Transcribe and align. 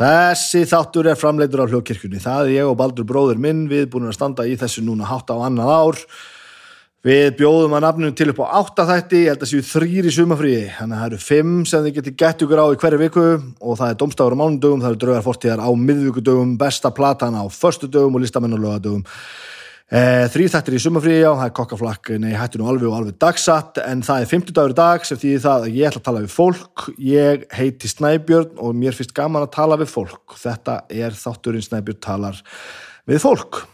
Þessi 0.00 0.62
þáttur 0.64 1.10
er 1.10 1.18
framleitur 1.20 1.60
á 1.60 1.68
hljókirkjunni. 1.68 2.22
Það 2.24 2.46
er 2.46 2.54
ég 2.54 2.68
og 2.70 2.76
Baldur 2.80 3.04
bróður 3.04 3.40
minn, 3.42 3.66
við 3.68 3.90
búin 3.92 4.08
að 4.08 4.14
standa 4.16 4.46
í 4.48 4.54
þessu 4.56 4.80
núna 4.86 5.04
hátt 5.04 5.28
á 5.28 5.36
annað 5.36 5.72
ár. 5.76 5.98
Við 7.04 7.26
bjóðum 7.36 7.76
að 7.76 7.84
nafnum 7.84 8.14
til 8.16 8.30
upp 8.32 8.40
á 8.44 8.60
átta 8.62 8.86
þætti, 8.88 9.20
ég 9.26 9.34
held 9.34 9.44
að 9.44 9.50
séu 9.50 9.66
þrýr 9.68 10.08
í 10.08 10.14
sumafríi, 10.16 10.64
þannig 10.78 10.96
að 10.96 11.02
það 11.02 11.10
eru 11.10 11.20
fimm 11.24 11.52
sem 11.68 11.84
þið 11.84 11.94
getur 11.98 12.16
gett 12.22 12.44
ykkur 12.46 12.60
á 12.60 12.66
í 12.72 12.80
hverju 12.80 13.00
viku 13.00 13.26
og 13.40 13.78
það 13.80 13.92
er 13.92 14.00
domstafur 14.00 14.36
á 14.36 14.40
mánundögum, 14.40 14.80
það 14.80 14.90
eru 14.90 15.00
draugar 15.04 15.24
fortíðar 15.28 15.64
á 15.64 15.70
miðvíkudögum, 15.84 16.56
besta 16.60 16.92
platan 16.96 17.36
á 17.36 17.44
förstudögum 17.48 18.16
og 18.16 18.24
listamennulögadögum. 18.24 19.04
E, 19.04 19.59
þrýr 19.90 20.52
þættir 20.52 20.76
í 20.76 20.80
sumafríi, 20.84 21.16
já, 21.24 21.30
það 21.34 21.48
er 21.48 21.54
kokkaflakk, 21.58 22.10
nei, 22.22 22.30
hættu 22.38 22.60
nú 22.60 22.68
alveg 22.70 22.86
og 22.90 22.98
alveg 23.00 23.16
dagsatt, 23.18 23.80
en 23.82 24.04
það 24.06 24.22
er 24.22 24.30
fymtudagur 24.30 24.74
í 24.74 24.78
dag 24.78 25.06
sem 25.08 25.18
því 25.18 25.32
það 25.42 25.66
að 25.66 25.80
ég 25.80 25.88
ætla 25.88 26.02
að 26.02 26.06
tala 26.06 26.22
við 26.22 26.36
fólk, 26.36 26.84
ég 27.10 27.48
heiti 27.58 27.90
Snæbjörn 27.90 28.62
og 28.62 28.78
mér 28.78 28.94
finnst 28.94 29.16
gaman 29.16 29.48
að 29.48 29.54
tala 29.58 29.80
við 29.80 29.90
fólk. 29.90 30.38
Þetta 30.38 30.76
er 30.94 31.18
þátturinn 31.18 31.66
Snæbjörn 31.66 32.00
talar 32.06 32.38
við 33.10 33.24
fólk. 33.26 33.64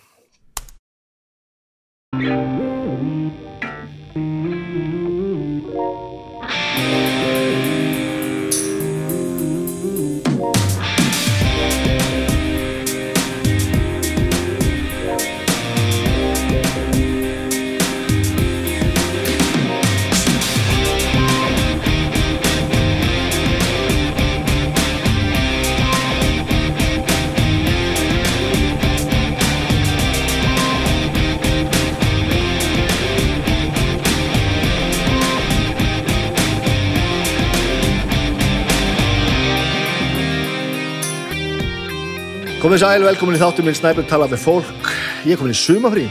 Komið 42.66 42.80
sæl, 42.82 43.04
velkomin 43.06 43.36
í 43.36 43.38
þáttum 43.38 43.68
minn 43.68 43.76
Snæbjörn 43.78 44.08
tala 44.10 44.26
með 44.26 44.40
fólk. 44.42 44.88
Ég 45.22 45.36
er 45.36 45.38
komin 45.38 45.52
í 45.54 45.58
sumafrí. 45.60 46.06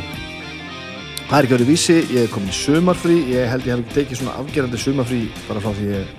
Það 1.28 1.34
er 1.36 1.48
ekki 1.48 1.52
verið 1.52 1.68
vísi, 1.68 1.96
ég 2.16 2.22
er 2.22 2.30
komin 2.32 2.48
í 2.48 2.56
sumarfrí. 2.56 3.18
Ég 3.34 3.50
held 3.52 3.68
ég 3.68 3.74
hef 3.74 3.82
ekki 3.84 3.96
tekið 3.98 4.20
svona 4.22 4.36
afgerandi 4.40 4.80
sumafrí 4.80 5.20
bara 5.50 5.64
frá 5.66 5.74
því 5.76 5.90
ég 5.90 6.14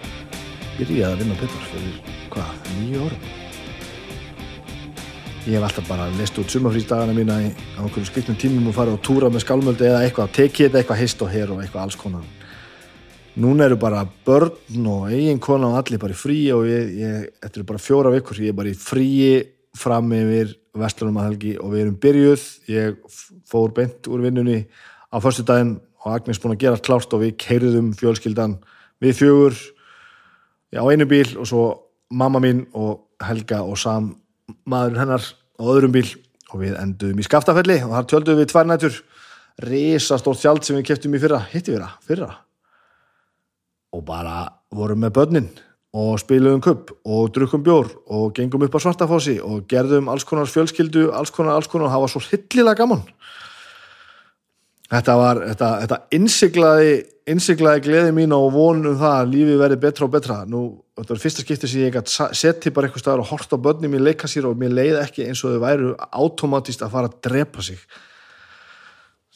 byrjaði 0.76 1.06
að 1.08 1.22
vinna 1.22 1.38
pipar 1.40 1.64
fyrir, 1.70 2.12
hvað, 2.34 2.52
nýju 2.74 3.06
árum. 3.06 3.24
Ég 5.46 5.56
hef 5.56 5.66
alltaf 5.70 5.88
bara 5.88 6.10
lest 6.20 6.42
út 6.44 6.52
sumafrísdagana 6.52 7.16
mína 7.16 7.40
í 7.40 7.48
ákveðinu 7.78 8.12
skriknum 8.12 8.40
tímum 8.44 8.68
og 8.68 8.76
farið 8.76 9.00
á 9.00 9.04
túra 9.08 9.32
með 9.32 9.46
skálmöldu 9.48 9.88
eða 9.88 10.04
eitthvað, 10.04 10.36
tekið 10.36 10.68
þetta 10.68 10.84
eitthvað 10.84 11.04
hist 11.06 11.24
og 11.24 11.32
hér 11.32 11.56
og 11.56 11.64
eitthvað 11.64 11.86
alls 11.86 12.00
konar. 12.04 12.30
Núna 13.40 13.70
eru 13.70 13.80
bara 13.80 14.04
börn 14.04 14.84
og 14.84 15.08
eigin 15.08 15.40
kona 15.40 15.72
og 15.72 15.80
allir 15.80 16.04
bara 16.04 16.12
í 16.12 16.24
frí 16.28 16.42
og 16.52 16.68
ég, 16.68 16.96
ég, 17.00 17.28
þetta 17.40 17.62
eru 17.62 17.70
bara 17.72 17.86
fjóra 17.88 18.18
vikur, 18.20 18.44
ég 18.44 18.52
er 18.52 18.64
bara 18.64 18.76
í 18.76 18.76
fríi 18.76 19.36
fram 19.76 20.12
yfir 20.16 20.54
Vestlunum 20.76 21.20
að 21.20 21.30
helgi 21.30 21.54
og 21.60 21.72
við 21.72 21.84
erum 21.84 21.96
byrjuð. 22.02 22.44
Ég 22.72 23.18
fór 23.48 23.72
beint 23.76 24.08
úr 24.10 24.24
vinnunni 24.24 24.64
á 25.12 25.16
förstu 25.22 25.44
daginn 25.46 25.78
og 26.04 26.12
Agnes 26.14 26.40
búin 26.42 26.56
að 26.56 26.62
gera 26.64 26.82
klárt 26.82 27.14
og 27.16 27.22
við 27.24 27.36
keiriðum 27.42 27.92
fjölskyldan 27.96 28.58
við 29.02 29.18
fjögur 29.20 29.56
á 30.76 30.84
einu 30.84 31.08
bíl 31.08 31.28
og 31.40 31.48
svo 31.48 31.64
mamma 32.10 32.42
mín 32.42 32.66
og 32.76 33.06
Helga 33.24 33.62
og 33.64 33.78
Sam 33.80 34.12
maður 34.68 35.00
hennar 35.00 35.24
á 35.56 35.62
öðrum 35.64 35.94
bíl 35.94 36.08
og 36.52 36.60
við 36.62 36.76
enduðum 36.78 37.22
í 37.22 37.26
skaftafelli 37.26 37.80
og 37.82 37.94
þar 37.94 38.10
tjölduðum 38.12 38.42
við 38.42 38.50
tvær 38.52 38.68
nætur. 38.70 38.98
Risastórt 39.66 40.42
sjálf 40.42 40.66
sem 40.66 40.76
við 40.76 40.90
keftum 40.90 41.16
í 41.16 41.20
fyrra. 41.22 41.40
Hitti 41.48 41.72
það, 41.72 41.94
fyrra. 42.04 42.28
Og 43.96 44.04
bara 44.04 44.42
vorum 44.76 45.00
með 45.00 45.14
börnin 45.16 45.48
og 45.96 46.20
spilum 46.20 46.60
kupp 46.60 46.92
og 47.08 47.30
drukkum 47.32 47.64
bjór 47.64 47.88
og 48.12 48.32
gengum 48.36 48.66
upp 48.66 48.76
á 48.76 48.80
svartafósi 48.84 49.38
og 49.40 49.64
gerðum 49.70 50.10
alls 50.12 50.26
konar 50.28 50.48
fjölskyldu, 50.50 51.08
alls 51.16 51.32
konar, 51.32 51.56
alls 51.56 51.70
konar 51.72 51.88
og 51.88 51.94
það 51.94 52.02
var 52.04 52.12
svo 52.12 52.24
hillilega 52.26 52.80
gaman. 52.82 53.04
Þetta 54.86 55.14
var, 55.18 55.40
þetta, 55.48 55.68
þetta 55.82 55.98
innsiglaði, 56.14 56.90
innsiglaði 57.32 57.84
gleði 57.88 58.10
mín 58.14 58.34
og 58.36 58.52
vonum 58.54 58.98
það 59.00 59.14
að 59.22 59.32
lífið 59.32 59.62
verði 59.62 59.78
betra 59.82 60.06
og 60.06 60.12
betra. 60.12 60.36
Nú, 60.46 60.60
þetta 60.98 61.14
var 61.14 61.22
fyrsta 61.24 61.44
skipti 61.46 61.70
sem 61.70 61.86
ég 61.88 61.96
seti 62.38 62.70
bara 62.74 62.86
eitthvað 62.90 63.02
staðar 63.02 63.22
og 63.24 63.30
horta 63.32 63.58
börnum 63.58 63.96
mér 63.96 64.04
leika 64.10 64.30
sér 64.30 64.46
og 64.50 64.60
mér 64.60 64.76
leiði 64.76 65.00
ekki 65.00 65.26
eins 65.26 65.42
og 65.42 65.56
þau 65.56 65.64
væru 65.64 65.94
automatist 66.12 66.84
að 66.84 66.92
fara 66.92 67.10
að 67.10 67.16
drepa 67.26 67.64
sig. 67.66 67.80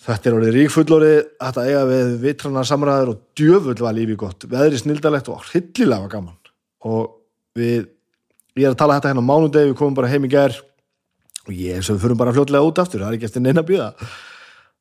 Þetta 0.00 0.28
er 0.28 0.36
orðið 0.36 0.54
ríkfullorið, 0.56 1.18
þetta 1.40 1.64
eiga 1.66 1.80
við 1.88 2.12
vitranar 2.22 2.68
samræður 2.68 3.14
og 3.14 3.24
djöfull 3.36 3.80
var 3.80 3.96
lífið 3.96 4.20
gott, 4.22 4.46
veðri 4.48 4.78
snildalegt 4.80 5.32
og 5.32 5.42
hillilega 5.50 6.06
var 6.06 6.14
gaman 6.14 6.39
og 6.86 7.14
við, 7.58 7.86
ég 8.56 8.66
er 8.66 8.74
að 8.74 8.80
tala 8.80 8.98
þetta 8.98 9.12
hérna 9.12 9.24
á 9.26 9.30
mánudegi, 9.30 9.70
við 9.72 9.78
komum 9.80 9.96
bara 9.98 10.10
heim 10.10 10.26
í 10.26 10.32
gerð 10.32 10.60
og 11.46 11.54
ég 11.56 11.84
sem 11.84 11.96
við 11.96 12.04
fyrir 12.06 12.20
bara 12.20 12.34
fljótlega 12.36 12.66
út 12.66 12.82
aftur, 12.82 13.04
það 13.04 13.12
er 13.12 13.18
ekki 13.18 13.30
eftir 13.30 13.44
neina 13.44 13.64
að 13.64 13.70
býða 13.72 13.88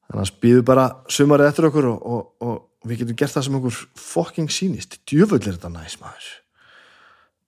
þannig 0.10 0.24
að 0.26 0.40
býðu 0.44 0.66
bara 0.66 0.86
sumarið 1.12 1.52
eftir 1.52 1.70
okkur 1.70 1.88
og, 1.92 2.06
og, 2.06 2.22
og 2.46 2.90
við 2.90 3.04
getum 3.04 3.20
gert 3.20 3.36
það 3.36 3.46
sem 3.46 3.58
okkur 3.60 3.82
fokking 4.00 4.54
sínist, 4.54 4.98
djöfull 5.10 5.42
er 5.42 5.58
þetta 5.58 5.72
næs 5.74 5.98
maður. 6.02 6.30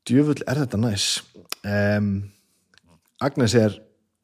Djöfull 0.07 0.43
er 0.49 0.61
þetta 0.63 0.79
næs. 0.81 1.07
Um, 1.61 2.11
Agnes 3.21 3.55
er 3.57 3.77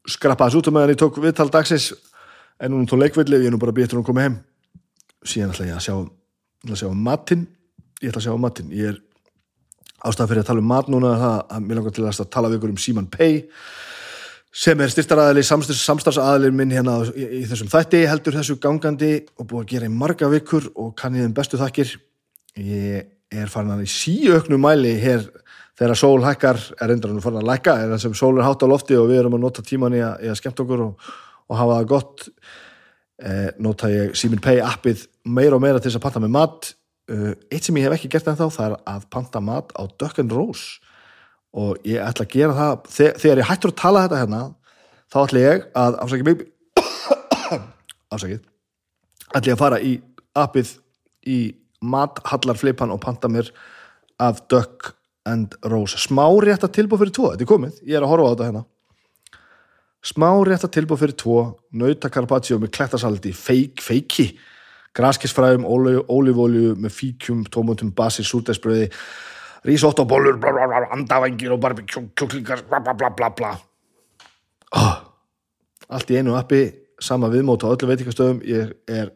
skrappaðs 0.09 0.57
út 0.57 0.69
um 0.69 0.77
meðan 0.77 0.95
ég 0.95 1.01
tók 1.01 1.19
viðtal 1.21 1.49
dagsins. 1.53 1.91
En 2.61 2.73
hún 2.73 2.87
tók 2.89 3.01
leikvillig, 3.01 3.43
ég 3.43 3.51
er 3.51 3.53
nú 3.53 3.61
bara 3.61 3.75
býttur 3.75 3.99
hún 3.99 4.05
að 4.05 4.09
koma 4.09 4.25
heim. 4.25 4.39
Síðan 5.27 5.53
ætla 5.53 5.67
ég 5.69 5.77
að 5.77 5.85
sjá 5.85 5.95
að 6.67 6.79
sjá 6.81 6.89
matinn. 6.93 7.45
Ég 8.01 8.09
ætla 8.09 8.23
að 8.23 8.27
sjá 8.27 8.39
matinn, 8.41 8.71
ég 8.73 8.93
er 8.93 9.01
ástæða 10.05 10.29
fyrir 10.29 10.43
að 10.43 10.49
tala 10.51 10.63
um 10.63 10.71
mat 10.71 10.89
núna 10.91 11.13
það 11.17 11.37
að 11.55 11.67
mér 11.67 11.79
langar 11.79 11.95
til 11.95 12.07
að 12.07 12.23
tala 12.33 12.51
við 12.51 12.59
ykkur 12.59 12.73
um 12.73 12.81
Síman 12.81 13.09
Pay 13.11 13.39
sem 14.57 14.79
er 14.81 14.89
styrtaræðili 14.89 15.43
samstarfsaðalinn 15.45 16.55
minn 16.57 16.73
hérna 16.73 16.99
í, 17.11 17.25
í 17.41 17.43
þessum 17.49 17.69
þætti 17.71 18.05
heldur 18.09 18.37
þessu 18.39 18.57
gangandi 18.61 19.11
og 19.37 19.49
búið 19.49 19.63
að 19.63 19.73
gera 19.73 19.89
í 19.89 19.93
marga 19.93 20.29
vikur 20.31 20.69
og 20.73 20.95
kann 20.97 21.17
ég 21.17 21.27
þeim 21.27 21.35
bestu 21.37 21.59
þakkir. 21.61 21.91
Ég 22.57 23.11
er 23.37 23.51
farin 23.51 23.75
að 23.75 23.83
í 23.85 23.91
síauknu 23.91 24.57
mæli 24.61 24.95
hér 25.01 25.27
þegar 25.77 25.99
sól 25.99 26.23
hækkar 26.25 26.61
er 26.81 26.93
endur 26.93 27.13
hann 27.13 27.21
farin 27.21 27.41
að 27.43 27.51
lækka 27.51 27.75
en 27.83 27.93
það 27.93 28.03
sem 28.05 28.15
sól 28.17 28.33
er 28.37 28.47
hátt 28.47 28.65
á 28.65 28.67
lofti 28.71 28.97
og 28.97 29.11
við 29.11 29.21
erum 29.21 29.37
að 29.37 29.43
nota 29.45 29.65
tíman 29.65 29.97
í 29.97 30.01
að, 30.01 30.25
í 30.25 30.31
að 30.31 30.39
skemmt 30.39 30.63
okkur 30.63 30.85
og, 30.87 31.11
og 31.51 31.59
hafa 31.59 31.77
það 31.77 31.91
gott 31.91 32.25
eh, 33.21 33.49
nota 33.61 33.91
ég 33.93 34.17
Síman 34.17 34.41
Pay 34.41 34.63
appið 34.65 35.05
meira 35.29 35.59
og 35.59 35.65
meira 35.65 35.81
til 35.81 35.91
þess 35.91 35.99
að 36.01 36.07
panta 36.07 36.23
með 36.23 36.33
mat 36.33 36.71
eitt 37.07 37.67
sem 37.67 37.77
ég 37.79 37.87
hef 37.87 37.95
ekki 37.97 38.11
gert 38.11 38.27
ennþá 38.27 38.49
það 38.51 38.67
er 38.67 38.75
að 38.91 39.07
panta 39.13 39.41
mat 39.43 39.71
á 39.79 39.83
Duck 39.99 40.19
and 40.19 40.33
Rose. 40.35 40.81
Og 41.57 41.79
ég 41.87 42.03
ætla 42.03 42.27
að 42.27 42.33
gera 42.33 42.57
það 42.57 42.91
þegar, 43.23 43.39
ég 43.41 43.49
hættur 43.49 43.71
að 43.71 43.79
tala 43.81 44.03
þetta 44.05 44.21
hérna 44.21 44.41
þá 45.07 45.17
ætla 45.23 45.43
ég 45.45 45.65
að 45.79 45.97
afsækja 46.03 46.27
mig 46.27 46.43
afsækið 48.13 48.41
ætla 49.35 49.51
ég 49.51 49.55
að 49.55 49.61
fara 49.61 49.79
í 49.79 49.93
appið 50.37 50.73
í 51.27 51.39
mathallarflipan 51.83 52.91
og 52.93 53.01
panta 53.03 53.29
mér 53.31 53.49
af 54.19 54.43
Duck 54.51 54.93
and 55.27 55.55
Rose. 55.67 55.99
Smá 55.99 56.25
rétt 56.43 56.65
að 56.65 56.75
tilbúið 56.79 57.05
fyrir 57.05 57.15
tvo, 57.15 57.31
þetta 57.33 57.45
er 57.45 57.51
komið 57.51 57.79
ég 57.83 57.97
er 57.97 58.05
að 58.05 58.11
horfa 58.13 58.27
á 58.27 58.31
þetta 58.33 58.49
hérna. 58.49 58.63
Smá 60.07 60.29
rétt 60.47 60.67
að 60.67 60.75
tilbúið 60.77 61.03
fyrir 61.03 61.17
tvo 61.23 61.39
nauta 61.75 62.11
carpaccio 62.13 62.59
með 62.61 62.73
klættasaldi 62.77 63.33
feiki, 63.35 63.83
feiki 63.83 64.27
graskisfræðum, 64.97 65.65
ólífólju 66.09 66.75
með 66.81 66.93
fíkjum, 66.93 67.43
tómutum, 67.53 67.93
basil, 67.95 68.25
súrdæsbröði 68.25 68.89
risottóbólur 69.67 70.39
andavengir 70.91 71.53
og 71.53 71.61
barbecue 71.61 72.09
kjóklingar, 72.15 72.63
bla 72.69 72.79
bla 72.79 72.93
bla 72.93 73.09
bla 73.09 73.29
bla. 73.29 73.53
Oh, 74.75 74.95
allt 75.89 76.11
í 76.11 76.19
einu 76.19 76.35
appi 76.37 76.63
sama 76.99 77.29
viðmót 77.31 77.63
á 77.63 77.71
öllu 77.71 77.91
veitikastöðum 77.91 78.41
ég 78.47 78.73
er 78.87 79.13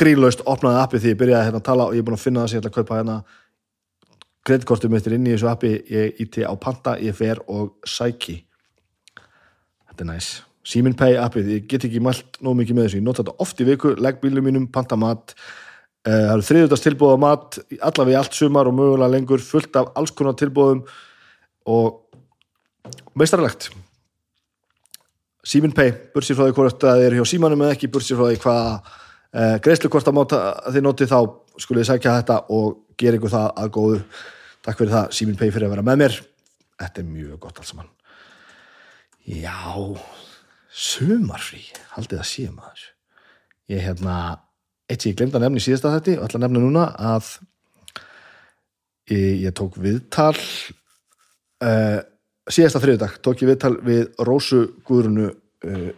grínlaust 0.00 0.42
opnaði 0.48 0.82
appi 0.82 1.00
því 1.00 1.14
ég 1.14 1.22
byrjaði 1.22 1.48
hérna 1.48 1.62
að 1.62 1.68
tala 1.70 1.88
og 1.88 1.96
ég 1.96 2.02
er 2.02 2.08
búin 2.08 2.18
að 2.18 2.26
finna 2.26 2.42
það 2.44 2.50
sem 2.50 2.58
ég 2.58 2.64
ætla 2.64 2.72
að 2.74 2.78
kaupa 2.80 3.00
hérna. 3.00 3.16
Kreditkortum 4.40 4.94
mitt 4.94 5.06
er 5.06 5.16
inn 5.16 5.26
í 5.28 5.34
þessu 5.34 5.50
appi 5.52 5.74
ég 5.92 6.22
íti 6.24 6.44
á 6.44 6.52
panta, 6.56 6.98
ég 7.00 7.16
fer 7.16 7.42
og 7.48 7.76
sæki. 7.86 8.40
Þetta 9.88 10.06
er 10.06 10.14
næst 10.14 10.49
Simin 10.66 10.96
Pay 10.96 11.16
appið, 11.20 11.50
ég 11.54 11.68
get 11.70 11.86
ekki 11.88 12.02
mælt 12.04 12.36
nóg 12.44 12.58
mikið 12.58 12.76
með 12.76 12.86
þessu, 12.86 13.00
ég 13.00 13.06
nota 13.06 13.22
þetta 13.24 13.44
oft 13.44 13.60
í 13.62 13.66
viku 13.68 13.94
legg 13.96 14.20
bílum 14.20 14.44
mínum, 14.44 14.66
panta 14.72 14.98
mat. 15.00 15.34
Uh, 16.04 16.12
það 16.12 16.34
eru 16.34 16.46
þriðutast 16.48 16.86
tilbúða 16.86 17.20
mat 17.20 17.60
allavega 17.84 18.22
allt 18.22 18.36
sumar 18.36 18.68
og 18.68 18.76
mögulega 18.76 19.12
lengur 19.12 19.42
fullt 19.44 19.76
af 19.76 19.90
alls 20.00 20.12
konar 20.16 20.36
tilbúðum 20.40 20.80
og 21.68 21.98
meistarlegt 23.20 23.68
Simin 25.44 25.72
Pay 25.76 25.92
bursir 26.14 26.36
frá 26.36 26.46
því 26.46 26.54
hvort 26.56 26.80
það 26.84 27.04
er 27.04 27.16
hjá 27.16 27.24
símanum 27.28 27.64
eða 27.64 27.76
ekki 27.76 27.90
bursir 27.92 28.18
frá 28.18 28.28
því 28.28 28.40
hvað 28.42 28.66
uh, 28.70 29.56
greiðslukort 29.64 30.10
að 30.12 30.72
þið 30.74 30.84
noti 30.84 31.08
þá 31.08 31.18
skulle 31.60 31.82
þið 31.82 31.90
sækja 31.90 32.16
þetta 32.20 32.38
og 32.56 32.80
gera 33.00 33.20
ykkur 33.20 33.32
það 33.32 33.46
að 33.62 33.70
góðu. 33.76 34.00
Takk 34.60 34.82
fyrir 34.82 34.94
það 34.96 35.14
Simin 35.16 35.38
Pay 35.40 35.52
fyrir 35.52 35.68
að 35.68 35.76
vera 35.76 35.86
með 35.88 36.02
mér. 36.02 36.18
Þetta 36.80 37.02
er 37.02 37.08
mjög 37.08 37.38
gott 37.44 37.60
alls 37.60 37.72
saman. 37.72 37.92
Já 39.24 39.56
sumarfrí, 40.70 41.64
haldið 41.96 42.22
að 42.22 42.28
sé 42.30 42.46
maður. 42.52 42.86
Ég 43.70 43.84
hérna 43.84 44.16
eitt 44.90 45.04
sem 45.04 45.12
ég 45.12 45.18
glemd 45.18 45.36
að 45.38 45.46
nefna 45.46 45.60
í 45.60 45.64
síðasta 45.64 45.94
þetta 45.96 46.18
og 46.18 46.26
ætla 46.26 46.40
að 46.40 46.44
nefna 46.44 46.62
núna 46.62 46.84
að 47.10 47.30
ég, 49.10 49.46
ég 49.46 49.54
tók 49.56 49.78
viðtal 49.80 50.34
uh, 50.34 51.98
síðasta 52.50 52.82
þriðdag 52.82 53.18
tók 53.24 53.44
ég 53.44 53.52
viðtal 53.52 53.74
við 53.86 54.22
Rósu 54.26 54.62
Guðrunu 54.86 55.28
uh, 55.30 55.90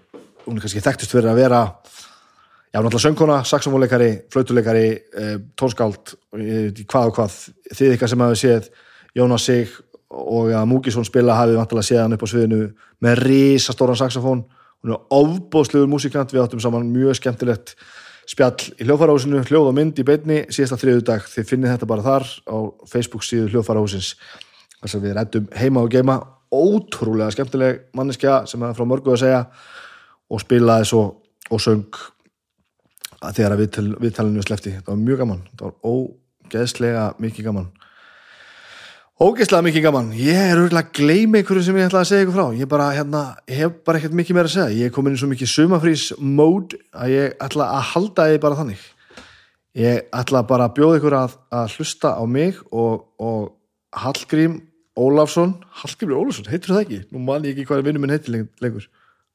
hún 0.45 0.59
er 0.59 0.65
kannski 0.65 0.85
þekktust 0.85 1.15
fyrir 1.15 1.33
að 1.33 1.41
vera 1.41 1.63
já, 1.73 2.79
náttúrulega 2.81 3.05
söngkona, 3.07 3.39
saxofónleikari 3.49 4.11
flautuleikari, 4.33 4.89
uh, 5.17 5.37
tónskáld 5.57 6.17
hvað 6.33 7.13
og 7.13 7.17
hvað. 7.17 7.39
Þið 7.73 7.97
ykkar 7.97 8.13
sem 8.13 8.27
hafi 8.27 8.43
séð 8.43 8.73
Jónas 9.17 9.49
Sig 9.49 9.73
og 10.13 10.53
að 10.53 10.69
Múkisson 10.69 11.07
spila 11.09 11.39
hafið 11.39 11.61
vantilega 11.61 11.89
séð 11.89 12.03
hann 12.03 12.17
upp 12.17 12.25
á 12.25 12.29
sviðinu 12.29 12.67
með 13.05 13.23
risastóran 13.25 13.97
saxofón 13.97 14.45
hún 14.83 14.95
er 14.95 15.03
ofbóðslegur 15.15 15.91
músikant. 15.91 16.33
Við 16.35 16.45
áttum 16.45 16.63
saman 16.63 16.91
mjög 16.93 17.19
skemmtilegt 17.21 17.75
spjall 18.29 18.71
í 18.79 18.87
hljóðfærahúsinu, 18.87 19.43
hljóð 19.49 19.71
og 19.71 19.77
mynd 19.77 19.99
í 19.99 20.07
beinni 20.07 20.39
síðasta 20.53 20.79
þriðu 20.81 21.05
dag, 21.09 21.27
þið 21.27 21.49
finnið 21.49 21.75
þetta 21.75 21.91
bara 21.91 22.07
þar 22.07 22.29
á 22.47 22.57
Facebook 22.91 23.27
síðu 23.27 23.51
hljóðfærahúsins 23.51 24.15
þess 24.79 24.97
að 24.99 25.05
við 25.07 25.17
rættum 25.19 25.51
heima 25.59 25.83
og 25.83 25.93
geima. 25.93 26.19
Ótrúlega 26.53 27.33
skemmtileg 27.33 27.87
manneskja 27.97 28.43
sem 28.51 28.63
er 28.63 28.75
frá 28.77 28.87
mörgu 28.87 29.15
að 29.15 29.23
segja 29.25 29.45
og 30.33 30.43
spilaði 30.43 30.89
svo 30.91 31.05
og 31.53 31.63
söng 31.63 32.03
þegar 33.23 33.55
að 33.55 33.63
viðtal, 33.63 33.87
viðtalinu 34.03 34.43
slefti, 34.45 34.75
það 34.83 34.91
var 34.91 35.01
mjög 35.03 35.23
gaman. 35.23 35.43
Það 35.57 35.71
var 35.71 35.95
ógeðslega 35.95 37.07
mikið 37.23 37.49
gaman 37.49 37.71
ógeðslega 39.23 39.67
mikið 39.69 39.85
gaman. 39.85 40.09
Ég 40.19 40.35
er 40.35 40.59
örgulega 40.59 40.89
að 40.89 40.97
gleyma 40.99 41.39
einhverju 41.39 41.63
sem 41.63 41.77
ég 41.79 41.87
ætla 41.87 42.01
að 42.03 42.09
segja 42.11 42.25
ykkur 42.25 42.35
frá. 42.35 42.47
Ég, 42.59 42.69
bara, 42.71 42.89
hérna, 42.97 43.21
hef 43.51 43.77
bara 43.87 44.01
ekkert 44.01 44.17
mikið 44.19 44.39
meira 44.39 44.51
að 44.51 44.55
segja. 44.57 44.79
Ég 44.81 44.91
er 44.91 44.95
komin 44.97 45.15
í 45.15 45.21
svo 45.21 45.29
mikið 45.31 45.51
sumafrís 45.53 46.07
mód 46.19 46.75
að 46.91 47.13
ég 47.13 47.37
ætla 47.47 47.69
að 47.77 47.85
halda 47.93 48.27
þið 48.33 48.39
bara 48.43 48.59
þannig. 48.59 48.87
Ég 49.79 50.09
ætla 50.19 50.43
bara 50.49 50.67
að 50.67 50.75
bjóða 50.79 50.99
ykkur 50.99 51.17
að, 51.21 51.37
að 51.61 51.77
hlusta 51.77 52.15
á 52.19 52.25
mig 52.27 52.59
og, 52.73 53.05
og 53.23 53.53
Hallgrím 54.03 54.59
Ólafsson. 54.99 55.55
Hallgrímur 55.83 56.25
Ólafsson, 56.25 56.51
heitir 56.51 56.75
það 56.75 56.83
ekki? 56.83 57.01
nú 57.15 57.23
man 57.23 57.47
ég 57.47 57.55
ekki 57.55 57.69
hvað 57.71 57.87
vinnum 57.87 58.05
minn 58.05 58.17
heitir 58.17 58.35
lengur. 58.65 58.89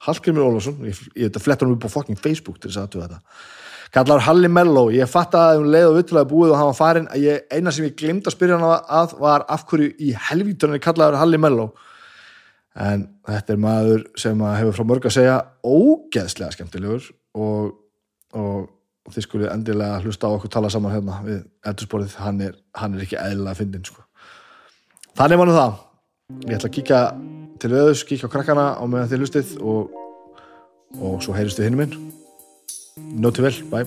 Hallgrímur 0.04 0.50
Ólafsson, 0.50 0.83
ég, 0.90 1.00
ég 1.16 1.40
flettur 1.42 1.69
hann 1.69 1.78
upp 1.78 1.88
á 1.88 1.95
fucking 1.95 2.19
Facebook 2.19 2.60
til 2.60 2.74
þess 2.74 2.81
að 2.83 2.90
aðtöða 2.90 3.07
þetta 3.07 3.56
kallar 3.94 4.24
Halli 4.25 4.50
Mello, 4.51 4.88
ég 4.94 5.10
fatt 5.10 5.36
að 5.38 5.62
um 5.62 5.68
leið 5.72 5.89
og 5.89 5.98
vittulaði 5.98 6.31
búið 6.31 6.54
og 6.54 6.60
hann 6.60 6.72
var 6.72 6.78
farin 6.78 7.10
ég, 7.19 7.45
eina 7.54 7.74
sem 7.74 7.88
ég 7.88 7.95
glimta 8.00 8.31
að 8.31 8.38
spyrja 8.38 8.60
hann 8.60 8.88
að 9.00 9.18
var 9.22 9.45
af 9.51 9.66
hverju 9.69 9.94
í 10.04 10.13
helvítunni 10.28 10.81
kallaður 10.84 11.22
Halli 11.22 11.39
Mello 11.42 11.72
en 12.78 13.06
þetta 13.25 13.54
er 13.54 13.62
maður 13.62 14.04
sem 14.19 14.42
hefur 14.45 14.75
frá 14.78 14.88
mörg 14.92 15.07
að 15.10 15.16
segja 15.18 15.38
ógeðslega 15.66 16.54
skemmtilegur 16.54 17.07
og, 17.38 17.72
og, 18.38 18.68
og 19.07 19.16
þið 19.16 19.25
skulle 19.25 19.54
endilega 19.54 20.01
hlusta 20.04 20.30
á 20.30 20.36
okkur 20.36 20.51
tala 20.54 20.72
saman 20.74 20.94
hérna 20.94 21.22
við 21.25 21.42
eldursporið, 21.66 22.18
hann 22.22 22.44
er, 22.45 22.60
hann 22.78 22.98
er 22.98 23.07
ekki 23.07 23.19
eðlilega 23.22 23.56
að 23.56 23.63
fyndin 23.63 23.88
sko. 23.88 24.06
þannig 25.18 25.42
var 25.42 25.50
nú 25.50 25.57
það. 25.57 25.81
Ég 26.44 26.57
ætla 26.57 26.69
að 26.69 26.75
kíka 26.75 27.01
til 27.62 27.74
öðus, 27.74 28.04
kíka 28.06 28.30
á 28.30 28.33
krakkana 28.36 28.68
á 28.78 28.83
meðan 28.86 29.10
þið 29.13 29.24
hlustið 29.24 29.56
og, 29.63 29.98
og 31.00 31.22
svo 31.24 31.33
heyristu 31.38 31.66
hinn 31.66 31.80
minn 31.80 31.95
Njóti 32.97 33.41
vel, 33.41 33.63
bye. 33.71 33.85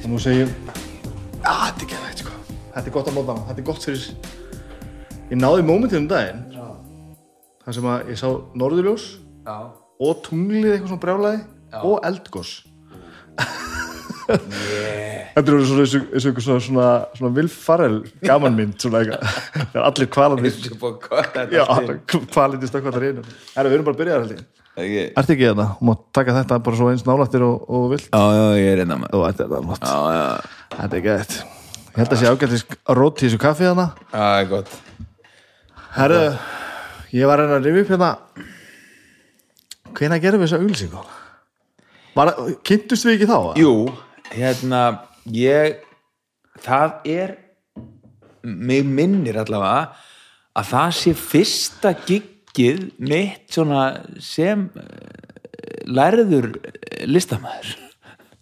Og 0.00 0.16
nú 0.16 0.18
segjum 0.18 0.48
að 1.46 1.60
þetta 1.60 1.84
er 1.84 1.90
geðvægt 1.90 2.22
sko. 2.24 2.32
Þetta 2.74 2.88
er 2.88 2.94
gott 2.96 3.10
að 3.10 3.14
móta 3.14 3.36
þetta 3.46 3.60
er 3.60 3.66
gott 3.68 3.84
fyrir 3.86 4.02
ég 5.30 5.38
náði 5.38 5.62
mómentið 5.66 6.00
um 6.02 6.08
daginn 6.10 6.40
Já. 6.54 6.66
þar 7.64 7.76
sem 7.76 7.88
að 7.92 8.10
ég 8.10 8.18
sá 8.18 8.28
norðurljós 8.58 9.06
Já. 9.46 9.56
og 10.00 10.22
tunglið 10.26 10.72
eitthvað 10.74 10.90
svona 10.90 11.04
brjálaði 11.04 11.40
Já. 11.40 11.80
og 11.86 11.96
eldgoss 12.08 12.52
þetta 14.30 15.42
er 15.42 15.64
svona 15.66 15.84
eins 15.84 16.26
og 16.26 16.40
svona, 16.42 16.60
svona, 16.66 16.88
svona 17.18 17.32
Will 17.36 17.50
Farrell 17.50 18.00
gamanmynd 18.24 18.76
svona 18.82 19.02
eitthvað 19.04 19.20
þegar 19.74 19.86
allir 19.86 20.10
kvalandi 20.16 20.50
Þessu 20.50 20.78
búið 20.80 20.96
að 20.96 20.98
kvarta 21.06 21.44
já, 21.50 21.62
þetta 21.70 21.96
til. 22.10 22.22
kvalandi 22.34 22.70
stökkvættar 22.70 23.06
einu 23.06 23.22
erum 23.22 23.70
við 23.70 23.78
erum 23.78 23.86
bara 23.88 23.96
að 23.96 24.02
byrja 24.02 24.16
þar 24.18 24.26
held 24.26 24.34
ég 24.36 24.48
Ekki? 24.80 25.00
Ertu 25.18 25.34
ekki 25.34 25.46
þetta? 25.48 25.64
Þú 25.80 25.86
mátt 25.88 26.02
taka 26.14 26.34
þetta 26.36 26.56
bara 26.66 26.78
svo 26.78 26.90
eins 26.92 27.02
nálættir 27.04 27.42
og, 27.42 27.64
og 27.74 27.88
vilt 27.90 28.06
Já, 28.06 28.22
já, 28.36 28.44
ég 28.60 28.68
er 28.70 28.82
einna 28.84 29.00
með 29.02 29.16
og 29.18 29.24
þetta 29.26 29.46
er 29.46 29.50
það 29.50 30.14
já, 30.14 30.28
Þetta 30.76 31.00
er 31.00 31.04
gætt 31.08 31.34
Ég 31.90 31.98
held 31.98 32.14
að 32.14 32.20
sé 32.20 32.30
ágættis 32.30 32.64
rót 33.00 33.18
í 33.18 33.26
þessu 33.26 33.40
kaffi 33.42 33.66
þarna 33.66 33.88
já, 33.90 34.14
það 34.14 34.36
er 34.44 34.50
gott 34.54 34.78
Herru, 35.90 36.22
ég 37.10 37.26
var 37.26 37.40
að 37.42 37.50
reyna 37.50 37.58
að 37.58 37.78
upp 37.80 37.88
hérna 37.90 38.10
Hvenær 39.90 40.20
gerum 40.22 40.42
við 40.42 40.46
þessa 40.46 40.60
auglýsingu? 40.62 41.00
Kynntust 42.66 43.06
við 43.08 43.16
ekki 43.16 43.28
þá? 43.30 43.38
Jú, 43.58 43.72
hérna, 44.30 44.82
ég 45.34 45.80
það 46.62 47.10
er 47.10 47.34
mig 48.46 48.86
minnir 48.86 49.40
allavega 49.42 49.90
að 50.60 50.70
það 50.70 50.96
sé 51.00 51.14
fyrsta 51.18 51.94
giggið 52.06 52.86
mitt 53.02 53.58
sem 54.22 54.66
eh, 54.78 55.84
lærður 55.90 56.52
listamæður 57.10 57.89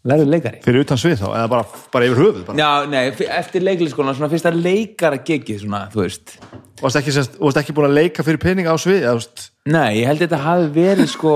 lærður 0.06 0.30
leikari 0.32 0.62
Fyrir 0.64 0.84
utan 0.84 1.00
svið 1.00 1.18
þá, 1.22 1.28
eða 1.32 1.50
bara, 1.52 1.66
bara 1.94 2.08
yfir 2.08 2.22
höfuð 2.22 2.46
bara. 2.46 2.58
Já, 2.60 2.88
nei, 2.90 3.28
eftir 3.40 3.64
leikliskólan 3.66 4.16
svona 4.16 4.30
fyrsta 4.32 4.52
leikara 4.54 5.20
giggið 5.26 5.62
svona, 5.64 5.84
þú 5.92 6.04
veist 6.04 6.34
Varst 6.78 7.00
ekki, 7.00 7.14
ekki 7.62 7.74
búin 7.74 7.88
að 7.88 7.96
leika 7.98 8.24
fyrir 8.26 8.40
pening 8.42 8.70
á 8.70 8.74
svið? 8.78 9.00
Eða, 9.02 9.16
veist, 9.18 9.48
Nei, 9.68 10.00
ég 10.00 10.10
held 10.10 10.20
að 10.20 10.26
þetta 10.26 10.42
hafi 10.44 10.68
verið 10.78 11.10
sko 11.12 11.34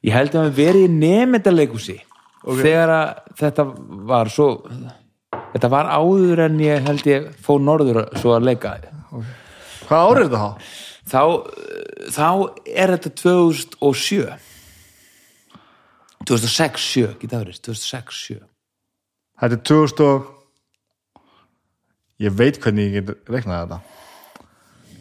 ég 0.00 0.16
held 0.16 0.32
að 0.32 0.38
það 0.38 0.48
hafi 0.48 0.64
verið 0.64 0.86
í 0.86 0.92
nefndaleikusi 0.96 1.96
okay. 2.00 2.62
þegar 2.64 2.94
að 2.96 3.08
þetta 3.40 3.66
var 4.10 4.32
svo 4.32 4.50
þetta 5.52 5.72
var 5.72 5.90
áður 5.94 6.44
en 6.46 6.60
ég 6.64 6.86
held 6.86 7.10
ég 7.10 7.28
fó 7.44 7.54
norður 7.62 8.06
svo 8.20 8.34
að 8.36 8.48
leika 8.50 8.76
hvað 9.86 10.06
árið 10.10 10.20
er 10.20 10.30
þetta 10.30 10.44
þá? 10.44 10.70
þá, 11.10 11.22
þá 12.14 12.28
er 12.74 12.94
þetta 12.96 13.14
2007 13.22 14.49
2006, 16.30 16.86
7 16.94 17.16
geta 17.20 17.42
verið, 17.42 17.60
2006, 17.66 18.22
7 18.30 18.40
Þetta 19.40 19.56
er 19.56 19.62
2000 19.64 20.04
og 20.04 20.26
ég 22.20 22.34
veit 22.36 22.58
hvernig 22.60 22.90
ég 22.90 22.98
get 22.98 23.30
reiknað 23.32 23.62
þetta. 23.62 23.78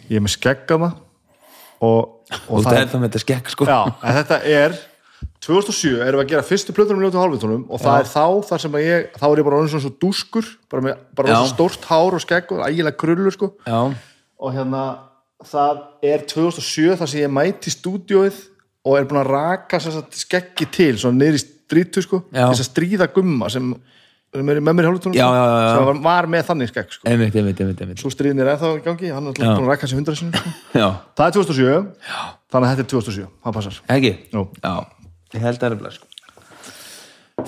Ég 0.07 0.15
er 0.15 0.23
með 0.23 0.35
skeggama 0.37 0.93
og, 1.83 2.29
og 2.47 2.63
það 2.63 2.77
er 2.77 2.87
það 2.87 3.01
með 3.01 3.09
þetta 3.09 3.21
skekk 3.25 3.51
sko. 3.53 3.67
Já, 3.67 3.81
þetta 4.05 4.39
er 4.47 4.77
2007 5.43 5.91
erum 6.03 6.21
við 6.21 6.23
að 6.23 6.31
gera 6.31 6.45
fyrstu 6.47 6.75
plötunum 6.75 7.03
ljótu 7.03 7.19
hálfvitunum 7.19 7.65
og 7.67 7.81
það 7.83 7.97
Já. 7.97 7.99
er 7.99 8.09
þá 8.13 8.47
þar 8.49 8.63
sem 8.63 8.77
að 8.79 8.85
ég 8.85 9.05
þá 9.19 9.25
er 9.29 9.41
ég 9.41 9.47
bara 9.49 9.59
svona 9.65 9.83
svo 9.85 9.91
dúskur 10.03 10.49
bara 10.71 10.85
með 10.85 11.03
bara 11.19 11.35
svona 11.35 11.51
stórt 11.51 11.87
hár 11.89 12.15
og 12.15 12.23
skegg 12.23 12.53
og 12.55 12.63
ægilega 12.63 12.99
krullur 12.99 13.35
sko. 13.35 13.51
Já, 13.67 13.79
og 14.39 14.55
hérna 14.55 14.83
það 15.47 15.83
er 16.13 16.23
2007 16.31 16.97
þar 16.99 17.11
sem 17.11 17.23
ég 17.23 17.35
mæti 17.35 17.71
í 17.71 17.75
stúdíóið 17.75 18.39
og 18.87 18.97
er 18.97 19.07
búin 19.09 19.21
að 19.21 19.31
raka 19.33 19.79
skeggi 19.81 20.67
til 20.71 20.93
í 20.95 21.39
strítu 21.69 22.03
sko 22.03 22.23
þess 22.33 22.63
að 22.63 22.67
stríða 22.69 23.07
gumma 23.13 23.49
sem, 23.53 23.73
er 24.33 24.45
með 24.45 24.61
mér 24.63 24.87
í 24.87 24.89
hálfvitunum 24.89 25.17
Já, 25.17 25.25
já, 25.25 25.43
já, 25.43 25.57
já. 25.59 25.73
sem 25.75 25.87
var, 25.89 25.99
var 26.05 26.29
með 26.33 26.45
þannig 26.49 26.71
skegg 26.71 26.95
sko. 26.95 27.03
Einmitt, 27.09 27.35
einmitt, 27.37 27.61
einmitt, 27.65 28.01
svo 28.01 28.11
stríðin 28.13 28.41
er 28.43 28.53
ennþá 28.55 28.71
í 28.77 28.83
gangi, 28.85 29.11
hann 29.13 29.29
er 29.29 29.33
alltaf 29.33 29.59
búin 29.59 29.67
að 29.67 29.73
rækka 29.73 29.89
sig 29.89 29.99
hundra 29.99 30.15
sinni 30.17 30.41
sko. 30.41 30.53
það 31.19 31.25
er 31.27 31.35
2007 31.37 31.67
Já. 31.67 32.23
þannig 32.53 32.69
að 32.69 32.73
þetta 32.73 32.85
er 32.85 32.91
2007, 32.95 33.27
það 33.45 33.57
passar. 33.59 33.79
Ekki? 33.97 34.13
Jú. 34.33 34.45
já, 34.63 34.73
ég 35.35 35.45
held 35.45 35.61
að 35.61 35.77
það 35.77 35.87
er 35.91 35.97
sko. 35.99 36.09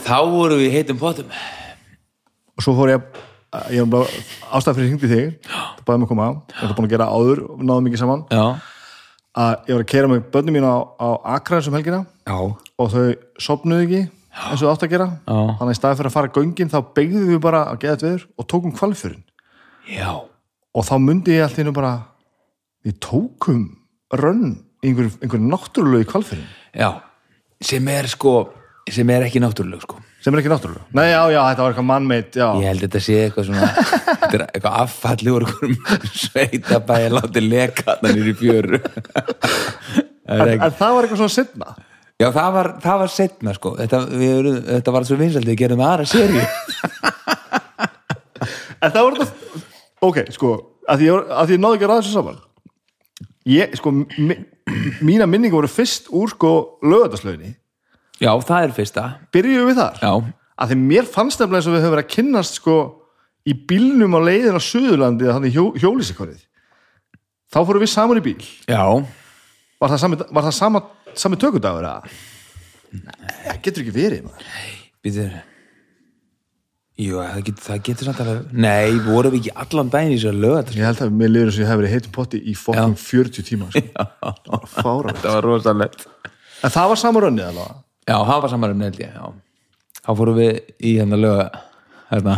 Þá 0.01 0.17
voru 0.31 0.61
við 0.61 0.77
heitum 0.77 1.01
potum 1.01 1.33
og 2.55 2.65
svo 2.65 2.75
fór 2.77 2.93
ég 2.93 3.21
ég 3.73 3.83
var 3.83 3.89
bara 3.97 4.21
ástæð 4.55 4.77
fyrir 4.77 4.91
hringdi 4.93 5.09
þig 5.11 5.50
það 5.50 5.81
bæði 5.88 5.97
mig 6.00 6.05
að 6.05 6.11
koma. 6.13 6.27
Á, 6.27 6.31
ég 6.61 6.69
var 6.69 6.77
búin 6.77 6.88
að 6.88 6.93
gera 6.93 7.07
áður 7.11 7.41
og 7.50 7.63
náðum 7.65 7.88
mikið 7.89 8.01
saman, 8.05 8.21
já, 8.31 8.43
að 9.38 9.51
ég 9.69 9.75
var 9.77 9.83
að 9.85 9.91
kera 9.91 10.09
með 10.11 10.23
börnum 10.33 10.57
mín 10.57 10.67
á, 10.67 10.75
á 11.00 11.07
Akraðins 11.38 11.69
um 11.71 11.77
helgina 11.77 12.01
já, 12.27 12.38
og 12.41 12.89
þau 12.91 13.05
sopnuðu 13.39 13.85
ekki 13.85 14.01
eins 14.31 14.61
og 14.61 14.65
það 14.65 14.73
átt 14.73 14.85
að 14.85 14.91
gera. 14.93 15.07
Já. 15.27 15.38
þannig 15.59 15.67
að 15.67 15.73
í 15.73 15.77
staði 15.79 16.00
fyrir 16.00 16.09
að 16.09 16.15
fara 16.15 16.33
göngin 16.38 16.71
þá 16.71 16.77
beigðum 16.95 17.29
við 17.31 17.41
bara 17.43 17.61
að 17.71 17.79
geða 17.83 17.95
þetta 17.95 18.07
viður 18.09 18.25
og 18.35 18.50
tókum 18.51 18.75
kvalfjörinn 18.75 19.23
já. 19.91 20.11
Og 20.71 20.88
þá 20.88 20.93
myndi 21.03 21.35
ég 21.35 21.45
allt 21.45 21.59
í 21.59 21.65
einu 21.65 21.75
bara 21.75 21.93
við 22.88 23.00
tókum 23.03 23.63
rönn 24.21 24.53
í 24.81 24.91
einhverju 24.91 25.17
einhver 25.21 25.43
náttúrulegu 25.43 26.09
kvalfjörinn 26.11 26.47
Já, 26.75 26.89
sem 27.63 27.88
er 27.91 28.07
sko 28.11 28.35
sem 28.91 29.09
er 29.13 29.27
ekki 29.27 29.43
náttúruleg 29.43 29.83
sko 29.83 30.00
sem 30.21 30.33
er 30.33 30.41
ekki 30.41 30.51
náttúrulega 30.51 30.97
nei, 30.97 31.07
já, 31.09 31.21
já, 31.33 31.39
þetta 31.49 31.63
var 31.63 31.73
eitthvað 31.73 31.87
mannmeitt 31.89 32.39
já, 32.39 32.47
ég 32.61 32.67
held 32.69 32.85
þetta 32.85 33.03
sé 33.05 33.19
eitthvað 33.25 33.47
svona 33.49 33.69
eitthvað 34.31 34.79
affalli 34.83 35.33
úr 35.35 35.47
einhverjum 35.47 35.77
sveitabæði 36.25 37.13
látið 37.17 37.47
leka 37.51 37.97
þannig 38.01 38.29
í 38.31 38.35
fjöru. 38.41 38.81
En, 40.31 40.45
en 40.53 40.75
það 40.77 40.95
var 40.95 41.07
eitthvað 41.07 41.23
svona 41.23 41.35
setna 41.35 41.73
já 42.21 42.27
það 42.35 42.51
var, 42.55 42.67
það 42.83 42.99
var 43.01 43.11
setna 43.11 43.55
sko. 43.57 43.73
Þetta, 43.79 44.01
við, 44.13 44.51
þetta 44.67 44.93
var 44.95 45.07
svo 45.09 45.17
vinsaldið 45.19 45.55
að 45.55 45.61
gera 45.63 45.79
með 45.79 45.89
aðra 45.89 46.09
serju 46.11 46.43
en 48.81 48.93
það 48.93 49.03
var 49.05 49.19
þetta 49.19 49.61
ok, 50.07 50.21
sko, 50.33 50.53
að 50.89 51.01
því 51.01 51.11
að 51.13 51.53
ég 51.55 51.61
náði 51.61 51.77
ekki 51.77 51.87
að 51.87 51.91
ræða 51.91 52.03
þessu 52.03 52.15
saman. 52.15 52.39
Ég, 53.49 53.73
sko, 53.77 53.93
mi, 53.93 54.37
mína 55.05 55.27
minningu 55.29 55.57
voru 55.57 55.69
fyrst 55.71 56.09
úr 56.13 56.29
sko 56.33 56.53
lögataslöginni 56.85 57.55
já 58.21 58.31
það 58.47 58.67
er 58.67 58.75
fyrsta. 58.77 59.05
Byrjuðu 59.33 59.67
við 59.71 59.81
þar? 59.81 60.01
Já, 60.01 60.13
að 60.61 60.71
því 60.71 60.79
mér 60.85 61.09
fannst 61.09 61.41
nefnilega 61.41 61.61
eins 61.61 61.69
og 61.69 61.75
við 61.75 61.83
höfum 61.85 61.95
verið 61.95 62.05
að 62.05 62.15
kynnast 62.15 62.59
sko 62.61 62.77
í 63.47 63.55
bílnum 63.67 64.17
á 64.17 64.19
leiðin 64.21 64.57
á 64.57 64.61
Suðurlandi 64.61 65.27
eða 65.27 65.37
þannig 65.39 65.55
hjó, 65.55 65.63
hjólísikorið 65.81 66.41
þá 67.51 67.59
fórum 67.67 67.83
við 67.83 67.91
saman 67.91 68.21
í 68.21 68.25
bíl. 68.25 68.41
Já, 68.69 68.83
var 69.81 69.93
það, 69.93 70.01
sami, 70.03 70.19
var 70.29 70.47
það 70.47 70.57
sama, 70.57 70.83
sami 71.17 71.39
tökudagur 71.41 71.87
að 71.89 72.11
það 72.91 73.63
getur 73.65 73.85
ekki 73.85 73.95
verið 73.95 74.25
maður. 74.27 74.51
býtur 75.01 75.35
jú, 77.01 77.17
það 77.17 77.43
getur, 77.47 77.63
það 77.65 77.83
getur 77.87 78.09
samt 78.09 78.23
alveg 78.23 78.55
nei, 78.65 78.97
vorum 79.07 79.33
við 79.33 79.39
ekki 79.41 79.53
allan 79.63 79.91
daginn 79.93 80.13
í 80.13 80.17
þessu 80.19 80.33
lögat 80.37 80.73
ég 80.75 80.85
held 80.85 81.05
að 81.05 81.13
mér 81.21 81.31
liður 81.31 81.51
eins 81.51 81.57
og 81.57 81.63
ég 81.63 81.71
hef 81.71 81.79
verið 81.81 81.95
heitum 81.95 82.15
potti 82.17 82.41
í 82.43 82.57
fokkum 82.59 82.97
40 82.99 83.47
tíma 83.47 83.69
sko. 83.71 84.03
fára 84.75 85.15
það 85.17 85.31
var 85.37 85.47
rosalegt. 85.47 86.05
En 86.61 86.73
það 86.73 86.91
var 86.91 87.01
sama 87.01 87.23
rönnið 87.25 87.49
alveg 87.49 87.79
já, 88.12 88.18
það 88.27 88.41
var 88.44 88.53
saman 88.53 88.84
held 88.86 89.00
ég, 89.01 89.13
já 89.15 90.01
þá 90.01 90.12
fórum 90.18 90.39
við 90.39 90.60
í 90.82 90.96
hérna 90.98 91.20
löga 91.20 91.46
hérna, 92.12 92.38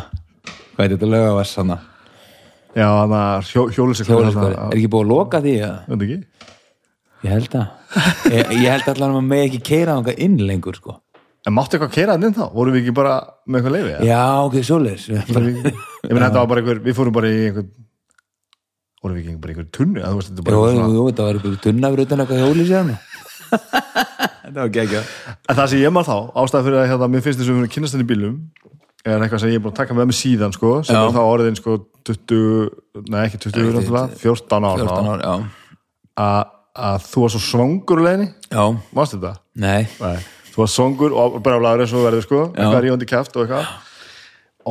hvað 0.73 0.85
er 0.85 0.95
þetta 0.95 1.11
löga 1.13 1.37
var 1.37 1.49
sanna 1.49 1.79
já, 2.73 2.87
þannig 2.87 3.19
að 3.19 3.47
hjó, 3.51 3.63
hjóliskori, 3.77 4.33
er 4.33 4.77
ekki 4.77 4.91
búið 4.91 5.05
að 5.05 5.13
loka 5.13 5.41
því 5.43 5.55
að 5.67 5.79
Þetta 5.87 6.07
ekki? 6.07 6.19
Ég 7.23 7.31
held 7.37 7.55
að 7.59 7.65
Ég, 8.33 8.51
ég 8.57 8.67
held 8.73 8.91
allan 8.91 9.09
að 9.09 9.15
maður 9.15 9.29
með 9.29 9.45
ekki 9.47 9.61
keira 9.67 9.95
þangað 9.99 10.21
inn 10.25 10.37
lengur 10.49 10.77
sko. 10.79 10.95
En 11.45 11.53
máttu 11.53 11.77
eitthvað 11.77 11.93
keira 11.93 12.15
hann 12.15 12.25
inn 12.25 12.33
þá? 12.33 12.45
Vorum 12.55 12.73
við 12.73 12.81
ekki 12.81 12.95
bara 12.97 13.13
með 13.45 13.59
eitthvað 13.59 13.75
leiði? 13.75 13.93
Já, 14.09 14.21
ok, 14.47 14.57
svoleiðis 14.65 15.07
Ég 15.13 16.13
meina 16.13 16.29
þetta 16.29 16.41
var 16.41 16.49
bara 16.49 16.63
einhver, 16.63 16.81
við 16.83 16.97
fórum 16.97 17.15
bara 17.15 17.29
í 17.29 17.41
einhver 17.49 17.67
vorum 19.03 19.17
við 19.17 19.23
ekki 19.23 19.41
bara 19.43 19.53
í 19.53 19.55
einhver 19.55 19.69
tunnu? 19.77 19.99
Að, 20.01 20.09
þú 20.09 20.21
veist, 20.21 20.33
þetta 20.33 21.27
var 21.27 21.37
eitthvað 21.37 21.57
tunna 21.67 21.91
fyrir 21.93 22.07
utan 22.07 22.23
eitthvað 22.23 22.43
hjóli 22.47 22.69
sér 22.71 22.93
Það 25.49 25.65
sem 25.73 25.83
ég 25.83 25.93
maður 25.93 26.09
þá, 26.09 26.17
ástæða 26.43 26.65
fyrir 26.67 26.79
að 26.81 26.89
hérna, 26.91 27.11
mér 27.13 27.25
finnst 27.25 27.41
þess 27.41 27.53
að 27.53 27.71
kynast 27.73 27.97
henni 27.97 28.07
í 28.07 28.11
bílum 28.13 28.37
er 29.03 29.19
eitthvað 29.19 29.41
sem 29.43 29.51
ég 29.51 29.59
er 29.59 29.63
búin 29.63 29.73
að 29.73 29.79
taka 29.81 29.95
með 29.97 30.09
mig 30.09 30.17
síðan 30.17 30.53
sko, 30.55 30.73
sem 30.87 30.95
er 30.95 31.11
þá 31.11 31.21
orðin 31.23 31.57
sko 31.59 31.75
20, 32.07 32.69
nei 33.11 33.19
ekki 33.25 33.39
20, 33.49 33.57
Ekki, 33.59 33.73
náttúrulega, 33.75 34.19
14 34.21 34.67
ár 34.69 34.83
14 34.83 35.09
þá, 35.09 35.25
ár, 35.27 35.47
að, 36.23 37.07
þú 37.09 37.25
var 37.25 37.33
svo 37.33 37.41
svangur 37.43 38.03
Já, 38.07 38.63
mástu 38.95 39.19
þetta? 39.19 39.33
nei, 39.59 39.81
Nei, 39.99 40.21
þú 40.53 40.63
var 40.63 40.71
svangur 40.71 41.17
og 41.19 41.41
brálaður 41.43 41.83
eins 41.83 41.95
og 41.97 42.07
verður 42.07 42.27
sko, 42.27 42.45
eitthvað 42.53 42.85
rífandi 42.87 43.09
kæft 43.09 43.35
og 43.35 43.43
eitthvað. 43.43 43.73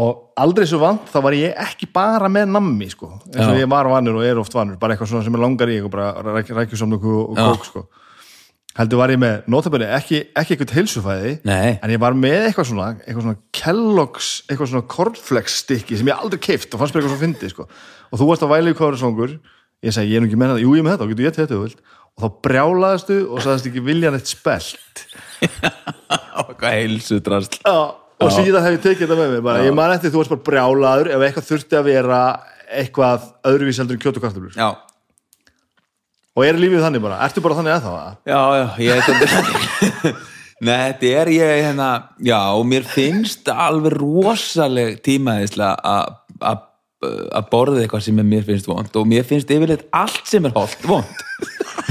Og 0.01 0.21
aldrei 0.41 0.65
svo 0.65 0.79
vant 0.81 1.11
þá 1.13 1.19
var 1.27 1.35
ég 1.37 1.59
ekki 1.67 1.91
bara 1.93 2.31
með 2.33 2.55
nammi 2.55 2.89
sko, 2.89 3.11
eins 3.29 3.45
og 3.45 3.59
Já. 3.59 3.61
ég 3.61 3.69
var 3.69 3.91
vanur 3.93 4.23
og 4.23 4.25
er 4.25 4.41
oft 4.41 4.55
vanur 4.57 4.81
bara 4.81 4.97
eitthvað 4.97 5.13
svona 5.13 5.27
sem 5.27 5.37
er 5.37 5.45
langar 5.45 5.69
í 5.69 5.77
og 5.85 5.93
bara 5.93 6.15
ræk, 6.25 6.55
rækjusamlöku 6.57 7.19
og 7.27 7.37
kók 7.37 7.69
sko 7.69 7.85
heldur 8.79 9.01
var 9.03 9.13
ég 9.13 9.21
með, 9.21 9.41
notabene, 9.53 9.89
ekki, 9.99 10.23
ekki 10.39 10.55
eitthvað 10.57 10.77
heilsufæði, 10.79 11.33
nei. 11.49 11.79
en 11.79 11.93
ég 11.93 12.01
var 12.01 12.17
með 12.17 12.47
eitthvað 12.49 12.71
svona, 12.71 12.91
eitthvað 13.05 13.27
svona 13.27 13.41
Kellogg's 13.59 14.31
eitthvað 14.47 14.71
svona 14.73 14.89
cornflakes 14.95 15.59
stykki 15.65 15.99
sem 16.01 16.09
ég 16.09 16.23
aldrei 16.23 16.41
keift 16.49 16.73
og 16.73 16.81
fannst 16.81 16.97
mér 16.97 17.03
eitthvað 17.03 17.19
svo 17.19 17.25
fyndi 17.27 17.51
sko. 17.53 17.67
og 18.09 18.21
þú 18.21 18.31
varst 18.31 18.47
að 18.47 18.55
væla 18.55 18.73
í 18.73 18.79
hvað 18.79 18.95
er 18.95 19.03
songur 19.03 19.35
ég 19.83 19.95
segi, 19.95 20.13
ég 20.13 20.21
er 20.21 20.23
nú 20.23 20.31
ekki 20.31 20.39
með 20.39 20.55
þetta, 20.55 20.63
jú 20.63 20.77
ég 20.77 20.83
er 20.83 20.87
með 20.87 20.95
þetta 20.95 21.05
og 21.05 21.13
getur 21.13 21.27
ég 21.27 21.37
þetta 21.37 21.57
þú 21.57 21.65
vilt. 21.67 21.83
Og 22.13 22.23
þá 22.23 22.39
brjálaðistu 22.45 23.19
og 23.25 23.43
sagðist 23.43 23.69
ekki 23.71 23.83
vilja 23.87 24.13
neitt 24.13 24.31
spelt. 24.31 25.03
Hvað 26.61 26.77
heilsu 26.77 27.19
drast 27.25 27.59
Já, 27.65 27.77
og 28.23 28.33
síðan 28.35 28.67
hef 28.67 28.77
ég 28.77 28.85
tekið 28.85 29.05
þetta 29.07 29.19
með 29.19 29.35
mér 29.35 29.45
bara, 29.49 29.65
ég 29.67 29.75
man 29.77 29.95
eftir 29.95 30.13
þú 30.13 30.21
varst 30.21 30.35
bara 30.35 30.47
brjálaður 30.47 31.11
ef 31.17 31.25
eitthvað 31.27 31.49
þurfti 31.49 31.79
að 31.79 31.89
vera 31.89 32.23
eitthvað 32.73 33.29
öðruvís 33.51 33.81
heldur 33.83 33.99
en 33.99 34.05
kjöt 34.05 34.21
og 36.33 36.45
er 36.47 36.61
lífið 36.61 36.85
þannig 36.87 37.05
bara, 37.05 37.21
ertu 37.27 37.43
bara 37.45 37.59
þannig 37.59 37.75
að 37.77 37.89
það 37.89 38.13
já, 38.33 38.41
já, 38.59 38.67
ég 38.87 38.93
er 38.95 39.03
þetta 39.09 40.13
Nei, 40.63 40.77
þetta 40.93 41.09
er 41.19 41.29
ég 41.35 41.53
hérna 41.65 41.87
Já, 42.23 42.39
og 42.55 42.63
mér 42.71 42.85
finnst 42.87 43.49
alveg 43.51 43.97
rosaleg 43.99 45.01
tímaðislega 45.03 45.73
að 46.39 47.49
borða 47.51 47.83
eitthvað 47.83 48.05
sem 48.07 48.21
mér 48.23 48.45
finnst 48.47 48.69
vond 48.71 48.99
og 49.01 49.09
mér 49.11 49.27
finnst 49.27 49.51
yfirleitt 49.51 49.89
allt 49.91 50.29
sem 50.31 50.47
er 50.47 50.55
holdt 50.55 50.87
vond 50.87 51.25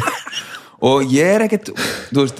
og 0.87 1.11
ég 1.11 1.33
er 1.35 1.45
ekkert 1.45 1.73
þú 1.73 2.23
veist, 2.23 2.39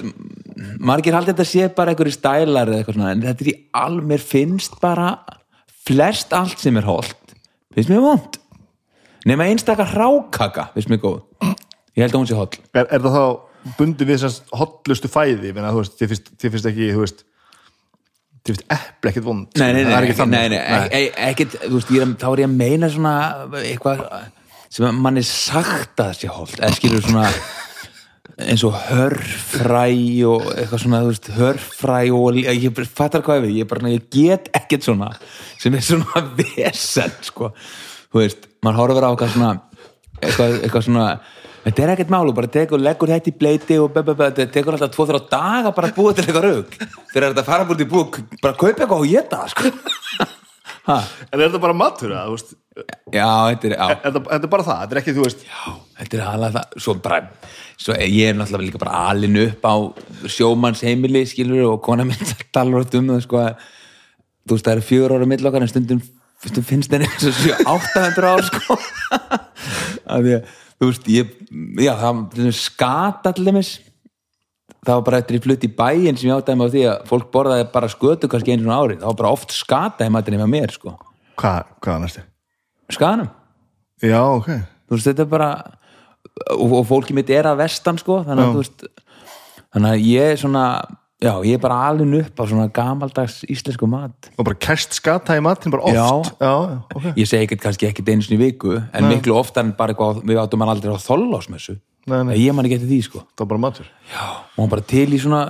margir 0.80 1.18
haldið 1.18 1.34
þetta 1.34 1.48
sé 1.50 1.68
bara 1.76 1.92
einhverju 1.92 2.16
stælar 2.16 2.70
eða 2.70 2.80
eitthvað 2.80 2.96
svona 2.96 3.12
en 3.12 3.26
þetta 3.26 3.44
er 3.44 3.52
í 3.52 3.56
all, 3.82 3.98
mér 4.00 4.24
finnst 4.24 4.80
bara 4.80 5.10
flest 5.84 6.32
allt 6.36 6.64
sem 6.64 6.80
er 6.80 6.88
holdt 6.88 7.36
finnst 7.76 7.92
mér 7.92 8.06
vond 8.06 8.40
nema 9.28 9.50
einstakar 9.52 9.92
hrákaka 9.92 10.70
finnst 10.72 10.88
mér 10.94 11.04
góð 11.04 11.20
ég 11.96 12.04
held 12.04 12.14
að 12.14 12.20
hún 12.20 12.30
sé 12.30 12.38
holl. 12.38 12.60
Er, 12.72 12.86
er 12.86 13.04
það 13.04 13.18
þá 13.18 13.74
bundið 13.78 14.08
við 14.08 14.16
þessast 14.18 14.56
hotlustu 14.58 15.10
fæði? 15.12 15.52
Þið 15.52 16.14
finnst, 16.14 16.32
ekki 16.72 16.88
þið 16.88 16.98
finnst 16.98 17.26
epli 18.74 19.10
ekkert 19.12 19.26
vond. 19.26 19.48
Nei, 19.60 19.68
nei, 19.76 19.84
nei, 19.86 20.46
nei, 20.50 21.02
ekkit, 21.30 21.58
þú 21.62 21.76
veist, 21.76 21.92
er, 21.94 22.14
þá 22.18 22.28
er 22.32 22.42
ég 22.42 22.48
að 22.48 22.56
meina 22.58 22.88
svona 22.90 23.16
eitthvað 23.62 24.06
sem 24.72 25.02
mann 25.04 25.20
er 25.20 25.26
sagt 25.28 26.00
að 26.00 26.08
það 26.08 26.16
sé 26.18 26.32
holt 26.32 26.56
eða 26.58 26.72
skilur 26.78 27.04
svona 27.04 27.26
eins 28.42 28.62
og 28.64 28.76
hörfræ 28.88 29.84
og 30.26 30.46
eitthvað 30.54 30.82
svona, 30.82 31.02
þú 31.04 31.10
veist, 31.10 31.28
hörfræ 31.36 31.98
og 32.16 32.38
ég, 32.40 32.80
fattar 32.88 33.22
hvað 33.26 33.44
við, 33.46 33.58
ég 33.60 33.68
bara, 33.68 33.92
ég 33.92 34.08
get 34.10 34.48
ekkert 34.56 34.88
svona, 34.88 35.10
sem 35.60 35.76
er 35.76 35.84
svona 35.84 36.24
vesen, 36.40 37.12
sko, 37.26 37.52
þú 38.08 38.22
veist 38.22 38.48
mann 38.64 38.78
horfir 38.78 39.06
á 39.06 39.12
eitthvað 39.12 39.36
svona 39.36 39.52
eitthvað, 40.22 40.58
eitthvað 40.62 40.88
svona 40.88 41.06
þetta 41.62 41.84
er 41.84 41.92
ekkert 41.94 42.12
málu, 42.12 42.34
bara 42.36 42.50
tekur, 42.50 42.82
leggur 42.82 43.12
þetta 43.12 43.30
í 43.30 43.36
bleiti 43.38 43.78
og 43.80 43.92
be, 43.94 44.02
be, 44.06 44.16
be, 44.18 44.30
þetta 44.30 44.54
tekur 44.56 44.76
alltaf 44.76 44.94
tvo 44.94 45.06
þrjá 45.08 45.22
daga 45.32 45.74
bara 45.76 45.90
að 45.90 45.98
búa 45.98 46.14
til 46.14 46.24
eitthvað 46.24 46.46
raug 46.48 46.76
þegar 47.12 47.28
þetta 47.28 47.46
fara 47.46 47.66
búið 47.68 47.82
til 47.82 47.90
búið, 47.92 48.22
bara 48.42 48.58
kaupa 48.58 48.72
eitthvað 48.72 48.98
og 48.98 49.10
geta 49.12 49.44
sko. 49.52 49.74
Ha, 50.82 50.96
en 51.30 51.38
er 51.38 51.44
þetta 51.44 51.60
bara 51.62 51.74
matur 51.78 52.10
að, 52.18 52.32
já, 53.14 53.26
þetta 53.52 53.68
er, 53.68 53.74
já, 53.76 53.98
þetta, 54.02 54.20
þetta 54.26 54.46
er 54.48 54.50
bara 54.50 54.64
það, 54.66 54.80
þetta 54.80 54.96
er 54.96 54.98
ekki 54.98 55.12
þú 55.14 55.26
veist 55.28 55.44
þetta 56.00 56.16
er 56.16 56.22
alveg 56.26 56.56
það 56.56 56.72
svo 56.82 56.94
bara, 57.04 57.18
svo 57.84 57.98
ég 58.00 58.30
er 58.32 58.34
náttúrulega 58.34 58.66
líka 58.66 58.80
bara 58.82 59.02
alin 59.12 59.38
upp 59.44 59.68
á 59.70 59.74
sjómanns 60.34 60.82
heimili 60.82 61.22
skilur 61.30 61.68
og 61.68 61.76
kona 61.86 62.06
minn 62.08 62.34
talar 62.56 62.82
átt 62.82 62.98
um 62.98 63.12
það 63.12 63.22
sko 63.28 63.38
að 63.44 63.62
þú 64.42 64.56
veist 64.56 64.66
það 64.66 64.74
eru 64.74 64.86
fjögur 64.88 65.14
ára 65.14 65.30
mill 65.30 65.50
okkar 65.52 65.66
en 65.68 65.70
stundum, 65.70 66.02
stundum 66.42 66.66
finnst 66.72 66.98
og 66.98 67.38
sjö 67.38 67.60
800 67.76 68.32
ár 68.32 68.44
sko. 68.48 68.78
Að 70.12 70.26
því 70.26 70.36
að 70.40 70.50
þú 70.82 70.90
veist 70.90 71.08
ég, 71.14 71.34
já 71.78 71.92
það 72.00 72.46
skata 72.58 73.30
til 73.36 73.46
dæmis 73.46 73.76
það 74.82 74.96
var 74.96 75.04
bara 75.06 75.20
eftir 75.22 75.38
í 75.38 75.42
flutt 75.44 75.66
í 75.66 75.70
bæinn 75.78 76.18
sem 76.18 76.26
ég 76.26 76.40
áttaði 76.40 76.58
mig 76.58 76.70
á 76.70 76.74
því 76.74 76.82
að 76.90 77.04
fólk 77.10 77.28
borðaði 77.34 77.66
bara 77.74 77.90
skötu 77.92 78.30
kannski 78.30 78.56
einu 78.56 78.64
svona 78.64 78.80
ári, 78.82 78.96
það 78.98 79.12
var 79.12 79.18
bara 79.20 79.34
oft 79.36 79.54
skata 79.54 80.08
í 80.08 80.12
matinni 80.12 80.40
með 80.40 80.50
mér 80.56 80.74
sko, 80.74 80.96
hvað, 81.38 81.70
hvað 81.84 81.94
er 81.94 82.02
næstu? 82.02 82.24
skadanum 82.90 83.30
já, 84.02 84.18
ok, 84.24 84.50
þú 84.88 84.96
veist 84.96 85.10
þetta 85.12 85.24
er 85.24 85.30
bara 85.36 85.52
og, 86.56 86.74
og 86.80 86.88
fólki 86.90 87.14
mitt 87.14 87.30
er 87.30 87.46
að 87.46 87.62
vestan 87.62 88.00
sko 88.02 88.22
þannig 88.26 88.48
að 88.48 88.56
þú 88.56 88.64
veist 88.64 88.84
þannig 89.72 89.92
að 89.92 90.08
ég 90.08 90.32
er 90.32 90.42
svona, 90.42 90.64
já 91.22 91.32
ég 91.46 91.54
er 91.56 91.62
bara 91.62 91.78
alveg 91.88 92.16
upp 92.26 92.42
á 92.42 92.44
svona 92.50 92.66
gamaldags 92.74 93.40
íslensku 93.46 93.86
mat. 93.90 94.30
Og 94.36 94.44
bara 94.48 94.58
kæst 94.58 94.98
skata 94.98 95.36
í 95.38 95.42
matin 95.44 95.72
bara 95.74 95.86
oft. 95.86 95.94
Já, 95.96 96.42
já 96.42 96.54
ok. 96.94 97.06
Ég 97.16 97.30
segi 97.30 97.46
ekkert 97.46 97.62
kannski 97.68 97.88
ekki 97.88 98.04
einu 98.06 98.26
sinni 98.26 98.40
í 98.40 98.42
viku 98.48 98.76
en 98.80 99.08
miklu 99.08 99.38
oftar 99.38 99.64
en 99.64 99.72
bara 99.78 99.94
eitthvað 99.94 100.22
við 100.26 100.42
áttum 100.42 100.64
hann 100.64 100.74
aldrei 100.74 100.92
á 100.92 100.98
þollásmessu 101.00 101.78
Nei, 102.10 102.18
nei. 102.26 102.34
ég 102.42 102.50
man 102.54 102.66
ekki 102.66 102.80
eftir 102.80 102.90
því 102.90 103.00
sko. 103.06 103.20
Það 103.38 103.44
var 103.44 103.50
bara 103.52 103.62
matur. 103.62 103.88
Já, 104.10 104.24
og 104.56 104.58
hann 104.64 104.70
bara 104.72 104.82
til 104.90 105.06
í 105.14 105.18
svona 105.22 105.42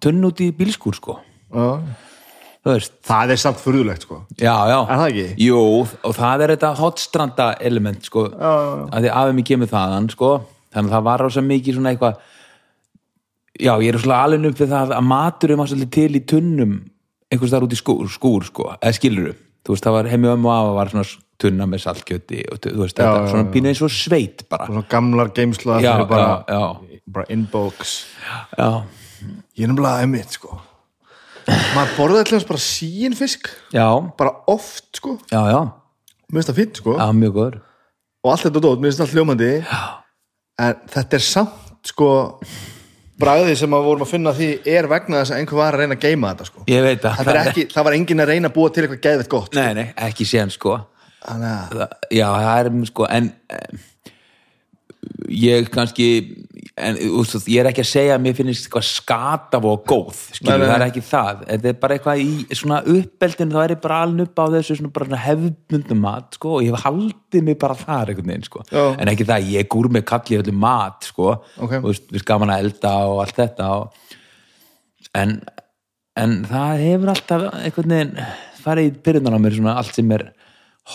tunn 0.00 0.24
út 0.24 0.40
í 0.40 0.48
bílskúr 0.56 0.96
sko. 0.96 1.18
Já. 1.52 1.66
veist, 2.66 2.94
það 3.06 3.34
er 3.34 3.40
samt 3.40 3.60
furðulegt 3.62 4.06
sko. 4.06 4.22
Já, 4.40 4.54
já. 4.70 4.78
Er 4.82 4.98
það 5.02 5.10
ekki? 5.10 5.26
Jú, 5.44 5.58
og 5.84 6.14
það 6.16 6.42
er 6.46 6.52
þetta 6.56 6.70
hotstranda 6.80 7.48
element 7.60 8.08
sko, 8.08 8.24
Já, 8.32 8.40
já, 8.40 8.72
já. 8.80 8.86
að 8.96 9.04
því 9.04 9.12
afið 9.20 9.36
mér 9.36 9.46
kemur 9.52 9.70
þaðan 9.70 10.08
sko, 10.16 10.30
þannig 10.74 10.90
að 10.90 10.96
það 10.96 11.06
var 11.10 11.24
rosa 11.26 11.44
mikið 11.46 11.78
svona 11.78 11.92
eitthvað 11.92 12.24
já, 13.60 13.72
ég 13.82 13.88
er 13.90 14.00
svona 14.02 14.22
alveg 14.26 14.50
upp 14.50 14.60
við 14.60 14.72
það 14.74 14.94
að 14.96 15.08
maturum 15.10 15.62
var 15.62 15.72
svolítið 15.72 15.96
til 15.96 16.20
í 16.20 16.24
tunnum 16.32 16.76
einhvers 17.32 17.52
þar 17.54 17.66
út 17.66 17.74
í 17.74 17.80
skúr, 17.80 18.06
skúr 18.12 18.46
sko, 18.46 18.70
eða 18.78 18.96
skiluru 18.96 19.34
þú 19.66 19.74
veist, 19.74 19.86
það 19.86 19.96
var 19.96 20.10
heimi 20.12 20.30
ömmu 20.30 20.50
og 20.50 20.54
afa 20.54 20.74
var 20.76 20.92
svona 20.92 21.24
tunna 21.42 21.66
með 21.68 21.82
saltkjöti 21.84 22.44
og 22.52 22.60
þú 22.62 22.76
veist, 22.80 22.96
þetta 22.96 23.08
já, 23.18 23.30
svona 23.32 23.48
pínu 23.52 23.70
eins 23.72 23.82
og 23.84 23.92
sveit 23.92 24.44
bara. 24.50 24.68
Svona 24.70 24.86
gamlar 24.92 25.32
geimsla 25.36 25.80
Já, 25.84 25.92
bara, 26.08 26.30
já, 26.48 27.00
bara 27.12 27.28
inbox. 27.34 27.96
Ég 28.56 29.66
er 29.66 29.72
náttúrulega 29.72 30.06
emitt 30.06 30.38
sko. 30.38 30.60
Maður 31.46 31.92
borðaði 31.96 32.22
alltaf 32.24 32.48
bara 32.48 32.62
síin 32.62 33.16
fisk. 33.18 33.50
Bara 33.74 34.32
oft 34.50 34.88
sko, 34.98 35.16
mér 35.30 36.38
finnst 36.38 36.50
það 36.50 36.60
fint 36.62 36.80
sko. 36.82 36.96
Já, 36.98 37.10
mjög 37.14 37.36
góður. 37.36 37.60
Og 38.24 38.32
allt 38.32 38.46
þetta 38.46 38.64
dót, 38.64 38.80
mér 38.80 38.92
finnst 38.92 39.02
það 39.04 39.18
hljómandi. 39.18 39.52
En 40.62 40.80
þetta 40.94 41.18
er 41.18 41.26
samt 41.26 41.92
sko 41.92 42.08
bragðið 43.20 43.56
sem 43.62 43.74
að 43.76 43.86
vorum 43.88 44.04
að 44.06 44.10
finna 44.12 44.32
því 44.36 44.48
er 44.76 44.88
vegna 44.90 45.20
þess 45.22 45.32
að 45.34 45.38
einhver 45.42 45.60
var 45.60 45.76
að 45.76 45.82
reyna 45.82 45.96
að 45.96 46.04
geima 46.06 46.32
þetta 46.34 46.48
sko. 46.50 46.64
Ég 46.68 46.82
veit 46.84 47.04
að 47.08 47.16
það, 47.20 47.30
er 47.32 47.40
ekki, 47.50 47.64
það 47.72 47.86
var 47.88 47.96
enginn 47.98 48.22
að 48.24 48.30
reyna 48.32 48.50
að 48.50 48.56
búa 48.58 48.72
til 48.74 48.82
eitthvað 48.84 49.02
geðvett 49.06 49.30
gott 49.32 49.56
nei, 49.56 49.68
nei, 49.78 49.86
ekki 50.08 50.26
séðan 50.28 50.52
sko. 50.54 50.76
Þannig 51.26 51.52
að 51.52 51.76
Það- 51.76 51.94
já, 52.18 52.26
það 52.36 52.58
er 52.60 52.90
sko 52.90 53.08
en 53.16 53.30
um, 53.60 53.80
ég 55.32 55.70
kannski 55.74 56.08
en 56.76 56.98
úst, 57.16 57.36
ég 57.48 57.62
er 57.62 57.70
ekki 57.70 57.80
að 57.80 57.88
segja 57.88 58.16
að 58.16 58.22
mér 58.26 58.34
finnst 58.36 58.66
eitthvað 58.66 58.84
skata 58.84 59.60
og 59.64 59.84
góð, 59.88 60.18
skilur, 60.36 60.60
Nei, 60.60 60.68
það 60.68 60.74
er 60.76 60.84
ekki 60.86 61.02
það. 61.08 61.42
Þetta 61.48 61.70
er 61.70 61.78
bara 61.82 61.96
eitthvað 61.96 62.22
í 62.22 62.58
svona 62.60 62.80
uppeldin 62.92 63.54
þá 63.54 63.58
er 63.62 63.74
ég 63.74 63.82
bara 63.86 64.00
alveg 64.04 64.28
upp 64.28 64.42
á 64.42 64.46
þessu 64.52 64.76
hefðbundum 65.26 66.02
mat, 66.04 66.36
sko, 66.36 66.56
og 66.58 66.66
ég 66.66 66.76
hef 66.76 66.84
haldið 66.84 67.46
mig 67.48 67.58
bara 67.62 67.78
þar 67.80 68.12
einhvern 68.12 68.32
veginn, 68.32 68.48
sko, 68.50 68.64
en 68.76 69.12
ekki 69.12 69.28
það 69.30 69.50
ég 69.54 69.70
gúr 69.72 69.88
með 69.96 70.06
kalli 70.12 70.40
öllu 70.42 70.56
mat, 70.66 71.08
sko. 71.08 71.30
Ok. 71.56 71.78
og 71.80 71.88
veist, 71.88 72.08
við 72.12 72.26
gaman 72.28 72.52
að 72.52 72.66
elda 72.66 72.96
og 73.08 73.22
allt 73.24 73.40
þetta 73.40 73.70
og, 73.80 74.16
en 75.16 75.38
en 76.16 76.40
það 76.48 76.82
hefur 76.82 77.12
alltaf 77.12 77.46
einhvern 77.60 77.94
veginn 77.94 78.26
farið 78.64 78.88
í 78.88 78.96
byrjunar 79.04 79.36
á 79.36 79.40
mér 79.40 79.56
svona 79.56 79.76
allt 79.80 79.96
sem 79.96 80.12
er 80.16 80.30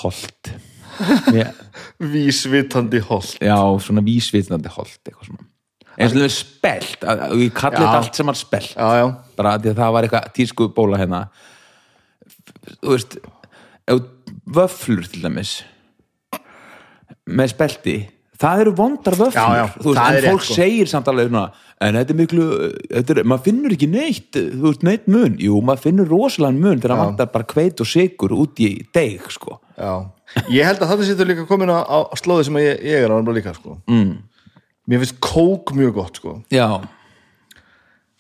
holt. 0.02 0.52
Ég, 1.34 1.62
vísvitandi 2.12 3.00
hold 3.08 3.38
já, 3.40 3.58
svona 3.82 4.04
vísvitnandi 4.06 4.70
holt 4.74 5.00
eitthvað 5.00 5.30
svona 5.32 5.51
eins 6.02 6.12
og 6.16 6.18
það 6.20 6.28
er 6.28 6.36
spelt, 6.36 7.06
að- 7.14 7.36
ég 7.42 7.54
kalli 7.54 7.78
þetta 7.82 7.98
allt 8.02 8.16
sem 8.20 8.26
var 8.32 8.40
spelt. 8.40 8.74
Já, 8.76 8.88
já, 9.02 9.06
bara 9.38 9.58
því 9.60 9.72
að 9.74 9.80
það 9.82 9.94
var 9.98 10.08
eitthvað 10.08 10.32
tísku 10.40 10.70
bóla 10.76 10.98
hérna. 11.02 11.22
Þú 12.82 12.96
veist 12.96 13.18
vöflur 14.52 15.08
til 15.12 15.22
dæmis 15.26 15.62
með 17.32 17.52
spelti 17.54 17.96
það 18.42 18.64
eru 18.64 18.72
vondar 18.78 19.16
vöflur 19.20 19.38
Já, 19.38 19.68
veist, 19.78 20.00
en 20.02 20.16
er 20.18 20.26
fólk 20.32 20.46
sko. 20.48 20.56
segir 20.58 20.90
samt 20.90 21.10
alveg 21.12 21.30
svona, 21.30 21.44
en 21.86 21.98
þetta 22.00 22.14
er 22.16 22.18
miklu 22.18 22.46
þetta 22.90 23.16
er, 23.16 23.22
maður 23.30 23.44
finnur 23.48 23.76
ekki 23.76 23.90
neitt 23.92 24.40
þú 24.40 24.64
veist, 24.66 24.86
neitt 24.88 25.06
mun, 25.12 25.36
jú, 25.42 25.60
maður 25.68 25.84
finnur 25.86 26.10
rosalega 26.10 26.58
mun 26.58 26.82
þegar 26.82 26.96
maður 26.98 27.12
vantar 27.12 27.32
bara 27.36 27.50
kveit 27.54 27.84
og 27.84 27.90
sigur 27.92 28.34
út 28.38 28.64
í 28.66 28.72
deg, 28.98 29.28
sko. 29.34 29.60
Já. 29.78 29.94
Ég 30.50 30.66
held 30.66 30.82
að 30.82 30.94
þetta 30.96 31.08
sittur 31.12 31.30
líka 31.30 31.46
komin 31.50 31.70
á, 31.70 31.84
á 31.86 31.98
slóði 32.18 32.48
sem 32.48 32.58
ég, 32.64 32.82
ég 32.88 33.06
er 33.06 33.14
á 33.14 33.20
bara 33.22 33.38
líka 33.38 33.54
sko. 33.58 33.78
Mm. 33.92 34.18
Mér 34.92 35.04
finnst 35.04 35.20
kók 35.24 35.72
mjög 35.78 35.94
gott 35.96 36.20
sko 36.20 36.38
já, 36.52 36.68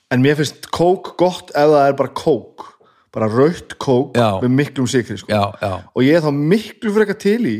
en 0.07 0.23
mér 0.23 0.39
finnst 0.39 0.69
kók 0.71 1.15
gott 1.19 1.51
ef 1.51 1.73
það 1.73 1.87
er 1.89 1.97
bara 1.99 2.15
kók 2.15 2.71
bara 3.11 3.27
raut 3.27 3.75
kók 3.75 4.15
Já. 4.15 4.39
með 4.39 4.53
miklum 4.55 4.87
sikri 4.87 5.17
sko. 5.19 5.27
já, 5.33 5.51
já, 5.59 5.71
og 5.91 6.03
ég 6.05 6.15
er 6.15 6.23
þá 6.23 6.31
miklu 6.31 6.93
frekar 6.95 7.17
til 7.19 7.41
í 7.43 7.57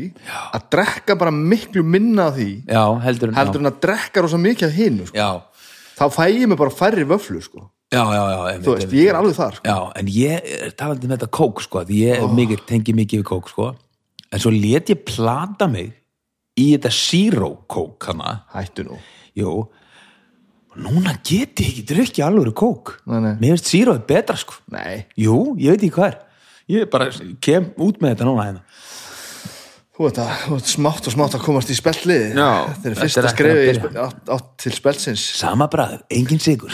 að 0.56 0.64
drekka 0.72 1.16
bara 1.20 1.32
miklu 1.34 1.84
minna 1.84 2.30
því 2.32 2.50
já, 2.64 2.84
heldur 3.04 3.34
heldur 3.36 3.60
en 3.60 3.68
að 3.68 3.82
drekka 3.84 4.24
rosa 4.24 4.40
mikið 4.40 4.68
af 4.70 4.78
hinu 4.78 5.08
sko. 5.10 5.28
þá 5.98 6.04
fæ 6.16 6.24
ég 6.32 6.48
mig 6.48 6.60
bara 6.60 6.72
færri 6.72 7.04
vöflur 7.04 7.44
sko. 7.44 7.66
já, 7.92 8.00
já, 8.00 8.22
já 8.32 8.38
einmitt, 8.48 8.64
þú 8.64 8.76
veist, 8.78 8.86
einmitt. 8.86 8.98
ég 9.02 9.12
er 9.12 9.20
alveg 9.20 9.36
þar 9.36 9.58
sko. 9.58 9.68
Já, 9.68 9.78
en 10.00 10.12
ég 10.16 10.52
er 10.56 10.76
talandi 10.80 11.08
um 11.08 11.12
þetta 11.12 11.32
kók 11.36 11.64
sko, 11.66 11.84
því 11.84 12.00
ég 12.06 12.24
oh. 12.24 12.32
mikið, 12.40 12.64
tengi 12.72 12.96
mikið 12.96 13.20
við 13.20 13.28
kók 13.34 13.52
sko, 13.52 13.68
en 14.32 14.40
svo 14.40 14.54
let 14.56 14.88
ég 14.88 15.04
plata 15.04 15.68
mig 15.68 15.92
í 16.60 16.66
þetta 16.74 16.90
zero 16.92 17.52
kók 17.70 18.08
hana, 18.10 18.42
hættu 18.54 18.84
nú. 18.88 18.98
Jú. 19.38 19.54
Og 20.72 20.80
núna 20.80 21.14
get 21.24 21.60
ég 21.60 21.68
ekki 21.68 21.82
drukki 21.90 22.22
alvöru 22.24 22.52
kók 22.56 22.94
Nei, 23.06 23.18
nei. 23.20 23.32
mér 23.40 23.54
finnst 23.56 23.70
zero 23.72 23.92
er 23.96 24.04
betra 24.08 24.36
sko. 24.40 24.56
Nei, 24.72 25.02
jú, 25.20 25.54
ég 25.60 25.74
veit 25.74 25.82
ekki 25.84 25.94
hvað 25.98 26.10
er. 26.12 26.18
Ég 26.72 26.88
bara 26.92 27.10
kem 27.44 27.72
út 27.76 27.98
með 28.00 28.14
þetta 28.14 28.28
núna 28.28 28.46
hérna. 28.48 28.62
Þú 29.92 30.06
veit 30.06 30.18
að 30.22 30.30
þú 30.46 30.56
ert 30.56 30.70
smátt 30.72 31.08
og 31.10 31.12
smátt 31.12 31.34
að 31.36 31.42
komast 31.44 31.68
í 31.70 31.74
speltliði 31.76 32.30
Já, 32.32 32.46
þetta 32.72 32.88
er 32.88 32.94
fyrsta 32.96 33.32
skrefi 33.34 33.90
átt, 34.00 34.30
átt 34.32 34.46
til 34.64 34.72
spelsins 34.72 35.24
sama 35.36 35.66
bræður, 35.70 36.00
engin 36.16 36.40
sigur. 36.40 36.72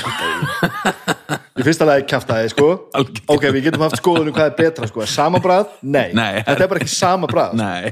Í 1.58 1.64
fyrsta 1.66 1.88
lagi 1.88 2.06
kjaftaði 2.12 2.52
sko. 2.54 2.68
Algjörlega. 2.94 3.26
ok, 3.34 3.46
við 3.56 3.66
getum 3.66 3.82
haft 3.88 3.98
skoðunum 3.98 4.36
hvað 4.36 4.52
er 4.52 4.56
betra 4.60 4.86
sko. 4.86 5.02
Sama 5.10 5.40
brað, 5.42 5.74
nei, 5.82 6.12
Nei. 6.14 6.44
þetta 6.46 6.62
er 6.62 6.70
bara 6.70 6.84
ekki 6.84 6.94
sama 6.94 7.26
brað 7.30 7.58
nei 7.58 7.90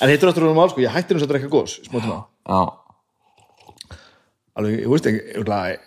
en 0.00 0.12
hittur 0.12 0.30
áttur 0.32 0.46
um 0.48 0.56
mál 0.58 0.70
sko, 0.72 0.82
ég 0.84 0.92
hætti 0.94 1.14
nú 1.14 1.20
svo 1.22 1.28
að 1.28 1.34
drekka 1.34 1.52
gós 1.52 1.78
tíma. 1.86 2.18
Já, 2.44 2.60
alveg, 4.58 4.76
ég 4.84 4.90
veist 4.92 5.08
ekki, 5.10 5.22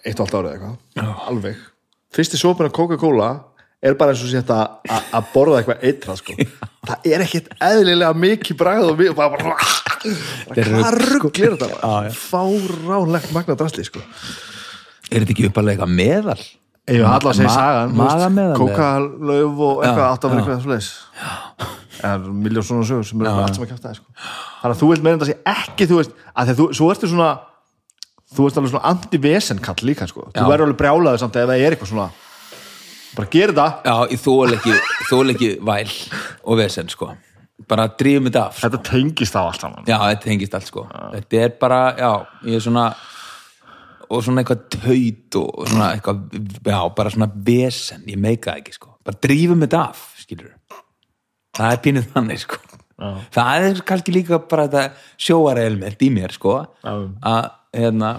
eitt 0.06 0.20
og 0.20 0.26
allt 0.26 0.38
árið 0.40 0.56
eitthvað. 0.56 1.14
Alveg, 1.32 1.62
fyrsti 2.18 2.40
sopin 2.42 2.68
af 2.70 2.76
Coca-Cola 2.76 3.30
er 3.88 3.94
bara 4.00 4.12
eins 4.14 4.24
og 4.26 4.32
sé 4.32 4.42
þetta 4.42 4.58
að- 4.90 5.10
að 5.20 5.32
borða 5.34 5.60
eitthvað 5.62 5.84
eitrað 5.86 6.18
sko. 6.24 6.36
Það 6.88 7.08
er 7.12 7.24
ekkit 7.26 7.50
eðlilega 7.62 8.14
mikið 8.18 8.58
bragð 8.58 8.90
og 8.92 8.98
við 9.00 9.16
bara, 9.16 9.30
bara, 9.38 9.56
bara 10.48 10.62
er 10.62 10.70
hvað 10.72 10.86
sko. 10.88 11.02
rugg 11.14 11.42
er 11.44 11.56
þetta 11.58 12.14
fáránlegt 12.18 13.34
magna 13.36 13.58
drasli 13.60 13.84
sko. 13.88 14.02
Er 15.12 15.22
þetta 15.24 15.36
ekki 15.36 15.50
uppalega 15.52 15.78
eitthvað 15.78 15.94
meðal? 16.00 16.40
Ég 16.88 17.02
hef 17.04 17.10
allar 17.12 17.34
að 17.34 17.40
segja 17.42 17.52
sagan? 17.52 18.56
Kókalauf 18.56 19.62
og 19.68 19.82
eitthvað 19.84 20.08
átt 20.08 20.24
já. 20.24 20.30
eitthvað 20.40 21.76
svo 21.98 22.06
leis 22.06 22.06
en 22.06 22.30
miljón 22.46 22.68
svona 22.70 22.88
sögur 22.88 23.08
sem 23.08 23.22
eru 23.22 23.34
allt 23.34 23.58
sem 23.58 23.66
að 23.66 23.74
kæfta 23.74 23.96
sko. 23.98 24.06
þannig 24.62 24.76
að 24.76 24.82
þú 24.82 24.92
vilt 24.94 25.04
meina 25.04 25.18
þetta 25.18 25.30
sé 25.32 25.38
ekki 25.54 25.90
þú 25.90 26.00
veist, 26.02 26.16
að 26.38 26.54
þú, 26.62 26.70
svo 26.78 26.92
ertu 26.94 27.10
svona 27.12 27.32
þú 28.28 28.48
veist 28.48 28.58
alveg 28.62 28.72
svona 28.74 28.94
anti-vesen 28.94 29.60
kall 29.64 29.84
líka 29.88 30.08
sko. 30.08 30.30
þú 30.32 30.46
Já. 30.46 30.50
verður 30.52 30.70
alveg 30.70 30.80
brjálaður 30.84 31.22
samt 31.24 31.36
ef 31.36 31.50
það 31.50 31.66
er 31.66 31.76
eitthvað 31.76 31.94
svona 31.94 32.10
bara 33.18 33.30
gera 33.34 33.54
þetta. 33.54 33.68
Já, 33.88 33.96
ég 34.12 34.22
þól 34.22 34.56
ekki, 34.58 34.76
ekki 35.34 35.52
væl 35.66 35.94
og 36.46 36.60
vesen 36.60 36.92
sko. 36.92 37.12
Bara 37.68 37.88
drífum 37.98 38.28
þetta 38.30 38.44
af 38.48 38.60
þetta 38.62 38.82
tengist 38.86 39.38
á 39.38 39.42
allt 39.42 39.64
saman. 39.64 39.88
Já, 39.90 39.98
þetta 39.98 40.30
hengist 40.30 40.58
allt 40.58 40.70
sko. 40.70 40.84
Þetta 41.16 41.40
er 41.42 41.56
bara, 41.60 41.80
já, 41.98 42.12
ég 42.46 42.60
er 42.60 42.66
svona 42.68 42.88
og 44.08 44.22
svona 44.24 44.44
eitthvað 44.44 44.68
taut 44.78 45.40
og 45.42 45.66
svona 45.68 45.90
eitthvað, 45.96 46.22
já, 46.62 46.78
bara 46.96 47.12
svona 47.12 47.30
vesen, 47.50 48.06
ég 48.08 48.22
meika 48.22 48.54
það 48.54 48.62
ekki 48.62 48.78
sko. 48.78 48.94
Bara 49.08 49.20
drífum 49.26 49.66
þetta 49.66 49.82
af, 49.90 50.06
skilur 50.22 50.54
það 51.58 51.74
er 51.74 51.82
pínuð 51.86 52.10
þannig 52.14 52.44
sko. 52.44 52.62
Já. 52.98 53.10
það 53.36 53.68
er 53.68 53.82
kannski 53.86 54.14
líka 54.16 54.40
bara 54.50 54.66
þetta 54.66 55.18
sjóara 55.22 55.66
element 55.70 56.02
í 56.02 56.08
mér 56.10 56.32
sko 56.34 56.56
að, 56.82 57.44
hérna 57.78 58.16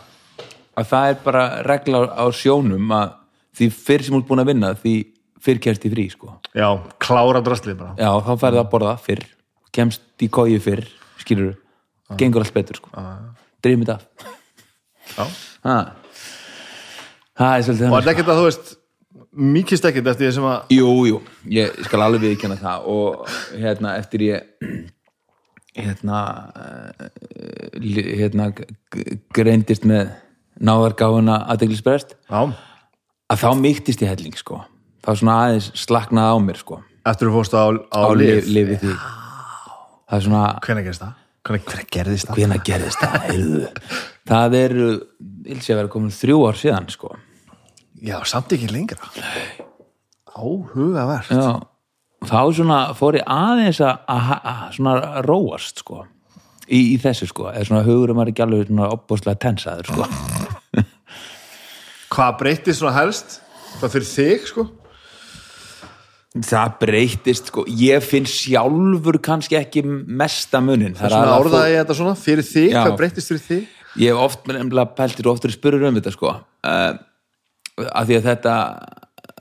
að 0.79 0.91
það 0.93 1.09
er 1.11 1.17
bara 1.25 1.47
regla 1.67 2.05
á 2.15 2.25
sjónum 2.31 2.93
að 2.95 3.17
því 3.59 3.71
fyrr 3.75 4.05
sem 4.07 4.15
þú 4.15 4.21
ert 4.23 4.29
búin 4.29 4.43
að 4.45 4.51
vinna 4.53 4.71
því 4.79 4.95
fyrr 5.43 5.61
kemst 5.63 5.87
í 5.87 5.91
frí 5.93 6.07
sko. 6.13 6.33
Já, 6.55 6.69
klára 7.03 7.43
drasli 7.43 7.75
bara. 7.79 7.95
Já, 7.99 8.11
þá 8.27 8.33
færði 8.43 8.61
að 8.63 8.71
borða 8.73 8.95
fyrr 9.03 9.25
kemst 9.75 10.25
í 10.25 10.29
kóju 10.33 10.59
fyrr, 10.63 10.87
skilur 11.21 11.55
gengur 12.19 12.45
allt 12.45 12.55
betur 12.55 12.81
sko. 12.81 12.93
Drifum 13.63 13.85
þetta 13.85 13.99
af. 13.99 14.35
Já. 15.09 15.25
Ha. 15.67 15.77
það 17.39 17.53
er 17.53 17.59
og 17.59 17.79
þannig 17.79 17.95
þetta 17.95 18.11
er 18.11 18.13
ekkert 18.15 18.31
að 18.33 18.39
þú 18.39 18.47
veist 18.49 18.73
mikist 19.39 19.87
ekkert 19.87 20.09
eftir 20.13 20.29
því 20.29 20.35
sem 20.37 20.47
að 20.49 20.73
jú, 20.75 20.93
jú, 21.09 21.19
ég 21.55 21.77
skal 21.87 22.03
alveg 22.05 22.25
viðkjanna 22.27 22.59
það 22.59 22.89
og 22.91 23.35
hérna 23.55 23.95
eftir 24.01 24.25
ég 24.27 24.49
hérna 25.79 26.23
eh, 26.59 28.09
hérna 28.19 28.49
greindist 29.37 29.87
með 29.87 30.11
náðargáfuna 30.59 31.45
aðdeglisbrest 31.53 32.17
já, 32.17 32.41
að 33.31 33.45
þá 33.45 33.49
mýktist 33.61 34.03
ég 34.03 34.11
helling 34.11 34.35
sko. 34.39 34.65
Þá 35.07 35.13
svona 35.21 35.39
aðeins 35.45 35.71
slaknaði 35.79 36.35
á 36.35 36.39
mér 36.43 36.59
sko. 36.59 36.81
Eftir 37.07 37.31
þú 37.31 37.37
fórst 37.39 37.55
á, 37.55 37.71
á, 37.71 38.01
á 38.03 38.11
lif 38.19 38.43
lif, 38.43 38.51
lifið 38.57 38.83
því. 38.83 38.97
Það 40.09 40.19
er 40.19 40.27
svona 40.27 40.43
hvernig 40.67 40.89
gerist 40.89 41.05
það? 41.05 41.15
hvernig, 41.47 41.65
hvernig 41.69 41.89
gerðist 41.95 42.29
það? 42.29 42.41
hvenær 42.43 42.67
gerðist 42.67 43.05
það? 43.05 43.95
Það 44.29 44.59
eru, 44.59 44.91
ég 45.49 45.63
sé 45.65 45.73
að 45.73 45.83
vera 45.83 45.93
komin 45.93 46.13
þrjú 46.13 46.43
ár 46.49 46.59
síðan 46.59 46.91
sko 46.93 47.15
já, 48.03 48.19
samt 48.29 48.53
ekki 48.57 48.71
lengra. 48.73 49.11
Áhugavert. 50.39 51.33
Já, 51.33 51.59
þá 52.29 52.41
svona 52.55 52.79
fór 52.99 53.19
ég 53.19 53.27
aðeins 53.27 53.83
að, 53.83 54.15
svona 54.77 55.25
róast 55.27 55.83
sko 55.85 56.05
í, 56.69 56.81
í 56.95 56.97
þessu 57.03 57.29
sko, 57.31 57.49
eða 57.53 57.69
svona 57.69 57.85
hugurum 57.87 58.21
var 58.21 58.31
ekki 58.31 58.45
alveg 58.45 58.69
svona 58.69 58.91
opbúslega 58.95 59.41
tensaður 59.43 59.93
sko. 59.93 60.09
Hvað 62.15 62.37
breytist 62.41 62.81
svona 62.81 62.97
helst? 62.97 63.41
Það 63.79 63.95
fyrir 63.95 64.11
þig 64.11 64.47
sko? 64.51 64.67
Það 66.49 66.77
breytist 66.83 67.51
sko, 67.51 67.65
ég 67.81 68.05
finn 68.05 68.29
sjálfur 68.29 69.19
kannski 69.25 69.59
ekki 69.59 69.83
mesta 69.85 70.61
munin. 70.63 70.95
Það 70.99 71.09
er 71.09 71.17
svona 71.17 71.41
orðaði 71.41 71.75
ég 71.75 71.83
þetta 71.83 71.99
svona 71.99 72.15
fyrir 72.21 72.47
þig, 72.47 72.71
Já. 72.71 72.81
hvað 72.85 72.97
breytist 73.01 73.33
fyrir 73.33 73.45
þig? 73.47 73.75
Ég 73.99 74.13
hef 74.13 74.23
oft 74.23 74.47
nefnilega 74.47 74.95
pæltir 74.95 75.27
og 75.27 75.39
oftur 75.39 75.53
spurur 75.55 75.89
um 75.89 75.97
þetta 75.97 76.13
sko. 76.15 76.35
Uh, 76.63 76.99
af 77.87 78.09
því 78.09 78.19
að 78.19 78.29
þetta 78.33 78.55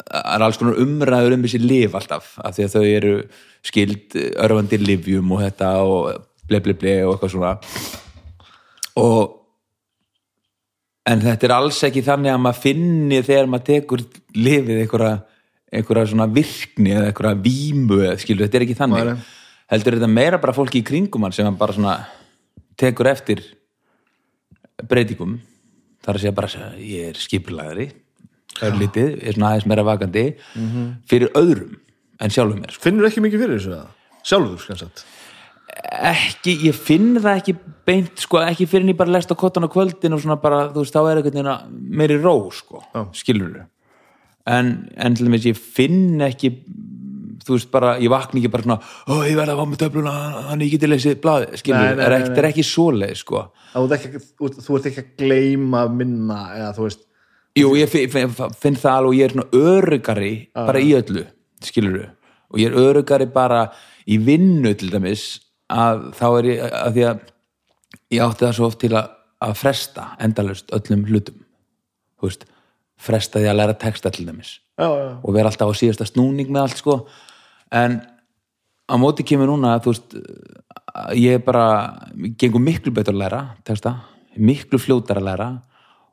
er 0.08 0.44
alls 0.46 0.60
konar 0.60 0.80
umræður 0.82 1.36
um 1.36 1.46
þessi 1.46 1.62
lif 1.64 1.96
alltaf, 1.98 2.36
af 2.44 2.56
því 2.56 2.66
að 2.68 2.76
þau 2.76 2.86
eru 2.86 3.16
skild 3.68 4.18
örfandi 4.46 4.80
livjum 4.82 5.34
og 5.36 5.44
þetta 5.44 5.72
og 5.84 6.22
ble 6.48 6.62
ble 6.64 6.76
ble 6.80 6.94
og 7.06 7.16
eitthvað 7.16 7.34
svona. 7.34 7.56
Og 8.98 9.34
en 11.08 11.24
þetta 11.24 11.48
er 11.48 11.56
alls 11.56 11.82
ekki 11.88 12.06
þannig 12.06 12.34
að 12.34 12.44
maður 12.44 12.64
finni 12.64 13.24
þegar 13.26 13.52
maður 13.52 13.68
tekur 13.72 14.06
lifið 14.36 14.84
einhverja 14.84 15.18
einhverja 15.68 16.10
svona 16.14 16.30
virkni 16.32 16.94
eða 16.96 17.12
einhverja 17.12 17.36
eða 18.08 18.16
skilur, 18.22 18.48
þetta 18.48 18.60
er 18.60 18.66
ekki 18.68 18.80
þannig. 18.80 19.12
Nei. 19.12 19.36
heldur 19.68 19.98
þetta 19.98 20.08
meira 20.08 20.40
bara 20.40 20.56
fólki 20.56 20.80
í 20.80 20.88
kringum 20.88 21.28
sem 21.36 21.58
bara 21.60 21.76
svona 21.76 21.96
tekur 22.80 23.10
eftir 23.12 23.44
breytingum. 24.88 25.40
Þar 26.06 26.16
að 26.16 26.22
segja 26.22 26.36
bara 26.38 26.48
að 26.70 26.84
ég 26.88 27.10
er 27.10 27.20
skipulagari 27.20 27.90
örlítið, 28.64 29.14
er 29.22 29.38
svona 29.38 29.52
aðeins 29.54 29.68
meira 29.70 29.86
vakandi 29.88 30.26
fyrir 31.10 31.30
öðrum 31.38 31.78
en 32.22 32.34
sjálfum 32.34 32.60
mér 32.64 32.74
sko. 32.74 32.84
finnur 32.88 33.08
ekki 33.10 33.24
mikið 33.26 33.44
fyrir 33.46 33.60
þessu 33.60 33.74
eða? 33.76 33.88
sjálfur, 34.28 34.60
skansat 34.66 35.06
ekki, 36.02 36.56
ég 36.68 36.76
finn 36.76 37.16
það 37.22 37.40
ekki 37.42 37.56
beint 37.88 38.24
sko, 38.24 38.42
ekki 38.44 38.68
fyrir 38.68 38.86
en 38.88 38.94
ég 38.94 39.00
bara 39.00 39.14
lest 39.14 39.32
á 39.32 39.36
kottan 39.38 39.68
á 39.68 39.70
kvöldin 39.72 40.16
og 40.16 40.24
svona 40.24 40.40
bara, 40.42 40.68
þú 40.74 40.84
veist, 40.84 40.96
þá 40.96 41.02
er 41.04 41.20
einhvern 41.22 41.36
veginn 41.38 41.52
að 41.54 41.72
meiri 42.02 42.18
ró, 42.24 42.36
sko, 42.56 42.82
Já. 42.96 43.04
skilur 43.16 43.66
en, 44.48 44.74
en 44.98 45.18
til 45.18 45.28
dæmis 45.28 45.48
ég 45.48 45.60
finn 45.60 46.22
ekki 46.26 46.54
þú 47.48 47.56
veist 47.56 47.70
bara, 47.72 47.94
ég 48.02 48.12
vakna 48.12 48.42
ekki 48.42 48.52
bara 48.52 48.66
svona 48.66 48.80
ó, 48.82 49.14
ég 49.28 49.38
verða 49.38 49.56
að 49.56 49.70
með 49.72 49.82
töfluna, 49.84 50.16
þannig 50.50 50.68
ég 50.68 50.76
geti 50.76 50.90
lesið 50.92 51.20
blaði, 51.24 51.62
skilur, 51.62 51.84
Nei, 51.84 51.96
nei, 51.96 52.06
er 52.08 52.16
nei, 52.16 52.20
ekki, 52.20 52.32
nei. 52.34 52.40
er 52.42 52.50
ekki 52.52 52.68
svoleið, 52.68 53.16
sko 53.22 53.44
þú, 53.74 53.84
ert 53.86 53.98
ekki, 54.00 54.24
þú, 54.34 54.52
þú 54.66 54.80
ert 54.80 54.90
ekki 54.92 55.04
að 55.04 55.12
gleyma 55.22 55.84
minna 55.94 56.42
eða 56.58 56.74
þú 56.78 56.88
veist 56.88 57.07
Jú, 57.58 57.72
ég 57.80 57.90
finn, 57.90 58.22
það 58.78 58.92
alveg 58.92 59.10
og 59.10 59.18
ég 59.18 59.28
er 59.28 59.34
svona 59.34 59.66
örugari 59.66 60.32
bara 60.56 60.82
í 60.84 60.94
öllu, 60.98 61.24
skilur 61.66 61.98
og 62.52 62.62
ég 62.62 62.70
er 62.70 62.78
örugari 62.80 63.28
bara 63.32 63.68
í 64.08 64.20
vinnu 64.24 64.74
til 64.78 64.92
dæmis 64.94 65.26
að 65.74 66.12
þá 66.16 66.28
er 66.30 66.50
ég, 66.50 66.62
að 66.64 66.94
því 66.96 67.06
að 67.10 67.24
ég 68.16 68.24
átti 68.24 68.46
það 68.46 68.54
svo 68.56 68.70
oft 68.70 68.80
til 68.84 68.94
að, 68.96 69.10
að 69.44 69.56
fresta 69.60 70.06
endalust 70.24 70.72
öllum 70.76 71.04
hlutum. 71.10 71.42
Þú 72.18 72.30
veist, 72.30 72.46
fresta 72.98 73.42
því 73.42 73.50
að 73.52 73.60
læra 73.60 73.78
texta 73.82 74.12
til 74.14 74.28
dæmis. 74.30 74.58
Já, 74.78 74.88
já. 74.88 75.10
og 75.24 75.34
vera 75.34 75.50
alltaf 75.50 75.74
á 75.74 75.80
síðasta 75.80 76.08
snúning 76.08 76.52
með 76.54 76.68
allt 76.68 76.82
sko. 76.82 76.98
En 77.74 78.00
á 78.88 78.96
móti 79.02 79.26
kemur 79.28 79.50
núna 79.50 79.76
að 79.76 79.88
þú 79.88 79.94
veist 79.96 80.18
ég 81.18 81.40
er 81.40 81.44
bara, 81.46 81.66
gengur 82.40 82.64
miklu 82.64 82.94
betur 82.96 83.18
að 83.18 83.24
læra 83.26 83.42
texta, 83.68 83.98
miklu 84.38 84.80
fljótar 84.82 85.20
að 85.20 85.28
læra 85.32 85.50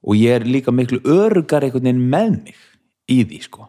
og 0.05 0.17
ég 0.21 0.35
er 0.37 0.45
líka 0.45 0.73
miklu 0.75 1.01
örugar 1.05 1.64
einhvern 1.64 1.87
veginn 1.88 2.03
með 2.12 2.35
mig 2.45 2.55
í 3.09 3.23
því 3.25 3.38
sko. 3.47 3.69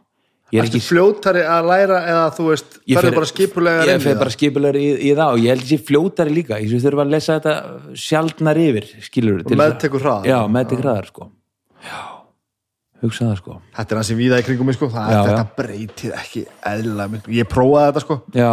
Ég 0.54 0.60
er 0.62 0.68
Ertu 0.68 0.78
ekki 0.78 0.86
fljótari 0.86 1.42
að 1.50 1.66
læra 1.68 2.00
eða 2.06 2.26
þú 2.38 2.44
veist 2.52 2.76
verður 2.86 3.08
fer- 3.10 3.16
bara 3.18 3.30
skipulega 3.32 3.86
ég 3.90 4.04
fer 4.04 4.20
bara 4.20 4.30
skipulegar 4.36 4.78
í, 4.78 4.84
í 5.10 5.14
það 5.18 5.32
og 5.34 5.40
ég 5.42 5.50
held 5.56 5.64
ég 5.66 5.72
sé 5.72 5.80
fljótari 5.88 6.36
líka. 6.36 6.60
Ég 6.62 6.84
þurfa 6.84 7.02
að 7.06 7.14
lesa 7.16 7.38
þetta 7.40 7.56
sjaldnar 8.04 8.60
yfir 8.62 8.86
skilur 9.08 9.42
Og 9.42 9.56
meðtekur 9.58 10.04
hraðar. 10.06 10.28
já, 10.30 10.38
meðtekur 10.54 10.86
hraðar 10.86 11.10
sko. 11.10 11.28
Já, 11.86 11.98
hugsa 13.02 13.26
það 13.32 13.38
sko. 13.42 13.58
Þetta 13.80 13.96
er 13.96 14.00
hansi 14.02 14.18
víða 14.22 14.40
í 14.40 14.46
kringum 14.48 14.70
mig 14.70 14.78
sko. 14.78 14.90
Það 14.94 15.10
Já, 15.12 15.18
er 15.18 15.18
já. 15.18 15.32
þetta 15.32 15.56
breytið 15.60 16.14
ekki 16.22 16.46
miklu. 17.16 17.34
Ég 17.40 17.50
prófaði 17.52 17.88
þetta 17.90 18.06
sko. 18.06 18.20
Já, 18.38 18.52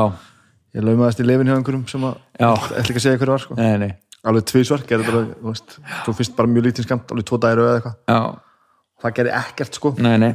ég 0.75 0.87
laumaðist 0.89 1.21
í 1.23 1.29
lefin 1.29 1.53
hjá 1.53 1.57
einhverjum 1.61 1.85
sem 1.93 2.09
að 2.09 2.17
ætla 2.41 2.81
ekki 2.83 2.99
að 2.99 3.05
segja 3.07 3.21
hverju 3.21 3.37
var 3.37 3.45
sko. 3.47 3.55
Nei, 3.61 3.77
nei 3.85 3.93
alveg 4.31 4.47
tvísvar, 4.53 4.87
gerði 4.87 5.11
bara, 5.11 5.23
þú 5.35 5.51
veist 5.51 5.77
svo 6.05 6.15
fyrst 6.17 6.37
bara 6.39 6.51
mjög 6.51 6.69
lítið 6.69 6.87
skamt, 6.87 7.11
alveg 7.11 7.29
tvo 7.29 7.39
dæru 7.43 7.67
eða 7.67 7.79
eitthvað 7.81 8.27
það 9.03 9.15
gerði 9.19 9.37
ekkert 9.41 9.79
sko 9.81 9.95
nei, 9.99 10.17
nei 10.23 10.33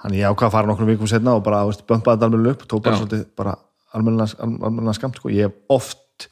Þannig 0.00 0.22
ég 0.22 0.32
ákvað 0.32 0.48
að 0.48 0.54
fara 0.54 0.70
nokkrum 0.70 0.88
vikum 0.88 1.08
setna 1.10 1.34
og 1.36 1.42
bara, 1.44 1.64
þú 1.64 1.72
veist, 1.74 1.82
bömpaði 1.88 2.16
þetta 2.16 2.28
almennilega 2.30 2.56
upp 2.56 2.62
og 2.64 2.68
tók 2.72 2.84
bara 2.86 3.00
svolítið 3.00 3.24
bara 3.36 3.56
almennilega 3.96 4.94
skamt, 4.96 5.18
sko. 5.20 5.32
Ég 5.34 5.50
hef 5.50 5.74
oft 5.76 6.28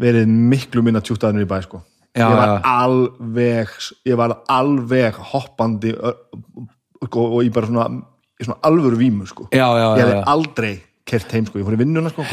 verið 0.00 0.30
miklu 0.52 0.84
minna 0.86 1.02
tjútaðinur 1.04 1.44
í 1.44 1.50
bæ, 1.50 1.58
sko. 1.66 1.82
Já, 2.16 2.24
ég 2.24 2.38
var 2.38 2.48
já. 2.48 2.56
alveg, 2.70 3.76
ég 4.08 4.18
var 4.20 4.34
alveg 4.52 5.20
hoppandi 5.32 5.92
sko, 5.92 7.26
og 7.26 7.38
ég 7.44 7.52
bara 7.52 7.68
svona, 7.68 7.86
í 8.40 8.48
svona 8.48 8.60
alvöru 8.68 9.00
vímu, 9.00 9.28
sko. 9.28 9.50
já, 9.52 9.66
já, 9.76 9.86
Ég 10.00 10.12
já. 10.16 10.22
aldrei 10.32 10.74
kert 11.04 11.32
heim, 11.36 11.48
sko. 11.48 11.60
Ég 11.60 11.68
fór 11.68 11.76
í 11.76 11.82
vinnuna, 11.84 12.12
sko, 12.12 12.24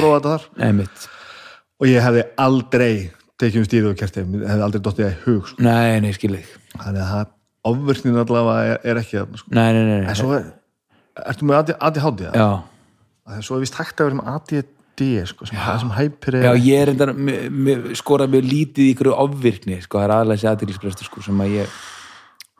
og 1.79 1.87
ég 1.87 2.03
hefði 2.03 2.25
aldrei 2.39 2.93
tekið 3.39 3.61
um 3.61 3.67
stýrið 3.67 3.89
og 3.91 3.99
kert 3.99 4.17
heim. 4.19 4.33
Ég 4.35 4.49
hefði 4.51 4.65
aldrei 4.65 4.81
dottið 4.85 5.05
það 5.05 5.13
í 5.13 5.19
hug, 5.25 5.51
sko. 5.51 5.63
nei, 5.65 5.99
nei, 6.03 6.11
skil 6.15 6.33
ég 6.35 6.49
Þannig 6.75 7.03
að 7.03 7.11
það, 7.13 7.29
ofvirknin 7.69 8.19
allavega 8.23 8.73
er, 8.73 8.81
er 8.91 8.99
ekki 9.01 9.17
þarna, 9.19 9.41
sko. 9.41 9.53
nei, 9.55 9.69
nei, 9.75 9.83
nei, 9.83 10.01
nei. 10.03 10.17
svo 10.19 10.33
er, 10.37 10.49
ertu 11.25 11.47
með 11.49 11.73
ADHD? 11.77 12.25
eða? 12.29 12.43
já, 12.43 12.49
Það 13.29 13.37
er 13.37 13.45
svo 13.45 13.59
vist 13.61 13.77
hægt 13.77 14.01
að 14.01 14.09
vera 14.09 14.19
með 14.19 14.29
ADD 14.33 15.03
sko, 15.29 15.47
sem, 15.47 15.59
sem 15.83 15.91
hæpir 15.95 16.39
er 16.39 16.47
já, 16.47 16.51
ég 16.65 16.81
er 16.81 16.91
enda 16.91 17.07
skorað 17.99 18.33
mjög 18.33 18.47
lítið 18.49 18.83
í 18.87 18.93
ykkur 18.95 19.11
ofvirkni 19.13 19.77
sko, 19.83 19.99
það 19.99 20.07
er 20.07 20.13
aðlega 20.15 20.39
þessi 20.39 20.49
aðdýrlisbrestur 20.51 21.07
sko, 21.07 21.23
sem 21.27 21.43
að 21.45 21.53
ég 21.53 21.75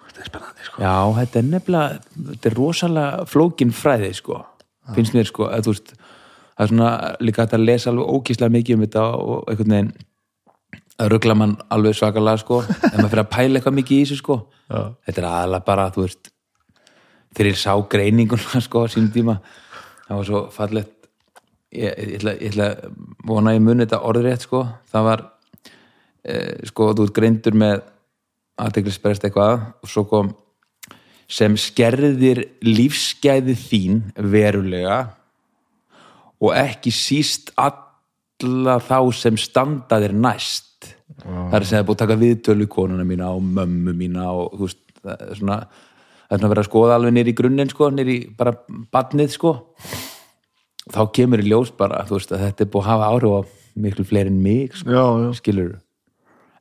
þetta 0.06 0.22
er 0.22 0.30
spennandi 0.30 0.68
sko. 0.68 0.84
Já, 0.84 0.94
þetta 1.18 1.42
er 1.42 1.48
nefnilega 1.50 1.98
þetta 2.30 2.52
er 2.52 2.58
rosalega 2.60 3.26
flókin 3.34 3.74
fræði 3.76 4.12
sko, 4.20 4.44
finnst 4.96 5.18
mér 5.18 5.28
sko 5.28 5.50
að 5.50 5.72
veist, 5.72 5.92
það 6.54 6.66
er 6.66 6.72
svona 6.74 6.92
líka 7.24 7.48
að 7.48 7.66
lesa 7.66 7.92
alveg 7.92 8.14
ókíslega 8.16 8.56
mikið 8.56 8.78
um 8.78 8.86
þetta 8.86 9.06
og 9.20 9.52
einhvern 9.52 9.76
veginn 9.76 9.92
að 11.00 11.14
ruggla 11.14 11.36
mann 11.38 11.56
alveg 11.74 11.98
svakalega 11.98 12.42
sko. 12.44 12.62
Ef 12.92 12.98
maður 12.98 13.14
fyrir 13.14 13.24
að 13.24 13.32
pæla 13.36 13.60
eitthvað 13.60 13.78
mikið 13.80 13.98
í 13.98 14.04
þessu 14.04 14.20
sko. 14.22 14.38
Já. 14.70 14.82
þetta 15.08 15.22
er 15.22 15.28
aðalega 15.32 15.66
bara, 15.66 15.88
þú 15.96 16.06
veist 16.06 16.32
þegar 17.34 17.50
ég 17.50 17.60
sá 17.62 17.74
greininguna 17.90 18.62
sko 18.68 18.86
sínum 18.90 19.12
tíma, 19.14 19.38
það 20.08 20.22
var 20.22 20.30
svo 20.30 20.44
fallegt. 20.54 20.96
Ég, 21.70 21.86
ég, 21.86 22.14
ætla, 22.18 22.34
ég 22.42 22.54
ætla 22.54 22.68
að 22.74 22.94
vona 23.30 23.52
að 23.52 23.60
ég 23.60 23.66
muni 23.66 23.86
þetta 23.86 24.02
orðrétt 24.10 24.46
sko, 24.46 24.64
það 24.90 25.04
var 25.06 25.26
eh, 26.26 26.54
sko, 26.66 26.88
þú 26.98 27.06
ert 27.06 27.18
greindur 27.20 27.58
með 27.62 27.84
aðteglisbrest 28.60 29.28
eitthvað 29.28 29.68
og 29.80 29.92
svo 29.92 30.06
kom 30.10 30.32
sem 31.30 31.54
skerðir 31.62 32.42
lífsgæði 32.66 33.54
þín 33.54 34.00
verulega 34.34 35.04
og 36.42 36.56
ekki 36.58 36.92
síst 36.96 37.54
alla 37.60 38.80
þá 38.82 38.98
sem 39.14 39.38
standa 39.38 40.00
þér 40.02 40.16
næst 40.18 40.69
það 41.24 41.56
er 41.58 41.64
að 41.64 41.70
segja 41.72 41.86
búið 41.88 41.96
að 41.98 42.02
taka 42.04 42.20
viðtölu 42.24 42.68
konuna 42.72 43.06
mína 43.08 43.32
og 43.36 43.44
mömmu 43.44 43.94
mína 43.98 44.28
og 44.32 44.54
þú 44.56 44.68
veist, 44.68 44.82
það 45.04 45.26
er 45.30 45.40
svona 45.40 45.58
það 46.30 46.36
er 46.36 46.40
svona 46.40 46.48
að 46.50 46.54
vera 46.54 46.64
að 46.64 46.70
skoða 46.70 46.96
alveg 47.00 47.16
nýr 47.18 47.32
í 47.32 47.36
grunninn 47.40 47.72
sko, 47.74 47.90
nýr 47.96 48.12
í 48.14 48.18
bara 48.38 48.54
badnið 48.94 49.34
sko 49.36 49.54
þá 50.90 51.02
kemur 51.16 51.44
í 51.44 51.50
ljós 51.50 51.72
bara 51.78 52.04
veist 52.10 52.34
þetta 52.34 52.66
er 52.66 52.72
búið 52.74 52.86
að 52.86 52.90
hafa 52.94 53.12
áhrif 53.14 53.36
á 53.36 53.42
miklu 53.80 54.06
fleiri 54.08 54.32
en 54.34 54.42
mig 54.44 54.76
sko, 54.78 54.90
Já, 54.90 55.04
já. 55.24 55.30
skilur 55.40 55.76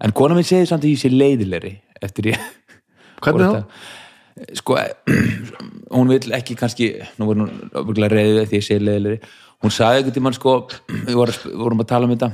en 0.05 0.14
kona 0.14 0.37
minn 0.38 0.47
segir 0.47 0.68
samt 0.71 0.85
að 0.87 0.92
ég 0.94 1.01
sé 1.03 1.11
leiðilegri 1.12 1.75
eftir 2.03 2.33
ég 2.33 2.42
Hvernig 3.25 3.57
þá? 3.57 3.62
sko, 4.61 4.77
hún 5.97 6.12
vil 6.12 6.35
ekki 6.37 6.55
kannski 6.59 6.92
nú 7.18 7.27
voru 7.31 7.47
hún 7.47 7.73
öfuglega 7.73 8.14
reyðið 8.14 8.51
því 8.53 8.61
ég 8.61 8.66
sé 8.66 8.79
leiðilegri 8.79 9.33
hún 9.64 9.75
sagði 9.75 10.03
einhvern 10.03 10.18
tímann 10.18 10.37
sko 10.37 10.55
við 11.09 11.18
vorum, 11.18 11.83
að 11.83 11.88
tala 11.90 12.07
um 12.09 12.14
þetta 12.14 12.31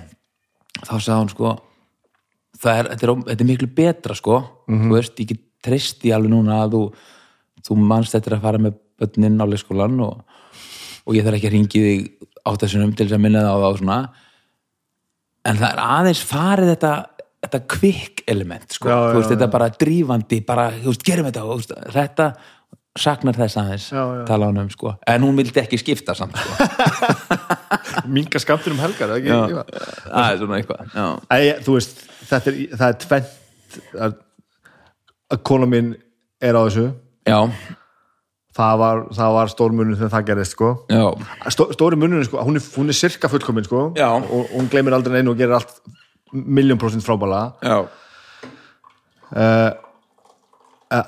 þá 0.84 0.94
sagði 0.98 1.20
hún 1.22 1.32
sko 1.32 1.54
það 1.54 1.62
er, 2.62 2.90
þetta, 2.92 3.06
er, 3.06 3.14
þetta 3.30 3.44
er 3.44 3.50
miklu 3.50 3.70
betra 3.76 4.16
sko. 4.18 4.40
Þú 4.68 4.92
veist, 4.94 5.18
ég 5.22 5.32
get 5.32 5.42
treyst 5.64 6.04
í 6.04 6.12
alveg 6.14 6.32
núna 6.32 6.62
að 6.64 6.76
þú, 6.76 6.82
þú 7.68 7.78
manst 7.80 8.16
þetta 8.16 8.36
að 8.36 8.44
fara 8.44 8.60
með 8.62 8.76
börnin 9.00 9.40
á 9.40 9.46
leikskólan 9.48 9.96
og, 10.04 10.20
og 11.04 11.16
ég 11.16 11.24
þarf 11.26 11.40
ekki 11.40 11.50
að 11.50 11.56
ringi 11.56 11.84
þig 11.86 12.04
á 12.44 12.50
þessum 12.60 12.92
til 12.92 13.06
þess 13.08 13.16
að 13.16 13.24
minna 13.24 13.42
það 13.44 13.56
á 13.56 13.62
það 13.62 13.70
og 13.70 13.80
svona. 13.80 13.98
En 15.44 15.58
það 15.60 15.70
er 15.70 15.82
aðeins 15.84 16.22
farið 16.24 16.72
þetta 16.74 16.94
þetta 17.44 17.60
kvikk 17.74 18.22
element 18.30 18.74
sko. 18.74 18.88
Já, 18.88 18.96
Þú 18.96 19.08
já, 19.08 19.18
veist, 19.18 19.30
þetta 19.32 19.46
er 19.46 19.52
bara 19.52 19.70
drífandi 19.82 20.40
bara, 20.46 20.66
þú 20.80 20.92
veist, 20.92 21.06
gerum 21.06 21.28
þetta 21.28 21.44
og, 21.44 21.50
þú 21.50 21.58
veist, 21.60 21.74
þetta 21.96 22.28
saknar 22.98 23.35
þess 23.35 23.59
aðeins 23.59 23.87
tala 24.28 24.48
hann 24.50 24.61
um 24.62 24.68
sko. 24.70 24.94
en 25.11 25.24
hún 25.26 25.38
vildi 25.38 25.61
ekki 25.62 25.78
skipta 25.80 26.14
samt 26.14 26.37
sko. 26.38 26.68
Minga 28.14 28.40
skamtur 28.42 28.74
um 28.74 28.83
helgar, 28.83 29.16
ekki? 29.16 29.30
Já. 29.30 29.62
Það 30.04 30.26
er 30.28 30.38
svona 30.42 30.59
eitthvað. 30.59 30.92
Æ, 31.33 31.37
þú 31.64 31.76
veist, 31.78 32.04
er, 32.30 32.59
það 32.74 32.85
er 32.88 32.98
tvent 33.04 33.78
að, 34.07 34.18
að 35.35 35.42
kona 35.48 35.68
mín 35.70 35.94
er 36.44 36.59
á 36.59 36.62
þessu 36.66 36.87
já, 37.26 37.38
það 38.54 38.80
var, 38.83 39.02
var 39.38 39.52
stór 39.52 39.74
munur 39.74 39.98
þegar 39.98 40.12
það 40.14 40.26
gerðist 40.30 40.57
sko. 40.57 40.72
Stó, 41.54 41.66
stóri 41.74 41.98
munur, 41.98 42.24
sko, 42.28 42.42
hún 42.46 42.61
er, 42.61 42.66
hún 42.76 42.92
er 42.92 42.98
sirka 42.98 43.30
fullkomin 43.33 43.66
sko, 43.66 43.87
Já. 43.98 44.11
og 44.14 44.52
hún 44.54 44.70
gleymir 44.70 44.94
aldrei 44.96 45.18
neinu 45.18 45.35
og 45.35 45.40
gerir 45.40 45.57
allt 45.59 45.80
miljón 46.35 46.78
prósent 46.83 47.04
frábæla 47.07 47.42
já, 47.62 47.78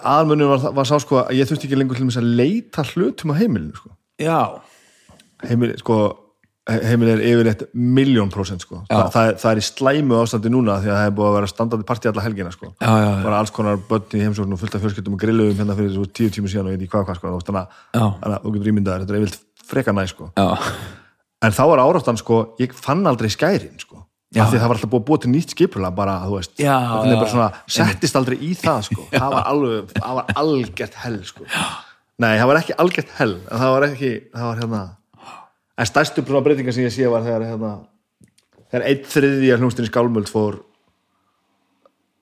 aðmunum 0.03 0.49
var, 0.55 0.73
var 0.73 0.85
sá 0.89 0.99
sko 1.03 1.23
að 1.25 1.35
ég 1.39 1.49
þurfti 1.51 1.69
ekki 1.69 1.79
lengur 1.81 1.97
til 1.97 2.07
að 2.09 2.31
leita 2.39 2.83
hlutum 2.93 3.33
á 3.33 3.35
heimilinu 3.41 3.75
sko. 3.77 3.91
já. 4.21 4.39
Heimil, 5.47 5.75
sko, 5.79 5.97
he- 6.69 6.81
heimilið 6.89 7.13
er 7.21 7.25
yfirleitt 7.29 7.63
miljón 7.77 8.31
prósent 8.33 8.63
sko. 8.65 8.79
Þa, 8.89 9.03
það, 9.13 9.33
það 9.43 9.51
er 9.53 9.61
í 9.61 9.65
slæmu 9.67 10.17
ástandi 10.23 10.51
núna 10.51 10.79
því 10.81 10.89
að 10.91 10.97
það 10.97 11.07
er 11.11 11.15
búið 11.19 11.29
að 11.29 11.35
vera 11.37 11.51
standandi 11.53 11.85
partí 11.91 12.09
alla 12.11 12.23
helgina 12.25 12.51
sko. 12.55 12.71
Já, 12.81 12.89
já, 12.89 13.11
já. 13.11 13.23
bara 13.27 13.39
alls 13.43 13.51
konar 13.55 13.77
börn 13.91 14.17
í 14.17 14.23
heimsókn 14.25 14.53
og 14.57 14.59
fullt 14.63 14.75
af 14.79 14.81
fjölskyldum 14.87 15.13
og 15.19 15.21
grilluðum 15.21 15.61
hérna 15.61 15.77
fyrir 15.77 15.93
svo 15.95 16.07
tíu 16.09 16.31
tíma 16.33 16.49
síðan 16.49 16.67
og 16.67 16.73
ég 16.73 16.79
veit 16.81 16.87
ekki 16.89 16.95
hvað 16.97 17.07
hvað 17.07 17.21
sko. 17.21 17.39
þannig 17.45 17.69
að- 17.93 18.43
þú 18.47 18.55
getur 18.57 18.73
ímyndaðir 18.73 19.05
þetta 19.05 19.15
er 19.15 19.21
yfirleitt 19.21 19.39
freka 19.67 19.93
næ 19.93 20.07
sko. 20.09 20.31
já. 20.37 20.49
en 21.43 21.53
þá 21.53 21.63
var 21.69 21.79
áráttan 21.85 22.17
sko, 22.19 22.57
ég 22.59 22.73
fann 22.73 23.05
aldrei 23.07 23.29
skærin 23.29 23.77
sko. 23.79 24.06
Já. 24.35 24.43
af 24.43 24.51
því 24.51 24.57
að 24.59 24.63
það 24.63 24.69
var 24.71 24.77
alltaf 24.77 24.91
búið 24.91 25.03
að 25.03 25.07
búa 25.07 25.19
til 25.23 25.31
nýtt 25.31 25.53
skipula 25.55 25.89
bara, 25.95 26.15
þú 26.27 26.33
veist, 26.35 26.53
Já, 26.59 26.73
það 26.75 26.97
já. 27.15 27.19
bara 27.21 27.31
svona 27.31 27.51
settist 27.77 28.17
aldrei 28.19 28.37
í 28.43 28.49
það 28.59 28.81
sko. 28.89 29.05
það 29.15 29.35
var 29.37 29.45
alveg, 29.53 29.93
það 29.95 30.17
var 30.19 30.33
algjört 30.43 30.97
hell 31.05 31.19
sko. 31.29 31.47
nei, 32.25 32.33
það 32.35 32.49
var 32.51 32.59
ekki 32.61 32.77
algjört 32.85 33.13
hell 33.21 33.37
það 33.47 33.75
var 33.77 33.87
ekki, 33.87 34.11
það 34.35 34.49
var 34.51 34.63
hérna 34.65 34.81
en 35.77 35.91
stærstu 35.93 36.25
svona 36.27 36.43
breytingar 36.43 36.75
sem 36.75 36.89
ég 36.89 36.95
sé 36.97 37.07
var 37.13 37.23
þegar 37.23 37.47
hérna, 37.53 37.73
þegar 38.67 38.87
einn 38.91 39.07
þriðja 39.15 39.59
hljómsdýrin 39.61 39.93
skálmöld 39.93 40.31
fór 40.33 40.59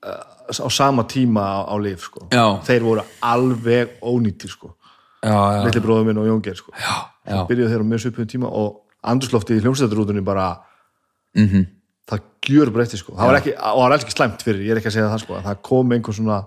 uh, 0.05 0.23
á 0.45 0.67
sama 0.69 1.07
tíma 1.09 1.41
á, 1.41 1.59
á 1.73 1.75
lif 1.81 2.05
sko. 2.05 2.27
Já. 2.29 2.45
þeir 2.69 2.85
voru 2.85 3.05
alveg 3.25 3.97
ónýttir 4.05 4.53
sko. 4.53 4.75
já, 5.25 5.33
já, 5.33 5.63
litli 5.65 5.81
bróður 5.81 6.11
minn 6.11 6.21
og 6.21 6.29
Jóngeir 6.29 6.61
sko. 6.61 6.69
já, 6.77 7.41
byrjuðu 7.49 7.73
þeir 7.73 7.81
á 7.81 7.89
mjög 7.89 8.05
svipum 8.05 8.29
tíma 8.29 8.53
og 8.53 8.83
andurslofti 9.01 9.57
í 9.57 9.63
mhm 11.35 11.65
það 12.09 12.27
gjör 12.45 12.71
breytti 12.75 12.99
sko. 12.99 13.15
það 13.17 13.31
var 13.31 13.39
ekki, 13.39 13.55
og 13.55 13.65
það 13.65 13.81
var 13.81 13.95
alls 13.95 14.05
ekki 14.05 14.15
slæmt 14.15 14.45
fyrir, 14.45 14.61
ég 14.65 14.75
er 14.75 14.81
ekki 14.81 14.91
að 14.91 14.97
segja 14.97 15.09
það 15.13 15.23
sko. 15.23 15.41
það 15.47 15.59
kom 15.69 15.95
einhver 15.95 16.17
svona 16.17 16.39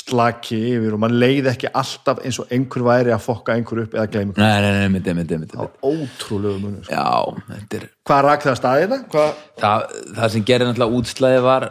slaki 0.00 0.58
yfir 0.76 0.94
og 0.94 1.00
mann 1.02 1.16
leiði 1.18 1.50
ekki 1.50 1.70
alltaf 1.74 2.20
eins 2.22 2.38
og 2.38 2.52
einhver 2.54 2.84
væri 2.86 3.10
að 3.10 3.24
fokka 3.24 3.56
einhver 3.56 3.82
upp 3.84 3.96
eða 3.96 4.20
einhver. 4.20 4.38
nei, 4.38 4.60
nei, 4.62 4.70
nei, 4.76 4.90
myndi, 4.94 5.14
myndi, 5.18 5.38
myndi, 5.40 5.56
það 5.56 5.64
var 5.64 5.88
ótrúlegu 5.90 6.60
munur 6.62 6.84
sko. 6.86 6.94
já, 6.94 7.48
þetta 7.56 7.80
er 7.80 7.86
hvað 8.06 8.22
rak 8.28 8.44
það 8.44 8.52
að 8.52 8.60
staði 8.60 8.84
þetta? 8.84 9.00
Hvað? 9.14 9.40
það, 9.64 9.96
það 10.20 10.34
sem 10.34 10.46
gerir 10.50 10.70
náttúrulega 10.70 11.00
útslæði 11.00 11.42
var 11.48 11.68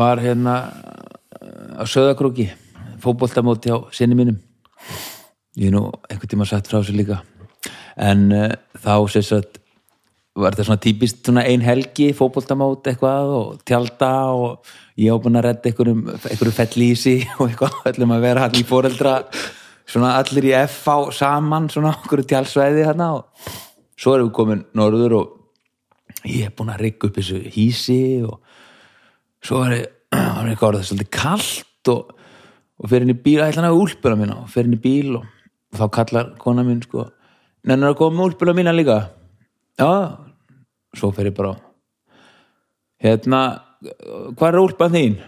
var 0.00 0.22
hérna 0.22 0.54
á 1.74 1.82
Söðakróki 1.88 2.46
fótboltamóti 3.02 3.74
á 3.74 3.78
sinni 3.96 4.14
mínum 4.18 4.38
ég 5.58 5.66
hef 5.66 5.74
nú 5.74 5.88
einhvern 6.06 6.30
tíma 6.30 6.46
sagt 6.46 6.70
frá 6.70 6.78
sér 6.84 7.00
líka 7.00 7.22
en 7.98 8.28
uh, 8.30 8.54
þá 8.78 8.94
sést 9.10 9.34
að 9.34 9.59
var 10.42 10.54
þetta 10.54 10.68
svona 10.68 10.82
típist 10.84 11.22
svona 11.24 11.44
ein 11.48 11.64
helgi 11.64 12.10
fótboltamót 12.16 12.90
eitthvað 12.90 13.32
og 13.36 13.64
tjalda 13.68 14.12
og 14.34 14.72
ég 15.00 15.12
á 15.12 15.16
búin 15.22 15.38
að 15.40 15.46
redda 15.48 15.70
einhverjum, 15.70 16.04
einhverjum 16.16 16.56
fellísi 16.56 17.16
og 17.38 17.48
eitthvað, 17.48 17.80
ætlum 17.92 18.14
að 18.16 18.26
vera 18.26 18.46
hann 18.46 18.58
í 18.60 18.66
foreldra 18.66 19.16
svona 19.90 20.14
allir 20.20 20.50
í 20.50 20.54
FH 20.64 21.14
saman 21.18 21.68
svona 21.72 21.94
okkur 21.98 22.24
tjálsvæði 22.28 22.86
hérna 22.86 23.12
og 23.18 23.52
svo 24.00 24.16
erum 24.16 24.30
við 24.30 24.36
komin 24.38 24.64
norður 24.78 25.16
og 25.20 26.26
ég 26.28 26.48
er 26.48 26.54
búin 26.56 26.72
að 26.72 26.84
rigga 26.86 27.08
upp 27.08 27.18
þessu 27.18 27.40
hísi 27.54 28.02
og 28.26 28.40
svo 29.44 29.60
var 29.62 29.76
ég 29.78 29.88
var 30.10 30.48
ég 30.48 30.54
eitthvað 30.54 30.70
orðið 30.72 30.88
svolítið 30.88 31.12
kallt 31.14 31.92
og, 31.92 32.16
og 32.80 32.90
fyrir 32.90 33.12
í 33.12 33.16
bíl, 33.16 33.38
ætla 33.44 33.62
hann 33.62 33.70
að 33.70 33.78
úlpuna 33.78 34.18
mína 34.18 34.40
og 34.42 34.50
fyrir 34.50 34.74
í 34.74 34.80
bíl 34.82 35.14
og, 35.20 35.28
og 35.70 35.80
þá 35.80 35.86
kallar 35.96 36.32
kona 36.40 36.64
mín 36.66 36.82
sko, 36.84 37.06
nennir 37.68 37.92
að 37.92 38.00
koma 38.00 38.26
úlpuna 38.26 38.54
mína 38.56 38.74
líka? 38.74 38.98
Já, 39.78 39.90
svo 40.96 41.10
fyrir 41.14 41.32
ég 41.32 41.36
bara 41.36 41.54
hérna 43.00 43.40
hvað 44.36 44.48
er 44.48 44.60
úlpan 44.60 44.94
þín? 44.94 45.18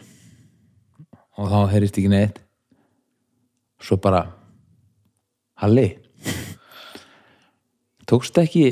Og 1.40 1.48
þá 1.48 1.59
heyrist 1.72 1.96
ekki 1.96 2.11
neitt. 2.12 2.40
Svo 3.83 3.96
bara 3.96 4.27
Halli 5.62 5.88
tókst 8.09 8.37
ekki 8.42 8.64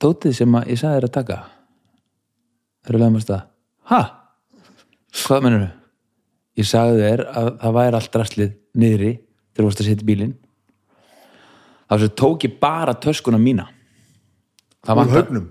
tótið 0.00 0.36
sem 0.38 0.54
að 0.56 0.70
ég 0.72 0.80
sagði 0.80 0.98
þér 0.98 1.06
að 1.08 1.16
taka? 1.18 1.38
Þegar 2.84 2.96
við 2.96 3.02
leðum 3.02 3.18
að 3.20 3.42
ha? 3.90 4.02
hvað 5.14 5.44
mennur 5.44 5.66
þau? 5.66 5.74
ég 6.58 6.68
sagði 6.68 7.02
þér 7.02 7.22
að 7.26 7.50
það 7.60 7.76
væri 7.76 7.98
allt 7.98 8.18
rastlið 8.20 8.54
niðri 8.78 9.12
þegar 9.18 9.60
þú 9.60 9.66
varst 9.68 9.82
að 9.82 9.88
setja 9.90 10.08
bílinn. 10.08 10.34
Þá 11.90 12.06
tók 12.18 12.46
ég 12.46 12.56
bara 12.62 12.94
töskuna 12.94 13.38
mína. 13.38 13.66
Það 14.84 15.02
úr 15.02 15.14
höfnum 15.18 15.46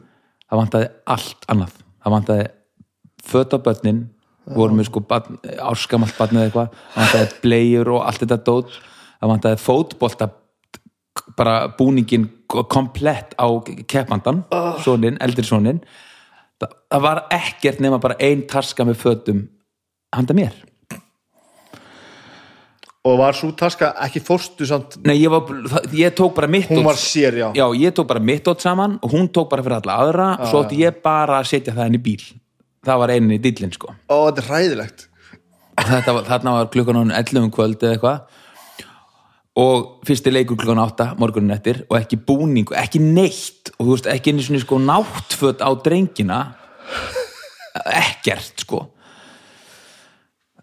það 0.54 0.62
vantaði 0.62 0.90
allt 1.16 1.48
annað. 1.50 1.78
Það 2.04 2.14
vantaði 2.14 2.48
föt 3.24 3.56
á 3.56 3.58
börnin 3.66 4.04
vorum 4.54 4.80
við 4.82 4.90
sko 4.90 5.02
áskamalt 5.64 6.18
barn 6.18 6.38
eða 6.38 6.50
eitthvað, 6.50 6.80
það 6.94 7.04
vantaði 7.04 7.42
blegjur 7.44 7.92
og 7.96 8.08
allt 8.08 8.24
þetta 8.24 8.40
dót, 8.44 8.74
það 9.20 9.32
vantaði 9.32 9.62
fótbolta 9.64 10.30
bara 11.38 11.56
búningin 11.78 12.28
komplett 12.70 13.34
á 13.40 13.48
keppandan 13.90 14.44
oh. 14.52 14.76
sonin, 14.84 15.18
eldri 15.24 15.46
sonin 15.48 15.80
það, 16.60 16.76
það 16.92 17.06
var 17.06 17.22
ekkert 17.34 17.82
nema 17.84 18.02
bara 18.04 18.18
ein 18.22 18.44
taska 18.50 18.86
með 18.86 19.00
fötum 19.02 19.46
handa 20.14 20.36
mér 20.38 20.58
og 23.04 23.18
var 23.20 23.36
svo 23.36 23.52
taska 23.60 23.92
ekki 24.06 24.22
fórstu 24.24 24.66
samt? 24.68 24.96
Nei, 25.04 25.18
ég, 25.20 25.32
var, 25.32 25.50
ég 25.96 26.14
tók 26.16 26.36
bara 26.38 26.48
mitt 26.48 26.70
hún 26.72 26.86
var 26.86 27.00
sér, 27.00 27.36
já, 27.42 27.48
Já, 27.56 27.66
ég 27.76 27.96
tók 27.96 28.08
bara 28.08 28.22
mitt 28.24 28.48
ótt 28.48 28.64
saman 28.64 28.96
og 29.04 29.12
hún 29.12 29.28
tók 29.28 29.50
bara 29.52 29.64
fyrir 29.64 29.82
alla 29.82 29.98
aðra 30.06 30.28
svo 30.48 30.62
átti 30.64 30.80
ég 30.80 31.02
bara 31.04 31.42
að 31.42 31.50
setja 31.52 31.76
það 31.76 31.92
inn 31.92 32.00
í 32.00 32.04
bíl. 32.04 32.24
Það 32.84 33.02
var 33.02 33.14
einin 33.14 33.36
í 33.36 33.42
dillin 33.44 33.76
sko. 33.76 33.92
Ó, 34.08 34.16
þetta 34.28 34.44
er 34.44 34.48
hræðilegt. 34.48 35.06
Þetta 35.74 36.16
var, 36.16 36.24
þarna 36.30 36.56
var 36.56 36.72
klukkan 36.72 37.02
án 37.02 37.14
11 37.20 37.44
um 37.44 37.52
kvöld 37.52 37.84
eða 37.84 37.98
eitthvað. 37.98 38.40
Og 39.60 40.08
fyrsti 40.08 40.32
leikur 40.32 40.60
klukkan 40.60 40.82
8 40.84 41.12
morgunin 41.20 41.54
eftir 41.56 41.84
og 41.90 42.00
ekki 42.00 42.20
búning 42.24 42.72
og 42.72 42.80
ekki 42.80 43.04
neitt. 43.04 43.72
Og 43.78 43.86
þú 43.86 43.92
veist 43.98 44.12
ekki 44.16 44.32
einu 44.32 44.48
svona 44.48 44.64
sko 44.64 44.80
náttföt 44.80 45.64
á 45.64 45.70
drengina. 45.84 46.42
Ekkert 47.84 48.64
sko. 48.64 48.86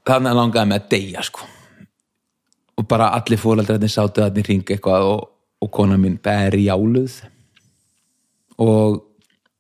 Þannig 0.09 0.33
að 0.33 0.39
langaði 0.41 0.71
með 0.73 0.81
að 0.81 0.93
deyja 0.97 1.25
sko 1.29 1.49
og 2.81 2.89
bara 2.89 3.11
allir 3.17 3.41
fóreldrarnir 3.41 3.93
sátu 3.93 4.23
að 4.23 4.31
þarna 4.31 4.47
ringa 4.47 4.75
eitthvað 4.75 5.07
og, 5.11 5.29
og 5.61 5.71
kona 5.75 5.99
mín 6.01 6.17
bæri 6.23 6.65
jáluð 6.69 7.19
og 8.61 9.03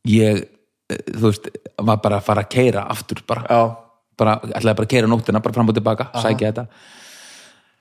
ég 0.08 0.40
eh, 0.40 1.04
þú 1.10 1.26
veist, 1.26 1.50
var 1.76 2.00
bara 2.00 2.20
að 2.20 2.26
fara 2.30 2.44
að 2.46 2.50
keira 2.54 2.86
aftur 2.92 3.22
bara. 3.28 3.60
Bara, 4.20 4.38
ætlaði 4.50 4.76
bara 4.80 4.88
að 4.88 4.92
keira 4.94 5.08
nóttina 5.08 5.40
bara 5.40 5.56
fram 5.56 5.70
og 5.72 5.76
tilbaka, 5.76 6.10
sækja 6.20 6.50
þetta. 6.50 6.66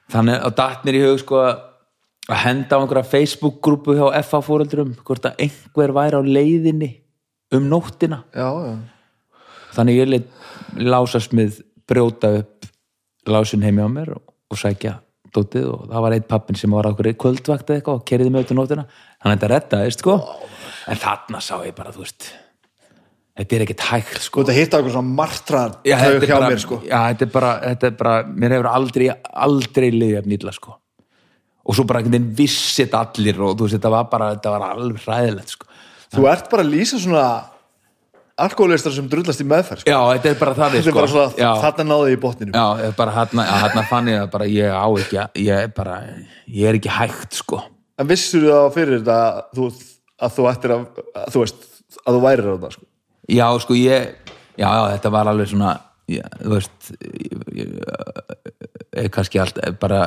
Þannig 0.09 0.45
að 0.47 0.55
datt 0.59 0.85
mér 0.87 0.97
í 0.97 1.01
hug 1.03 1.19
sko 1.21 1.41
að 1.43 2.39
henda 2.43 2.77
á 2.77 2.79
einhverja 2.79 3.09
Facebook-grúpu 3.09 3.97
hjá 3.97 4.21
FA 4.27 4.39
fóreldrum 4.45 4.93
hvort 5.03 5.27
að 5.27 5.43
einhver 5.47 5.93
væri 5.95 6.19
á 6.19 6.23
leiðinni 6.23 6.93
um 7.55 7.67
nóttina. 7.71 8.23
Já, 8.35 8.47
já. 8.67 8.73
Þannig 9.75 9.99
ég 9.99 10.09
leitt 10.09 10.31
lásasmið 10.79 11.61
brjóta 11.89 12.31
upp 12.39 12.69
lásin 13.29 13.65
heimi 13.65 13.83
á 13.85 13.89
mér 13.91 14.15
og, 14.15 14.23
og 14.49 14.59
sækja 14.59 14.97
dótið 15.35 15.69
og 15.71 15.87
það 15.87 16.05
var 16.05 16.17
eitt 16.17 16.27
pappin 16.29 16.59
sem 16.59 16.75
var 16.75 16.89
okkur 16.89 17.11
kvöldvakt 17.23 17.69
eða 17.69 17.79
eitthvað 17.79 17.97
og 17.99 18.05
kerði 18.09 18.33
mig 18.33 18.45
út 18.45 18.53
um 18.53 18.61
nóttina. 18.61 18.85
Þannig 19.19 19.31
að 19.31 19.35
þetta 19.35 19.51
reddaðist 19.53 20.03
sko. 20.05 20.19
En 20.89 21.01
þarna 21.01 21.41
sá 21.43 21.55
ég 21.65 21.75
bara, 21.77 21.93
þú 21.95 22.05
veist 22.05 22.29
þetta 23.39 23.55
er 23.55 23.65
ekkert 23.65 23.85
hægt 23.87 24.19
sko. 24.25 24.43
Þetta 24.43 24.57
hitta 24.57 24.81
okkur 24.81 24.95
svona 24.95 25.15
martrar 25.21 25.77
já, 25.87 25.95
hjá 25.95 26.19
bara, 26.25 26.49
mér 26.51 26.61
sko. 26.63 26.81
já, 26.83 26.97
þetta 26.97 27.25
er 27.25 27.31
bara, 27.35 27.53
þetta 27.63 27.89
er 27.89 27.95
bara 28.01 28.15
mér 28.27 28.55
hefur 28.57 28.69
aldrei, 28.73 29.07
aldrei 29.47 29.89
liðið 29.95 30.19
af 30.19 30.29
nýla 30.29 30.55
sko. 30.55 30.75
Og 31.69 31.77
svo 31.77 31.85
bara 31.85 32.01
einhvern 32.01 32.17
veginn 32.17 32.35
vissit 32.39 32.95
allir 32.97 33.39
og 33.45 33.55
þú 33.55 33.67
veist, 33.67 33.77
þetta 33.77 33.93
var 33.93 34.09
bara 34.11 34.33
þetta 34.35 34.53
var 34.55 34.67
alveg 34.73 35.05
hræðilegt 35.05 35.55
sko. 35.55 35.69
Þú 36.09 36.27
ert 36.31 36.51
bara 36.51 36.65
að 36.65 36.73
lýsa 36.73 36.99
svona 36.99 37.25
alkoholistar 38.45 38.93
sem 38.95 39.07
drullast 39.11 39.41
í 39.43 39.47
meðferð 39.49 39.81
sko. 39.83 39.91
já, 39.91 39.99
þetta 40.15 40.29
er 40.33 40.37
bara 40.39 40.53
það 40.57 40.75
Þetta 40.75 40.79
er 40.79 40.85
sko. 40.87 40.99
bara 40.99 41.11
svona, 41.13 41.33
já, 41.43 41.49
þarna 41.63 41.85
náði 41.91 42.13
í 42.15 42.19
botninu 42.23 42.51
já, 42.55 42.65
ég 42.85 42.95
bara 42.99 43.11
hann 43.17 43.43
hann 43.49 43.85
fann 43.89 44.07
ég 44.13 44.21
að 44.23 44.31
bara 44.35 44.45
ég 44.49 44.71
á 44.73 44.87
ekki 45.03 45.19
að- 45.23 45.41
ég 45.45 45.63
er 45.65 45.73
bara, 45.75 45.97
ég 46.47 46.69
er 46.71 46.79
ekki 46.79 46.93
hægt 46.99 47.33
sko 47.43 47.61
En 47.99 48.07
vissur 48.07 48.41
þú 48.45 48.51
þá 48.55 48.73
fyrir 48.77 48.99
þetta 49.01 49.17
að 49.19 49.39
þú, 49.57 49.69
að 50.23 50.35
þú 50.37 50.45
ættir 50.53 50.71
að, 50.75 50.85
að 51.19 51.33
þú 51.35 51.39
veist, 51.43 51.65
að 52.05 52.15
þú 52.15 52.21
værir 52.23 52.47
á 52.47 52.55
það 52.63 52.71
sko 52.77 52.85
já, 53.29 53.45
sko 53.59 53.73
ég 53.75 54.15
já, 54.59 54.67
já, 54.69 54.83
þetta 54.95 55.11
var 55.17 55.27
alveg 55.33 55.47
svona 55.51 55.73
já, 56.09 56.23
þú 56.39 56.53
veist 56.55 56.91
ég, 57.03 57.43
ég, 57.59 57.73
ég, 59.03 59.09
kannski 59.13 59.39
allt 59.43 59.59
bara 59.79 60.01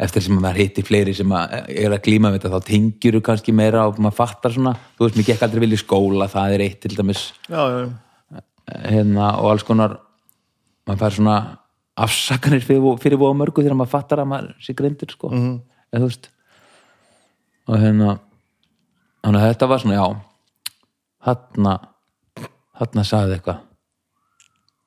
eftir 0.00 0.24
sem 0.24 0.36
maður 0.38 0.60
hittir 0.62 0.86
fleiri 0.86 1.14
sem 1.16 1.32
að, 1.36 1.56
er 1.68 1.92
að 1.92 2.04
glíma 2.06 2.30
við 2.32 2.40
þetta 2.40 2.52
þá 2.58 2.68
tengjur 2.68 3.18
kannski 3.24 3.54
meira 3.54 3.84
og 3.88 3.98
maður 4.02 4.18
fattar 4.18 4.54
svona 4.54 4.74
þú 4.96 5.06
veist, 5.06 5.18
mér 5.18 5.28
gekk 5.28 5.44
aldrei 5.46 5.64
vilja 5.66 5.80
skóla, 5.82 6.28
það 6.32 6.56
er 6.56 6.64
eitt 6.66 6.78
til 6.82 6.94
dæmis. 6.96 7.24
Já, 7.48 7.62
já, 7.70 8.42
hérna 8.86 9.32
og 9.40 9.50
alls 9.52 9.66
konar 9.66 9.98
maður 10.88 11.02
fær 11.04 11.16
svona 11.18 11.36
afsakanir 12.02 12.64
fyrir, 12.64 12.98
fyrir 13.02 13.20
búa 13.20 13.34
mörgu 13.36 13.64
þegar 13.64 13.78
maður 13.78 13.94
fattar 13.96 14.22
að 14.22 14.30
maður 14.32 14.54
sé 14.64 14.76
grindur 14.78 15.12
sko. 15.12 15.32
Mhm. 15.32 15.60
eða 15.92 16.02
þú 16.02 16.08
veist. 16.08 16.30
Og 17.68 17.78
hérna 17.78 18.16
þannig 19.22 19.42
að 19.42 19.48
þetta 19.52 19.68
var 19.70 19.84
svona 19.84 19.98
já 20.00 20.06
þarna 21.22 21.76
þarna 22.80 23.04
sagði 23.06 23.38
eitthvað. 23.38 23.60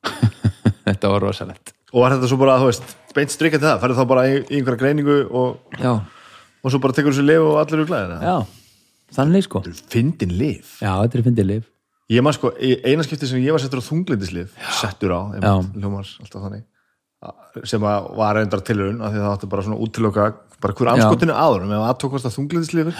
Þetta 0.85 1.09
var 1.09 1.23
rosalegt 1.23 1.74
Og 1.93 2.01
var 2.01 2.15
þetta 2.15 2.29
svo 2.31 2.39
bara, 2.41 2.57
þú 2.59 2.69
veist, 2.71 2.95
beint 3.15 3.31
strikka 3.33 3.59
til 3.61 3.67
það? 3.69 3.79
Færðu 3.83 3.97
þá 3.99 4.05
bara 4.09 4.25
í, 4.27 4.35
í 4.41 4.59
einhverja 4.59 4.81
greiningu 4.81 5.17
og, 5.29 5.77
já, 5.79 5.93
og 6.65 6.73
svo 6.73 6.81
bara 6.83 6.97
tekur 6.97 7.13
þessu 7.13 7.25
lif 7.27 7.45
og 7.45 7.59
allir 7.61 7.79
eru 7.79 7.87
glæðir 7.91 8.25
já, 8.25 8.35
þannig 9.15 9.45
sko. 9.47 9.61
Fyndin 9.93 10.35
lif 10.35 10.77
já, 10.81 10.91
þetta 10.91 11.19
er 11.21 11.25
fyndið 11.29 11.49
lif 11.53 11.71
Ég 12.13 12.21
man 12.21 12.35
sko, 12.37 12.51
eina 12.61 13.01
skipti 13.05 13.25
sem 13.25 13.41
ég 13.41 13.55
var 13.55 13.61
settur 13.63 13.81
á 13.81 13.85
þunglindislif 13.87 14.51
settur 14.77 15.13
á, 15.15 15.21
einmitt, 15.33 15.71
hljómar 15.81 16.09
alltaf 16.21 16.43
þannig 16.43 16.65
sem 17.65 17.85
að 17.87 18.09
var 18.19 18.35
reyndar 18.37 18.61
tilurinn 18.65 18.99
af 19.01 19.13
því 19.13 19.21
að 19.21 19.25
það 19.25 19.35
átti 19.35 19.49
bara 19.53 19.65
svona 19.65 19.79
útiloka 19.81 20.25
bara 20.61 20.75
hver 20.77 20.91
anskotinu 20.93 21.35
áður 21.37 21.65
ef 21.65 21.85
að 21.87 21.95
tókast 22.03 22.27
að 22.29 22.35
þunglindislif 22.37 22.91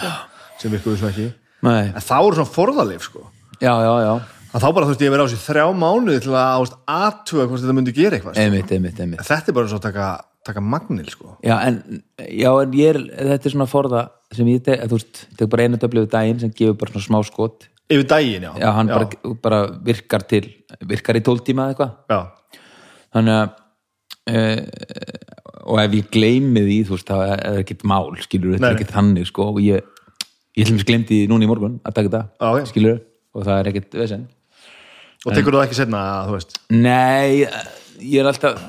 sem 0.60 0.72
virkuðu 0.72 1.00
svo 1.00 1.10
ekki. 1.10 1.26
Nei. 1.66 1.92
en 1.92 2.04
þá 2.04 2.16
eru 2.18 2.38
svona 2.38 2.52
forðalif 2.52 3.06
sko. 3.06 3.22
Já, 3.60 3.72
já, 3.80 3.92
já, 4.04 4.12
að 4.56 4.64
þá 4.64 4.68
bara 4.78 4.86
þú 4.86 4.92
veist 4.94 5.04
ég 5.04 5.12
verið 5.12 5.28
á 5.28 5.32
sér 5.32 5.42
þrjá 5.44 5.66
mánuði 5.82 6.22
til 6.24 6.32
að 6.32 6.62
ást 6.62 6.78
aðtuga 6.96 7.46
hvort 7.50 7.62
þetta 7.62 7.76
myndi 7.76 7.94
gera 7.96 8.18
eitthvað 8.18 8.36
sko. 8.36 8.44
einmitt, 8.46 8.72
einmitt, 8.72 9.00
einmitt. 9.04 9.24
Þetta 9.28 9.52
er 9.52 9.58
bara 9.58 9.70
svo 9.72 9.80
að 9.80 9.86
taka 9.90 10.08
taka 10.46 10.62
magnil 10.62 11.08
sko. 11.10 11.32
Já, 11.44 11.56
en, 11.66 12.02
já, 12.22 12.50
en 12.62 12.76
ég 12.78 12.92
er, 12.94 13.00
þetta 13.32 13.48
er 13.50 13.54
svona 13.56 13.68
forða 13.70 14.02
sem 14.34 14.48
ég 14.52 14.62
tek, 14.64 14.84
þú 14.86 15.00
veist, 15.00 15.24
tek 15.38 15.50
bara 15.50 15.66
einu 15.66 15.80
döflu 15.82 16.04
við 16.04 16.12
daginn 16.14 16.42
sem 16.42 16.52
gefur 16.54 16.78
bara 16.80 16.94
svona 16.94 17.06
smá 17.08 17.18
skot. 17.26 17.66
Yfir 17.90 18.06
daginn, 18.10 18.46
já. 18.46 18.52
Já, 18.62 18.68
hann 18.74 18.90
Bara, 18.90 19.34
bara 19.42 19.60
virkar 19.86 20.24
til 20.26 20.44
virkar 20.86 21.18
í 21.18 21.22
tóltíma 21.26 21.66
eða 21.66 21.74
eitthvað. 21.74 21.92
Já, 22.10 22.62
þannig 23.16 23.40
að 23.40 23.54
e, 24.26 24.42
og 25.66 25.82
ef 25.82 25.96
ég 25.98 26.08
gleymi 26.14 26.62
því 26.66 26.78
þú 26.86 26.96
veist, 26.96 27.10
það 27.10 27.34
er 27.34 27.60
ekkert 27.62 27.84
mál 27.88 28.08
skilur 28.22 28.56
þetta 28.56 28.70
er 28.70 28.78
ekkert 28.78 28.96
þannig 28.96 29.28
sko 29.30 29.50
og 29.52 29.60
ég, 29.64 29.86
ég 30.58 30.72
að 30.72 30.86
glemdi 30.88 31.20
núna 31.30 31.46
í 31.46 31.50
morgun 31.50 31.78
að 31.86 31.98
taka 32.00 32.22
Já, 32.26 32.46
já. 32.46 32.56
þetta, 32.62 32.72
skilur 32.72 32.98
og 33.36 33.46
það 33.46 33.60
er 33.60 33.70
ekkert 33.72 33.98
vesen 34.02 34.26
og 35.26 35.34
tekur 35.34 35.52
þú 35.54 35.58
það 35.60 35.66
ekki 35.68 35.78
setna 35.80 36.02
þú 36.28 36.36
veist 36.36 36.56
nei, 36.70 37.46
ég 38.00 38.20
er 38.22 38.30
alltaf 38.30 38.60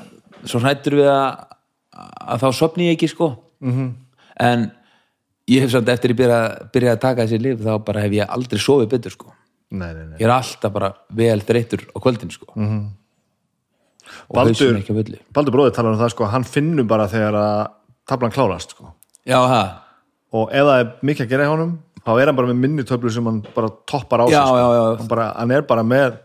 svo 0.48 0.60
hrættur 0.62 0.98
við 0.98 1.08
að 1.10 1.44
að 1.98 2.42
þá 2.44 2.48
sopni 2.54 2.88
ég 2.90 2.96
ekki 2.98 3.08
sko 3.14 3.28
Mhm. 3.60 3.72
-hmm. 3.74 3.94
en 4.38 4.70
ég 5.50 5.60
hef 5.64 5.70
samt 5.72 5.88
eftir 5.88 6.10
ég 6.12 6.16
byrja, 6.16 6.70
byrja 6.72 6.92
að 6.94 7.00
taka 7.00 7.22
þessi 7.26 7.40
lif 7.42 7.58
þá 7.58 7.84
bara 7.84 8.00
hef 8.00 8.12
ég 8.12 8.26
aldrei 8.28 8.58
sofið 8.60 8.88
betur 8.88 9.10
sko 9.10 9.32
nei, 9.70 9.92
nei, 9.94 10.04
nei. 10.06 10.18
ég 10.18 10.26
er 10.26 10.30
alltaf 10.30 10.72
bara 10.72 10.92
vel 11.10 11.40
þreyttur 11.40 11.80
á 11.90 11.98
kvöldin 11.98 12.30
sko 12.30 12.46
-hmm. 12.54 12.62
Mhm. 12.68 12.86
og 14.28 14.36
Baldur- 14.36 14.76
að 14.78 15.18
Baldur 15.34 15.52
bróðið 15.52 15.74
talar 15.74 15.92
um 15.92 15.98
það 15.98 16.10
sko 16.10 16.24
að 16.24 16.30
hann 16.30 16.44
finnur 16.44 16.84
bara 16.86 17.08
þegar 17.08 17.34
að 17.34 17.66
tablan 18.06 18.30
klárast 18.30 18.70
sko 18.70 18.92
já, 19.26 19.38
og 20.32 20.48
ef 20.52 20.64
það 20.64 20.80
er 20.80 20.92
mikið 21.02 21.26
að 21.26 21.28
gera 21.28 21.44
í 21.44 21.48
honum 21.48 21.78
þá 22.06 22.20
er 22.20 22.26
hann 22.26 22.36
bara 22.36 22.48
með 22.48 22.56
minni 22.56 22.82
töflu 22.84 23.10
sem 23.10 23.24
hann 23.24 23.42
bara 23.54 23.68
toppar 23.86 24.20
á 24.20 24.26
sig 24.26 24.32
Já, 24.36 24.44
sko. 24.46 24.56
já, 24.56 24.68
já. 24.72 24.96
Hann, 24.98 25.08
bara, 25.08 25.32
hann 25.36 25.50
er 25.50 25.62
bara 25.62 25.82
með 25.82 26.18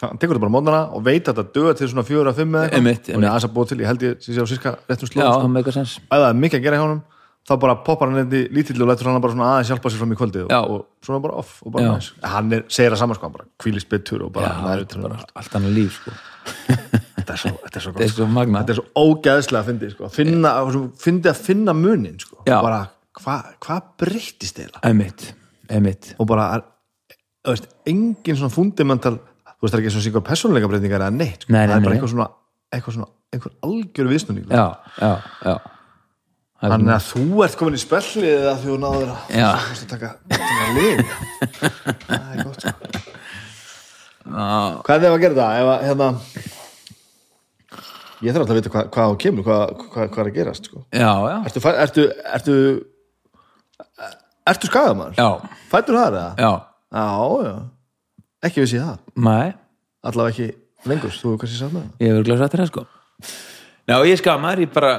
hann 0.00 0.18
tekur 0.18 0.34
þetta 0.34 0.44
bara 0.44 0.54
mótnana 0.54 0.80
og 0.94 1.04
veit 1.06 1.28
að 1.28 1.38
þetta 1.38 1.54
döða 1.54 1.76
til 1.78 1.90
svona 1.92 2.06
fjóra, 2.06 2.34
fimm 2.34 2.56
eða 2.58 2.72
Einmitt, 2.78 3.08
og 3.08 3.14
hann 3.14 3.26
er 3.26 3.30
aðeins 3.30 3.46
að 3.46 3.54
búa 3.54 3.68
til, 3.70 3.78
ég 3.82 3.90
held 3.90 4.04
ég 4.06 4.24
sé 4.24 4.34
á 4.34 4.46
sirka 4.50 4.74
réttum 4.88 5.10
slóðum 5.10 5.30
sko. 5.30 5.44
það 5.44 5.60
eitthvað 5.60 5.78
ef 5.84 5.94
það 6.10 6.26
er 6.28 6.40
mikið 6.42 6.58
að 6.58 6.66
gera 6.66 6.78
í 6.78 6.82
honum 6.82 7.00
þá 7.48 7.54
bara 7.62 7.76
poppar 7.86 8.10
hann 8.10 8.20
eitthvað 8.20 8.56
lítill 8.56 8.82
og 8.82 8.90
lætur 8.90 9.08
hann 9.08 9.22
bara 9.24 9.34
svona 9.36 9.50
aðeins 9.54 9.70
hjálpa 9.72 9.92
sér 9.92 10.02
fram 10.02 10.14
í 10.14 10.18
kvöldi 10.18 10.42
og, 10.44 10.72
og 10.74 11.06
svona 11.06 11.22
bara 11.24 11.38
off 11.40 11.54
og 11.64 11.72
bara 11.74 11.86
Já. 11.86 11.92
næs. 11.94 12.08
Hann 12.34 12.56
er, 12.58 12.64
segir 12.68 12.92
það 12.92 13.02
saman 13.04 13.18
sko, 13.18 13.28
hann 13.28 13.36
bara 13.38 13.46
kvílist 13.62 13.88
betur 13.92 14.26
og 14.26 14.32
bara, 14.34 14.50
næri, 14.66 14.84
bara 14.98 15.20
allt. 15.32 15.56
annað 15.56 15.78
líf 15.78 15.96
sko. 16.00 16.16
Þetta 17.18 17.34
er 17.34 17.40
svo, 17.42 17.50
þetta 17.60 17.76
er 17.76 17.84
svo, 17.84 17.90
þetta 17.92 18.04
er 18.06 18.12
svo 18.14 18.26
magna 18.32 18.60
þetta 18.62 18.72
er 18.72 18.78
svo 18.78 19.08
ógeðslega 19.08 19.60
að 19.60 19.66
fyndi 19.68 19.88
sko. 19.92 20.08
finna, 20.14 20.52
fyndi 21.02 21.28
að 21.28 21.40
finna 21.44 21.74
munin 21.76 22.14
sko. 22.22 22.38
Já. 22.48 22.56
bara 22.64 22.78
hvað 23.18 23.50
hva 23.66 23.76
breyttist 24.00 24.60
eða 24.64 24.80
og 26.16 26.28
bara 26.30 26.46
þú 27.44 27.52
veist, 27.52 27.68
engin 27.90 28.38
svona 28.38 28.54
fundamental 28.54 29.18
þú 29.58 29.66
veist 29.66 29.74
það 29.74 29.78
er 29.78 29.82
ekki 29.84 29.94
svona 29.94 30.06
síkvar 30.06 30.26
persónuleika 30.28 30.70
breytingar 30.70 31.02
eða 31.04 31.16
neitt 31.18 31.42
sko. 31.44 31.52
Nei, 31.52 31.60
nei, 31.64 31.72
það 31.72 31.78
er 31.78 31.84
bara 31.88 31.96
eitthvað 31.98 32.12
svona, 32.14 32.28
eitthvað 32.72 32.96
svona 32.98 33.10
einhver 33.34 33.52
algjör 33.66 34.08
viðsnúning 34.12 34.46
já, 34.48 34.66
já, 35.02 35.10
já 35.44 35.56
Það 36.58 36.66
er 36.66 36.72
þannig 36.72 36.90
að 36.90 37.04
þú 37.06 37.42
ert 37.44 37.56
komin 37.58 37.76
í 37.76 37.80
spellið 37.82 38.24
eða 38.32 38.52
því 38.58 38.66
þú 38.66 38.76
náður 38.82 39.10
að 39.12 39.34
Já. 39.38 39.50
að 39.54 39.82
taka, 39.92 40.08
lið 40.74 41.02
það 42.08 42.32
er 42.32 42.40
gott 42.48 42.64
sko. 42.64 42.72
hvað 44.28 44.94
er 44.96 45.04
það 45.04 45.12
að 45.12 45.22
gera 45.22 45.36
það 45.38 45.58
ef 45.60 45.68
að 45.74 45.84
hérna 45.86 46.08
ég 48.18 48.34
þarf 48.34 48.42
alltaf 48.42 48.54
að 48.56 48.58
vita 48.58 48.72
hvað, 48.74 48.90
hvað 48.96 49.06
á 49.06 49.14
kemur 49.22 49.46
hvað, 49.46 49.62
hvað, 49.84 50.10
hvað 50.16 50.22
er 50.24 50.30
að 50.32 50.38
gerast 50.40 50.66
sko. 50.66 50.82
já, 50.90 51.12
já, 51.30 51.36
ertu, 51.46 51.62
ertu, 51.84 52.06
ertu 52.34 52.56
ertu 54.50 54.70
skagamaður? 54.72 55.14
já, 55.14 55.28
fættur 55.70 56.00
það 56.00 56.08
eða? 56.10 56.26
já 56.42 56.50
já, 56.98 57.06
já 57.46 57.54
ekki 58.46 58.62
vissi 58.62 58.78
ég 58.78 58.84
það. 58.86 58.98
Nei, 59.28 59.52
allavega 60.06 60.34
ekki 60.34 60.48
lengur, 60.88 61.14
þú 61.14 61.32
hefur 61.32 61.40
kannski 61.42 61.58
sagt 61.58 61.74
með 61.74 61.82
það. 61.82 61.92
Ég 62.04 62.12
hefur 62.12 62.28
glæð 62.28 62.42
sattir 62.44 62.62
það 62.62 62.70
sko. 62.72 62.84
Já, 63.88 63.96
ég 64.04 64.20
skamaður, 64.20 64.62
ég 64.64 64.72
bara 64.74 64.92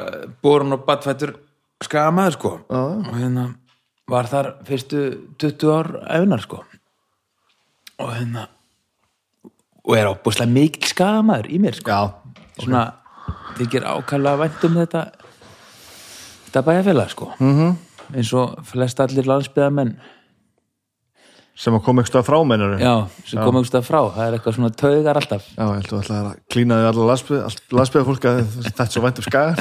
borun 0.43 0.75
og 0.75 0.85
badfættur 0.87 1.35
skamaður 1.85 2.37
sko. 2.37 2.53
Já. 2.69 2.81
og 2.99 3.15
hérna 3.15 3.47
var 4.09 4.29
þar 4.29 4.53
fyrstu 4.65 5.01
20 5.39 5.73
ár 5.75 5.91
efnar 6.17 6.41
sko. 6.43 6.63
Og 7.99 8.13
hérna 8.15 8.47
og 9.85 9.95
er 9.97 10.09
ábúslega 10.09 10.51
mikil 10.51 10.89
skamaður 10.89 11.49
í 11.53 11.59
mér 11.61 11.77
sko. 11.77 11.89
Já, 11.89 12.33
svona, 12.59 12.83
þykir 13.57 13.85
ákæðlega 13.87 14.41
vænt 14.43 14.65
um 14.67 14.79
þetta 14.81 15.03
þetta 16.47 16.65
bæjarfélag 16.65 17.09
sko. 17.13 17.31
-hmm. 17.37 17.53
Mhm. 17.53 17.77
eins 18.15 18.33
og 18.33 18.65
flest 18.65 18.99
allir 18.99 19.25
landsbyðamenn 19.25 19.99
sem 21.59 21.75
að 21.75 21.81
koma 21.83 22.03
eitthvað 22.03 22.23
frá 22.23 22.37
mennur 22.47 22.77
já, 22.79 22.85
já, 22.85 22.93
sem 23.27 23.39
komum 23.41 23.59
einhverstað 23.59 23.87
frá, 23.87 23.99
það 24.15 24.23
er 24.25 24.35
eitthvað 24.37 24.55
svona 24.55 24.69
taugar 24.79 25.19
alltaf. 25.19 25.47
Ég 25.51 25.71
held 25.73 25.89
að 25.91 25.99
ætla 25.99 26.19
að 26.19 26.29
klína 26.53 26.77
því 26.79 26.85
allar 26.89 27.09
landsbyða 27.75 28.07
fólk 28.07 28.27
að 28.29 28.39
þetta 28.67 28.85
er 28.85 28.93
svo 28.93 29.03
vænt 29.03 29.19
um 29.19 29.25
skagar 29.27 29.57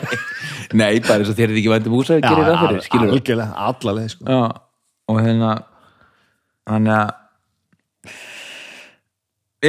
Nei, 0.80 1.00
bara 1.02 1.20
eins 1.20 1.30
og 1.30 1.38
þér 1.38 1.52
er 1.52 1.60
ekki 1.60 1.70
vænt 1.70 1.86
um 1.86 1.94
húsa 1.98 2.18
gerir 2.22 2.48
það 2.48 2.64
fyrir, 2.64 2.82
skilur 2.86 3.14
algjörlega, 3.14 3.66
allaleg 3.68 4.10
sko. 4.10 4.26
Já, 4.26 4.42
og 5.10 5.20
hérna 5.22 5.52
þannig 6.70 6.94
að 6.96 7.08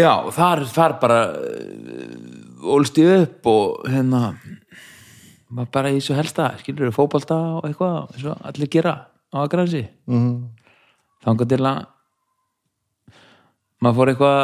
já, 0.01 0.11
þar, 0.37 0.63
þar 0.71 0.97
bara 1.03 1.19
uh, 1.35 2.73
ólst 2.73 2.97
ég 3.01 3.27
upp 3.27 3.51
og 3.51 3.85
hérna 3.91 4.31
bara 5.73 5.91
í 5.93 6.01
svo 6.01 6.17
helsta, 6.17 6.55
skilur 6.61 6.89
við 6.89 6.97
fótbolta 6.97 7.37
og 7.59 7.69
eitthvað, 7.69 8.17
allir 8.49 8.71
gera 8.71 8.95
á 9.29 9.37
Akransi 9.45 9.85
mm. 10.09 10.60
Þangar 11.25 11.49
til 11.51 11.61
að 11.61 11.81
maður 13.81 13.97
fór 13.97 14.11
eitthvað 14.11 14.39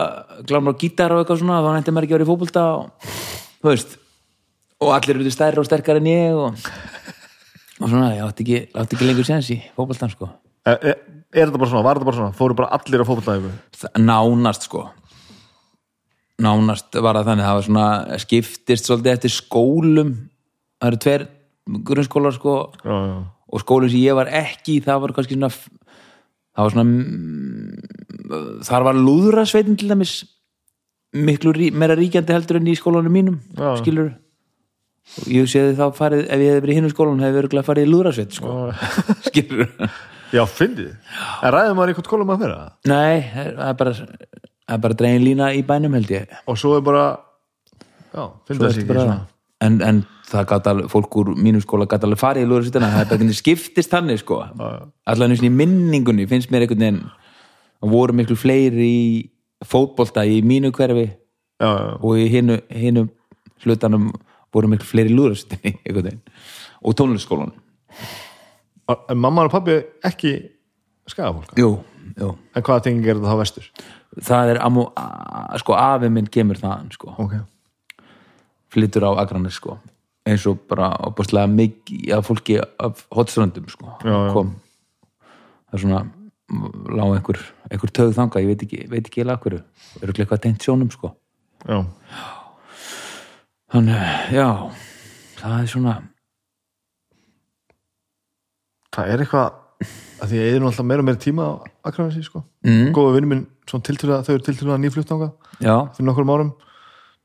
glámur 0.50 0.74
á 0.78 0.82
gítar 0.82 1.14
og 1.14 1.22
eitthvað 1.24 1.42
svona, 1.44 1.62
þá 1.62 1.70
nætti 1.78 1.94
maður 1.94 2.08
ekki 2.08 2.16
að 2.16 2.20
vera 2.20 2.28
í 2.28 2.32
fótbolta 2.32 2.64
og 2.78 3.96
og 4.82 4.94
allir 4.94 5.18
eru 5.20 5.34
stærri 5.34 5.62
og 5.62 5.68
sterkar 5.68 6.00
en 6.02 6.10
ég 6.10 6.38
og, 6.38 6.58
og 7.82 7.90
svona, 7.90 8.12
ég 8.16 8.24
átti 8.26 8.46
ekki, 8.46 8.60
átti 8.78 8.98
ekki 8.98 9.10
lengur 9.10 9.28
séns 9.28 9.50
í 9.54 9.60
fótboltan 9.78 10.12
sko. 10.14 10.30
Er, 10.68 10.78
er, 10.82 11.00
er 11.34 11.48
þetta 11.50 11.62
bara 11.62 11.72
svona, 11.72 11.86
var 11.88 11.98
þetta 12.00 12.10
bara 12.10 12.20
svona? 12.20 12.38
Fóru 12.38 12.58
bara 12.58 12.72
allir 12.78 13.02
á 13.02 13.08
Það- 13.08 14.02
nánast 14.04 14.68
sko. 14.68 14.84
Nánast 16.44 16.94
var 17.02 17.18
það 17.18 17.32
þannig 17.32 17.48
það 17.48 17.58
var 17.58 17.66
svona 17.66 17.88
skiptist 18.22 18.86
svolítið 18.90 19.14
eftir 19.16 19.34
skólum. 19.34 20.12
Það 20.78 20.92
eru 20.92 21.00
tveir 21.02 21.24
grunnskólar 21.88 22.36
sko. 22.38 22.58
Já, 22.86 22.94
já, 22.94 23.18
og 23.48 23.64
skólinn 23.64 23.90
sem 23.94 24.04
ég 24.04 24.18
var 24.18 24.30
ekki 24.30 24.78
það 24.86 25.02
var 25.02 25.16
kannski 25.18 25.38
svona 25.38 25.50
það 26.58 26.66
var 26.66 26.74
svona 26.74 26.88
mm, 26.90 28.64
þar 28.68 28.88
var 28.88 28.98
lúðrasveitin 28.98 29.78
til 29.78 29.92
dæmis 29.92 30.16
miklu 31.18 31.54
rí, 31.56 31.70
meira 31.72 31.96
ríkjandi 31.98 32.34
heldur 32.36 32.60
en 32.60 32.72
í 32.72 32.76
skólanum 32.78 33.14
mínum 33.14 33.38
Já. 33.56 33.78
skilur 33.82 34.10
og 35.08 35.30
ég 35.32 35.48
séði 35.48 35.78
þá 35.78 35.86
farið, 35.96 36.26
ef 36.26 36.42
ég 36.44 36.52
hefði 36.52 36.64
verið 36.66 36.74
í 36.74 36.78
hinum 36.82 36.92
skólanum 36.92 37.24
hefði 37.24 37.40
verið 37.40 37.68
farið 37.70 37.86
í 37.86 37.92
lúðrasveit 37.94 38.36
sko. 38.36 38.56
skilur 39.30 39.70
já 40.34 40.44
fyndið. 40.52 40.92
En 41.40 41.54
ræðum 41.56 41.78
maður 41.80 41.94
einhvern 41.94 42.10
skólum 42.10 42.34
að 42.34 42.44
það 42.44 42.58
nei, 42.92 43.22
það 43.32 43.64
er 43.70 43.78
bara 43.80 43.94
það 43.96 44.76
er 44.76 44.84
bara 44.84 45.00
dregin 45.00 45.24
lína 45.24 45.54
í 45.56 45.64
bænum 45.68 45.96
held 45.96 46.12
ég. 46.12 46.36
Og 46.52 46.60
svo 46.60 46.76
er 46.76 46.84
bara 46.84 47.06
já, 48.12 48.24
fyndið 48.50 48.66
þessi 48.66 48.84
ertu 48.84 48.92
ekki 48.92 49.06
svona 49.06 49.20
en, 49.64 49.80
en 49.82 50.02
það 50.28 50.48
gat 50.52 50.70
alveg, 50.72 50.90
fólk 50.92 51.18
úr 51.22 51.32
mínum 51.40 51.64
skóla 51.64 51.88
gat 51.90 52.04
alveg 52.06 52.22
farið 52.22 52.46
í 52.46 52.50
lúðrasveitina, 52.50 52.90
það 52.92 53.00
er 53.00 53.08
bara 53.08 53.18
einhvern 53.18 53.32
veginn 53.32 53.40
skiptist 53.40 53.94
þannig 53.94 54.22
sko, 54.22 54.42
og 54.44 55.34
í 55.38 55.52
minningunni 55.54 56.28
finnst 56.30 56.52
mér 56.54 56.66
einhvern 56.66 56.84
veginn 56.84 57.02
að 57.82 57.94
voru 57.94 58.18
miklu 58.18 58.38
fleiri 58.40 58.88
í 58.88 59.08
fótbolta 59.66 60.26
í 60.28 60.42
mínu 60.46 60.72
hverfi 60.76 61.08
já, 61.08 61.70
já, 61.70 61.92
og 61.98 62.22
í 62.22 62.28
hinu, 62.34 62.60
hinu 62.70 63.08
hlutanum 63.66 64.12
voru 64.54 64.72
miklu 64.74 64.90
fleiri 64.90 65.16
lúðrasveitinni 65.16 65.78
einhvern 65.88 66.10
veginn, 66.12 66.24
og 66.84 66.98
tónlistskólan 67.00 67.54
já. 67.56 68.96
en 68.98 69.22
mamma 69.22 69.48
og 69.48 69.54
pabbi 69.56 69.80
ekki 70.06 70.38
skagafólk? 71.08 71.56
Jú, 71.58 71.78
jú, 72.20 72.34
en 72.54 72.66
hvaða 72.66 72.90
tengi 72.90 73.10
er 73.10 73.18
þetta 73.18 73.34
þá 73.34 73.42
vestur? 73.42 73.70
Það 74.28 74.56
er 74.56 74.62
sko, 75.62 75.78
afi 75.78 76.10
minn 76.12 76.30
kemur 76.32 76.60
þaðan 76.60 76.92
sko, 76.94 77.14
ok, 77.24 77.40
flyttur 78.74 79.06
á 79.08 79.12
Akranes 79.24 79.58
sko, 79.60 79.78
eins 80.28 80.46
og 80.50 80.60
bara 80.70 80.90
opastlega 81.08 81.48
mikið 81.52 82.14
af 82.18 82.26
fólki 82.28 82.58
af 82.62 83.06
hotströndum 83.16 83.68
sko, 83.72 83.94
Já, 84.04 84.16
já. 84.28 84.34
kom. 84.34 84.56
Það 85.68 85.78
er 85.78 85.84
svona 85.84 86.02
lá 86.98 87.04
einhver, 87.12 87.40
einhver 87.72 87.92
töð 87.92 88.14
þanga, 88.16 88.40
ég 88.44 88.48
veit 88.54 88.62
ekki 88.68 88.82
veit 88.92 89.08
ekki 89.10 89.24
eða 89.26 89.38
hverju, 89.44 89.62
eru 90.02 90.14
eitthvað 90.16 90.44
tengt 90.46 90.64
sjónum 90.64 90.92
sko. 90.94 91.14
Já, 91.68 91.82
þannig, 93.74 94.04
já 94.32 94.48
það 95.42 95.58
er 95.62 95.72
svona. 95.74 95.96
Það 98.96 99.12
er 99.14 99.24
eitthvað 99.26 99.50
að 100.18 100.32
því 100.32 100.38
að 100.40 100.48
ég 100.48 100.56
er 100.58 100.64
nú 100.64 100.70
alltaf 100.72 100.88
meira 100.90 101.04
og 101.04 101.08
meira 101.08 101.20
tíma 101.22 101.44
á 101.46 101.52
Akranesi 101.92 102.24
sko, 102.26 102.42
mm, 102.66 102.88
góða 102.96 103.12
vinnu 103.18 103.30
minn 103.30 103.44
svona 103.70 103.86
tiltölulega, 103.86 104.24
þau 104.26 104.34
eru 104.34 104.46
tiltölulega 104.48 104.82
nýflutt 104.82 105.12
ánga 105.14 105.28
fyrir 105.60 106.08
nokkur 106.08 106.32
árum 106.34 106.50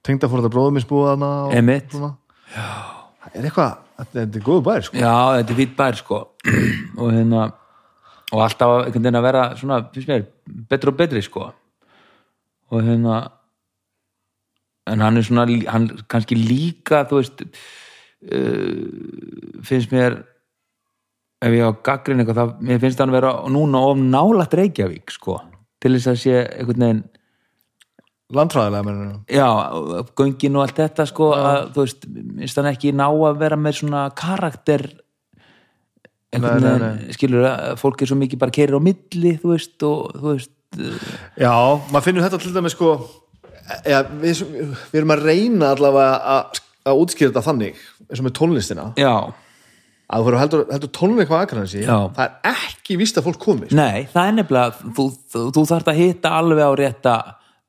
tengda 0.07 0.30
fór 0.30 0.42
þetta 0.42 0.53
bróðum 0.55 0.80
búið 0.90 1.26
Einmitt. 1.57 1.90
svona. 1.94 2.12
það 2.53 3.36
er 3.38 3.48
eitthvað, 3.48 3.74
þetta 4.03 4.22
er 4.24 4.46
góðu 4.46 4.64
bær 4.68 4.86
sko. 4.86 4.96
já, 4.98 5.14
þetta 5.38 5.55
er 5.55 5.61
fýtt 5.61 5.76
bær 5.78 6.00
sko 6.00 6.22
og 7.00 7.12
hérna 7.12 7.44
og 8.32 8.40
alltaf 8.40 8.74
einhvern 8.78 9.05
veginn 9.05 9.20
að 9.20 9.28
vera 9.28 9.44
svona, 9.61 9.78
finnst 9.92 10.11
mér, 10.11 10.26
betri 10.70 10.92
og 10.92 10.98
betri 10.98 11.22
sko 11.24 11.46
og 12.72 12.84
hérna 12.86 13.20
en 14.90 15.05
hann 15.05 15.20
er 15.20 15.26
svona, 15.26 15.46
hann 15.70 15.88
kannski 16.11 16.38
líka 16.38 17.05
þú 17.09 17.20
veist 17.20 17.44
uh, 17.46 17.53
finnst 19.62 19.94
mér 19.94 20.22
ef 21.42 21.57
ég 21.57 21.66
á 21.66 21.70
gaggrin 21.86 22.22
eitthvað 22.22 22.40
þá 22.40 22.62
mér 22.66 22.82
finnst 22.82 23.03
hann 23.03 23.14
vera 23.14 23.34
núna 23.50 23.84
of 23.90 23.98
nálægt 24.00 24.57
Reykjavík 24.59 25.14
sko, 25.14 25.40
til 25.82 25.94
þess 25.96 26.12
að 26.12 26.22
sé 26.22 26.38
einhvern 26.42 26.86
veginn 26.86 27.05
landfræðilega 28.37 28.87
mennur 28.87 29.14
já, 29.30 29.47
göngin 30.18 30.59
og 30.59 30.66
allt 30.66 30.80
þetta 30.83 31.07
sko, 31.11 31.30
að 31.37 31.61
þú 31.74 31.87
veist, 31.87 32.09
finnst 32.09 32.61
hann 32.61 32.70
ekki 32.72 32.95
ná 32.97 33.07
að 33.11 33.41
vera 33.43 33.59
með 33.61 33.78
svona 33.83 34.07
karakter 34.18 34.87
einhvern 36.33 36.64
veginn, 36.64 37.14
skilur 37.16 37.49
að 37.51 37.76
fólk 37.83 38.03
er 38.03 38.11
svo 38.11 38.18
mikið 38.20 38.41
bara 38.41 38.55
keirir 38.57 38.78
á 38.80 38.83
milli, 38.83 39.35
þú 39.43 39.53
veist 39.55 39.87
og 39.89 40.16
þú 40.16 40.28
veist, 40.30 40.55
Já, 41.37 41.53
maður 41.93 42.07
finnur 42.07 42.24
þetta 42.24 42.41
til 42.41 42.55
dæmis 42.55 42.72
sko 42.72 42.95
eða, 43.85 44.03
við, 44.22 44.43
við 44.89 45.01
erum 45.03 45.14
að 45.14 45.24
reyna 45.28 45.72
allavega 45.74 46.35
að, 46.35 46.61
að 46.89 47.01
útskýra 47.05 47.33
þetta 47.33 47.47
þannig 47.51 47.83
eins 48.09 48.20
og 48.20 48.26
með 48.26 48.37
tónlistina. 48.39 48.87
Já. 49.01 49.14
Að 50.12 50.22
þú 50.22 50.26
fyrir 50.28 50.41
heldur, 50.43 50.64
heldur 50.74 50.91
tónleik 50.97 51.30
Akranesi 51.33 51.85
Já. 51.85 51.97
það 52.16 52.24
er 52.24 52.49
ekki 52.51 52.97
víst 53.01 53.20
að 53.20 53.28
fólk 53.28 53.39
komi 53.41 53.68
sko. 53.68 53.78
Nei, 53.78 54.09
það 54.12 54.26
er 54.28 54.35
nefnilega, 54.39 54.91
þú, 54.97 55.07
þú, 55.33 55.45
þú 55.57 55.64
þarft 55.70 55.93
að 55.93 56.01
hitta 56.03 56.35
alveg 56.41 56.68
á 56.68 56.72
rétta 56.80 57.14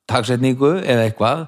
tagsetningu 0.10 0.72
eða 0.82 1.08
eitthvað. 1.08 1.46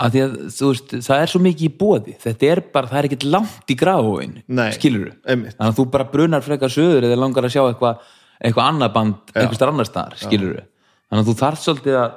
Að 0.00 0.14
því 0.14 0.20
að 0.24 0.34
þú 0.56 0.70
veist, 0.70 0.94
það 1.04 1.22
er 1.22 1.28
svo 1.28 1.40
mikið 1.44 1.66
í 1.66 1.74
bóði 1.76 2.14
þetta 2.22 2.46
er 2.48 2.60
bara, 2.72 2.88
það 2.88 2.98
er 3.02 3.08
ekkert 3.10 3.26
langt 3.34 3.68
í 3.72 3.76
gráin 3.76 4.38
skilur 4.72 5.10
einmitt. 5.28 5.58
þannig 5.58 5.66
að 5.66 5.76
þú 5.76 5.84
bara 5.92 6.06
brunar 6.08 6.44
frekar 6.46 6.72
söður 6.72 7.04
eða 7.04 7.18
langar 7.20 7.44
að 7.44 7.52
sjá 7.52 7.60
eitthvað 7.66 8.06
eitthvað 8.40 8.70
annað 8.70 8.94
band, 8.94 9.18
einhvers 9.34 9.60
þar 9.60 9.72
annar 9.74 9.88
staðar 9.90 10.16
skilur 10.22 10.54
du, 10.56 10.62
þannig 11.10 11.20
að 11.20 11.28
þú 11.28 11.34
þarft 11.42 11.66
svolítið 11.66 11.98
að 12.00 12.16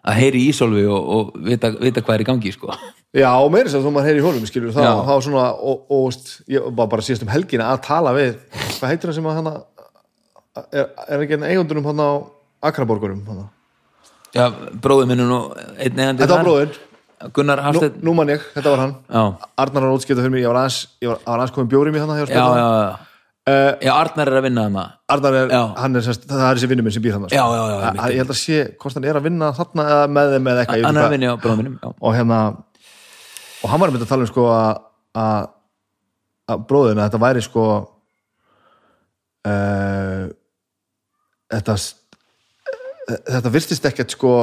að 0.00 0.16
heyri 0.16 0.40
í 0.40 0.48
Ísólfi 0.52 0.86
og, 0.88 1.10
og 1.16 1.32
vita, 1.44 1.70
vita 1.76 2.00
hvað 2.04 2.14
er 2.14 2.22
í 2.22 2.28
gangi 2.30 2.52
sko. 2.54 2.72
Já, 3.12 3.28
og 3.34 3.50
meira 3.52 3.68
sem 3.72 3.82
þú 3.84 3.90
maður 3.92 4.08
heyri 4.08 4.22
í 4.22 4.24
honum 4.24 4.46
skilur 4.48 4.72
þá, 4.72 4.84
þá 5.04 5.14
svona, 5.26 5.46
og, 5.58 5.82
og 5.92 6.52
ég 6.54 6.68
var 6.78 6.88
bara 6.92 7.04
síðast 7.04 7.26
um 7.26 7.32
helgina 7.32 7.72
að 7.74 7.82
tala 7.88 8.14
við 8.16 8.36
hvað 8.78 8.92
heitir 8.94 9.10
það 9.10 9.18
sem 9.18 9.28
að 9.28 9.40
hana 9.40 9.54
er, 10.70 10.86
er 11.04 11.24
ekki 11.24 11.36
einn 11.36 11.48
eigundunum 11.50 11.90
hann 11.90 12.00
á 12.06 12.10
Akraborgurum 12.70 13.24
hana. 13.28 13.48
Já, 14.36 14.44
bróður 14.84 15.08
minn 15.10 15.20
er 15.24 15.28
nú 15.30 15.40
einn 15.56 15.98
eigandi 15.98 16.22
Þetta 16.22 16.34
var 16.36 16.40
þar. 16.40 16.46
bróðin, 16.48 16.78
Gunnar 17.36 17.58
nú, 17.60 17.64
Hafstedt 17.66 17.96
nú 18.06 18.12
man 18.16 18.30
ég, 18.32 18.44
þetta 18.54 18.70
var 18.72 18.80
hann. 18.84 18.92
Já, 19.10 19.22
Arnar 19.64 19.82
var 19.88 19.94
útskipta 19.98 20.22
fyrir 20.22 20.32
mig, 20.36 20.42
ég 20.44 20.48
var 20.52 20.60
aðeins, 20.62 20.78
ég 21.04 21.10
var, 21.10 21.18
aðeins 21.34 21.52
komin 21.56 21.68
bjóri 21.72 21.90
mér 21.92 22.06
hann 22.06 22.16
já, 22.20 22.26
já, 22.30 22.44
já. 22.70 23.06
Uh, 23.50 23.72
Já, 23.82 23.90
Arnar 23.96 24.28
er 24.28 24.36
að 24.38 24.44
vinna 24.46 24.62
þarna. 24.68 24.82
Arnar 25.10 25.34
er, 25.40 25.48
Já. 25.50 25.60
hann 25.80 25.96
er 25.96 26.02
semst, 26.06 26.26
það 26.28 26.42
er 26.44 26.58
þessi 26.60 26.68
vinnur 26.70 26.84
minn 26.86 26.94
sem 26.94 27.02
býr 27.02 27.14
hann 27.16 27.24
Já, 27.32 27.40
já, 27.40 27.42
já, 27.56 27.72
ég, 27.72 27.84
einmitt. 27.88 28.12
ég 28.12 28.20
held 28.20 28.32
að 28.34 28.38
sé 28.38 28.58
hvort 28.78 28.94
hann 28.98 29.06
er 29.10 29.16
að 29.18 29.24
vinna 29.26 29.48
þarna 29.56 29.86
eða 29.94 30.04
með 30.12 30.34
þeim 30.34 30.50
eða 30.52 30.60
eitthvað 30.64 30.84
Hann 30.86 30.96
er 31.00 31.06
að 31.06 31.14
vinna 31.16 31.30
á 31.32 31.36
bróður 31.40 31.58
minnum, 31.62 31.78
já. 31.80 31.88
Og 32.00 32.14
hérna 32.14 32.38
og 33.64 33.72
hann 33.72 33.80
var 33.80 33.88
að 33.90 33.96
mynda 33.96 34.06
að 34.06 34.12
tala 34.12 34.26
um 34.28 34.30
sko 34.30 34.44
að 35.24 36.60
bróðina 36.68 37.06
þetta 37.08 37.22
væri 37.24 37.42
sko 37.48 37.64
uh, 39.48 40.24
þetta 41.50 41.74
þetta 43.28 43.52
virtist 43.54 43.88
ekkert 43.90 44.14
sko 44.16 44.34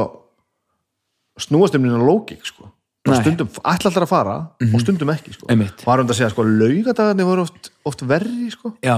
snúast 1.37 1.77
um 1.77 1.85
nýna 1.85 2.01
lógik 2.01 2.45
sko. 2.47 2.71
Nei. 3.07 3.21
stundum 3.21 3.47
ætla 3.47 3.87
alltaf 3.87 4.03
að 4.03 4.09
fara 4.09 4.35
og 4.67 4.81
stundum 4.83 5.11
ekki 5.13 5.31
sko. 5.35 5.47
Einmitt. 5.53 5.85
var 5.87 6.01
hann 6.01 6.09
að 6.09 6.17
segja 6.17 6.33
sko 6.33 6.43
laugadagarnir 6.43 7.27
voru 7.29 7.45
oft, 7.45 7.69
oft 7.87 8.03
verri 8.09 8.49
sko. 8.51 8.73
Já, 8.83 8.97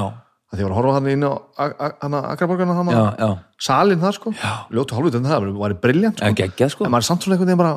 að 0.49 0.55
því 0.57 0.65
að 0.65 0.73
horfa 0.79 0.95
hann 0.95 1.09
inn 1.11 1.25
á 1.29 1.31
að 1.61 2.17
Akraborgarna 2.31 2.77
hann 2.79 2.89
já, 2.89 3.29
salin 3.61 4.01
þar 4.01 4.17
sko. 4.17 4.33
Já. 4.33 4.65
ljótu 4.73 4.97
hálfut 4.97 5.19
en 5.19 5.29
það 5.29 5.51
var 5.59 5.75
briljant 5.83 6.17
sko. 6.23 6.31
geggjað 6.41 6.73
sko. 6.73 6.87
En 6.87 6.95
maður 6.95 7.05
er 7.05 7.09
samt 7.11 7.27
svona 7.27 7.37
einhvern 7.37 7.51
veginn 7.51 7.61
bara 7.61 7.75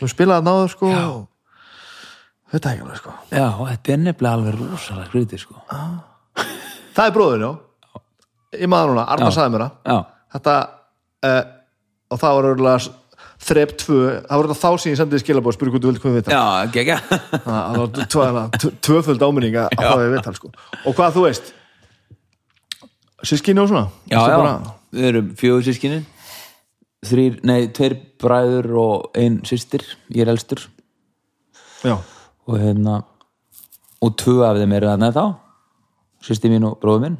þú 0.00 0.10
spilaði 0.14 0.48
náður 0.48 0.72
sko. 0.72 0.94
Já. 0.94 1.10
þetta 2.54 2.70
er 2.70 2.78
ekki 2.78 2.86
alveg 2.86 3.02
sko. 3.02 3.14
Já, 3.34 3.46
þetta 3.74 3.92
er 3.92 4.02
nefnilega 4.06 4.38
alveg 4.38 4.58
rosalega 4.62 5.12
grítið 5.12 5.44
sko. 5.44 5.60
Það 6.94 7.06
er 7.10 7.14
bróðin 7.18 7.44
já. 7.44 7.52
Ég 8.54 8.70
maður 8.70 8.94
núna, 8.94 9.04
Arnar 9.10 9.32
Já. 9.32 9.34
sagði 9.34 9.52
mér 9.52 9.64
það. 9.64 9.78
Já, 9.90 9.96
þetta 10.36 10.54
uh, 11.24 11.40
og 12.14 12.20
það 12.22 12.36
var 12.38 12.48
örgulega 12.52 12.92
þrepp 13.44 13.74
tvö, 13.80 13.98
það 14.24 14.40
var 14.40 14.48
þetta 14.48 14.60
þá 14.62 14.80
sem 14.80 14.92
ég 14.92 14.98
sendið 15.00 15.22
skilabóð 15.24 15.56
spurði 15.56 15.74
hvað 15.74 15.82
þú 15.84 15.90
vildi 15.90 16.02
komið 16.04 16.16
við 16.20 16.32
já, 16.32 16.42
geggjað. 16.72 17.10
Það 17.44 17.76
var 17.80 17.90
tvö- 17.92 18.56
tvö- 18.62 18.72
tvöföld 18.88 19.24
áminning 19.26 19.58
að 19.60 19.74
fá 19.80 19.94
við 20.00 20.12
viðtal 20.14 20.34
sko. 20.38 20.50
Og 20.88 20.96
hvað 20.96 21.16
þú 21.18 21.24
veist? 21.26 21.50
Sískinni 23.24 23.60
og 23.64 23.68
svona? 23.72 23.86
Já, 24.08 24.18
já, 24.20 24.36
bara- 24.38 24.74
við 24.94 25.08
erum 25.10 25.30
fjögur 25.40 25.64
sískinin 25.66 26.04
Þrýr, 27.04 27.34
nei, 27.44 27.66
tveir 27.76 27.98
bræður 28.22 28.70
og 28.80 29.16
ein 29.20 29.42
systir. 29.44 29.82
Ég 30.08 30.24
er 30.24 30.30
elstur. 30.32 30.62
Já, 31.84 31.98
og 32.48 32.56
hérna 32.56 33.02
og 34.00 34.14
tvö 34.20 34.38
af 34.48 34.56
þeim 34.56 34.72
eru 34.78 34.88
þarna 34.88 35.10
þá 35.12 35.24
Systir 36.24 36.48
mín 36.48 36.64
og 36.64 36.78
bróður 36.80 37.02
minn. 37.02 37.18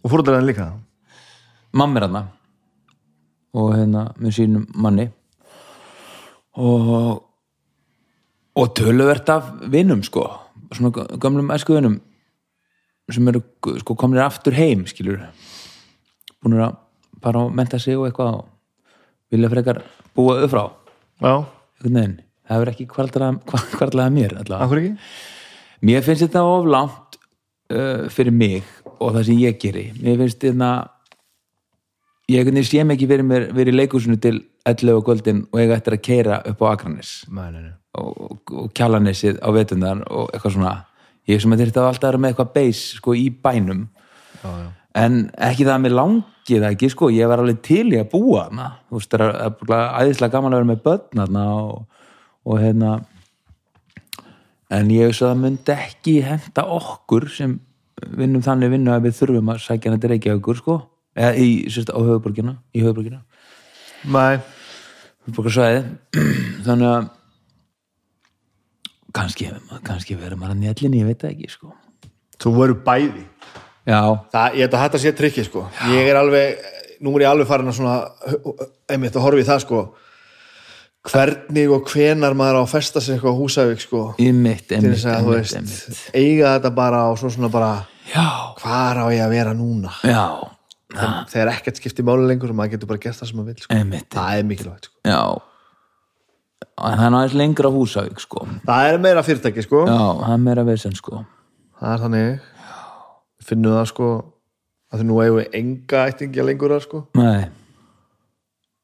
Og 0.00 0.08
fórhundarinn 0.08 0.48
líka? 0.48 0.70
Mamma 1.76 2.00
er 2.00 2.06
hana 2.06 2.22
og 3.52 3.74
hérna 3.76 4.06
með 4.16 4.38
sínum 4.38 4.66
manni. 4.74 5.10
Og 6.56 7.22
og 8.52 8.74
töluvert 8.76 9.28
af 9.32 9.52
vinum 9.72 10.02
sko. 10.04 10.26
Svona 10.72 11.06
gömlum 11.20 11.52
æsku 11.54 11.74
vinum 11.74 12.00
sem 13.10 13.28
eru 13.28 13.42
sko 13.80 13.94
komnir 13.94 14.22
aftur 14.24 14.54
heim 14.56 14.86
skilur 14.88 15.20
búin 16.42 16.58
að 16.58 16.76
bara 17.22 17.46
menta 17.48 17.78
sig 17.78 17.96
og 17.98 18.06
eitthvað 18.08 18.38
og 18.38 18.46
vilja 19.32 19.50
frekar 19.52 19.82
búa 20.16 20.38
upp 20.42 20.52
frá. 20.52 20.62
Já, 21.22 21.34
veginn, 21.84 22.16
það 22.48 22.56
hefur 22.56 22.72
ekki 22.72 22.86
kvartlaða 22.90 24.08
mér 24.12 24.36
allavega. 24.40 24.96
Mér 25.82 26.04
finnst 26.06 26.24
þetta 26.26 26.42
of 26.46 26.66
langt 26.70 27.18
uh, 27.72 28.08
fyrir 28.12 28.34
mig 28.34 28.64
og 28.98 29.14
það 29.14 29.28
sem 29.28 29.40
ég 29.42 29.60
geri. 29.62 29.86
Mér 30.00 30.20
finnst 30.22 30.42
þetta 30.42 30.72
ég 32.30 32.64
sé 32.66 32.84
mig 32.84 33.00
ekki 33.00 33.22
mér 33.22 33.48
verið 33.52 33.74
í 33.74 33.76
leikúsinu 33.76 34.18
til 34.20 34.42
11 34.68 34.94
og 34.94 35.06
kvöldin 35.06 35.46
og 35.50 35.60
eiga 35.60 35.76
eftir 35.76 35.96
að 35.96 36.02
keira 36.06 36.42
upp 36.46 36.62
á 36.62 36.66
Akranes 36.70 37.24
nei, 37.28 37.50
nei, 37.50 37.62
nei. 37.62 37.72
og, 37.98 38.38
og, 38.50 38.68
kjalanessið 38.74 39.40
á 39.42 39.48
vetundar 39.54 40.04
og 40.06 40.30
eitthvað 40.30 40.54
svona 40.56 40.74
ég 41.28 41.42
sem 41.42 41.52
að 41.52 41.64
þetta 41.64 41.86
alltaf 41.88 42.04
að 42.04 42.12
vera 42.12 42.22
með 42.22 42.32
eitthvað 42.32 42.52
beis 42.54 42.84
sko 42.98 43.16
í 43.18 43.28
bænum 43.30 43.88
Já, 44.42 44.50
já. 44.50 44.68
en 45.02 45.18
ekki 45.38 45.66
það 45.66 45.74
að 45.74 45.82
mér 45.86 45.96
langi 45.98 46.58
það 46.58 46.68
ekki 46.70 46.92
sko, 46.92 47.10
ég 47.14 47.30
var 47.30 47.42
alveg 47.42 47.60
til 47.62 47.86
í 47.92 47.98
að 47.98 48.10
búa 48.12 48.46
hana. 48.48 48.68
þú 48.88 49.00
veist, 49.00 49.10
það 49.14 49.34
er 49.46 49.56
bara 49.62 49.82
æðislega 50.02 50.36
gaman 50.36 50.54
að 50.54 50.62
vera 50.62 50.70
með 50.70 50.82
börn 50.86 51.42
og, 51.42 52.06
og 52.46 52.62
hérna 52.62 52.94
en 54.72 54.94
ég 54.94 55.10
veist 55.10 55.22
að 55.22 55.34
það 55.34 55.42
myndi 55.42 55.76
ekki 55.76 56.16
henda 56.26 56.66
okkur 56.78 57.28
sem 57.30 57.58
vinnum 58.18 58.42
þannig 58.42 58.72
vinnu 58.72 58.94
að 58.94 59.06
við 59.06 59.18
þurfum 59.20 59.52
að 59.52 59.62
sækja 59.66 59.90
hana 59.90 60.02
til 60.02 60.10
Reykjavíkur 60.14 60.58
sko 60.62 60.78
eða 61.16 61.32
í, 61.36 61.48
sérst, 61.72 61.92
á 61.92 61.98
höfuborgina 61.98 62.56
í 62.72 62.84
höfuborgina, 62.84 63.22
höfuborgarsvæði 65.26 65.82
þannig 66.66 66.88
að 66.92 67.10
kannski, 69.16 69.48
kannski 69.86 70.16
verður 70.18 70.40
maður 70.40 70.56
að 70.56 70.62
néllinni, 70.66 71.02
ég 71.02 71.10
veit 71.10 71.22
það 71.22 71.34
ekki 71.34 71.50
sko. 71.52 71.72
Þú 72.42 72.52
voru 72.56 72.76
bæði. 72.84 73.24
Já, 73.86 73.98
það, 74.32 74.54
ég 74.56 74.64
held 74.64 74.76
að 74.76 74.84
þetta 74.84 75.00
sé 75.02 75.12
trikki 75.18 75.44
sko. 75.46 75.64
Ég 75.90 76.08
er 76.10 76.18
alveg, 76.18 76.62
nú 77.02 77.12
er 77.16 77.26
ég 77.26 77.32
alveg 77.32 77.50
farin 77.50 77.70
að 77.70 77.78
svona 77.80 77.96
einmitt 78.90 79.18
að 79.18 79.26
horfa 79.26 79.42
í 79.42 79.48
það 79.48 79.62
sko. 79.66 79.82
Hvernig 81.02 81.72
og 81.74 81.88
hvenar 81.90 82.36
maður 82.38 82.60
á 82.60 82.62
að 82.62 82.72
festa 82.76 83.02
sig 83.02 83.16
eitthvað 83.16 83.34
á 83.34 83.40
húsavík 83.40 83.82
sko. 83.82 84.02
Einmitt, 84.22 84.70
einmitt, 84.70 85.02
að 85.10 85.30
veist 85.32 86.04
eiga 86.14 86.54
þetta 86.56 86.70
bara 86.76 87.04
og 87.10 87.18
svo 87.18 87.32
svona 87.34 87.50
bara 87.50 87.72
já, 88.12 88.26
hvar 88.62 89.02
á 89.02 89.06
ég 89.10 89.24
að 89.24 89.34
vera 89.34 89.54
núna? 89.58 89.90
Já, 90.06 90.22
Þegar- 90.92 91.28
þegar 91.32 91.50
ekkert 91.54 91.76
skiptir 91.80 92.04
máli 92.04 92.26
lengur 92.28 92.50
og 92.52 92.56
maður 92.58 92.70
getur 92.76 92.88
bara 92.90 92.98
gert 93.02 93.16
það 93.20 93.28
sem 93.30 93.38
maður 93.38 93.46
vil 93.52 93.62
sko. 93.62 93.74
það 94.12 94.38
er 94.38 94.42
mikilvægt 94.50 94.84
sko. 94.90 94.98
Það 96.82 96.92
er 97.06 97.14
aðeins 97.16 97.34
lengra 97.38 97.70
húsavík 97.74 98.20
sko. 98.20 98.46
Það 98.66 98.88
er 98.92 98.98
meira 98.98 99.22
fyrirtæki 99.22 99.62
sko. 99.66 99.84
Já, 99.86 99.98
það 100.22 100.32
er 100.32 100.42
meira 100.46 100.64
vesen 100.64 100.94
sko. 100.96 101.24
Það 101.80 101.92
er 101.94 102.02
þannig. 102.04 102.40
Finnum 103.42 103.72
það 103.76 103.86
sko 103.90 104.08
að 104.92 105.00
því 105.00 105.04
nú 105.08 105.20
eigum 105.22 105.38
við 105.40 105.54
enga 105.58 106.02
ættingja 106.10 106.44
lengur 106.46 106.70
að 106.76 106.82
sko. 106.86 107.04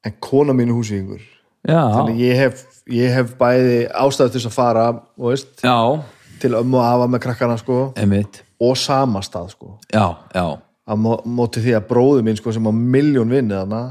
En 0.04 0.14
kona 0.20 0.52
mín 0.56 0.70
húsvíkingur. 0.72 1.20
Já, 1.68 1.80
þannig 1.92 2.20
ég 2.22 2.36
hef, 2.38 2.60
ég 2.88 3.12
hef 3.12 3.32
bæði 3.38 3.90
ástæðu 3.92 4.30
til 4.32 4.40
þess 4.40 4.46
að 4.48 4.54
fara 4.56 4.84
veist, 5.18 5.60
til 6.40 6.50
ömmu 6.54 6.78
og 6.78 6.84
afa 6.86 7.08
með 7.10 7.20
krakkana 7.26 7.58
sko, 7.58 7.92
og 8.60 8.76
sama 8.78 9.20
stað 9.20 9.50
sko. 9.50 9.78
Já, 9.92 10.16
já, 10.34 10.44
að 10.88 11.00
mó- 11.04 11.20
móti 11.38 11.60
því 11.64 11.74
að 11.78 11.86
bróðu 11.90 12.24
minn 12.26 12.38
sko, 12.40 12.52
sem 12.56 12.66
á 12.68 12.72
miljón 12.72 13.32
vinni 13.32 13.54
þarna 13.56 13.82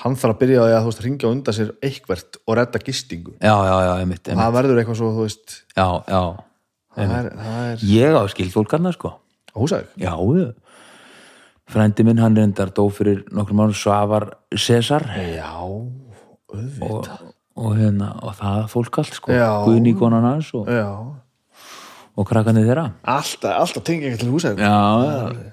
hann 0.00 0.16
þarf 0.16 0.32
að 0.34 0.38
byrja 0.40 0.60
á 0.62 0.66
að 0.70 0.84
þú 0.84 0.90
veist, 0.90 1.02
ringja 1.04 1.28
undan 1.30 1.56
sér 1.56 1.72
eitthvert 1.84 2.38
og 2.46 2.56
redda 2.56 2.80
gistingu. 2.80 3.34
Já, 3.42 3.52
já, 3.52 3.74
já, 3.84 3.90
einmitt, 4.00 4.22
einmitt. 4.28 4.40
það 4.44 4.54
verður 4.56 4.80
eitthvað 4.80 5.00
svo, 5.00 5.10
veist 5.18 5.56
Já, 5.76 5.88
já, 6.08 6.22
það 6.96 7.16
er, 7.18 7.28
það 7.36 7.66
er 7.72 7.84
ég 7.90 8.16
á 8.16 8.22
skildfólkarna 8.32 8.94
sko. 8.96 9.12
Húsæk 9.58 9.92
Já, 10.00 10.14
já. 10.16 10.48
Frændi 11.70 12.02
minn, 12.06 12.18
hann 12.18 12.34
reyndar 12.38 12.72
dó 12.74 12.86
fyrir 12.90 13.20
nokkrum 13.30 13.60
mánu 13.60 13.76
Svavar 13.78 14.30
Cesar 14.58 15.04
já, 15.14 15.50
auðvitað. 16.50 16.90
Og, 16.90 17.34
og, 17.60 17.76
hérna, 17.78 18.08
og 18.24 18.34
það 18.40 18.64
fólk 18.72 18.98
allt 19.02 19.14
sko. 19.20 19.30
Já. 19.36 19.50
Guðni 19.68 19.92
konan 19.98 20.26
hans 20.26 20.48
og, 20.56 20.66
já, 20.66 20.88
og 22.16 22.26
krakkarnir 22.26 22.66
þeirra. 22.66 22.88
Alltaf, 23.04 23.52
alltaf 23.54 23.92
ekki 23.94 24.16
til 24.18 24.32
húsæðin 24.32 24.64
já, 24.64 24.72
já. 24.72 25.52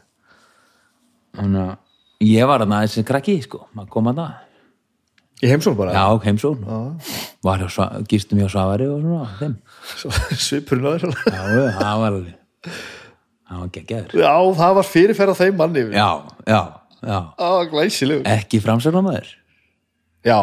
Þannig 1.38 1.64
að 1.64 2.28
ég 2.28 2.50
var 2.50 2.64
þarna 2.64 2.82
þessi 2.84 3.06
krakki 3.08 3.38
sko, 3.46 3.64
maður 3.78 3.94
kom 3.94 4.12
að 4.12 4.22
það 4.24 4.44
í 5.38 5.52
heimsól 5.52 5.76
bara? 5.78 5.94
Já, 5.94 6.06
heimsón 6.26 6.64
var 7.46 7.62
hjá, 7.64 7.88
gistum 8.10 8.42
hjá 8.42 8.50
Svavari 8.50 8.90
og 8.90 9.02
svona 9.06 9.28
þeim. 9.38 9.58
svipurinn 10.48 10.90
á 10.90 10.92
þér 10.98 11.08
já, 11.14 11.42
það 11.78 12.04
var 12.04 12.12
alveg 12.12 12.36
það 13.48 13.62
var 13.62 13.74
geggjaður. 13.78 14.16
Já, 14.20 14.34
það 14.60 14.78
var 14.80 14.88
fyrirferð 14.92 15.34
á 15.34 15.38
þeim 15.40 15.60
manni. 15.62 15.84
Já, 15.94 16.10
já, 16.50 16.62
já, 17.00 17.20
á, 17.38 17.50
glæsilegur. 17.72 18.26
Ekki 18.34 18.60
framsögnamaður 18.66 19.30
já, 20.28 20.40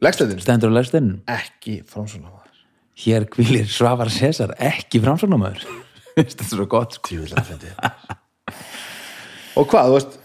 leggstæðin 0.00 0.42
stendur 0.42 0.72
á 0.72 0.78
lestinum 0.78 1.18
ekki 1.28 1.80
framsóna 1.90 2.38
hér 2.98 3.26
kvílir 3.30 3.68
Svavar 3.70 4.10
César 4.10 4.54
ekki 4.58 5.00
framsögnamaður 5.02 5.66
þetta 6.18 6.46
er 6.46 6.50
svo 6.50 6.66
gott 6.70 6.96
sko. 6.98 7.10
Tjúvilega 7.12 7.44
fyndi 7.46 7.74
Og 9.58 9.66
hvað, 9.70 9.88
þú 9.90 9.94
veist 9.96 10.17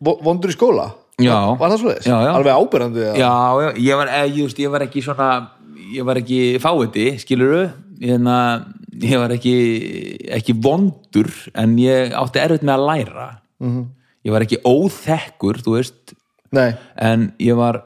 vondur 0.00 0.52
í 0.52 0.56
skóla? 0.56 0.90
Já. 1.20 1.36
Var 1.60 1.72
það 1.72 1.80
svo 1.82 1.94
Já, 1.94 2.16
já. 2.24 2.32
Alveg 2.32 2.54
ábyrrandi 2.56 3.02
eða? 3.04 3.16
já, 3.20 3.32
já, 3.60 3.70
ég 3.84 3.98
var, 4.00 4.08
eh, 4.08 4.36
just, 4.38 4.58
ég 4.58 4.70
var 4.72 4.84
ekki 4.86 5.02
svona 5.04 5.30
ég 5.90 6.06
var 6.06 6.20
ekki 6.20 6.40
fáiði 6.62 7.06
skiluru 7.20 7.62
ég, 8.00 8.30
ég 9.04 9.20
var 9.20 9.34
ekki 9.34 9.56
ekki 10.38 10.56
vondur 10.56 11.30
en 11.58 11.76
ég 11.80 12.14
átti 12.16 12.42
erfitt 12.42 12.64
með 12.64 12.76
að 12.78 12.86
læra 12.88 13.28
-hmm. 13.60 13.84
ég 14.24 14.32
var 14.32 14.46
ekki 14.46 14.62
óþekkur 14.64 15.62
þú 15.64 15.76
veist 15.76 16.16
Nei, 16.50 16.74
en 16.96 17.32
ég 17.38 17.54
var 17.54 17.84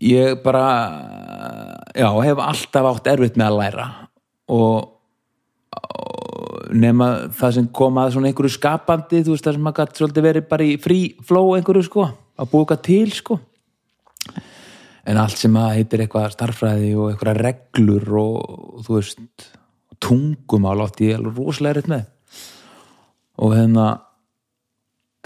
ég 0.00 0.42
bara 0.42 0.66
já, 1.94 2.10
hef 2.22 2.38
alltaf 2.38 2.90
átt 2.92 3.06
erfitt 3.06 3.36
með 3.36 3.46
að 3.46 3.58
læra 3.62 3.86
og, 4.48 4.90
og 5.72 6.27
nema 6.72 7.08
það 7.36 7.52
sem 7.58 7.68
kom 7.74 7.98
að 8.00 8.12
svona 8.14 8.30
einhverju 8.30 8.54
skapandi 8.54 9.22
þú 9.24 9.34
veist 9.34 9.44
það 9.46 9.56
sem 9.56 9.62
maður 9.66 9.78
gætt 9.82 10.00
svolítið 10.00 10.26
verið 10.28 10.48
bara 10.50 10.64
í 10.68 10.74
frí 10.82 10.98
flow 11.28 11.54
einhverju 11.56 11.84
sko, 11.86 12.08
að 12.38 12.52
eitthvað 12.58 12.82
til 12.88 13.12
sko. 13.16 13.38
En 15.08 15.16
allt 15.16 15.38
sem 15.40 15.54
að 15.56 15.70
heitir 15.78 16.02
eitthvað 16.04 16.32
starffræði 16.34 16.90
og 17.00 17.10
eitthvað 17.14 17.40
reglur 17.40 18.08
og, 18.20 18.82
þú 18.84 18.98
veist 18.98 19.46
tungumál 20.04 20.82
átti 20.84 21.08
ég 21.08 21.16
alveg 21.18 21.38
rosalega 21.40 21.78
erfitt 21.78 21.88
með. 21.90 22.04
Og 23.38 23.54
hérna 23.56 23.86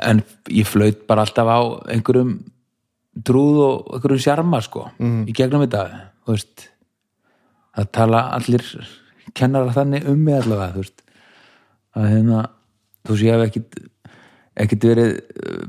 en 0.03 0.23
ég 0.51 0.67
flaut 0.69 1.03
bara 1.09 1.25
alltaf 1.27 1.49
á 1.51 1.61
einhverjum 1.93 2.37
trúð 3.27 3.59
og 3.67 3.91
einhverjum 3.97 4.23
sjarma 4.23 4.63
sko 4.63 4.87
Mhm. 4.99 5.27
í 5.29 5.33
gegnum 5.35 5.67
þetta 5.67 5.83
þú 6.27 6.33
veist. 6.37 6.69
Það 7.77 7.93
tala 7.93 8.21
allir 8.37 8.65
kennara 9.35 9.73
þannig 9.73 10.07
um 10.09 10.19
mig 10.25 10.35
allavega 10.43 10.73
þú 10.75 10.83
veist 10.85 11.02
að 11.99 12.09
hérna 12.09 12.45
þú 13.03 13.15
veist 13.15 13.27
ég 13.27 13.37
hef 13.37 13.47
ekkit 13.49 13.81
ekkit 14.63 14.87
verið 14.91 15.13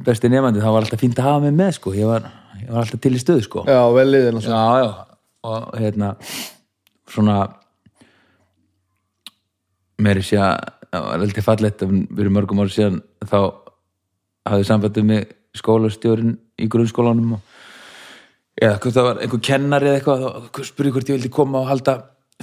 besti 0.03 0.31
nefandi 0.31 0.63
þá 0.63 0.69
var 0.69 0.85
alltaf 0.85 1.01
fínt 1.01 1.19
að 1.19 1.29
hafa 1.29 1.43
mig 1.45 1.55
með 1.55 1.75
sko. 1.77 1.93
Ég 1.95 2.09
var, 2.09 2.27
ég 2.59 2.69
var 2.69 2.83
alltaf 2.83 3.01
til 3.03 3.13
í 3.15 3.21
stöðu 3.21 3.45
sko. 3.45 3.65
Já, 3.69 3.79
vel 3.95 4.07
liðin 4.09 4.39
og 4.39 4.45
svo. 4.45 4.57
Já, 4.57 4.83
já, 4.83 4.89
og 5.47 5.77
hérna 5.79 6.13
svona 7.13 7.37
meiri 10.03 10.23
sé 10.25 10.39
að 10.41 10.57
það 10.93 11.07
var 11.07 11.23
heldur 11.23 11.47
fallegt 11.47 11.83
að 11.85 11.93
við 12.13 12.31
mörgum 12.33 12.61
ári 12.63 12.75
síðan 12.75 13.01
þá 13.23 13.39
hafði 14.49 14.67
sambandið 14.67 15.09
með 15.09 15.25
skólastjórin 15.57 16.35
í 16.59 16.67
grunnskólanum 16.69 17.37
og 17.37 17.51
eða 18.59 18.79
hvort 18.81 18.95
það 18.95 19.07
var 19.07 19.21
einhver 19.23 19.43
kennari 19.47 19.89
eða 19.89 19.99
eitthvað 19.99 20.25
þá 20.25 20.67
spurði 20.67 20.93
hvort 20.93 21.09
ég 21.09 21.17
vildi 21.17 21.31
koma 21.33 21.61
og 21.61 21.69
halda 21.71 21.95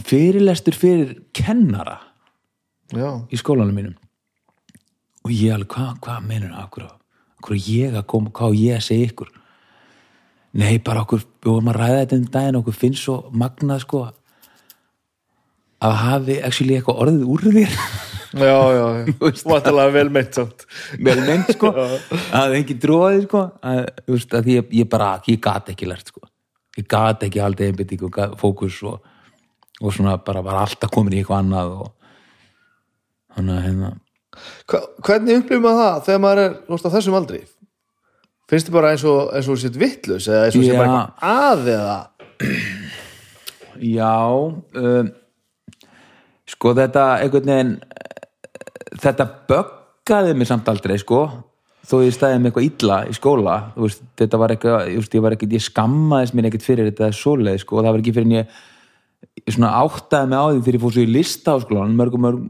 fyrirlestur 0.06 0.78
fyrir 0.78 1.12
kennara 1.36 1.98
Já, 2.90 3.10
í 3.30 3.38
skólanum 3.38 3.76
mínum. 3.76 3.96
Og 5.24 5.32
ég 5.34 5.52
alveg, 5.54 5.70
hvað 5.74 6.00
hva 6.06 6.16
meinur 6.24 6.54
það 6.54 6.64
er 7.56 7.62
ég 7.70 7.96
að 8.00 8.06
koma 8.10 8.32
hvað 8.36 8.56
ég 8.58 8.78
að 8.78 8.86
segja 8.86 9.10
ykkur? 9.10 9.30
Nei, 10.60 10.78
bara 10.82 11.04
okkur, 11.04 11.22
við 11.44 11.52
vorum 11.52 11.70
að 11.70 11.78
ræða 11.78 11.98
þetta 12.00 12.16
um 12.18 12.30
daginn 12.34 12.58
okkur 12.60 12.76
finnst 12.80 13.04
svo 13.06 13.18
magnað 13.30 13.84
sko 13.84 14.00
að 15.80 15.94
hafi 16.02 16.38
actually 16.44 16.76
eitthvað 16.76 17.02
orðið 17.04 17.28
úr 17.30 17.44
þér. 17.46 17.76
Já, 18.30 18.56
já, 18.74 18.82
já. 18.98 19.12
veist. 19.22 19.46
Vantalega 19.48 19.94
vel 19.94 20.10
meint 20.14 20.36
samt. 20.36 20.66
Vel 21.02 21.16
meint 21.26 21.52
sko. 21.54 21.70
Að 22.36 22.56
engin 22.58 22.82
dróði 22.82 23.22
sko. 23.24 23.44
Að, 23.66 23.80
veist, 24.10 24.34
að 24.36 24.50
ég, 24.52 24.74
ég 24.82 24.90
bara, 24.90 25.14
ég 25.30 25.40
gat 25.42 25.70
ekki 25.72 25.88
lært 25.90 26.12
sko. 26.12 26.26
Ég 26.78 26.86
gat 26.90 27.24
ekki 27.26 27.42
og 28.06 28.12
gat- 28.14 28.36
fókus 28.40 28.82
og, 28.86 29.00
og 29.80 29.94
svona 29.96 30.18
bara 30.24 30.42
var 30.46 30.60
alltaf 30.64 30.92
komin 30.94 31.16
í 31.16 31.22
eitthvað 31.22 31.42
annað 31.44 31.72
og 31.80 31.88
þannig 33.36 33.56
að 33.56 33.66
hérna 33.68 33.92
Hva, 34.70 34.78
Hvernig 35.04 35.40
upplifum 35.40 35.64
maður 35.66 35.80
það 35.80 36.04
þegar 36.06 36.22
maður 36.24 36.42
er 36.44 36.52
veist, 36.70 36.86
á 36.86 36.94
þessum 36.94 37.16
aldri? 37.18 37.40
Finnst 38.50 38.68
þið 38.68 38.76
bara 38.76 38.92
eins 38.94 39.06
og, 39.06 39.20
eins 39.36 39.48
og 39.50 39.58
sétt 39.62 39.78
vittlus 39.78 40.28
eða 40.30 40.46
eins 40.46 40.58
og 40.58 40.66
sétt 40.66 40.78
bara 40.78 40.94
eitthvað 40.94 41.34
að 41.34 41.60
eða 41.74 41.98
Já 43.80 44.14
um, 44.30 45.10
sko 46.50 46.74
þetta 46.76 47.04
einhvern 47.24 47.52
veginn 47.52 47.76
þetta 49.00 49.26
böggaði 49.50 50.34
mig 50.36 50.50
samt 50.50 50.68
aldrei 50.70 50.96
sko 51.00 51.24
þó 51.90 52.00
ég 52.04 52.14
stæði 52.14 52.40
með 52.40 52.50
eitthvað 52.50 52.66
illa 52.68 52.98
í 53.08 53.14
skóla 53.16 53.54
veist, 53.76 54.02
þetta 54.18 54.40
var 54.40 54.54
eitthvað, 54.54 54.90
ég, 54.92 55.08
ég 55.14 55.24
var 55.24 55.36
ekkert 55.36 55.56
ég 55.56 55.64
skammaðist 55.64 56.36
mér 56.36 56.50
ekkert 56.50 56.66
fyrir 56.66 56.90
þetta 56.90 57.10
svoleið 57.16 57.62
sko 57.64 57.78
og 57.78 57.86
það 57.86 57.94
var 57.94 58.02
ekki 58.02 58.14
fyrir 58.16 58.28
en 58.28 58.36
ég 58.36 58.58
ég 59.50 59.56
svona 59.56 59.72
áttaði 59.82 60.30
mig 60.30 60.40
á 60.40 60.46
því 60.46 60.60
þegar 60.60 60.76
ég 60.76 60.84
fór 60.84 60.94
svo 60.94 61.02
í 61.02 61.10
lista 61.10 61.52
á 61.52 61.56
skólan 61.62 61.98
mörgum 61.98 62.24
mörgum, 62.24 62.46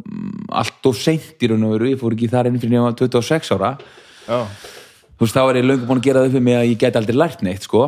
allt 0.61 0.91
og 0.91 0.95
seint 0.99 1.43
í 1.43 1.51
raun 1.51 1.67
og 1.67 1.75
veru, 1.75 1.91
ég 1.91 2.01
fór 2.01 2.17
ekki 2.17 2.31
þar 2.31 2.51
inn 2.51 2.63
fyrir 2.63 2.85
var 2.85 2.97
26 3.01 3.53
ára. 3.57 3.71
Já, 4.29 4.39
þú 5.17 5.27
veist, 5.27 5.37
þá 5.37 5.43
var 5.49 5.61
ég 5.61 5.67
löngu 5.67 5.89
búin 5.89 6.01
að 6.01 6.07
gera 6.07 6.23
það 6.23 6.31
upp 6.31 6.37
fyrir 6.37 6.47
mig 6.47 6.59
að 6.59 6.69
ég 6.69 6.81
geti 6.85 7.01
aldrei 7.01 7.19
lært 7.19 7.45
neitt, 7.47 7.67
sko. 7.67 7.83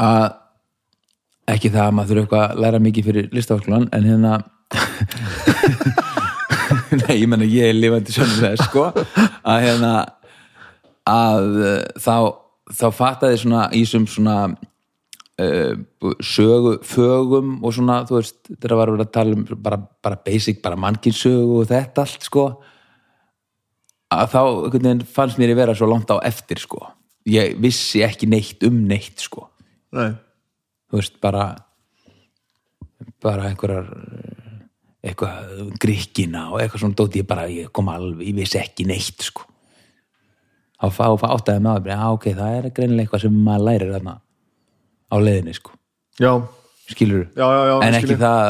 Að 0.00 0.26
ekki 1.56 1.72
það 1.74 1.84
að 1.84 1.94
maður 1.98 2.12
þurfa 2.12 2.24
eitthvað 2.24 2.46
að 2.46 2.64
læra 2.64 2.84
mikið 2.86 3.10
fyrir 3.10 3.30
listafaskólan, 3.36 3.90
en 3.92 4.10
hérna 4.10 4.32
nei, 7.04 7.14
ég 7.20 7.28
menna 7.30 7.46
ég 7.46 7.70
er 7.70 7.78
lifandi 7.78 8.16
þess, 8.16 8.66
sko. 8.70 8.88
Að 9.46 9.62
hérna 9.68 9.94
að 11.06 11.44
uh, 11.60 11.80
þá 12.02 12.16
þá 12.74 12.86
fattaði 12.94 13.42
svona 13.42 13.66
í 13.70 13.84
þessum 13.84 14.06
svona 14.10 14.36
sögu, 15.36 16.78
fögum 16.80 17.58
og 17.60 17.74
svona, 17.76 18.00
þú 18.08 18.16
veist, 18.16 18.38
þetta 18.48 18.78
var 18.78 18.92
að 18.94 19.10
tala 19.12 19.36
um 19.36 19.44
bara, 19.60 19.78
bara 20.02 20.16
basic, 20.24 20.62
bara 20.64 20.78
mannkinsögu 20.80 21.60
og 21.60 21.68
þetta 21.68 22.06
allt, 22.06 22.24
sko. 22.24 22.46
Að 24.16 24.30
þá 24.32 24.40
einhvern 24.40 24.86
veginn 24.86 25.04
fannst 25.04 25.38
mér 25.40 25.52
að 25.52 25.60
vera 25.60 25.74
svo 25.76 25.88
langt 25.90 26.12
á 26.14 26.16
eftir 26.24 26.60
sko. 26.62 26.80
Ég 27.26 27.56
vissi 27.58 28.04
ekki 28.06 28.28
neitt 28.30 28.62
um 28.64 28.84
neitt 28.86 29.18
sko. 29.18 29.48
Nei. 29.92 30.14
Þú 30.86 31.00
veist 31.00 31.16
bara 31.20 31.46
bara 33.20 33.48
einhverjar 33.50 33.90
eitthvað 35.06 35.74
gríkina 35.82 36.46
og 36.52 36.62
eitthvað 36.62 36.84
svona 36.84 36.98
dóti 36.98 37.20
ég 37.20 37.26
bara, 37.28 37.48
ég 37.50 37.72
kom 37.74 37.90
alveg, 37.90 38.24
ég 38.30 38.38
vissi 38.38 38.60
ekki 38.62 38.86
neitt 38.88 39.26
sko. 39.26 39.44
Þá 40.80 41.02
áttaði 41.26 41.66
að 41.72 41.90
já 41.90 42.00
ok, 42.12 42.30
það 42.36 42.56
er 42.56 42.70
greinilega 42.70 43.04
eitthvað 43.04 43.26
sem 43.26 43.36
maður 43.42 43.66
lærir 43.66 43.92
þarna 43.96 44.16
á 45.12 45.16
leiðinni 45.22 45.54
sko. 45.56 45.74
Já, 46.20 46.32
skilur 46.90 47.26
já, 47.36 47.44
já, 47.44 47.62
já 47.70 47.76
en 47.86 47.98
ekki 47.98 48.14
ég. 48.14 48.22
það 48.22 48.46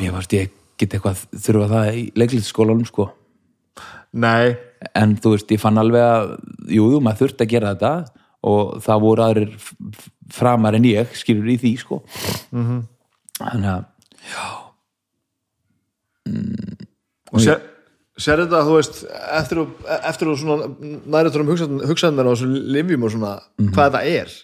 mér 0.00 0.14
varst 0.16 0.36
ég 0.36 0.54
get 0.80 0.94
eitthvað 0.96 1.24
þurfa 1.36 1.68
það 1.74 1.98
í 2.00 2.04
leiklitsskólanum 2.16 2.86
sko. 2.88 3.10
Nei, 4.20 4.56
en 4.96 5.12
þú 5.20 5.34
veist, 5.36 5.52
ég 5.52 5.60
fann 5.62 5.78
alveg 5.78 6.02
að 6.02 6.32
jú, 6.72 6.88
jú, 6.94 7.02
maður 7.04 7.26
þurfti 7.26 7.46
að 7.46 7.52
gera 7.52 7.74
þetta 7.74 7.92
og 8.50 8.80
það 8.82 9.02
voru 9.04 9.24
aðrir 9.26 9.52
framar 10.32 10.74
en 10.78 10.88
ég, 10.88 11.12
skilur 11.18 11.50
í 11.52 11.58
því 11.60 11.74
sko. 11.82 12.00
Mhm. 12.50 12.80
þannig 13.40 13.70
að 13.74 13.84
og 17.30 17.40
sér, 17.40 17.60
sér 18.20 18.42
þetta, 18.44 18.60
þú 18.66 18.76
veist 18.76 19.00
eftir 19.40 19.60
og, 19.62 19.72
eftir 20.10 20.30
og 20.32 20.38
svona 20.40 20.68
næriðtur 21.16 21.44
um 21.44 21.50
hugsaðnar 21.88 22.28
á 22.28 22.32
þessu 22.34 22.48
livjum 22.76 23.06
og 23.08 23.14
svona 23.14 23.32
hvað 23.58 23.96
þetta 23.96 24.02
er. 24.20 24.34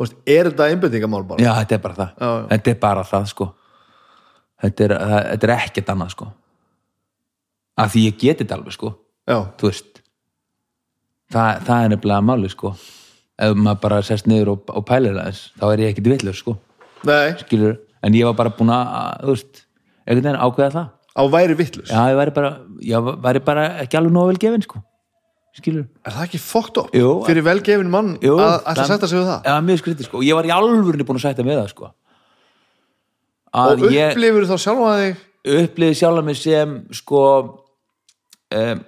Veist, 0.00 0.16
er 0.26 0.48
þetta 0.50 0.68
einbendingamál 0.72 1.22
bara? 1.28 1.42
já, 1.44 1.52
þetta 1.60 1.76
er 1.78 1.82
bara 1.84 1.98
það, 2.00 2.14
Já, 2.18 2.30
já. 2.34 2.46
þetta 2.54 2.72
er 2.74 2.80
bara 2.82 3.04
það 3.12 3.28
sko. 3.30 3.48
Þetta 4.64 4.84
er, 4.88 4.94
það, 5.04 5.20
þetta 5.30 5.46
er 5.48 5.54
ekkert 5.58 5.92
annað 5.94 6.12
sko. 6.16 6.26
Að 7.84 7.90
því 7.94 8.02
ég 8.08 8.18
geti 8.22 8.44
þetta 8.44 8.56
alveg 8.58 8.74
sko. 8.76 8.90
Já, 9.28 9.38
þú 9.60 9.70
veist 9.70 10.00
það, 11.34 11.62
það 11.66 11.84
er 11.84 11.92
nefnilega 11.94 12.24
máli 12.28 12.50
sko. 12.52 12.74
Ef 13.44 13.56
maður 13.58 13.80
bara 13.82 14.02
sest 14.06 14.28
niður 14.30 14.52
og, 14.54 14.68
og 14.78 14.84
pælir 14.86 15.16
aðeins 15.18 15.40
þá 15.58 15.64
er 15.72 15.82
ég 15.82 15.94
ekkert 15.94 16.10
vitlaus 16.12 16.42
sko. 16.42 16.56
Skilur, 17.42 17.78
en 18.06 18.14
ég 18.16 18.28
var 18.28 18.36
bara 18.38 18.52
búin 18.54 18.70
að 18.72 19.24
þú 19.24 19.32
veist, 19.34 19.64
einhvern 20.06 20.28
veginn 20.28 20.42
ákveða 20.46 20.74
það 20.76 20.92
á 21.14 21.22
væri 21.30 21.54
vittlus 21.58 21.90
já, 21.90 22.00
ég 22.10 22.18
væri 22.18 22.34
bara, 22.34 22.50
ég 22.82 23.14
væri 23.22 23.42
bara 23.44 23.64
ekki 23.84 23.98
alveg 23.98 24.12
nóg 24.14 24.32
vel 24.32 24.40
gefin 24.42 24.64
sko. 24.66 24.82
Skilur 25.54 25.84
Er 26.02 26.10
það 26.16 26.24
ekki 26.26 26.40
fokkt 26.42 26.80
upp 26.82 26.94
Jú. 26.96 27.10
fyrir 27.28 27.44
velgefin 27.46 27.90
mann 27.90 28.16
Jú, 28.22 28.34
að 28.42 28.56
ætla 28.72 28.86
að 28.86 28.88
setja 28.90 29.10
sig 29.10 29.20
við 29.20 29.28
það? 29.28 29.44
Já, 29.46 29.54
mjög 29.68 29.82
skrítið 29.82 30.08
sko, 30.08 30.22
ég 30.26 30.34
var 30.34 30.48
í 30.48 30.54
alvörinni 30.54 31.06
búin 31.06 31.20
að 31.20 31.26
sætta 31.28 31.46
með 31.46 31.60
það 31.60 31.68
sko. 31.70 31.90
Að 33.54 33.74
og 33.74 33.84
upplifur 33.92 34.48
þá 34.50 34.56
sjálfa 34.64 34.94
þig? 34.98 35.22
Upplifði 35.54 35.98
sjálf 36.00 36.24
mig 36.26 36.40
sem 36.40 36.74
sko 36.98 37.20
um, 38.58 38.82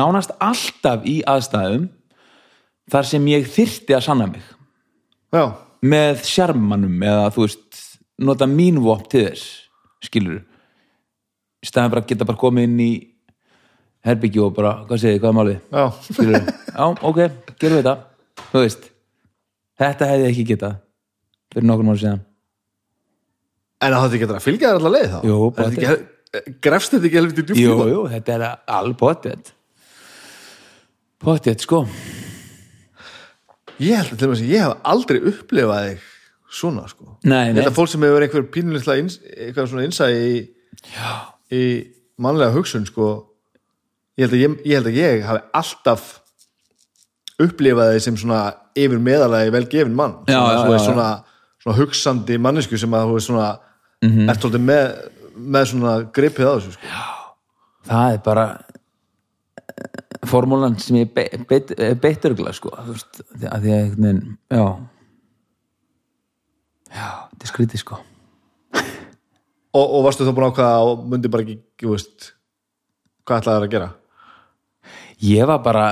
nánast 0.00 0.32
alltaf 0.40 1.04
í 1.04 1.18
aðstæðum 1.28 1.90
þar 2.94 3.10
sem 3.10 3.28
ég 3.28 3.52
þyrfti 3.52 3.96
að 3.96 4.04
sanna 4.08 4.30
mig. 4.32 4.48
Já, 5.34 5.44
með 5.84 6.24
sjarmanum 6.24 7.04
eða 7.04 7.28
þú 7.34 7.44
veist 7.44 7.82
nota 8.24 8.48
mín 8.48 8.80
vopn 8.80 9.08
til 9.12 9.26
þess 9.28 9.44
skilur 10.08 10.40
í 11.64 11.68
staðan 11.68 11.92
bara 11.94 12.04
að 12.04 12.10
geta 12.12 12.28
bara 12.28 12.40
komið 12.40 12.68
inn 12.68 12.80
í 12.84 12.90
herbyggju 14.04 14.44
og 14.44 14.54
bara, 14.58 14.74
hvað 14.88 15.00
segið, 15.00 15.20
hvað 15.22 15.30
er 15.32 15.36
málið? 15.38 15.60
Já, 15.72 15.84
já, 16.28 16.88
ok, 17.08 17.20
gerum 17.56 17.78
við 17.78 17.80
þetta 17.80 17.94
þú 18.50 18.62
veist, 18.64 18.88
þetta 19.80 20.08
hefði 20.10 20.26
ég 20.26 20.32
ekki 20.34 20.46
getað 20.52 20.74
fyrir 21.54 21.68
nokkur 21.70 21.88
mánu 21.88 22.02
síðan. 22.02 22.22
En 23.84 23.94
það 23.96 24.18
getur 24.20 24.38
að 24.38 24.44
fylgja 24.44 24.70
þér 24.72 24.80
allar 24.80 24.94
leið 24.94 25.10
þá? 25.14 25.18
Jú, 25.28 25.38
Er 25.54 25.70
ekki- 25.70 26.54
grefst 26.64 26.94
þetta 26.94 27.08
ekki 27.08 27.20
helviti 27.20 27.44
djúpt 27.48 27.60
jú, 27.62 27.74
jú, 27.90 28.00
þetta 28.10 28.34
er 28.36 28.46
alveg 28.74 28.98
potið 29.00 29.52
potið, 31.24 31.60
sko. 31.64 31.84
Ég 33.80 33.96
held 33.96 34.20
að 34.22 34.42
ég 34.44 34.60
hef 34.60 34.74
aldrei 34.86 35.20
upplifað 35.30 35.86
þig 35.88 36.02
svona 36.54 36.84
sko. 36.90 37.16
Nei, 37.26 37.50
nei, 37.52 37.62
þetta 37.62 37.72
fólk 37.74 37.90
sem 37.90 38.04
hefur 38.06 38.22
einhver 38.26 38.44
pínulitla 38.54 38.96
eitthvað 39.00 39.70
svona 39.70 39.86
innsæði 39.88 40.26
í, 40.28 40.42
í 41.52 41.64
mannlega 42.20 42.54
hugsun 42.54 42.86
sko 42.88 43.08
ég 44.18 44.26
held 44.26 44.36
að 44.36 44.42
ég, 44.42 44.58
ég, 44.64 44.76
held 44.78 44.90
að 44.90 44.98
ég 45.00 45.24
hafi 45.26 45.42
alltaf 45.60 46.04
upplifað 47.42 47.94
þig 47.96 48.04
sem 48.06 48.18
svona 48.20 48.42
yfir 48.78 49.00
meðalagi 49.02 49.54
vel 49.54 49.64
gefin 49.70 49.96
mann 49.98 50.20
Já, 50.28 50.38
svona, 50.38 50.52
já, 50.52 50.60
svona, 50.60 50.76
já, 50.76 50.84
svona, 50.86 51.08
svona 51.64 51.78
hugsandi 51.80 52.38
mannesku 52.38 52.78
sem 52.78 52.94
að 52.94 53.08
þú 53.08 53.18
veist 53.18 53.30
svona 53.30 53.48
mm 54.04 54.10
-hmm. 54.10 54.30
ert 54.30 54.44
alltaf 54.44 54.60
með, 54.60 54.84
með 55.34 55.66
svona 55.72 55.94
gripið 56.14 56.46
á 56.46 56.52
þessu 56.54 56.72
sko. 56.72 56.86
það 57.88 58.12
er 58.12 58.18
bara 58.24 58.46
eh, 59.58 60.26
formúlan 60.26 60.78
sem 60.78 60.96
ég 60.96 61.12
be, 61.14 61.28
beitt 61.48 61.74
beit 62.00 62.24
örgla 62.24 62.52
sko 62.52 62.70
að 62.78 62.94
því 63.40 63.46
að 63.50 63.64
já 64.50 64.66
já, 66.94 67.08
þetta 67.30 67.42
er 67.42 67.48
skrítið 67.48 67.80
sko 67.80 67.98
og, 69.74 69.84
og 69.84 70.06
varstu 70.06 70.26
þá 70.26 70.32
búin 70.32 70.46
að 70.48 70.54
ákvaða 70.54 70.88
og 70.88 71.04
myndi 71.10 71.30
bara 71.32 71.46
ekki, 71.46 71.58
þú 71.82 71.92
veist 71.94 72.30
hvað 73.24 73.40
ætlaði 73.40 73.58
þær 73.58 73.66
að 73.66 73.74
gera? 73.74 73.90
Ég 75.24 75.48
var 75.48 75.62
bara 75.64 75.84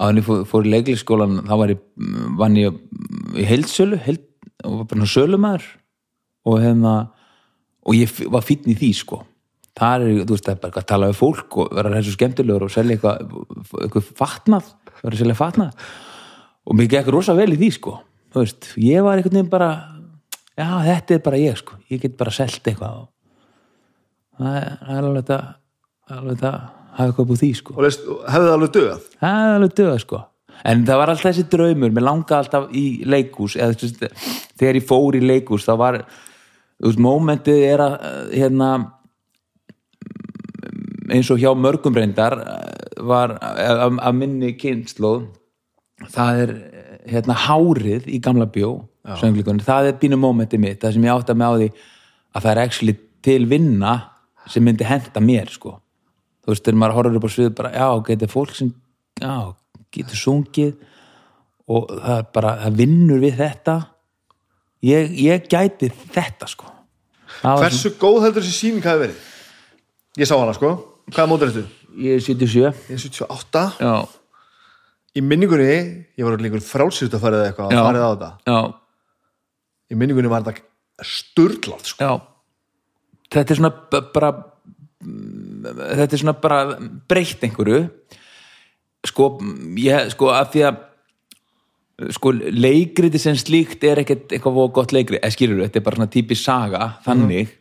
á 0.00 0.02
henni 0.08 0.24
fór, 0.26 0.44
fór 0.48 0.66
í 0.66 0.72
leiklisskólan 0.72 1.42
þá 1.46 1.54
var 1.60 1.72
ég, 1.74 1.82
vann 2.38 2.58
ég 2.58 2.78
í 3.38 3.46
heildsölu 3.46 3.98
heild, 4.02 4.24
og 4.66 4.82
var 4.82 4.88
bara 4.92 5.10
sölumæður. 5.10 5.66
Og 6.48 6.58
hérna 6.58 6.94
og 7.86 7.98
ég 7.98 8.10
var 8.30 8.46
í 8.50 8.76
því 8.78 8.90
sko. 8.98 9.22
Það 9.78 10.04
er, 10.04 10.22
þú 10.26 10.34
veist, 10.34 10.46
það 10.46 10.54
er 10.54 10.62
bara 10.62 10.82
að 10.82 10.88
tala 10.90 11.10
við 11.10 11.20
fólk 11.22 11.58
og 11.62 11.76
vera 11.78 11.92
þessu 11.94 12.14
skemmtilegur 12.16 12.66
og 12.66 12.72
selja 12.74 12.96
eitthvað 12.96 13.36
eitthvað 13.86 14.08
fatnað, 14.18 14.72
vera 15.00 15.14
að 15.14 15.22
selja 15.22 15.38
fatnað. 15.38 15.86
Og 16.68 16.78
mér 16.78 16.90
gekk 16.92 17.12
rosa 17.14 17.34
vel 17.38 17.48
í 17.54 17.58
því 17.58 17.70
sko. 17.78 17.94
Þú 18.32 18.42
veist, 18.42 18.68
ég 18.80 19.06
var 19.06 19.18
einhvern 19.18 19.38
veginn 19.38 19.52
bara 19.52 19.70
já, 20.58 20.68
þetta 20.88 21.16
er 21.16 21.24
bara 21.24 21.40
ég 21.40 21.58
sko. 21.60 21.78
Ég 21.92 22.02
get 22.02 22.18
bara 22.20 22.34
selt 22.34 22.62
eitthvað 22.66 23.08
það 24.38 24.56
er 24.56 25.06
alveg 25.06 25.22
þetta 25.22 25.40
alveg 26.12 26.36
þetta 26.36 26.52
hafa 26.92 27.08
eitthvað 27.08 27.32
úr 27.32 27.40
því 27.40 27.50
sko. 27.58 27.76
Og 27.76 27.86
leist, 27.86 28.04
hefði 28.04 28.48
það 28.48 28.56
alveg 28.56 28.76
það 29.22 29.46
er 29.46 29.56
alveg 29.56 29.74
döða 29.80 29.98
sko. 30.02 30.22
En 30.68 30.82
það 30.86 31.00
var 31.00 31.10
alltaf 31.10 31.28
þessi 31.32 31.44
draumur, 31.50 31.94
mér 31.94 32.04
langaði 32.06 32.38
alltaf 32.38 32.74
í 32.76 32.84
leikús, 33.08 33.56
eða 33.58 34.10
þegar 34.60 34.78
ég 34.78 34.86
fór 34.86 35.16
í 35.18 35.22
leikús 35.24 35.64
þá 35.66 35.72
var 35.80 35.98
veist, 36.02 37.00
mómentið 37.02 37.64
er 37.66 37.82
að 37.82 37.96
eh, 38.08 38.34
hérna 38.42 38.68
eins 41.12 41.30
og 41.32 41.40
hjá 41.42 41.50
mörgum 41.58 41.96
reyndar 41.96 42.38
eh, 42.38 43.02
var 43.02 43.36
eh, 43.40 43.82
af 43.82 44.14
minni 44.16 44.52
kynnslóð 44.58 45.26
það 46.12 46.42
er 46.44 46.54
hérna 47.10 47.38
hárið 47.46 48.06
í 48.10 48.20
gamla 48.22 48.46
bjó 48.52 48.74
sönglíkunni, 49.20 49.64
það 49.66 49.88
er 49.90 49.96
bínu 50.02 50.18
mómentið 50.20 50.60
mitt 50.62 50.80
það 50.82 50.92
sem 50.96 51.06
ég 51.08 51.14
átta 51.16 51.34
mig 51.34 51.46
á 51.48 51.54
því 51.58 51.68
að 52.32 52.42
það 52.44 52.50
er 52.52 52.60
actually 52.62 52.94
til 53.22 53.46
vinna 53.50 53.94
sem 54.50 54.64
myndi 54.64 54.84
henda 54.86 55.20
mér 55.22 55.50
sko. 55.50 55.76
Þú 56.42 56.52
veist, 56.52 56.64
þegar 56.66 56.78
maður 56.82 56.96
horfir 56.98 57.18
upp 57.20 57.26
á 57.26 57.30
svið 57.34 57.50
bara, 57.58 57.70
já, 57.74 57.88
getur 58.08 58.30
fólk 58.32 58.54
sem 58.58 58.72
já, 59.22 59.34
getur 59.94 60.18
sungið 60.18 60.72
og 61.70 61.90
það 61.92 62.16
er 62.18 62.24
bara, 62.34 62.54
það 62.64 62.78
vinnur 62.82 63.20
við 63.22 63.36
þetta. 63.38 63.76
Ég, 64.82 65.12
ég 65.22 65.44
gæti 65.50 65.92
þetta 66.14 66.48
sko. 66.50 66.66
Það 67.42 67.62
hversu 67.62 67.92
góð 68.02 68.18
heldur 68.26 68.42
þessi 68.42 68.58
síning 68.58 68.82
hafi 68.86 69.04
verið? 69.06 69.20
Ég 70.18 70.28
sá 70.28 70.34
hana 70.36 70.52
sko, 70.56 70.72
hvaða 71.10 71.30
mótur 71.30 71.48
ertu? 71.52 71.62
svona- 71.62 71.78
ég 72.02 72.14
er 72.16 72.20
77 72.24 72.74
ég 72.88 72.96
er 72.96 72.98
78 72.98 73.62
já, 73.80 74.08
í 75.16 75.20
minningunni, 75.22 76.06
ég 76.16 76.24
var 76.24 76.36
líkur 76.40 76.60
frálsýrt 76.64 77.12
að 77.14 77.20
fara 77.20 77.36
eða 77.38 77.52
eitthvað, 77.52 77.72
að 77.72 77.86
farið 77.86 78.02
á 78.02 78.10
þetta. 78.12 78.30
Já, 78.46 78.58
í 79.92 79.98
minningunni 79.98 80.30
var 80.32 80.46
þetta 80.46 81.04
sturglað 81.06 81.84
sko. 81.92 82.08
þetta 83.32 83.54
er 83.54 83.60
svona 83.60 83.72
bara 84.14 84.32
þetta 85.02 86.08
er 86.14 86.22
svona 86.22 86.36
bara 86.38 86.62
breytt 87.10 87.42
einhverju. 87.46 87.82
Sko, 89.06 89.32
ég, 89.82 90.12
sko, 90.14 90.30
af 90.30 90.52
því 90.52 90.64
að 90.68 92.12
sko, 92.14 92.32
leikriti 92.54 93.20
sem 93.20 93.36
slíkt 93.38 93.82
er 93.86 94.02
ekkert 94.02 94.32
eitthvað 94.32 94.70
gott 94.76 94.94
leikri, 94.94 95.18
eða 95.18 95.34
skilur 95.34 95.64
þetta 95.64 95.80
er 95.80 95.86
bara 95.88 96.00
svona 96.00 96.12
típi 96.12 96.38
saga, 96.38 96.86
þannig. 97.06 97.58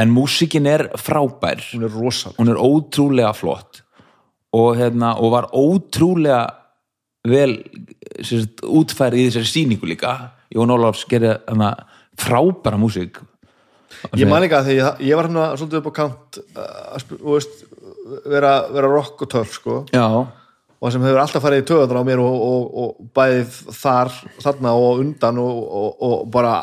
En 0.00 0.10
músikin 0.10 0.66
er 0.66 0.88
frábær. 0.98 1.62
Hún 1.70 1.86
er 1.86 1.92
rosaleg. 1.94 2.38
Hún 2.40 2.50
er 2.50 2.58
ótrúlega 2.58 3.30
flott. 3.36 3.84
Og, 4.54 4.74
hérna, 4.78 5.12
og 5.22 5.30
var 5.34 5.46
ótrúlega 5.54 6.40
vel 7.24 7.60
sérst, 8.20 8.58
útfærið 8.66 9.22
í 9.22 9.28
þessari 9.28 9.50
sýningu 9.50 9.88
líka 9.88 10.16
Jón 10.54 10.70
Ólafs 10.70 11.04
hana, 11.48 11.74
frábæra 12.16 12.78
músík. 12.78 13.18
Ég 14.14 14.28
man 14.28 14.42
ekki 14.44 14.56
að 14.58 14.66
því 14.68 14.74
ég, 14.78 15.02
ég 15.08 15.16
var 15.16 15.28
hérna 15.28 15.44
svolítið 15.56 15.80
upp 15.80 15.90
á 15.90 15.92
kant 15.98 16.38
uh, 16.56 17.38
vera, 18.28 18.54
vera 18.74 18.90
rock 18.90 19.22
og 19.24 19.30
töff 19.32 19.54
sko 19.56 19.84
og 20.84 20.92
sem 20.92 21.00
hefur 21.06 21.20
alltaf 21.22 21.44
farið 21.44 21.62
í 21.62 21.66
töðan 21.70 21.96
á 21.96 22.04
mér 22.04 22.20
og, 22.20 22.34
og, 22.44 22.64
og 22.82 23.06
bæðið 23.16 23.54
þar, 23.78 24.10
þarna 24.44 24.74
og 24.76 25.00
undan 25.00 25.38
og, 25.40 25.62
og, 25.80 26.02
og 26.04 26.26
bara 26.34 26.58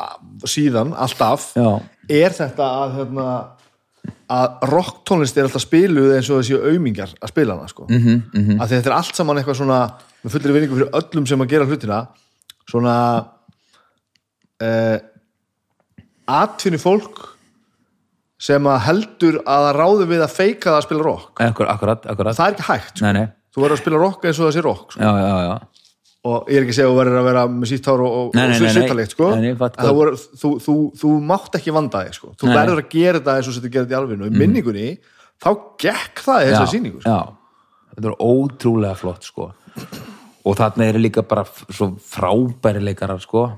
síðan, 0.46 0.92
alltaf. 0.94 1.48
Já, 1.58 1.80
er 2.22 2.36
þetta 2.36 2.68
að 2.84 2.94
hérna, 3.00 3.26
að 4.30 4.62
rocktónlist 4.70 5.36
er 5.40 5.48
alltaf 5.48 5.64
spiluð 5.64 6.14
eins 6.16 6.30
og 6.30 6.42
þessi 6.42 6.60
aumingar 6.70 7.10
að 7.18 7.32
spila 7.34 7.56
hana 7.58 7.68
sko. 7.72 7.88
mm 7.88 7.98
Mhm, 7.98 8.22
-hmm, 8.32 8.62
að 8.62 8.76
þetta 8.76 8.90
er 8.92 8.96
allt 9.00 9.16
saman 9.18 9.36
eitthvað 9.42 9.58
svona 9.58 9.80
með 10.22 10.30
fullri 10.36 10.52
vinningu 10.52 10.78
fyrir 10.78 10.94
öllum 11.00 11.26
sem 11.26 11.40
að 11.42 11.50
gera 11.50 11.66
hlutina 11.66 12.06
svona 12.70 12.96
uh, 14.62 14.96
atfinni 16.40 16.80
fólk 16.80 17.20
sem 18.42 18.66
að 18.66 18.80
heldur 18.88 19.38
að 19.42 19.66
það 19.66 19.76
ráði 19.78 20.08
við 20.10 20.24
að 20.24 20.34
feika 20.34 20.70
það 20.70 20.78
að 20.78 20.86
spila 20.88 21.06
rock 21.06 21.44
akkur, 21.44 21.68
akkurat, 21.70 22.08
akkurat 22.10 22.38
það 22.38 22.48
er 22.48 22.56
ekki 22.56 22.68
hægt 22.70 22.96
sko. 22.96 23.04
nei, 23.06 23.12
nei, 23.18 23.28
þú 23.54 23.64
verður 23.64 23.76
að 23.76 23.84
spila 23.84 24.02
rock 24.02 24.26
eins 24.26 24.40
og 24.40 24.48
það 24.48 24.56
sé 24.56 24.64
rock 24.66 24.96
sko. 24.96 25.02
já, 25.02 25.12
já, 25.22 25.36
já 25.50 25.54
og 26.22 26.50
ég 26.50 26.60
er 26.60 26.64
ekki 26.64 26.70
að 26.72 26.76
segja 26.76 26.86
að 26.86 26.92
þú 26.92 26.98
verður 27.00 27.18
að 27.18 27.24
vera 27.26 27.42
með 27.50 27.70
sítt 27.72 27.88
hár 27.90 28.02
og, 28.04 28.12
og, 28.18 28.36
og 28.38 28.52
svittalegt 28.60 29.14
sko. 29.16 29.30
Það 29.74 29.96
voru, 29.96 30.12
þú, 30.38 30.50
þú, 30.62 30.74
þú 31.00 31.14
mátt 31.32 31.56
ekki 31.58 31.74
vanda 31.74 32.02
þig 32.06 32.18
sko. 32.18 32.30
þú 32.38 32.46
Nei, 32.46 32.54
verður 32.60 32.82
að 32.82 32.92
gera 32.92 33.18
þetta 33.18 33.34
eins 33.40 33.48
og 33.48 33.56
þetta 33.56 33.72
þetta 33.80 33.96
í 33.96 33.98
alvinu 33.98 34.28
í 34.28 34.36
minningunni, 34.36 34.92
þá 35.42 35.48
gekk 35.82 36.22
það 36.22 36.44
í 36.44 36.46
já, 36.46 36.52
þessari 36.52 36.72
sýningu 36.76 37.02
sko. 37.02 37.18
þetta 37.96 38.12
er 38.12 38.16
ótrúlega 38.28 39.00
flott 39.00 39.26
sko 39.26 39.48
og 40.42 40.56
þarna 40.58 40.88
eru 40.90 41.02
líka 41.02 41.26
bara 41.26 41.44
frábæri 41.46 42.84
leikarar 42.86 43.22
sko. 43.22 43.48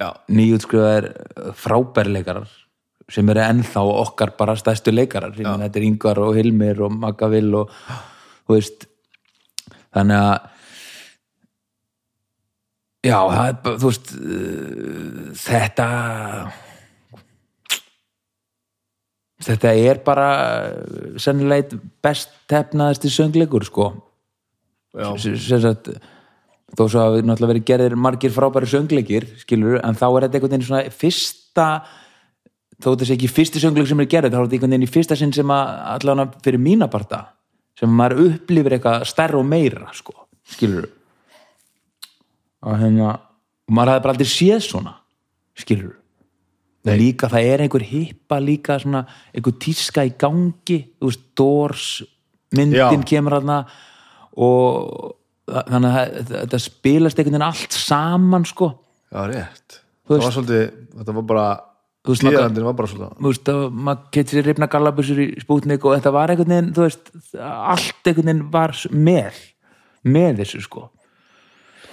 Nýjútskrifaðir 0.00 1.10
frábæri 1.58 2.14
leikarar 2.16 2.50
sem 3.12 3.28
eru 3.28 3.42
ennþá 3.44 3.84
okkar 3.84 4.32
bara 4.38 4.56
stærstu 4.56 4.92
leikarar. 4.94 5.34
Meina, 5.36 5.66
þetta 5.66 5.80
er 5.80 5.86
Ingvar 5.88 6.20
og 6.24 6.36
Hilmir 6.38 6.80
og 6.86 6.94
Magavill 6.96 7.52
og 7.58 7.72
þú 8.46 8.56
veist 8.56 8.86
þannig 9.94 10.20
að 10.20 10.36
já, 13.04 13.18
það 13.18 13.48
er 13.50 13.80
þú 13.82 13.90
veist 13.90 14.14
uh, 14.16 15.26
þetta 15.44 15.88
þetta 19.44 19.74
er 19.84 20.00
bara 20.06 20.28
sennilega 21.20 21.68
einn 21.68 21.92
best 22.04 22.32
tefnaðasti 22.50 23.12
söngleikur 23.12 23.68
sko. 23.68 23.92
Sem 25.20 25.36
sem 25.36 25.60
sagt 25.60 25.90
þó 26.74 26.86
svo 26.88 27.04
hafi 27.04 27.22
náttúrulega 27.24 27.52
verið 27.52 27.66
gerðir 27.70 27.96
margir 27.98 28.34
frábæri 28.34 28.70
söngleikir 28.70 29.28
skilur, 29.42 29.78
en 29.80 29.98
þá 29.98 30.06
er 30.08 30.26
þetta 30.26 30.38
einhvern 30.38 30.54
veginn 30.54 30.66
svona 30.68 30.94
fyrsta 31.02 31.68
þó 32.82 32.88
þetta 32.90 33.08
sé 33.08 33.16
ekki 33.16 33.30
fyrsti 33.30 33.62
söngleik 33.62 33.90
sem 33.90 34.02
er 34.02 34.10
gerðið, 34.10 34.34
þá 34.34 34.38
er 34.40 34.46
þetta 34.48 34.58
einhvern 34.58 34.74
veginn 34.74 34.88
í 34.88 34.92
fyrsta 34.94 35.18
sinn 35.18 35.34
sem 35.36 35.54
að 35.54 35.72
allavega 35.94 36.44
fyrir 36.46 36.62
mína 36.62 36.90
parta 36.90 37.22
sem 37.78 37.90
maður 37.90 38.28
upplifir 38.28 38.76
eitthvað 38.76 39.06
stærra 39.10 39.40
og 39.40 39.48
meira 39.48 39.90
sko, 39.94 40.14
skilur 40.50 40.88
og 42.64 42.80
hérna 42.80 43.18
maður 43.70 43.94
hafði 43.94 44.04
bara 44.06 44.16
aldrei 44.16 44.30
séð 44.30 44.64
svona 44.66 44.96
skilur 45.58 45.94
og 46.84 46.98
líka 47.00 47.30
það 47.32 47.48
er 47.48 47.64
einhver 47.64 47.84
hippa 47.88 48.38
líka 48.42 48.76
svona, 48.82 49.04
einhver 49.32 49.54
tíska 49.62 50.04
í 50.04 50.12
gangi 50.20 50.80
þú 50.98 51.08
veist, 51.08 51.22
Doors 51.38 51.86
myndin 52.54 53.00
Já. 53.00 53.08
kemur 53.08 53.38
hana 53.38 53.62
og 54.36 55.14
þannig 55.48 55.90
að 55.90 55.94
það- 55.98 56.32
þetta 56.40 56.60
spilast 56.64 57.18
einhvern 57.18 57.34
veginn 57.36 57.48
allt 57.50 57.72
saman 57.76 58.44
sko. 58.48 58.70
Já, 59.12 59.20
rétt. 59.30 59.80
Það 60.08 60.20
var 60.24 60.32
svolítið, 60.36 60.66
þetta 60.98 61.14
var 61.14 61.22
bara 61.30 61.46
Tíðarandinn 62.04 62.66
var 62.66 62.74
bara 62.76 62.88
svolítið 62.90 63.16
þú 63.16 63.30
veist, 63.30 63.48
að 63.48 63.60
maður 63.72 64.08
getur 64.12 64.36
sér 64.36 64.44
rifna 64.50 64.66
gallabusur 64.68 65.20
í 65.24 65.28
spútnik 65.40 65.84
og 65.88 65.94
þetta 65.96 66.10
var 66.12 66.28
einhvern 66.34 66.52
veginn, 66.52 66.72
þú 66.76 66.82
veist 66.84 67.06
allt 67.40 68.10
einhvern 68.10 68.26
veginn 68.28 68.50
var 68.52 68.74
með 68.92 69.38
með 70.04 70.42
þessu 70.42 70.60
sko. 70.66 70.82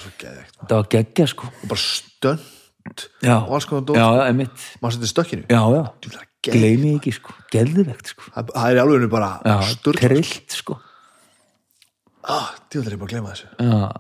Svo 0.02 0.12
geðveikt 0.20 0.58
þetta 0.60 0.76
var 0.82 0.90
geggja 0.92 1.28
sko. 1.32 1.48
Og 1.48 1.72
bara 1.72 1.80
stönd 1.86 3.08
já, 3.24 3.38
dót. 3.40 3.96
já, 3.96 4.04
já, 4.04 4.24
einmitt. 4.28 4.68
Maður 4.82 4.98
setið 4.98 5.14
stökkinu 5.14 5.48
já, 5.48 5.62
já, 5.72 5.84
það 6.10 6.28
gleymi 6.52 6.96
ekki 6.98 7.14
sko. 7.16 7.34
Geðvegt 7.54 8.12
sko. 8.12 8.28
Það 8.36 8.52
það 8.52 8.68
er 8.68 8.76
í 8.76 8.84
alveginu 8.84 9.10
bara 9.16 9.32
já, 9.46 9.58
sturl 9.72 10.02
trillt 10.02 10.58
sko 10.60 10.80
ah, 12.24 12.54
Djú, 12.70 12.82
það 12.82 12.94
er 12.94 13.02
bara 13.02 13.10
að 13.10 13.14
gleyma 13.16 13.34
þessu. 13.36 13.52
Já, 13.58 13.92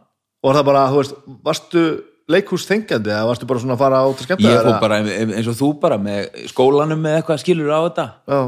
Og 0.42 0.50
var 0.50 0.58
það 0.58 0.70
bara, 0.72 0.86
þú 0.90 1.02
veist, 1.02 1.20
varstu 1.46 1.84
leikhús 2.32 2.66
þengjandi 2.70 3.12
eða 3.12 3.28
varstu 3.30 3.48
bara 3.50 3.62
svona 3.62 3.76
að 3.76 3.84
fara 3.84 4.00
át 4.02 4.22
að 4.22 4.26
skemmta 4.26 4.50
ég 4.50 4.66
fór 4.66 4.80
bara 4.82 4.98
eins 5.04 5.50
og 5.52 5.58
þú 5.60 5.70
bara 5.84 5.98
með 6.02 6.48
skólanum 6.50 7.04
með 7.04 7.18
eitthvað 7.20 7.42
skilur 7.44 7.74
á 7.74 7.80
þetta? 7.86 8.06
Já, 8.32 8.42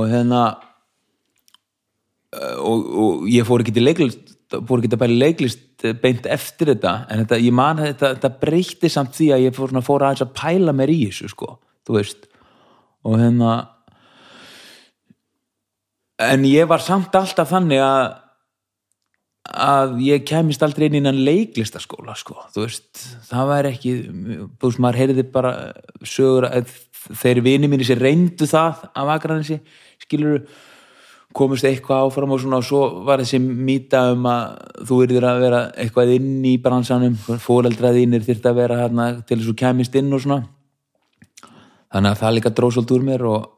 og 0.00 0.10
hérna 0.10 0.42
uh, 2.34 2.56
og, 2.64 2.86
og 3.04 3.26
ég 3.30 3.46
fór 3.48 3.64
ekki 3.64 3.74
til 3.76 3.86
leiklist 3.86 4.36
fór 4.50 4.80
ekki 4.80 4.90
til 4.90 4.98
bæli 4.98 5.18
leiklist 5.18 5.84
eh, 5.86 5.94
beint 5.94 6.26
eftir 6.26 6.72
þetta 6.72 6.94
en 7.06 7.22
þetta, 7.22 7.38
ég 7.38 7.54
man 7.54 7.78
að 7.78 7.92
þetta, 7.92 8.14
þetta 8.16 8.30
breytti 8.40 8.90
samt 8.90 9.14
því 9.14 9.28
að 9.36 9.44
ég 9.46 9.54
fór, 9.54 9.70
svona, 9.70 9.84
fór 9.86 10.06
aðeins 10.06 10.24
að 10.26 10.32
pæla 10.40 10.74
mér 10.74 10.90
í 10.90 10.98
þessu 11.04 11.30
sko, 11.30 11.52
þú 11.86 11.98
veist. 11.98 12.26
Og 13.06 13.14
hérna 13.20 13.52
en 16.20 16.42
ég 16.48 16.66
var 16.68 16.82
samt 16.84 17.14
alltaf 17.16 17.52
þannig 17.52 17.80
að 17.84 18.02
að 19.50 19.98
ég 20.06 20.24
kemist 20.28 20.62
aldrei 20.62 20.88
inn 20.88 21.00
innan 21.00 21.20
leiklistaskóla 21.26 22.14
sko, 22.18 22.36
þú 22.54 22.64
veist 22.66 23.04
það 23.28 23.52
væri 23.52 23.72
ekki, 23.74 23.92
þú 24.60 24.68
veist, 24.68 24.82
maður 24.82 25.00
heyrði 25.02 25.26
bara 25.34 25.52
sögur 26.06 26.48
að 26.50 26.74
þeir 27.20 27.42
vini 27.44 27.70
mínir 27.70 27.88
sér 27.88 28.02
reyndu 28.02 28.48
það 28.48 28.84
af 28.94 29.14
Akranesi 29.16 29.60
skilur 30.02 30.42
komist 31.36 31.66
eitthvað 31.66 32.08
áfram 32.08 32.34
og 32.34 32.40
svona 32.42 32.58
og 32.58 32.66
svo 32.66 32.82
var 33.06 33.22
þessi 33.22 33.38
mýta 33.40 34.02
um 34.14 34.26
að 34.26 34.56
þú 34.88 35.02
yrðir 35.04 35.26
að 35.28 35.44
vera 35.44 35.60
eitthvað 35.78 36.16
inn 36.16 36.32
í 36.48 36.56
bransanum 36.62 37.14
fóreldraðinir 37.18 38.24
þyrfti 38.26 38.50
að 38.50 38.58
vera 38.58 38.80
hérna 38.82 39.12
til 39.22 39.38
þess 39.38 39.52
að 39.52 39.60
kemist 39.62 39.94
inn 40.00 40.10
og 40.10 40.24
svona. 40.24 40.42
Þannig 41.90 42.10
að 42.10 42.20
það 42.22 42.36
líka 42.36 42.52
dróð 42.54 42.74
svolítið 42.76 42.96
úr 42.96 43.06
mér 43.06 43.26
og 43.30 43.48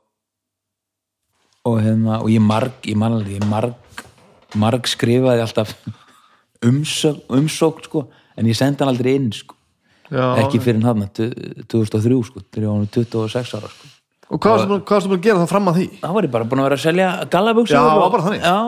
og 1.62 1.78
hérna, 1.78 2.18
og 2.22 2.30
ég 2.30 2.43
marg, 2.43 2.74
ég 2.82 2.99
alveg 2.99 3.36
ég 3.36 3.45
marg, 3.47 3.74
marg 4.59 4.86
skrifaði 4.90 5.42
alltaf 5.44 5.74
umsók, 6.66 7.22
umsók 7.32 7.82
sko, 7.86 8.07
en 8.38 8.46
ég 8.50 8.57
sendi 8.59 8.82
hann 8.82 8.92
aldrei 8.92 9.14
inn 9.18 9.30
sko, 9.34 9.57
já 10.12 10.26
ekki 10.44 10.61
fyrir 10.62 10.84
hann 10.86 11.07
2003 11.09 12.20
sko, 12.28 12.44
þegar 12.53 12.66
ég 12.66 12.70
var 12.70 12.82
nú 12.84 12.90
26 12.92 13.57
ára 13.59 13.70
sko. 13.72 13.90
Og 14.32 14.40
hvað 14.40 14.62
varstu 14.86 15.09
búin- 15.11 15.18
að 15.18 15.24
gera 15.26 15.38
það 15.42 15.48
fram 15.50 15.66
að 15.68 15.74
því? 15.76 15.86
þá 16.00 16.12
var 16.14 16.22
ég 16.24 16.30
bara 16.32 16.44
búin 16.48 16.61
að 16.62 16.68
vera 16.68 16.76
að 16.76 16.84
selja 16.86 17.09
gallaböksur 17.28 17.76
Já, 17.76 17.82
og, 17.84 18.00
var 18.00 18.11
bara 18.11 18.22
þannig. 18.22 18.40
já, 18.40 18.59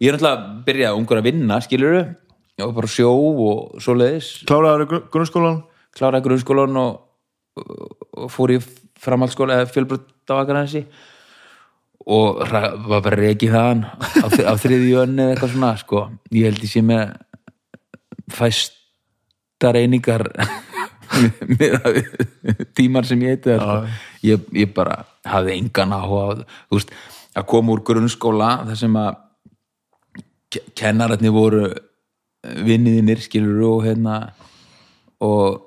ég 0.00 0.08
er 0.08 0.16
náttúrulega 0.16 0.64
byrjaði 0.64 0.96
ungur 0.98 1.18
að 1.18 1.26
vinna 1.28 1.60
skiluru, 1.60 2.00
ég 2.58 2.64
var 2.64 2.72
bara 2.72 2.86
sjó 2.88 3.10
og 3.12 3.80
svoleiðis, 3.84 4.30
Kláraður 4.48 4.84
í 4.86 4.88
grunn- 4.88 5.08
grunnskólan? 5.12 5.58
kláraði 5.98 6.24
grunnskólan 6.24 6.76
og, 6.78 7.00
og 8.16 8.30
fór 8.30 8.54
í 8.54 8.58
framhaldsskóla 8.98 9.58
eða 9.60 9.72
fjölbrönd 9.74 10.06
á 10.30 10.34
Akranesi 10.40 10.86
og 12.08 12.40
var 12.48 13.02
bara 13.04 13.18
reikið 13.20 13.52
þaðan 13.52 13.82
á, 13.84 14.26
á 14.48 14.52
þriðju 14.56 15.00
önni 15.02 15.22
eða 15.24 15.34
eitthvað 15.34 15.52
svona 15.54 15.72
sko. 15.80 16.04
ég 16.32 16.48
held 16.48 16.62
ég 16.64 16.72
sé 16.72 16.82
með 16.88 17.12
fæsta 18.32 19.72
reyningar 19.76 20.24
með 21.58 22.02
tímar 22.76 23.08
sem 23.08 23.22
ég 23.26 23.36
heiti 23.36 23.58
sko. 23.60 23.76
ég, 24.24 24.48
ég 24.56 24.72
bara 24.76 25.02
hafði 25.28 25.58
engan 25.58 25.92
áhuga 25.96 26.42
veist, 26.72 26.92
að 27.36 27.48
koma 27.52 27.74
úr 27.76 27.84
grunnskóla 27.84 28.50
þar 28.70 28.80
sem 28.80 28.98
að 29.00 29.14
ke- 30.52 30.64
kennararnir 30.80 31.34
voru 31.34 31.64
vinniðinir 32.64 33.20
skilur 33.20 33.64
og 33.68 33.84
hérna 33.84 34.18
og, 35.20 35.64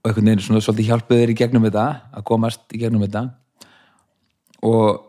og 0.00 0.08
einhvern 0.08 0.30
veginn 0.32 0.42
svona 0.42 0.62
svolítið 0.64 0.90
hjálpuð 0.90 1.20
þeir 1.22 1.32
í 1.34 1.38
gegnum 1.38 1.66
þetta 1.68 1.86
að 2.16 2.26
komast 2.30 2.74
í 2.74 2.80
gegnum 2.82 3.04
þetta 3.06 3.28
og, 4.66 5.05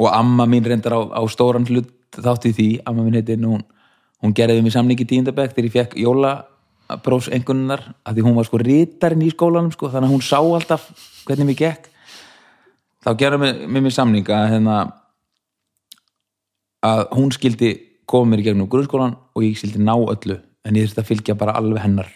og 0.00 0.08
amma 0.16 0.46
mín 0.48 0.64
reyndar 0.64 0.96
á, 0.96 1.00
á 1.12 1.22
stóran 1.28 1.66
hlut 1.68 1.90
þátt 2.16 2.48
í 2.48 2.54
því, 2.56 2.68
amma 2.88 3.04
mín 3.04 3.18
heitir 3.18 3.40
hún, 3.44 3.62
hún 4.24 4.34
gerði 4.36 4.62
mér 4.64 4.74
samning 4.74 5.00
í 5.00 5.06
tíundabæk 5.06 5.52
þegar 5.52 5.68
ég 5.68 5.74
fekk 5.76 5.98
jólaprófs 6.00 7.28
einhvernar 7.34 7.84
að 8.02 8.16
því 8.16 8.24
hún 8.26 8.38
var 8.38 8.48
sko 8.48 8.60
rítarinn 8.62 9.26
í 9.26 9.32
skólanum 9.34 9.74
sko, 9.74 9.90
þannig 9.92 10.08
að 10.08 10.14
hún 10.16 10.24
sá 10.24 10.38
alltaf 10.40 10.88
hvernig 11.28 11.50
mér 11.50 11.60
gekk. 11.60 11.90
Þá 13.04 13.10
gerði 13.20 13.42
mér, 13.44 13.60
mér, 13.68 13.84
mér 13.86 13.96
samning 13.96 14.32
að 14.32 14.48
hérna 14.54 14.78
að 16.84 17.04
hún 17.16 17.30
skildi 17.36 17.74
koma 18.08 18.32
mér 18.32 18.42
í 18.42 18.48
gegnum 18.48 18.70
grunnskólan 18.72 19.14
og 19.36 19.44
ég 19.44 19.60
skildi 19.60 19.84
ná 19.84 19.94
öllu 19.94 20.40
en 20.40 20.76
ég 20.76 20.88
þurfti 20.88 21.04
að 21.04 21.10
fylgja 21.12 21.38
bara 21.38 21.56
alveg 21.60 21.84
hennar. 21.84 22.10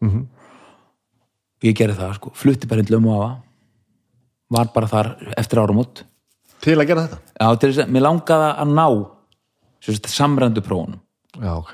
Mhm. 0.00 0.26
og 1.60 1.66
ég 1.68 1.76
gerði 1.76 1.98
það 1.98 2.14
sko, 2.16 2.30
flutti 2.32 2.68
bara 2.68 2.80
inn 2.80 2.88
lömu 2.88 3.12
á 3.12 3.18
það 3.20 3.34
var 4.50 4.70
bara 4.74 4.88
þar 4.88 5.08
eftir 5.36 5.60
áramót 5.60 6.04
Til 6.60 6.76
að 6.76 6.86
gera 6.90 7.06
þetta? 7.06 7.18
Já, 7.40 7.46
til 7.60 7.70
þess 7.70 7.82
að 7.84 7.92
mér 7.94 8.04
langaði 8.04 8.50
að 8.64 8.74
ná 8.76 8.86
sem 9.80 9.94
samræmdu 10.12 10.60
prófunum 10.66 11.00
Já, 11.40 11.52
ok. 11.56 11.72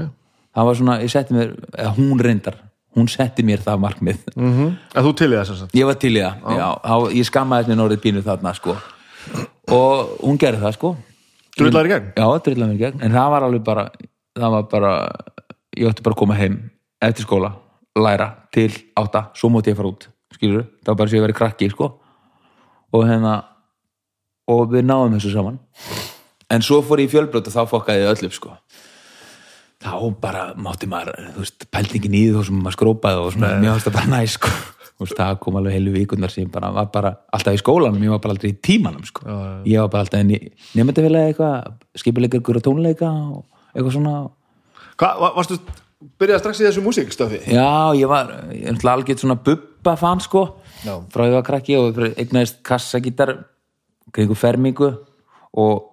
það 0.55 0.69
var 0.69 0.75
svona, 0.79 0.97
ég 1.03 1.11
setti 1.11 1.35
mér 1.35 1.55
eða 1.75 1.95
hún 1.97 2.21
reyndar, 2.23 2.59
hún 2.97 3.09
setti 3.11 3.43
mér 3.43 3.59
það 3.65 3.81
markmið 3.83 4.19
Mm 4.37 4.53
-hmm. 4.53 4.77
Að 4.95 5.05
þú 5.09 5.13
til 5.17 5.31
í 5.33 5.37
það 5.37 5.45
sem 5.47 5.57
sagt? 5.57 5.75
ég 5.75 5.87
var 5.87 5.95
til 5.95 6.15
í 6.17 6.21
það, 6.23 6.35
já, 6.59 6.69
þá, 6.85 7.13
ég 7.19 7.25
skammaði 7.27 7.69
mér 7.75 7.85
orðið 7.87 8.01
pínu 8.05 8.23
þarna 8.23 8.55
sko 8.55 8.77
og 9.73 10.19
hún 10.23 10.39
gerði 10.39 10.61
það 10.63 10.73
sko 10.75 10.97
Drullar 11.59 11.87
í 11.87 11.89
gegn? 11.89 12.13
já, 12.17 12.27
drillaði 12.45 12.71
mér 12.71 12.77
í 12.77 12.79
gegn, 12.85 13.03
en 13.03 13.13
það 13.13 13.31
var 13.31 13.43
alveg 13.43 13.63
bara 13.65 13.91
það 14.39 14.51
var 14.51 14.63
bara, 14.63 15.09
ég 15.77 15.89
ætti 15.89 16.03
bara 16.03 16.15
að 16.15 16.19
koma 16.19 16.35
heim 16.35 16.71
eftir 17.01 17.25
skóla, 17.25 17.53
læra 17.97 18.31
til 18.53 18.71
átta, 18.97 19.31
svo 19.35 19.49
móti 19.49 19.71
ég 19.73 19.77
fara 19.77 19.89
út 19.89 20.09
skilur, 20.35 20.63
það 20.85 20.87
var 20.93 20.95
bara 20.97 21.09
svo 21.09 21.17
ég 21.17 21.23
verið 21.27 21.37
krakki 21.37 21.71
sko 21.71 21.91
og 22.93 23.05
hérna 23.09 23.43
og 24.49 24.71
við 24.73 24.85
náðum 24.87 25.17
þessu 25.19 25.33
saman. 25.35 25.59
En 26.51 26.63
svo 26.63 26.79
fór 26.87 27.01
ég 27.03 27.09
í 27.09 27.13
fjölbrot 27.17 27.49
og 27.51 27.55
þá 27.57 27.63
fokkaði 27.71 28.05
ég 28.05 28.13
öll 28.13 28.29
upp 28.29 28.35
sko. 28.37 28.53
Þá 29.83 29.93
bara 30.23 30.45
mátti 30.59 30.89
maður, 30.91 31.19
þú 31.37 31.43
veist, 31.45 31.67
pæltingin 31.75 32.15
í 32.17 32.23
því 32.31 32.37
þá 32.39 32.47
sem 32.49 32.61
maður 32.63 32.77
skrópaði 32.79 33.21
og 33.23 33.33
svona, 33.35 33.51
mér 33.61 33.75
varst 33.75 33.87
það 33.91 33.97
bara 33.99 34.11
næ 34.15 34.21
sko, 34.33 34.51
þú 34.97 35.05
veist, 35.05 35.17
það 35.19 35.35
kom 35.45 35.59
alveg 35.61 35.75
heilu 35.77 35.93
vikundar 35.95 36.33
sem 36.33 36.49
bara 36.51 36.71
var 36.75 36.87
bara 36.95 37.11
alltaf 37.37 37.59
í 37.59 37.61
skólanum 37.61 38.03
ég 38.07 38.15
var 38.15 38.23
bara 38.25 38.35
aldrei 38.37 38.55
í 38.55 38.57
tímanum 38.65 39.05
sko. 39.07 39.27
Ég 39.69 39.83
var 39.85 39.91
bara 39.93 40.07
alltaf 40.07 40.23
í 40.25 40.39
nefndafélagi 40.79 41.35
eitthvað 41.35 41.75
skipilegur 42.01 42.59
á 42.59 42.63
tónleika 42.65 43.11
og 43.37 43.45
eitthvað 43.77 43.93
svona. 43.99 44.15
Hvað, 44.97 45.21
va- 45.27 45.33
varstu, 45.37 45.59
byrjaði 46.23 46.43
strax 46.47 46.63
í 46.63 46.67
þessu 46.71 46.87
músikstöfi? 46.87 47.43
já, 47.53 47.69
ég 48.01 48.09
var, 48.09 48.33
er 48.49 48.73
náttúrulega 48.73 48.97
algjörð 48.97 49.23
svona 49.27 49.37
bubba 49.51 49.97
fan 50.01 50.25
sko, 50.25 50.47
Já. 50.87 50.97
frá 51.13 51.27
ég 51.29 51.37
var 51.37 51.45
krakki 51.53 51.77
og 51.77 52.01
eignaðist 52.17 52.63
kassagítar 52.65 53.37
kringu 54.17 54.39
fermingu 54.39 54.91
og 55.57 55.93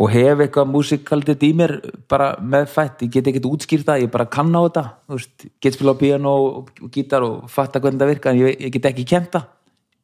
og 0.00 0.08
hef 0.08 0.40
eitthvað 0.40 0.68
músikaldið 0.70 1.42
í 1.44 1.50
mér 1.58 1.72
bara 2.08 2.32
meðfætt, 2.40 3.02
ég 3.04 3.12
get 3.16 3.26
ekkert 3.28 3.48
útskýrt 3.50 3.88
það 3.88 4.04
ég 4.06 4.12
bara 4.12 4.28
kann 4.32 4.52
á 4.56 4.60
þetta, 4.64 4.84
veist 5.12 5.46
get 5.60 5.76
spila 5.76 5.92
á 5.92 6.00
piano 6.00 6.34
og, 6.40 6.70
og 6.80 6.92
gítar 6.94 7.26
og 7.26 7.50
fatta 7.52 7.82
hvernig 7.82 8.00
það 8.00 8.12
virka 8.14 8.32
en 8.32 8.40
ég, 8.40 8.54
ég 8.64 8.72
get 8.76 8.88
ekki 8.92 9.04
kent 9.10 9.34
það. 9.34 9.48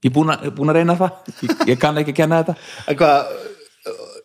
Ég 0.05 0.11
er 0.11 0.15
búin 0.15 0.35
að, 0.71 0.77
reyna 0.77 0.99
það. 1.01 1.31
Ég, 1.41 1.55
ég 1.71 1.81
kann 1.81 2.01
ekki 2.03 2.17
kenna 2.17 2.43
þetta. 2.43 2.57
En 2.93 2.99
hvað, 3.01 3.31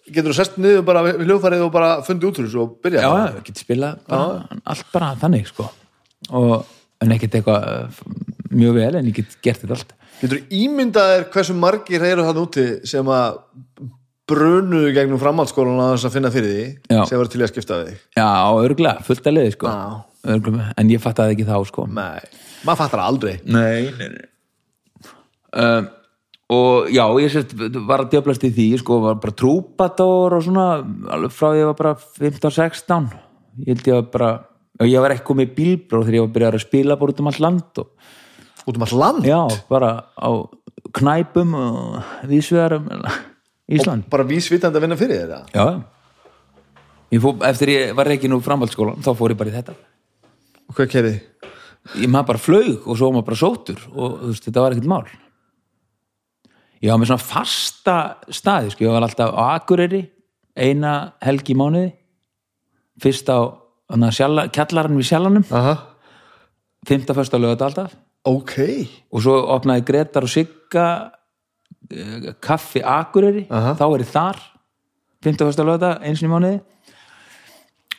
getur 0.10 0.34
þú 0.34 0.38
sest 0.42 0.60
niður 0.60 0.84
bara 0.90 1.06
við 1.08 1.24
hljóðfærið 1.24 1.66
og 1.70 1.72
bara 1.78 1.94
fundið 2.04 2.32
út 2.32 2.42
úr 2.42 2.50
þessu 2.50 2.64
og 2.66 2.76
byrjað? 2.84 3.08
já, 3.08 3.32
ég 3.38 3.48
get 3.48 3.64
spila 3.64 3.94
bara, 4.10 4.60
allt 4.74 4.92
bara 4.92 5.14
þannig 5.24 5.48
sko. 5.54 5.70
Og, 6.36 6.54
en 7.02 7.16
ekkert 7.16 7.40
eitthvað 7.40 8.04
mjög 8.52 8.76
vel 8.82 8.94
en 9.00 9.08
ég 9.08 9.22
get 9.22 9.40
gert 9.46 9.64
þetta 9.64 9.80
allt 9.80 9.96
Getur 10.22 10.38
þú 10.38 10.60
ímyndað 10.62 11.12
þér 11.16 11.26
hversu 11.34 11.56
margir 11.58 12.04
eru 12.06 12.26
það 12.28 12.40
úti 12.44 12.66
sem 12.92 13.08
að 13.10 13.40
brunuðu 14.32 14.92
gegnum 14.96 15.20
framhaldsskólan 15.20 15.80
að 15.82 15.96
þess 15.96 16.08
að 16.08 16.14
finna 16.16 16.30
fyrir 16.32 16.52
því 16.56 16.66
Já. 16.96 17.02
sem 17.10 17.20
var 17.20 17.30
til 17.34 17.42
að 17.42 17.50
skipta 17.52 17.80
við 17.82 17.88
þig? 17.90 18.02
já, 18.22 18.28
örgulega, 18.68 19.06
fullt 19.08 19.28
að 19.28 19.36
liði 19.40 19.56
sko 19.58 19.72
Já. 19.72 19.82
Örugglega, 20.32 20.68
en 20.78 20.92
ég 20.94 21.02
fattaði 21.02 21.34
ekki 21.36 21.48
þá 21.48 21.56
sko 21.66 21.88
Nei, 21.90 22.22
maður 22.68 22.80
fattar 22.84 23.02
aldrei. 23.02 23.32
Nei, 23.50 23.90
nei, 23.98 24.12
nei. 24.14 24.28
Um, 25.58 25.88
og 26.54 26.92
já, 26.94 27.02
ég 27.24 27.34
sérst 27.34 27.56
var 27.90 28.04
að 28.06 28.12
djöflast 28.14 28.46
í 28.46 28.52
því, 28.54 28.68
sko, 28.84 29.00
var 29.04 29.18
bara 29.24 29.34
trúpador 29.42 30.38
og 30.38 30.46
svona, 30.46 30.68
alveg 31.18 31.34
frá 31.36 31.50
ég 31.58 31.68
var 31.72 31.78
bara 31.82 31.96
15-16 32.22 33.10
ég 33.66 33.74
held 33.74 33.90
ég 33.90 33.98
var 33.98 34.08
bara, 34.14 34.30
ég 34.88 35.02
var 35.04 35.16
ekki 35.16 35.26
komið 35.32 35.50
í 35.50 35.56
bílbróð 35.58 36.06
þegar 36.08 36.20
ég 36.20 36.24
var 36.24 36.30
að 36.30 36.36
byrja 36.38 36.52
að 36.54 36.64
spila 36.68 37.00
bara 37.02 37.16
út 37.16 37.24
um 37.26 37.32
allt 37.34 37.42
land 37.48 37.82
og 37.84 38.14
Út 38.72 38.80
um 38.80 38.86
all 38.88 38.98
land? 39.02 39.26
já, 39.28 39.42
bara 39.70 39.92
á 40.16 40.30
knæpum 40.96 41.56
og 41.56 42.28
vísvegar 42.30 42.80
um 42.80 42.88
Ísland 43.72 44.08
bara 44.12 44.24
vísvitandi 44.28 44.80
að 44.80 44.86
vinna 44.86 45.00
fyrir 45.00 45.28
þér? 45.28 45.52
Já 45.56 45.66
ég 47.12 47.24
fó, 47.24 47.34
Eftir 47.48 47.72
ég 47.72 47.96
var 47.96 48.10
ekki 48.12 48.30
nú 48.32 48.40
framhaldsskólan 48.44 49.04
þá 49.04 49.12
fór 49.20 49.34
ég 49.36 49.40
bara 49.40 49.52
í 49.52 49.56
þetta 49.58 49.76
og 50.72 50.78
hvað 50.78 50.92
kerði? 50.94 51.16
ég 51.98 52.12
maður 52.12 52.30
bara 52.32 52.42
flaug 52.46 52.88
og 52.88 52.98
svo 53.00 53.12
maður 53.12 53.28
bara 53.32 53.42
sótur 53.42 53.82
og 53.92 54.20
þú 54.22 54.32
veist, 54.32 54.48
þetta 54.48 54.64
var 54.64 54.76
ekkert 54.76 54.92
mál 54.92 55.08
ég 56.82 56.92
var 56.92 57.02
með 57.02 57.12
svona 57.12 57.26
fasta 57.26 57.98
staði, 58.30 58.72
sko, 58.74 58.86
ég 58.86 58.94
var 58.96 59.06
alltaf 59.08 59.34
á 59.36 59.44
Akureyri 59.58 60.06
eina 60.56 61.14
helgi 61.24 61.56
í 61.56 61.60
mánuði 61.60 61.92
fyrst 63.02 63.30
á 63.32 63.40
kjallarann 63.92 64.96
við 65.00 65.10
sjallanum 65.10 65.46
Aha. 65.52 65.76
fymta 66.88 67.16
fyrst 67.18 67.36
á 67.36 67.40
lögat 67.42 67.66
alltaf 67.68 67.98
ok, 68.28 68.56
og 69.12 69.24
svo 69.24 69.38
opnaði 69.56 69.86
Gretar 69.88 70.26
og 70.28 70.32
Sigga 70.32 70.88
eh, 71.92 72.32
kaffi 72.44 72.84
Akureyri. 72.84 73.48
Aha. 73.50 73.74
þá 73.80 73.86
er 73.96 74.04
ég 74.06 74.12
þar 74.12 74.42
fymta 75.22 75.46
fyrst 75.48 75.62
á 75.62 75.66
lögat 75.66 76.06
eins 76.06 76.22
og 76.22 76.30
í 76.30 76.32
mánuði. 76.32 76.62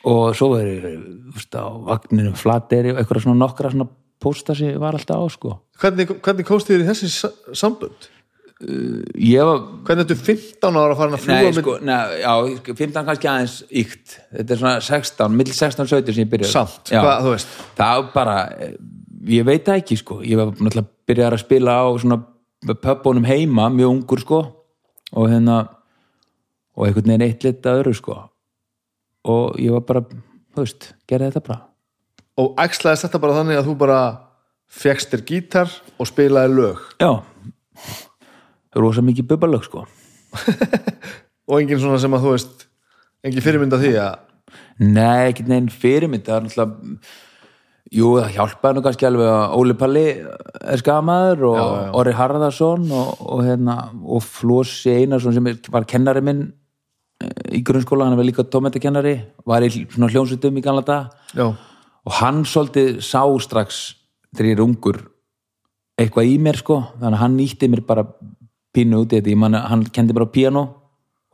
Og 0.03 0.33
svo 0.35 0.49
er 0.59 0.67
ég 0.67 0.87
veist, 1.31 1.55
á 1.55 1.63
vagninu 1.87 2.33
flateri 2.35 2.91
og 2.91 2.99
eitthvað 2.99 3.23
svona 3.23 3.39
nokkra 3.45 3.71
svona 3.71 3.87
pósta 4.23 4.55
sem 4.55 4.73
ég 4.73 4.81
var 4.81 4.95
alltaf 4.97 5.19
á 5.19 5.27
sko. 5.31 5.53
Hvernig, 5.79 6.17
hvernig 6.23 6.47
komst 6.47 6.67
þér 6.67 6.83
í 6.83 6.89
þessi 6.89 7.11
sa- 7.11 7.31
sambönd? 7.55 8.09
ég 8.63 9.43
var 9.43 9.57
hvernig 9.83 10.05
ertu 10.05 10.15
15 10.15 10.77
ára 10.79 10.93
að 10.93 10.99
fara 10.99 11.17
að 11.17 11.23
fljúa 11.23 11.39
Nei, 11.41 11.55
sko, 11.57 11.73
neð, 11.83 12.11
já, 12.21 12.33
15 12.77 13.07
kannski 13.09 13.29
aðeins 13.31 13.55
ykt. 13.81 14.13
Þetta 14.31 14.55
er 14.55 14.61
svona 14.61 14.75
16, 14.87 15.35
mill 15.39 15.51
16, 15.51 15.89
17 15.91 16.15
sem 16.15 16.23
ég 16.23 16.31
byrjaði. 16.31 16.51
Samt, 16.53 16.91
Já. 16.93 17.01
hvað, 17.03 17.25
þú 17.25 17.33
veist? 17.33 17.55
Það 17.79 17.95
var 17.97 18.11
bara, 18.13 18.37
eh, 18.59 18.77
ég 19.29 19.45
veit 19.47 19.63
það 19.65 19.79
ekki 19.81 19.97
sko, 19.99 20.19
ég 20.25 20.39
var 20.39 20.51
náttúrulega 20.53 20.89
byrjaði 21.07 21.37
að 21.37 21.43
spila 21.43 21.77
á 21.79 21.87
svona 22.01 22.19
pöpunum 22.83 23.27
heima 23.27 23.69
mjög 23.71 23.91
ungur 23.91 24.23
sko 24.23 24.41
og 25.13 25.29
hérna 25.29 25.57
og 26.73 26.87
einhvern 26.87 27.11
veginn 27.11 27.25
eitt 27.27 27.43
lit 27.45 27.67
að 27.69 27.83
öru 27.83 27.93
sko. 27.97 28.17
Og 29.29 29.59
ég 29.61 29.71
var 29.75 29.83
bara, 29.87 30.01
veist, 30.57 30.91
gerði 31.07 31.29
þetta 31.29 31.43
bara. 31.47 31.59
Og 32.41 32.57
æxlaðist 32.59 33.05
þetta 33.05 33.21
bara 33.21 33.37
þannig 33.37 33.59
að 33.59 33.67
þú 33.69 33.75
bara 33.83 33.99
fegst 34.73 35.13
þér 35.13 35.25
gítar 35.29 35.75
og 36.01 36.09
spilaði 36.09 36.55
lög? 36.57 36.81
Já. 36.97 37.11
Rosa 38.73 39.03
mikið 39.05 39.29
bubbalög 39.29 39.67
sko. 39.67 39.85
Og 41.49 41.59
engin 41.59 41.81
svona 41.81 41.99
sem 42.01 42.15
að 42.15 42.23
þú 42.25 42.31
veist 42.33 42.63
engin 43.21 43.45
fyrirmynda 43.45 43.79
því 43.81 43.97
að 44.01 44.21
Nei, 44.81 45.29
ekki 45.29 45.45
neginn 45.45 45.69
fyrirmynd. 45.69 46.25
Það 46.25 46.35
er 46.35 46.45
náttúrulega 46.47 46.97
Jú, 47.91 48.13
það 48.15 48.35
hjálpaði 48.37 48.77
nú 48.77 48.81
kannski 48.85 49.05
alveg 49.05 49.27
að 49.27 49.55
Óli 49.59 49.73
Palli 49.77 50.03
er 50.15 50.81
skamaður 50.81 51.41
og 51.49 51.57
Já, 51.57 51.63
já. 51.67 51.89
Orri 51.99 52.13
Harðarsson 52.15 52.85
og, 52.95 53.09
og, 53.19 53.41
hérna, 53.43 53.75
og 54.07 54.23
Flósi 54.23 54.93
Einarsson 55.01 55.35
sem 55.35 55.49
var 55.73 55.85
kennari 55.89 56.23
minn 56.23 56.45
eh, 57.19 57.57
í 57.59 57.61
grunnskóla, 57.65 58.07
hann 58.07 58.17
var 58.17 58.25
líka 58.25 58.45
tómetakennari 58.47 59.17
var 59.45 59.65
í 59.67 59.69
svona 59.73 60.09
hljónsutum 60.13 60.57
í 60.57 60.63
gamla 60.63 60.85
dag 60.87 61.11
og 61.43 62.15
hann 62.21 62.41
svolítið 62.47 63.01
sá 63.03 63.21
strax 63.43 63.83
þegar 64.31 64.49
ég 64.49 64.57
er 64.57 64.63
ungur 64.63 65.01
eitthvað 65.99 66.31
í 66.31 66.39
mér 66.41 66.57
sko. 66.63 66.79
Þannig 66.95 67.17
að 67.17 67.21
hann 67.21 67.37
nýtti 67.37 67.69
mér 67.69 67.83
bara 67.87 68.07
pínu 68.73 69.03
út 69.03 69.13
í 69.13 69.19
þetta. 69.19 69.29
Ég 69.35 69.39
man 69.43 69.59
hann 69.59 69.85
kendi 69.93 70.15
bara 70.15 70.25
á 70.25 70.33
píano 70.33 70.63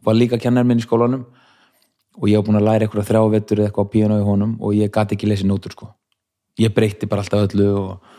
var 0.03 0.17
líka 0.17 0.41
kennari 0.41 0.67
minn 0.67 0.81
í 0.81 0.85
skólanum. 0.85 1.23
Og 2.19 2.27
ég 2.27 2.41
var 2.41 2.49
búin 2.49 2.59
að 2.59 2.67
læra 2.67 2.85
eitthvað 2.85 3.07
þrjá 3.07 3.23
vettur 3.37 3.61
eða 3.61 3.69
eitthvað 3.71 3.87
á 3.87 3.93
píano 3.93 4.19
í 4.19 4.27
honum 4.27 4.57
og 4.59 4.75
ég 4.75 4.91
gati 4.91 5.15
ekki 5.15 5.29
lesið 5.29 5.53
nótur 5.53 5.77
sko 5.77 5.93
ég 6.59 6.73
breytti 6.75 7.09
bara 7.09 7.23
alltaf 7.23 7.49
öllu 7.49 7.67
og, 7.79 8.15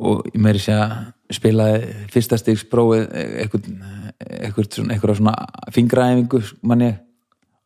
og 0.00 0.30
ég 0.30 0.40
meiri 0.42 0.62
sé 0.62 0.76
að 0.76 0.96
spilaði 1.34 2.06
fyrsta 2.10 2.38
stigs 2.40 2.64
prófið 2.66 3.06
eitthvað, 3.44 3.68
eitthvað, 4.20 4.72
svona, 4.74 4.94
eitthvað 4.94 5.20
svona 5.20 5.36
fingraæfingu 5.74 6.42
manni 6.66 6.90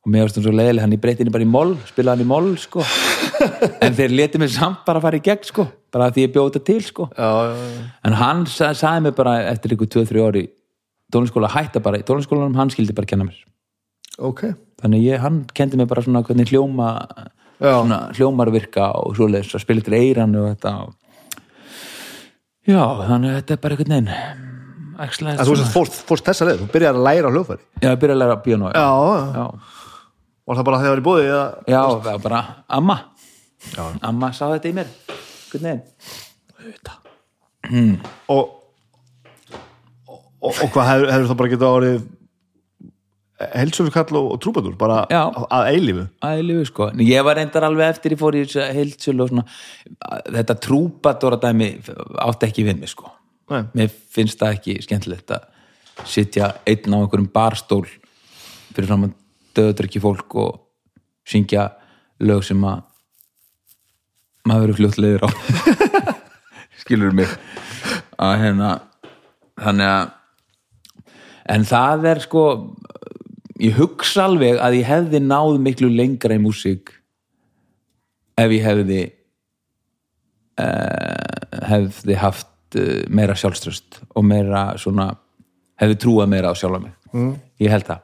og 0.05 0.12
mér 0.12 0.27
varst 0.27 0.37
það 0.37 0.47
svo 0.47 0.53
leiðileg, 0.53 0.85
hann 0.85 0.95
ég 0.95 1.01
breytti 1.01 1.25
henni 1.25 1.33
bara 1.33 1.47
í 1.47 1.49
moll 1.49 1.72
spilaði 1.89 2.18
hann 2.18 2.27
í 2.27 2.29
moll 2.29 2.51
sko 2.61 2.85
en 3.85 3.97
þeir 3.97 4.12
leti 4.18 4.41
mig 4.43 4.53
samt 4.53 4.85
bara 4.85 5.01
að 5.01 5.07
fara 5.07 5.20
í 5.20 5.25
gegn 5.25 5.49
sko 5.49 5.64
bara 5.95 6.11
því 6.12 6.27
ég 6.27 6.35
bjóð 6.35 6.51
þetta 6.51 6.66
til 6.68 6.83
sko 6.85 7.09
já, 7.09 7.31
já, 7.31 7.55
já. 7.62 7.87
en 8.05 8.18
hann 8.20 8.45
sa 8.51 8.75
sagði 8.77 9.07
mér 9.07 9.16
bara 9.16 9.39
eftir 9.49 9.77
ykkur 9.79 9.91
2-3 9.97 10.27
ári 10.29 10.45
í 10.45 10.53
tónliskóla 11.14 11.53
hætta 11.55 11.81
bara 11.81 12.01
í 12.01 12.05
tónliskólanum, 12.05 12.57
hann 12.59 12.72
skildi 12.75 12.97
bara 12.97 13.09
kenna 13.09 13.29
mér 13.31 13.41
ok 14.18 14.45
þannig 14.85 15.07
ég, 15.07 15.22
hann 15.25 15.45
kendi 15.57 15.81
mér 15.81 15.89
bara 15.89 16.05
svona 16.05 16.22
hvernig 16.27 16.53
hljóma. 16.53 16.91
Svona 17.59 18.00
hljómar 18.16 18.50
virka 18.55 18.90
og 19.00 19.14
svoleiðis 19.18 19.55
að 19.55 19.64
spila 19.64 19.84
til 19.84 19.96
eiran 19.98 20.34
og 20.40 20.50
þetta 20.52 20.74
já, 22.64 22.82
þannig 23.05 23.30
að 23.30 23.38
þetta 23.38 23.55
er 23.55 23.62
bara 23.62 23.78
einhvern 23.78 23.94
veginn 23.94 24.12
en 24.94 25.40
þú 25.42 25.57
fórst, 25.72 26.02
fórst 26.07 26.28
þessa 26.28 26.46
leið, 26.48 26.61
þú 26.62 26.68
byrjar 26.74 26.94
að 26.94 27.07
læra 27.09 27.30
hljóðfæri. 27.34 27.64
Já, 27.82 27.88
ég 27.88 28.00
byrja 28.02 28.14
að 28.14 28.20
læra 28.20 28.36
já, 29.34 29.46
og 30.44 30.59
það 30.59 30.66
bara 30.68 30.78
þegar 30.78 30.84
það 30.84 30.94
var 30.94 31.02
í 31.02 31.07
bóði 31.09 31.24
eða... 31.30 31.46
já 31.66 31.80
það 31.80 32.11
var 32.11 32.22
bara 32.28 32.42
amma. 32.78 32.98
Já. 33.64 33.84
amma 34.05 34.30
sá 34.36 34.44
þetta 34.52 34.70
í 34.70 34.76
mér 34.76 34.92
veginn. 35.64 35.82
Og, 38.34 38.44
og, 40.07 40.50
og 40.50 40.68
hvað 40.74 40.90
hefur, 40.90 41.09
hefur 41.14 41.30
það 41.30 41.40
bara 41.40 41.52
getað 41.55 41.78
árið 41.78 41.98
helsölukall 43.53 44.18
og, 44.20 44.30
og 44.34 44.40
trúbadur 44.42 44.76
bara 44.78 45.03
Já. 45.11 45.22
að, 45.26 45.47
að 45.57 45.68
eilífu 45.72 46.05
Ælifu 46.28 46.68
sko, 46.70 46.88
ég 47.05 47.26
var 47.26 47.38
reyndar 47.38 47.66
alveg 47.68 47.95
eftir 47.95 48.14
ég 48.14 48.20
fór 48.20 48.38
í 48.38 48.45
þess 48.45 48.72
heildsölu 48.76 49.24
og 49.24 49.32
svona. 49.32 49.45
Þetta 50.36 50.57
trúpadóra 50.66 51.40
dæmi 51.42 51.70
átti 52.24 52.49
ekki 52.49 52.66
við 52.68 52.80
mig 52.80 52.92
sko. 52.92 53.12
Nei. 53.53 53.66
mér 53.76 53.90
finnst 53.92 54.40
það 54.40 54.55
ekki 54.57 54.78
skemmtilegt 54.80 55.34
að 55.36 55.42
sitja 56.09 56.47
einn 56.64 56.97
á 56.97 56.99
einhverjum 57.03 57.28
barstól 57.32 57.84
fyrir 57.84 58.88
fram 58.88 59.05
að 59.07 59.12
döðdrykki 59.55 60.01
fólk 60.03 60.36
og 60.40 60.57
syngja 61.28 61.68
lög 62.24 62.40
sem 62.47 62.64
að 62.64 62.82
maður 64.49 64.64
verður 64.64 64.80
fljótt 64.80 65.01
leiður 65.01 65.26
á. 65.26 65.28
Skilur 66.82 67.14
mig? 67.16 67.30
Að 68.20 68.34
hérna 68.42 68.72
þannig 69.61 69.92
að 69.92 70.12
en 71.55 71.66
það 71.68 72.09
er 72.11 72.22
sko 72.24 72.45
ég 73.62 73.76
hugsa 73.78 74.26
alveg 74.28 74.59
að 74.62 74.80
ég 74.80 74.88
hefði 74.88 75.20
náð 75.22 75.59
miklu 75.62 75.90
lengra 75.92 76.36
í 76.36 76.42
músík 76.42 76.94
ef 78.40 78.55
ég 78.55 78.64
hefði 78.66 79.02
uh, 80.59 81.61
hefði 81.70 82.18
haft 82.18 82.78
uh, 82.80 83.05
meira 83.09 83.36
sjálfströst 83.38 84.00
og 84.14 84.26
meira 84.26 84.72
svona 84.80 85.12
hefði 85.80 86.00
trúað 86.02 86.32
meira 86.34 86.50
á 86.50 86.55
sjálfa 86.59 86.82
mig 86.82 86.94
mm. 87.14 87.34
ég 87.62 87.74
held 87.74 87.86
það 87.90 88.02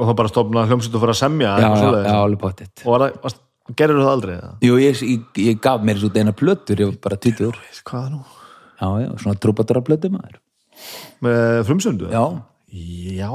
og 0.00 0.08
þá 0.08 0.12
bara 0.16 0.32
stofna 0.32 0.66
hljómsveit 0.68 0.96
og 0.96 1.04
fyrir 1.04 1.14
að 1.14 1.22
semja 1.22 1.54
já, 1.60 1.68
já, 1.68 1.88
já, 2.04 2.18
alveg 2.18 2.42
pottitt 2.42 2.84
og 2.84 3.74
gerir 3.78 4.00
það 4.00 4.12
aldrei? 4.12 4.36
Jú, 4.64 4.76
ég, 4.82 5.02
ég, 5.06 5.26
ég 5.44 5.58
gaf 5.62 5.82
mér 5.86 6.00
svo 6.00 6.10
eina 6.16 6.36
plötur 6.36 6.80
ég 6.80 6.92
var 6.92 7.00
bara 7.08 7.20
20 7.20 7.82
hvað 7.88 8.12
nú? 8.12 8.22
já, 8.80 8.88
já, 9.04 9.10
svona 9.24 9.40
trúpadóra 9.40 9.84
plötu 9.84 10.12
maður 10.12 10.40
með 11.24 11.64
frumsöndu? 11.68 12.12
já, 12.12 12.24
já 13.16 13.32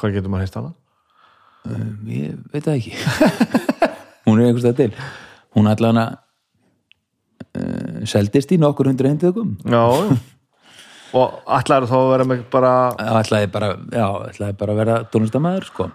hvað 0.00 0.16
getur 0.16 0.32
maður 0.32 0.46
heist 0.46 0.58
hana? 0.60 0.72
ég 2.08 2.36
veit 2.54 2.64
það 2.64 2.76
ekki 2.78 2.92
hún 4.26 4.40
er 4.40 4.48
einhvers 4.48 4.66
það 4.66 4.76
til 4.80 4.90
hún 5.56 5.68
allan 5.70 6.00
að 6.00 6.12
uh, 7.60 8.04
seldist 8.08 8.52
í 8.54 8.60
nokkur 8.60 8.88
hundru 8.90 9.10
hendökum 9.10 9.56
já, 9.68 9.82
og 11.18 11.50
ætlaður 11.58 11.90
þá 11.90 11.96
að 11.98 12.10
vera 12.14 12.28
með 12.30 12.44
bara 12.52 12.72
Það 12.96 13.20
ætlaði 13.20 13.50
bara, 13.56 13.70
já, 13.92 14.06
ætlaði 14.30 14.58
bara 14.62 14.74
að 14.74 14.80
vera 14.80 14.96
tónlistamæður, 15.10 15.68
sko. 15.70 15.88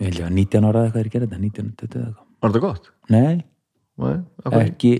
Ég 0.00 0.08
held 0.08 0.20
ég 0.20 0.26
var 0.26 0.34
19 0.36 0.68
ára 0.68 0.82
eða 0.82 0.86
eitthvað 0.86 1.02
er 1.02 1.08
að 1.10 1.14
gera 1.16 1.26
þetta, 1.26 1.40
19, 1.44 1.72
20 1.82 1.98
eða 2.00 2.06
eitthvað. 2.06 2.26
var 2.42 2.54
þetta 2.54 2.64
gott? 2.66 2.90
Nei, 3.12 3.44
Nei, 3.96 4.16
ekki, 4.60 4.92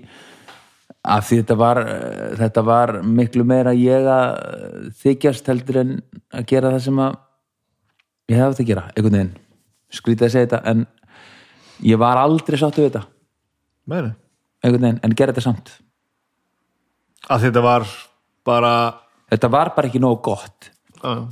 af 1.17 1.27
því 1.29 1.39
þetta 1.43 1.57
var, 1.61 1.81
eh, 1.85 2.31
þetta 2.41 2.63
var 2.65 2.93
miklu 3.05 3.45
meira 3.49 3.75
ég 3.77 4.09
að 4.09 4.39
þykjast 5.03 5.51
heldur 5.53 5.81
en 5.83 5.91
að 6.33 6.47
gera 6.53 6.73
það 6.73 6.85
sem 6.87 7.03
að 7.05 7.19
ég 8.31 8.37
hefði 8.41 8.51
átt 8.53 8.63
að 8.65 8.71
gera, 8.71 8.85
einhvern 8.97 9.17
veginn. 9.19 9.33
Skrítið 9.97 10.27
að 10.27 10.33
segja 10.35 10.47
þetta, 10.49 10.61
en 10.73 10.87
ég 11.87 11.99
var 12.01 12.19
aldrei 12.21 12.59
sáttu 12.59 12.83
við 12.83 12.91
þetta, 12.91 13.05
Meiri. 13.87 14.13
einhvern 14.65 14.87
veginn, 14.89 15.01
en 15.07 15.15
gera 15.19 15.33
þetta 15.33 15.45
samt. 15.47 15.75
að 17.31 17.41
þetta 17.49 17.63
var 17.63 17.87
bara 18.47 18.73
Þetta 19.27 19.49
var 19.51 19.73
bara 19.75 19.89
ekki 19.89 19.99
nógu 19.99 20.21
gott. 20.23 20.69
já, 21.03 21.27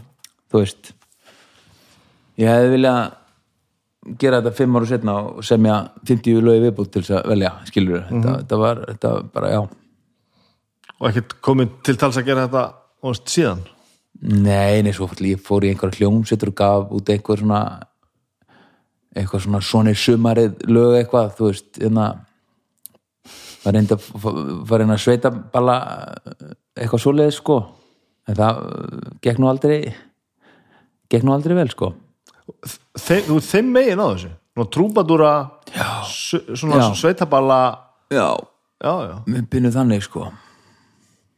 þú 0.50 0.58
veist 0.58 0.92
ég 2.38 2.48
hefði 2.50 2.70
viljað 2.72 3.12
gera 4.18 4.40
þetta 4.42 4.56
fimm 4.58 4.76
ára 4.76 4.86
setna 4.90 5.14
og 5.20 5.44
semja 5.46 5.76
50 6.04 6.42
lögi 6.42 6.64
viðbútt 6.64 6.90
til 6.92 7.02
þess 7.02 7.14
að 7.20 7.28
velja 7.30 7.52
skilur 7.70 8.02
þetta, 8.08 8.32
þetta 8.42 8.56
var 8.58 8.80
þetta 8.88 9.12
var 9.14 9.22
bara, 9.36 9.50
já 9.54 9.60
og 10.98 11.06
ekkert 11.08 11.36
komið 11.40 11.70
til 11.86 11.96
tals 12.02 12.18
að 12.18 12.26
gera 12.26 12.48
þetta 12.48 12.64
veist, 13.06 13.30
síðan 13.30 13.62
nei, 14.20 14.82
nei, 14.82 14.92
svo 14.92 15.08
fór 15.10 15.26
ég 15.26 15.42
fór 15.42 15.64
í 15.66 15.72
einhver 15.72 15.94
hljómsettur 15.96 16.52
og 16.52 16.58
gaf 16.60 16.94
út 16.94 17.10
einhver 17.12 17.40
svona 17.42 17.64
eitthvað 19.14 19.44
svona 19.44 19.60
svona 19.62 19.94
sumarið 19.94 20.64
lög 20.70 20.96
eitthvað, 20.98 21.34
þú 21.38 21.50
veist, 21.50 21.68
hérna 21.78 22.06
var 23.64 23.76
reynda 23.76 23.96
að 23.96 25.00
sveita 25.00 25.30
balla 25.30 25.76
eitthvað 26.76 27.02
svoleiðis 27.04 27.38
sko. 27.40 27.58
En 28.28 28.36
það 28.38 28.60
gekk 29.24 29.40
nú 29.40 29.48
aldrei 29.50 29.78
gekk 31.12 31.26
nú 31.26 31.34
aldrei 31.34 31.56
vel 31.56 31.70
sko. 31.72 31.92
Þeim, 33.00 33.28
þú 33.28 33.38
þeim 33.44 33.70
megin 33.72 34.02
á 34.02 34.06
þessu? 34.10 34.32
Nú, 34.54 34.66
trúbadúra, 34.70 35.32
svona 35.74 36.78
Já. 36.78 36.88
sveitaballa? 36.94 37.60
Já, 38.12 38.28
já, 38.84 38.92
já, 39.08 39.14
við 39.26 39.48
byrjum 39.50 39.74
þannig 39.74 40.04
sko. 40.06 40.28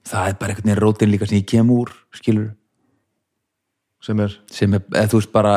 Það 0.06 0.28
er 0.28 0.36
bara 0.40 0.52
einhvern 0.52 0.68
veginn 0.68 0.82
rótin 0.82 1.12
líka 1.12 1.28
sem 1.28 1.38
ég 1.38 1.46
kem 1.48 1.70
úr 1.72 1.92
skilur 2.14 2.50
sem 4.04 4.20
er? 4.22 4.36
Sem 4.52 4.76
er, 4.76 4.84
eða 4.92 5.10
þú 5.12 5.20
veist 5.20 5.32
bara 5.34 5.54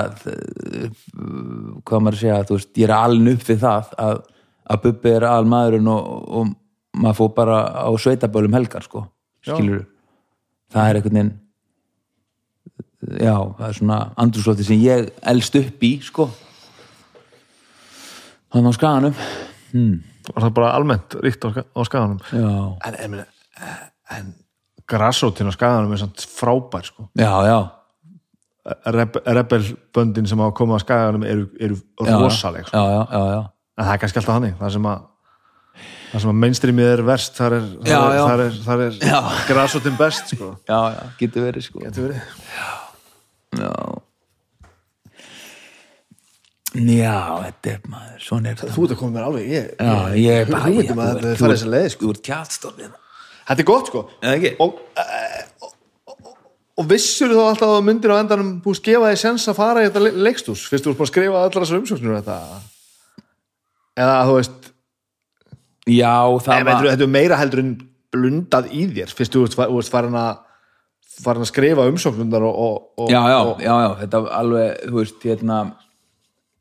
hvað 1.86 2.02
maður 2.02 2.18
að 2.18 2.22
segja, 2.24 2.42
veist 2.50 2.80
ég 2.80 2.88
er 2.88 2.96
alin 2.96 3.34
upp 3.34 3.46
við 3.50 3.62
það 3.66 3.94
að, 4.06 4.24
að 4.70 4.82
Bubbi 4.86 5.14
er 5.14 5.28
al 5.30 5.46
maðurinn 5.50 5.92
og, 5.92 6.10
og 6.30 6.52
maður 7.00 7.20
fór 7.20 7.32
bara 7.38 7.62
á 7.86 7.92
sveitabölum 8.00 8.58
helgar 8.58 8.86
sko, 8.86 9.06
skilur 9.46 9.86
það 10.74 10.90
er 10.90 11.00
einhvern 11.00 11.20
veginn 11.20 11.38
já, 13.00 13.36
það 13.58 13.66
er 13.70 13.78
svona 13.78 13.98
andrúslóti 14.20 14.68
sem 14.68 14.84
ég 14.84 15.10
elst 15.32 15.56
upp 15.60 15.86
í 15.86 15.92
sko. 16.04 16.28
Þannig 18.50 18.74
á 18.74 18.78
skaganum. 18.78 19.18
Var 20.30 20.46
það 20.46 20.54
bara 20.58 20.72
almennt 20.76 21.18
ríkt 21.24 21.46
á, 21.46 21.50
á 21.54 21.82
skaganum? 21.88 22.22
Já, 22.34 22.54
en, 22.90 22.98
en, 23.06 23.18
en, 24.18 24.32
grassrótin 24.90 25.50
á 25.50 25.54
skaganum 25.54 25.94
er 25.94 26.02
samt 26.02 26.26
frábær 26.26 26.88
sko. 26.90 27.10
já, 27.14 27.32
já 27.46 27.79
rebelböndin 29.40 30.28
sem 30.30 30.40
hafa 30.42 30.56
komið 30.58 30.76
á 30.78 30.86
skaganum 30.86 31.24
eru, 31.28 31.46
eru 31.60 31.78
já, 32.06 32.18
rosaleg 32.20 32.68
sko. 32.68 32.78
já, 32.78 32.84
já, 32.96 33.06
já, 33.14 33.24
já. 33.36 33.40
en 33.80 33.86
það 33.88 33.94
er 33.96 34.02
kannski 34.04 34.22
alltaf 34.22 34.36
hannig 34.40 34.58
það 34.60 34.76
sem 34.78 34.90
að 34.92 35.08
það 36.10 36.24
sem 36.24 36.32
að 36.34 36.38
mainstreamið 36.44 36.88
er 36.96 37.02
verst 37.06 37.38
þar 37.38 37.56
er, 37.60 37.66
þar 37.86 37.90
Já, 37.94 38.00
er, 38.02 38.16
já. 38.18 38.24
þar 38.26 38.44
er, 38.46 38.60
þar 38.68 38.84
er 38.88 39.00
Já. 39.12 39.20
grassrótin 39.50 39.98
best 40.00 40.32
sko. 40.36 40.52
já, 40.68 40.80
já, 40.98 41.02
getur 41.22 41.46
verið 41.50 41.66
sko 41.70 41.84
Getur 41.86 42.08
verið. 42.10 42.22
Já 43.60 43.76
Já, 46.70 47.14
þetta 47.48 47.70
er 47.72 47.86
maður, 47.90 48.18
svona 48.22 48.52
er 48.52 48.58
þetta 48.60 48.74
þú 48.76 48.84
ert 48.86 48.92
að 48.94 49.00
koma 49.00 49.14
mér 49.16 49.24
alveg 49.26 49.46
ég, 49.50 49.70
Já, 49.82 49.94
ég 50.22 50.42
er 50.44 50.50
bara 50.52 50.68
hugmyndum 50.68 51.00
að 51.02 51.16
þetta 51.16 51.32
fara 51.40 51.56
þessi 51.56 51.70
leið 51.74 51.88
sko. 51.96 52.02
Þú 52.04 52.12
ert 52.14 52.22
kjátstofnið 52.28 52.92
þetta 53.50 53.64
er 53.64 53.68
gott 53.72 53.90
sko 53.90 54.04
Eða 54.20 54.34
ekki? 54.38 54.52
og, 54.66 54.76
eh, 55.02 55.29
og, 56.80 56.86
og, 56.86 56.86
og 56.86 56.90
vissur 56.90 57.34
þá 57.34 57.44
alltaf 57.50 57.76
að 57.76 57.86
myndir 57.88 58.14
á 58.16 58.22
endanum 58.22 58.62
búið 58.64 58.82
gefa 58.90 59.12
því 59.12 59.22
sens 59.22 59.48
að 59.52 59.60
fara 59.60 59.84
í 59.84 59.90
þetta 59.90 60.04
le- 60.06 60.26
leikstús 60.30 60.66
fyrst 60.70 60.86
þú 60.86 60.90
ert 60.94 61.00
búin 61.00 61.08
að 61.08 61.14
skrifa 61.14 61.44
allar 61.44 61.66
þessar 61.66 61.82
umsóknir 61.82 62.12
um 62.12 62.20
þetta 62.20 62.38
eða 64.00 64.26
þú 64.26 64.36
veist 64.40 64.70
Já, 65.90 66.16
það 66.46 66.66
var... 66.68 66.88
þetta 66.92 67.04
er 67.04 67.08
meira 67.10 67.40
heldur 67.40 67.60
en 67.64 67.90
blundað 68.14 68.70
í 68.72 68.88
þér 68.94 69.14
fyrst 69.18 69.34
þú 69.34 69.48
þú 69.50 69.80
ert 69.80 69.92
farin 69.92 70.16
að 70.16 70.46
farin 71.20 71.44
að 71.44 71.50
skrifa 71.52 71.88
umsóknundar 71.90 72.44
og, 72.48 72.56
og, 72.56 72.76
og, 72.98 73.10
já, 73.12 73.20
já, 73.28 73.40
og 73.44 73.60
já, 73.60 73.74
já, 73.84 73.90
þetta 74.00 74.22
var 74.24 74.36
alveg, 74.40 74.78
þú 74.88 74.96
veist, 74.96 75.18
hérna 75.26 75.76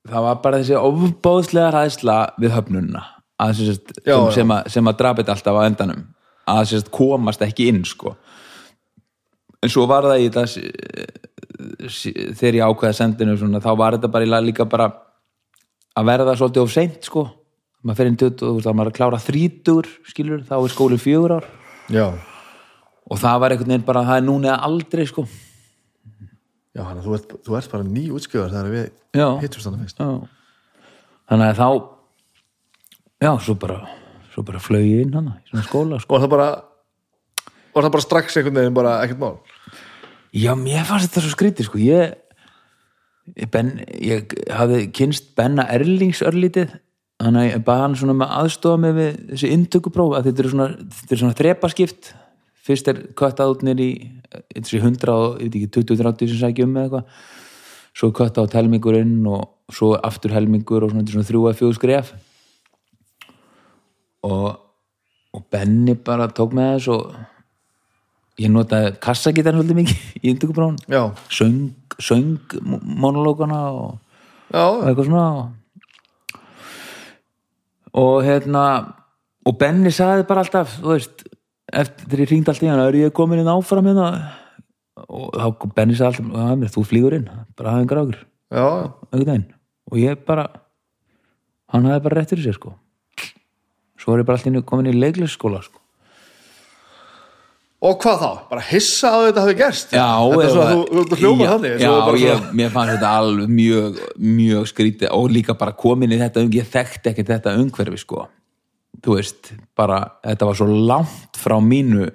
það 0.09 0.25
var 0.25 0.41
bara 0.43 0.59
þessi 0.59 0.79
ofbóðslega 0.81 1.71
ræðsla 1.75 2.17
við 2.41 2.55
höfnunna 2.57 3.03
að, 3.39 3.61
sagt, 3.61 3.93
Já, 4.03 4.17
sem, 4.35 4.51
já. 4.51 4.63
sem, 4.67 4.89
að, 4.89 4.95
að 4.95 4.99
drapið 4.99 5.31
alltaf 5.35 5.55
á 5.55 5.63
endanum 5.63 6.07
að 6.49 6.65
sagt, 6.73 6.91
komast 6.91 7.43
ekki 7.45 7.69
inn 7.71 7.85
sko. 7.87 8.17
En 9.63 9.73
svo 9.73 9.87
var 9.91 10.07
það 10.07 10.23
í 10.23 10.29
þetta 10.29 10.45
þegar 12.39 12.59
ég 12.61 12.71
ákveða 12.71 12.97
sendinu 12.97 13.37
svona, 13.39 13.63
þá 13.63 13.71
var 13.79 13.97
þetta 13.97 14.11
bara 14.15 14.41
líka 14.45 14.67
bara 14.69 14.89
að 15.99 16.09
verða 16.13 16.37
svolítið 16.39 16.63
of 16.63 16.73
seint 16.73 17.09
sko. 17.09 17.27
maður 17.83 18.01
fer 18.01 18.11
inn 18.11 18.19
20 18.19 18.33
og 18.33 18.39
þú 18.39 18.55
veist, 18.55 18.67
þá 18.67 18.75
maður 18.75 18.91
að 18.91 18.97
klára 18.99 19.21
þrítur 19.23 19.91
skilur, 20.07 20.41
þá 20.47 20.57
er 20.59 20.73
skólinn 20.75 21.03
fjögur 21.03 21.37
ár 21.39 21.45
já, 21.91 22.07
og 23.09 23.21
það 23.21 23.43
var 23.43 23.55
einhvern 23.55 23.73
veginn 23.73 23.87
bara, 23.87 24.07
það 24.07 24.21
er 24.21 24.27
núna 24.27 24.51
eða 24.53 24.65
aldrei 24.69 25.07
sko. 25.07 25.27
já 26.75 26.83
hann, 26.83 27.03
þú, 27.05 27.15
ert, 27.19 27.37
þú 27.47 27.59
ert 27.59 27.71
bara 27.75 27.87
ný 27.87 28.09
útskjöðar 28.15 28.55
þegar 28.55 28.75
við 28.75 28.91
hittumst 29.43 29.67
þannig 29.67 29.87
fyrst 29.87 30.03
Já. 30.03 30.11
þannig 31.31 31.53
að 31.53 31.61
þá 31.63 31.69
já, 33.25 33.33
svo 33.43 33.55
bara 33.59 33.79
svo 34.35 34.45
bara 34.47 34.63
flög 34.63 34.87
ég 34.87 35.07
inn 35.07 35.15
hana 35.17 35.39
í 35.41 35.51
svona 35.51 35.67
skóla 35.67 35.99
sko. 36.03 36.15
og 36.15 36.23
það 36.23 36.35
bara 36.35 36.49
var 37.79 37.87
það 37.87 37.95
bara 37.95 38.07
strax 38.07 38.37
einhvern 38.39 38.59
veginn 38.59 38.77
bara 38.77 38.97
ekkert 39.05 39.23
mál? 39.23 39.39
Já, 40.35 40.53
mér 40.59 40.85
fannst 40.89 41.09
þetta 41.09 41.25
svo 41.25 41.33
skrítið 41.35 41.69
sko. 41.69 41.81
ég 43.39 43.51
ben, 43.53 43.73
ég 44.01 44.35
hafði 44.53 44.91
kynst 44.95 45.35
Benna 45.37 45.67
Erlings 45.73 46.23
örlítið. 46.25 46.77
Þannig 47.19 47.43
að 47.43 47.49
ég 47.49 47.65
baði 47.67 47.83
hann 47.83 47.97
svona 47.99 48.15
með 48.15 48.35
aðstofa 48.39 48.93
við 48.95 49.17
þessi 49.33 49.51
inntökupróf 49.57 50.15
að 50.17 50.29
þetta 50.29 50.43
er 50.43 50.51
svona, 50.53 50.69
er 51.11 51.21
svona 51.23 51.39
þrepaskipt. 51.41 52.13
Fyrst 52.69 52.89
er 52.93 53.03
köttað 53.19 53.55
út 53.55 53.65
nýr 53.67 53.83
í 53.83 53.91
þessi 54.55 54.81
100 54.81 55.13
og, 55.15 55.41
ég 55.41 55.49
veit 55.49 55.59
ekki, 55.59 55.73
20-30 55.81 56.31
sem 56.31 56.41
sækja 56.45 56.69
um 56.69 56.73
með 56.77 56.87
eitthvað. 56.87 57.19
Svo 57.99 58.13
köttað 58.15 58.47
át 58.47 58.57
helmingur 58.61 59.01
inn 59.01 59.27
og 59.27 59.75
svo 59.75 59.95
aftur 59.97 60.37
helmingur 60.37 60.87
og 60.87 60.95
svona, 60.95 61.09
svona 61.11 61.29
þrjú 61.29 61.45
að 61.51 61.61
fjóð 61.61 61.77
skref. 61.81 62.15
Og 64.29 64.49
og 65.33 65.45
Benni 65.51 65.95
bara 65.95 66.29
tók 66.33 66.55
með 66.57 66.71
þess 66.75 66.91
og 66.95 67.17
ég 68.39 68.51
notaði 68.53 68.93
kassagítarn 69.03 69.59
svolítið 69.59 69.79
mikið 69.81 69.99
í 70.29 70.35
já, 70.95 71.03
söng, 71.35 71.73
söng 71.99 72.59
monologana 72.63 73.63
og, 73.75 73.97
og 74.55 74.85
eitthvað 74.87 75.09
svona 75.09 75.25
og, 75.39 75.47
og 77.99 78.21
hérna 78.27 78.65
og 79.49 79.57
Benni 79.59 79.91
sagði 79.95 80.27
bara 80.29 80.45
alltaf 80.45 80.79
þú 80.79 80.93
veist, 80.93 81.25
eftir 81.73 82.23
ég 82.25 82.31
ringdi 82.31 82.53
alltaf 82.53 82.67
í 82.67 82.71
hann 82.71 82.85
er 82.85 83.01
ég 83.01 83.15
komin 83.17 83.43
inn 83.43 83.51
áfram 83.51 83.89
hérna? 83.91 84.11
Og 85.09 85.31
þá 85.35 85.47
kom 85.59 85.75
Benni 85.75 85.97
sagði 85.99 86.23
alltaf 86.23 86.39
"Já, 86.39 86.57
mér, 86.61 86.73
þú 86.75 86.85
flýgur 86.87 87.17
inn, 87.19 87.29
bara 87.57 87.75
já, 88.51 88.67
einhvern 89.13 89.27
veginn. 89.27 89.55
Og 89.91 89.99
ég 89.99 90.25
bara 90.27 90.49
hann 91.73 91.85
hafði 91.85 92.05
bara 92.05 92.21
rétt 92.21 92.31
fyrir 92.31 92.45
sér 92.45 92.55
sko. 92.55 92.75
Svo 93.99 94.15
er 94.15 94.23
ég 94.23 94.27
bara 94.27 94.39
alltaf 94.39 94.65
komin 94.65 94.93
í 94.93 94.95
leiklisskóla 94.95 95.63
sko 95.63 95.78
og 97.79 97.99
hvað 98.03 98.17
þá? 98.23 98.31
bara 98.51 98.63
hissa 98.71 99.11
að 99.15 99.25
þetta 99.29 99.43
hafi 99.45 99.55
gerst? 99.59 99.93
Já, 99.95 100.07
þetta 100.19 100.45
er 100.45 100.49
svo 100.55 100.63
eða- 100.63 100.71
að 100.71 100.95
þú, 100.95 101.03
þú 101.13 101.19
hljóma 101.21 101.45
já, 101.45 101.51
þannig 101.53 101.75
Já, 101.79 101.91
ég, 102.19 102.39
svona- 102.39 102.55
mér 102.61 102.71
fannst 102.75 102.93
þetta 102.95 103.11
alveg 103.19 103.49
mjög, 103.59 104.01
mjög 104.19 104.65
skrítið 104.73 105.09
og 105.15 105.29
líka 105.31 105.55
bara 105.59 105.73
komin 105.73 106.13
í 106.13 106.19
þetta 106.19 106.43
ég 106.59 106.67
þekkti 106.73 107.13
ekki 107.13 107.27
þetta 107.29 107.55
umhverfi 107.61 107.99
sko, 108.03 108.25
þú 109.03 109.15
veist 109.19 109.53
bara, 109.77 110.01
þetta 110.27 110.47
var 110.51 110.55
svo 110.59 110.67
langt 110.67 111.39
frá 111.39 111.57
mínu 111.63 112.09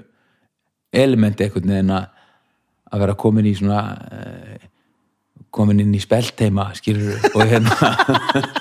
elementi 0.93 1.43
einhvern 1.47 1.71
veginn 1.71 1.95
að 1.95 2.05
að 2.93 2.99
vera 2.99 3.15
komin 3.17 3.45
í 3.49 3.55
svona 3.57 3.79
eh, 4.11 4.57
komin 5.53 5.79
inn 5.81 5.93
í 5.95 6.01
spelteima 6.01 6.67
skilur 6.77 7.17
og 7.33 7.41
hérna 7.49 7.73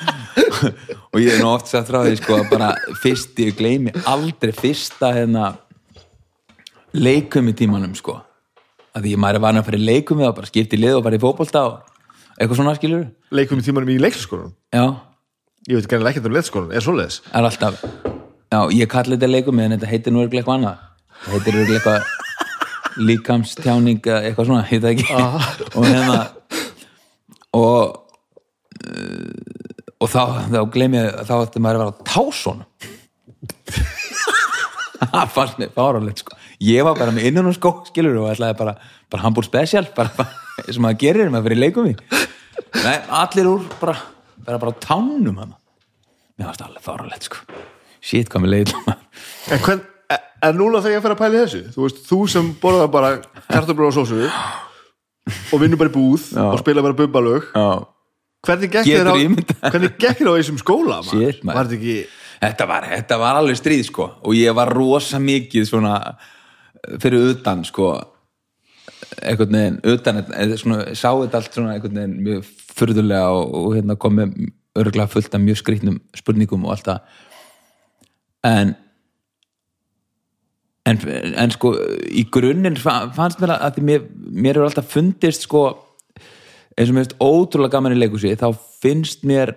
og 1.13 1.19
ég 1.21 1.35
er 1.35 1.43
nú 1.43 1.51
oft 1.53 1.69
sagt 1.69 1.91
frá 1.91 2.01
því 2.07 2.15
sko 2.21 2.39
að 2.39 2.49
bara 2.53 2.71
fyrst, 3.03 3.35
ég 3.43 3.57
gleymi 3.59 3.93
aldrei 4.09 4.53
fyrsta 4.57 5.11
hérna 5.19 5.51
leikum 6.93 7.49
í 7.49 7.55
tímanum 7.57 7.95
sko. 7.99 8.19
Að 8.93 9.07
því 9.07 9.15
maður 9.21 9.39
er 9.39 9.45
varin 9.47 9.63
að 9.63 9.69
fara 9.69 9.81
í 9.81 9.87
leikum 9.87 10.23
og 10.27 10.35
bara 10.37 10.51
skipti 10.51 10.81
lið 10.81 10.99
og 10.99 11.07
fara 11.07 11.19
í 11.19 11.23
fótbolta 11.23 11.63
og 11.69 11.75
eitthvað 12.37 12.59
svona 12.59 12.75
skilur 12.77 13.07
leikum 13.33 13.63
í 13.63 13.67
tímanum 13.67 13.93
í 13.95 14.01
leikskólanum? 14.03 14.53
Já, 14.75 14.85
ég 15.69 15.79
veit 15.79 15.87
ekki 15.87 16.11
ekkert 16.11 16.29
um 16.29 16.37
leikskólanum, 16.37 16.75
er 16.77 16.85
svoleiðis? 16.85 17.23
Er 17.33 17.49
alltaf 17.49 17.81
já, 18.53 18.59
ég 18.77 18.91
kalli 18.93 19.17
þetta 19.17 19.33
leikum 19.33 19.63
en 19.63 19.77
þetta 19.77 19.93
heitir 19.93 20.15
nú 20.15 20.27
eitthvað 20.27 20.55
annað. 20.59 20.85
Það 21.23 21.33
heitir 21.39 21.61
eitthvað 21.63 22.01
líkamstjáning 23.09 24.05
eða 24.05 24.23
eitthvað 24.29 24.49
svona, 24.51 24.69
heit 24.69 24.83
það 24.85 24.93
ekki. 24.93 25.07
Og 25.79 25.89
hérna 25.89 26.21
og 27.53 27.99
og 30.03 30.11
þá, 30.11 30.23
þá 30.51 30.61
gleym 30.75 30.97
ég 30.99 31.19
þá 31.29 31.35
ætti 31.39 31.63
maður 31.63 31.79
að 31.79 31.83
vera 31.83 31.93
á 31.93 32.01
tásun 32.09 32.63
það 35.13 35.35
fannst 35.35 35.61
mér 35.61 35.75
fáralegt 35.77 36.23
sko 36.23 36.39
ég 36.63 36.85
var 36.87 36.97
bara 36.99 37.13
með 37.15 37.29
innan 37.31 37.49
og 37.51 37.57
skó 37.57 37.73
skilur 37.89 38.19
og 38.23 38.31
ætlaði 38.33 38.57
bara, 38.61 38.75
bara 39.11 39.25
hambúr 39.27 39.47
special 39.47 39.87
bara, 39.97 40.13
bara 40.17 40.67
sem 40.69 40.83
maður 40.85 41.01
gerir 41.03 41.31
maður 41.33 41.49
fyrir 41.51 41.63
leikum 41.65 41.89
í 41.91 41.95
nei, 42.85 42.97
allir 43.23 43.49
úr 43.51 43.65
bara, 43.81 43.97
bara, 44.47 44.59
bara 44.63 44.75
tánum 44.83 45.41
hann 45.43 45.55
mér 46.39 46.49
fannst 46.49 46.63
það 46.63 46.69
alveg 46.71 46.85
fáralegt 46.87 47.27
sko. 47.29 47.43
Shit 48.03 48.31
hvað 48.33 48.45
mér 48.45 48.53
leiði 48.57 48.77
en, 49.53 49.63
hvern, 49.63 49.83
en- 50.17 50.29
en 50.49 50.57
núna 50.59 50.81
þegar 50.83 50.97
ég 50.99 51.05
fer 51.07 51.15
að 51.17 51.21
pæla 51.23 51.39
í 51.39 51.43
þessu 51.45 51.63
þú 51.77 51.87
veist, 51.87 52.03
þú 52.09 52.21
sem 52.37 52.53
borðar 52.63 52.91
bara 52.95 53.11
kartablur 53.49 53.91
og 53.91 53.97
sósu 53.99 54.23
og 54.33 55.61
vinnur 55.63 55.79
bara 55.81 55.93
í 55.93 55.95
búð 55.95 56.25
Já. 56.35 56.45
og 56.51 56.59
spila 56.63 56.83
bara 56.85 56.97
bubbalög 56.99 57.47
já. 57.55 57.67
hvernig 58.49 58.73
gekk 58.75 58.89
þér 58.91 59.11
á, 59.13 59.15
hvernig 59.71 59.95
gekk 60.03 60.19
þér 60.23 60.31
á 60.31 60.35
þessum 60.41 60.59
skóla? 60.63 60.99
Shit, 61.07 61.45
var 61.47 61.65
þetta 61.71 61.79
ekki 61.79 62.01
Þetta 62.43 62.65
var, 62.67 62.85
þetta 62.91 63.17
var 63.23 63.37
alveg 63.39 63.55
stríð 63.61 63.85
sko 63.87 64.05
og 64.27 64.33
ég 64.35 64.51
var 64.59 64.73
rosa 64.75 65.21
mikið 65.23 65.69
svona 65.69 65.93
fyrir 67.03 67.33
utan 67.33 67.65
sko 67.65 67.93
einhvern 69.23 69.57
veginn, 69.57 69.81
utan 69.85 70.23
svona, 70.57 70.95
sá 70.97 71.11
þetta 71.13 71.41
allt 71.41 71.57
svona 71.57 71.75
einhvern 71.77 71.99
veginn 72.01 72.23
mjög 72.27 72.53
furðulega 72.73 73.33
og, 73.37 73.55
og 73.61 73.75
hérna 73.77 73.99
kom 74.01 74.17
með 74.19 74.37
örgulega 74.79 75.13
fullt 75.13 75.35
af 75.37 75.43
mjög 75.45 75.61
skrýtnum 75.61 75.99
spurningum 76.17 76.65
og 76.65 76.75
allt 76.77 76.89
það. 76.89 77.19
En 78.49 78.75
en, 80.89 80.99
en 81.39 81.53
sko 81.55 81.75
í 82.11 82.25
grunninn 82.33 82.79
fa- 82.81 83.11
fannst 83.15 83.43
mér 83.43 83.55
að, 83.57 83.77
því 83.77 83.85
mér, 83.87 84.07
mér 84.45 84.59
er 84.59 84.67
alltaf 84.67 84.89
fundist 84.91 85.47
sko 85.47 85.67
eins 86.73 86.89
og 86.89 86.97
mér 86.97 87.05
finnst 87.05 87.19
ótrúlega 87.23 87.77
gaman 87.77 87.95
í 87.95 88.01
leikhúsi 88.01 88.33
þá 88.41 88.49
finnst 88.83 89.27
mér 89.29 89.55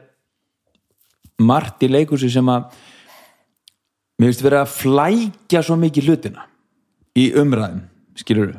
margt 1.42 1.84
í 1.86 1.90
leikhúsi 1.92 2.30
sem 2.32 2.52
að 2.52 2.68
mér 4.20 4.30
finnst 4.30 4.46
verið 4.46 4.62
að 4.62 4.76
flækja 4.76 5.64
svo 5.66 5.80
mikið 5.82 6.12
hlutina 6.12 6.46
í 7.16 7.30
umræðum, 7.40 7.84
skilur 8.20 8.56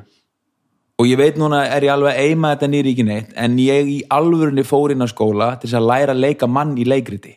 og 0.97 1.09
ég 1.09 1.19
veit 1.21 1.37
núna 1.37 1.61
er 1.69 1.85
ég 1.85 1.93
alveg 1.93 2.17
að 2.17 2.31
eima 2.31 2.55
þetta 2.55 2.69
nýri 2.73 2.93
ekki 2.95 3.05
neitt 3.05 3.33
en 3.37 3.59
ég 3.61 3.89
í 3.93 3.97
alvörunni 4.17 4.65
fór 4.65 4.95
inn 4.95 5.05
á 5.05 5.09
skóla 5.11 5.51
til 5.61 5.69
þess 5.69 5.81
að 5.81 5.89
læra 5.91 6.15
að 6.15 6.23
leika 6.25 6.49
mann 6.49 6.73
í 6.81 6.87
leikriti. 6.89 7.35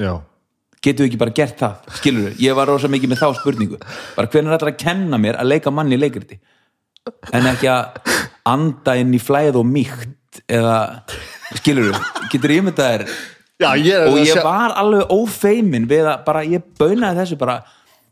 Já, 0.00 0.14
getum 0.80 1.04
við 1.04 1.10
ekki 1.10 1.20
bara 1.20 1.34
gert 1.36 1.58
það, 1.60 1.90
skilur 1.98 2.38
ég 2.40 2.56
var 2.56 2.70
rosa 2.72 2.88
mikið 2.88 3.12
með 3.12 3.20
þá 3.20 3.42
spurningu. 3.42 3.80
Bara 4.16 4.30
hvernig 4.32 4.48
er 4.48 4.56
þetta 4.56 4.70
að 4.72 4.80
kenna 4.80 5.20
mér 5.20 5.40
að 5.42 5.50
leika 5.52 5.74
mann 5.74 5.92
í 5.92 5.98
leikriti? 6.00 6.40
En 7.36 7.48
ekki 7.50 7.68
að 7.68 8.16
anda 8.48 8.96
inn 9.00 9.12
í 9.16 9.20
flæð 9.20 9.60
og 9.60 9.68
mýkt 9.68 10.40
eða, 10.48 10.78
skilur 11.60 11.92
getur 12.32 12.56
ég 12.56 12.64
ég 13.76 13.92
er 13.92 14.08
og 14.08 14.16
ég 14.24 14.40
var 14.40 14.72
alveg 14.80 15.10
ófeimin 15.12 15.84
við 15.88 16.06
að 16.08 16.24
bara, 16.24 16.44
ég 16.48 16.64
baunaði 16.80 17.20
þessu 17.20 17.36
bara, 17.40 17.58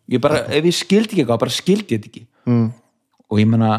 ég 0.08 0.20
bara, 0.22 0.44
ef 0.48 0.64
ég 0.64 0.74
skildi 0.74 1.12
ekki 1.12 1.22
eitthvað 1.22 1.42
bara 1.44 1.54
skildi 1.54 1.94
ég 1.94 2.00
þetta 2.00 2.10
ekki. 2.10 2.24
Mm. 2.48 2.68
og 3.28 3.40
ég 3.40 3.48
menna 3.50 3.70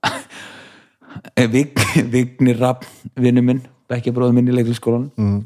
Vig, 1.52 1.76
Vignir 2.12 2.58
Rapp 2.60 2.86
vinnu 3.20 3.42
minn, 3.44 3.60
bekkja 3.90 4.14
bróður 4.16 4.36
minn 4.36 4.48
í 4.48 4.56
leikliskólan 4.56 5.10
mm. 5.20 5.38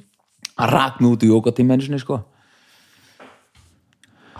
hann 0.60 0.70
rak 0.70 1.00
mig 1.00 1.10
út 1.10 1.26
í 1.26 1.30
jókatíma 1.32 1.74
einu 1.74 1.86
sinni 1.86 2.02
sko. 2.02 2.20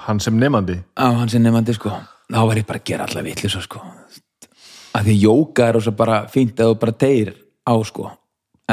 Hann 0.05 0.21
sem 0.21 0.37
nefandi 0.39 0.77
á 1.01 1.07
hann 1.19 1.31
sem 1.33 1.43
nefandi 1.43 1.75
sko. 1.75 1.91
Þá 2.31 2.41
var 2.49 2.59
ég 2.61 2.67
bara 2.69 2.81
að 2.81 2.89
gera 2.89 3.07
alla 3.09 3.25
vitlis 3.25 3.57
sko. 3.67 3.81
Að 4.95 5.09
því 5.09 5.15
jóka 5.25 5.67
er 5.69 5.79
ósa 5.81 5.93
bara 5.97 6.25
fínt 6.31 6.61
að 6.61 6.71
þú 6.71 6.77
bara 6.85 6.99
tegir 7.03 7.35
á 7.67 7.75
sko 7.85 8.13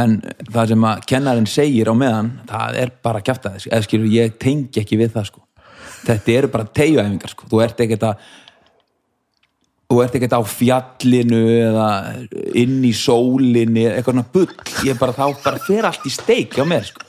en 0.02 0.18
það 0.52 0.74
sem 0.74 0.86
að 0.90 1.02
kennarinn 1.10 1.50
segir 1.50 1.90
á 1.92 1.96
meðan 1.98 2.32
það 2.50 2.78
er 2.84 2.94
bara 3.04 3.24
kjafta 3.26 3.54
þess 3.56 3.70
eða 3.72 3.88
skilur 3.88 4.14
ég 4.14 4.38
tengi 4.42 4.84
ekki 4.84 5.00
við 5.00 5.14
það 5.16 5.28
sko. 5.32 5.44
Þetta 6.02 6.34
eru 6.38 6.52
bara 6.54 6.70
tegjuæfingar 6.80 7.34
sko. 7.34 7.50
Þú 7.52 7.62
ert 7.66 7.84
ekkert 7.86 8.08
að 8.10 8.26
þú 9.92 10.00
ert 10.06 10.18
ekkert 10.18 10.38
á 10.40 10.42
fjallinu 10.48 11.42
eða 11.58 11.90
inn 12.62 12.80
í 12.88 12.94
sólinni 12.96 13.86
eitthvað 13.90 14.16
svona 14.16 14.30
bull. 14.34 14.50
Ég 14.88 15.00
bara 15.02 15.18
þá 15.18 15.26
bara 15.44 15.64
fer 15.68 15.88
allt 15.90 16.08
í 16.08 16.14
steik 16.14 16.58
hjá 16.58 16.66
mér 16.68 16.88
sko. 16.88 17.06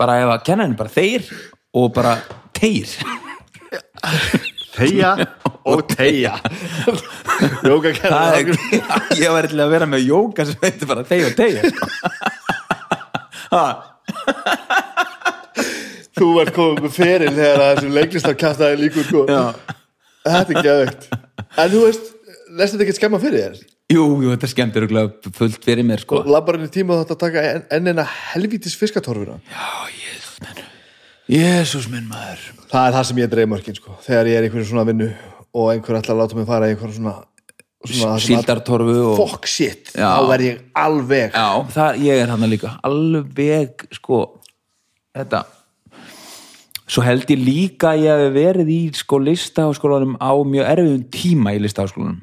Bara 0.00 0.18
ef 0.22 0.34
að 0.34 0.44
kennarinn 0.50 0.78
bara 0.78 0.92
þeir 0.92 1.30
og 1.76 1.92
bara 1.96 2.18
tegir 2.56 2.96
Teija 4.76 5.12
og 5.66 5.82
teija 5.90 6.34
Jóka 7.66 7.92
Það 7.98 8.38
er, 8.38 8.50
ég 9.18 9.32
var 9.32 9.46
eitthvað 9.48 9.64
að 9.66 9.72
vera 9.74 9.88
með 9.90 10.06
jóka 10.10 10.46
sem 10.48 10.58
heitir 10.62 10.90
bara 10.90 11.04
þeir 11.08 11.32
og. 11.38 11.62
Ha, 13.52 13.66
Þú 16.16 16.28
ert 16.40 16.52
komið 16.56 16.82
með 16.86 16.92
feril 16.96 17.32
þegar 17.36 17.62
þessum 17.62 17.94
leiklistarkastaði 17.96 18.78
líkur 18.80 19.04
sko. 19.08 19.24
Þetta 20.26 20.54
er 20.56 20.66
geðveikt. 20.66 21.08
En 21.60 21.72
þú 21.74 21.82
veist, 21.84 22.06
lestu 22.56 22.76
þetta 22.78 22.86
ekki 22.86 22.96
skemma 22.96 23.20
fyrir 23.22 23.42
þér? 23.44 23.58
Jú, 23.92 24.04
jú, 24.24 24.30
þetta 24.32 24.48
skemmt 24.50 24.76
er 24.78 24.86
örugglega 24.86 25.34
fullt 25.36 25.60
fyrir 25.68 25.86
mér 25.86 26.00
sko. 26.02 26.22
Labbarinn 26.26 26.66
í 26.66 26.72
tíma 26.74 26.96
þetta 27.02 27.14
að 27.18 27.22
taka 27.22 27.44
enn 27.52 27.66
en 27.76 27.92
eina 27.92 28.06
helvítis 28.32 28.74
fiskatorfuna? 28.80 29.36
Já, 29.52 29.68
Jésús 29.92 30.40
minn 30.42 30.65
Jésús 31.30 31.88
minn 31.90 32.06
maður. 32.10 32.42
Það 32.70 32.84
er 32.88 32.94
það 32.96 33.06
sem 33.08 33.18
ég 33.22 33.30
dreif 33.32 33.48
mörkin 33.50 33.76
sko. 33.78 33.96
Þegar 34.04 34.28
ég 34.30 34.36
er 34.38 34.44
í 34.44 34.48
einhverju 34.50 34.68
svona 34.68 34.84
vinnu 34.86 35.08
og 35.56 35.70
einhver 35.72 35.98
ætlar 35.98 36.14
að 36.14 36.20
láta 36.22 36.38
mig 36.38 36.46
fara 36.46 36.68
í 36.68 36.74
einhverju 36.74 36.98
svona, 37.00 37.14
svona 37.86 38.12
að- 38.14 38.22
Síldartorfu 38.26 38.96
og 39.10 39.16
Fuck 39.18 39.46
shit, 39.50 39.90
Já. 39.94 40.06
þá 40.20 40.34
er 40.36 40.40
ég 40.46 40.60
alveg 40.74 41.32
Já, 41.32 41.48
það, 41.74 41.98
ég 42.04 42.22
er 42.22 42.28
hann 42.28 42.50
líka. 42.50 42.78
Alveg, 42.84 43.86
sko 43.92 44.40
þetta 45.16 45.44
svo 46.86 47.02
held 47.02 47.26
ég 47.26 47.40
líka 47.42 47.90
að 47.94 48.04
ég 48.06 48.20
hef 48.22 48.32
verið 48.36 48.68
í 48.70 48.80
sko 48.94 49.18
listaháskólanum 49.18 50.16
á 50.22 50.30
mjög 50.46 50.68
erfiðum 50.70 51.04
tíma 51.10 51.54
í 51.56 51.58
listaháskólanum. 51.58 52.20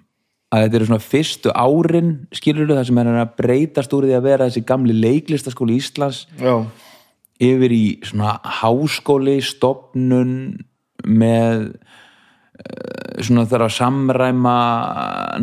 Að 0.53 0.63
þetta 0.63 0.75
eru 0.79 0.85
svona 0.85 1.03
fyrstu 1.03 1.51
árin 1.51 2.11
skilur 2.31 2.67
það 2.69 2.85
sem 2.87 2.97
er 3.01 3.05
að 3.11 3.35
breytast 3.35 3.91
úr 3.97 4.05
því 4.07 4.15
að 4.15 4.23
vera 4.29 4.47
þessi 4.47 4.63
gamli 4.65 4.93
leiklistaskóli 4.93 5.75
Íslands. 5.81 6.27
Já, 6.39 6.63
yfir 7.43 7.73
í 7.75 7.83
svona 8.07 8.37
háskóli 8.61 9.39
stopnun 9.43 10.33
með 11.03 11.65
eh, 12.61 13.23
svona 13.25 13.45
þarf 13.49 13.67
að 13.67 13.75
samræma 13.77 14.55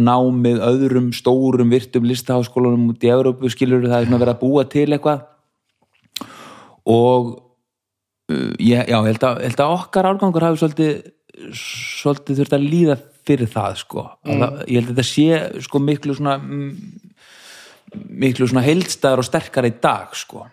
námið 0.01 0.63
öðrum 0.67 1.11
stórum 1.17 1.73
virtum 1.75 2.09
listaháskólanum 2.09 2.91
út 2.95 3.05
í 3.05 3.13
Evrópu 3.13 3.53
skilur 3.53 3.87
það 3.89 3.99
er 3.99 4.11
svona 4.11 4.23
verið 4.25 4.35
að 4.35 4.43
búa 4.43 4.67
til 4.71 4.89
eitthvað. 4.89 5.25
Og 6.91 7.31
ég, 8.31 8.85
já, 8.89 8.97
ég 8.97 9.09
held 9.13 9.27
að, 9.27 9.43
held 9.47 9.65
að 9.65 9.75
okkar 9.77 10.11
árgangur 10.11 10.47
hafi 10.47 10.63
svolítið 10.63 11.01
svolítið 11.57 12.41
þurft 12.41 12.55
að 12.57 12.65
líða 12.69 12.97
fyrir 13.27 13.51
það 13.51 13.77
sko. 13.81 14.07
Mm. 14.27 14.41
það, 14.43 14.57
ég 14.67 14.81
held 14.81 14.91
að 14.91 14.95
þetta 14.95 15.09
sé 15.09 15.65
sko 15.67 15.83
miklu 15.85 16.17
svona 16.19 16.37
miklu 17.91 18.47
svona 18.47 18.65
heildstæður 18.67 19.23
og 19.23 19.27
sterkar 19.27 19.69
í 19.69 19.73
dag 19.83 20.13
sko 20.19 20.47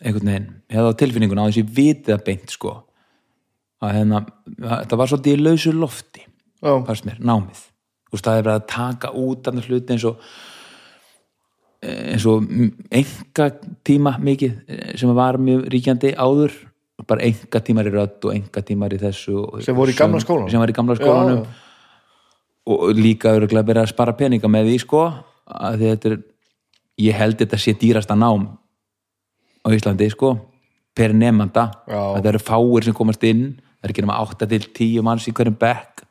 einhvern 0.00 0.30
veginn, 0.32 0.48
ég 0.70 0.78
hefði 0.78 0.92
á 0.92 1.00
tilfinningun 1.02 1.42
á 1.42 1.48
þessi 1.48 1.64
vitið 1.76 2.14
að 2.16 2.24
beint 2.28 2.54
sko 2.54 2.76
að 3.80 3.96
hérna, 3.96 4.22
þetta 4.60 4.98
var 5.00 5.10
svolítið 5.10 5.36
í 5.36 5.44
lausu 5.44 5.72
lofti 5.76 6.24
fannst 6.60 7.06
mér, 7.08 7.20
námið. 7.24 7.60
Þú 8.10 8.16
veist, 8.16 8.26
það 8.26 8.38
er 8.38 8.42
verið 8.44 8.56
að 8.58 8.66
taka 8.74 9.12
út 9.16 9.48
annars 9.48 9.68
hluti 9.70 9.94
eins 9.94 10.04
og 10.08 10.24
eins 11.80 12.26
og 12.28 12.44
enga 12.92 13.46
tíma 13.88 14.16
mikið 14.20 14.56
eh, 14.68 14.90
sem 15.00 15.12
var 15.16 15.38
mjög 15.40 15.64
ríkjandi 15.72 16.12
áður. 16.18 16.56
Bara 17.08 17.24
enga 17.24 17.62
tímar 17.64 17.88
í 17.88 17.92
rödd 17.94 18.26
og 18.28 18.34
enga 18.34 18.60
tímar 18.66 18.92
í 18.92 18.98
þessu 19.00 19.62
Sem 19.64 19.76
voru 19.76 19.94
í 19.94 19.96
gamla 19.96 20.20
skólanum? 20.20 20.50
sem 20.52 20.60
var 20.60 20.68
í 20.68 20.76
gamla 20.76 20.96
skólanum. 20.98 21.46
Já, 21.46 21.68
og 22.70 22.90
líka 22.98 23.32
verið 23.40 23.80
að 23.80 23.88
spara 23.94 24.12
peninga 24.18 24.50
með 24.52 24.68
því 24.68 24.76
sko 24.82 25.06
að 25.48 25.80
þetta 25.86 26.10
er 26.10 26.18
ég 27.00 27.16
held 27.16 27.40
þetta 27.40 27.58
sé 27.58 27.72
dýrasta 27.80 28.16
nám 28.18 28.50
á 29.64 29.68
Íslandi 29.76 30.08
sko 30.12 30.34
per 30.96 31.12
Já. 31.88 32.00
þetta 32.16 32.28
eru 32.32 32.40
fáir 32.42 32.84
sem 32.84 32.94
komast 32.96 33.22
inn, 33.24 33.60
það 33.80 33.84
er 33.88 33.92
ekki 33.94 34.04
nema 34.04 34.20
8 34.24 34.48
til 34.50 34.62
10 34.76 35.02
manns 35.06 35.28
í 35.30 35.32
hverjum 35.36 35.56
bekk 35.60 36.02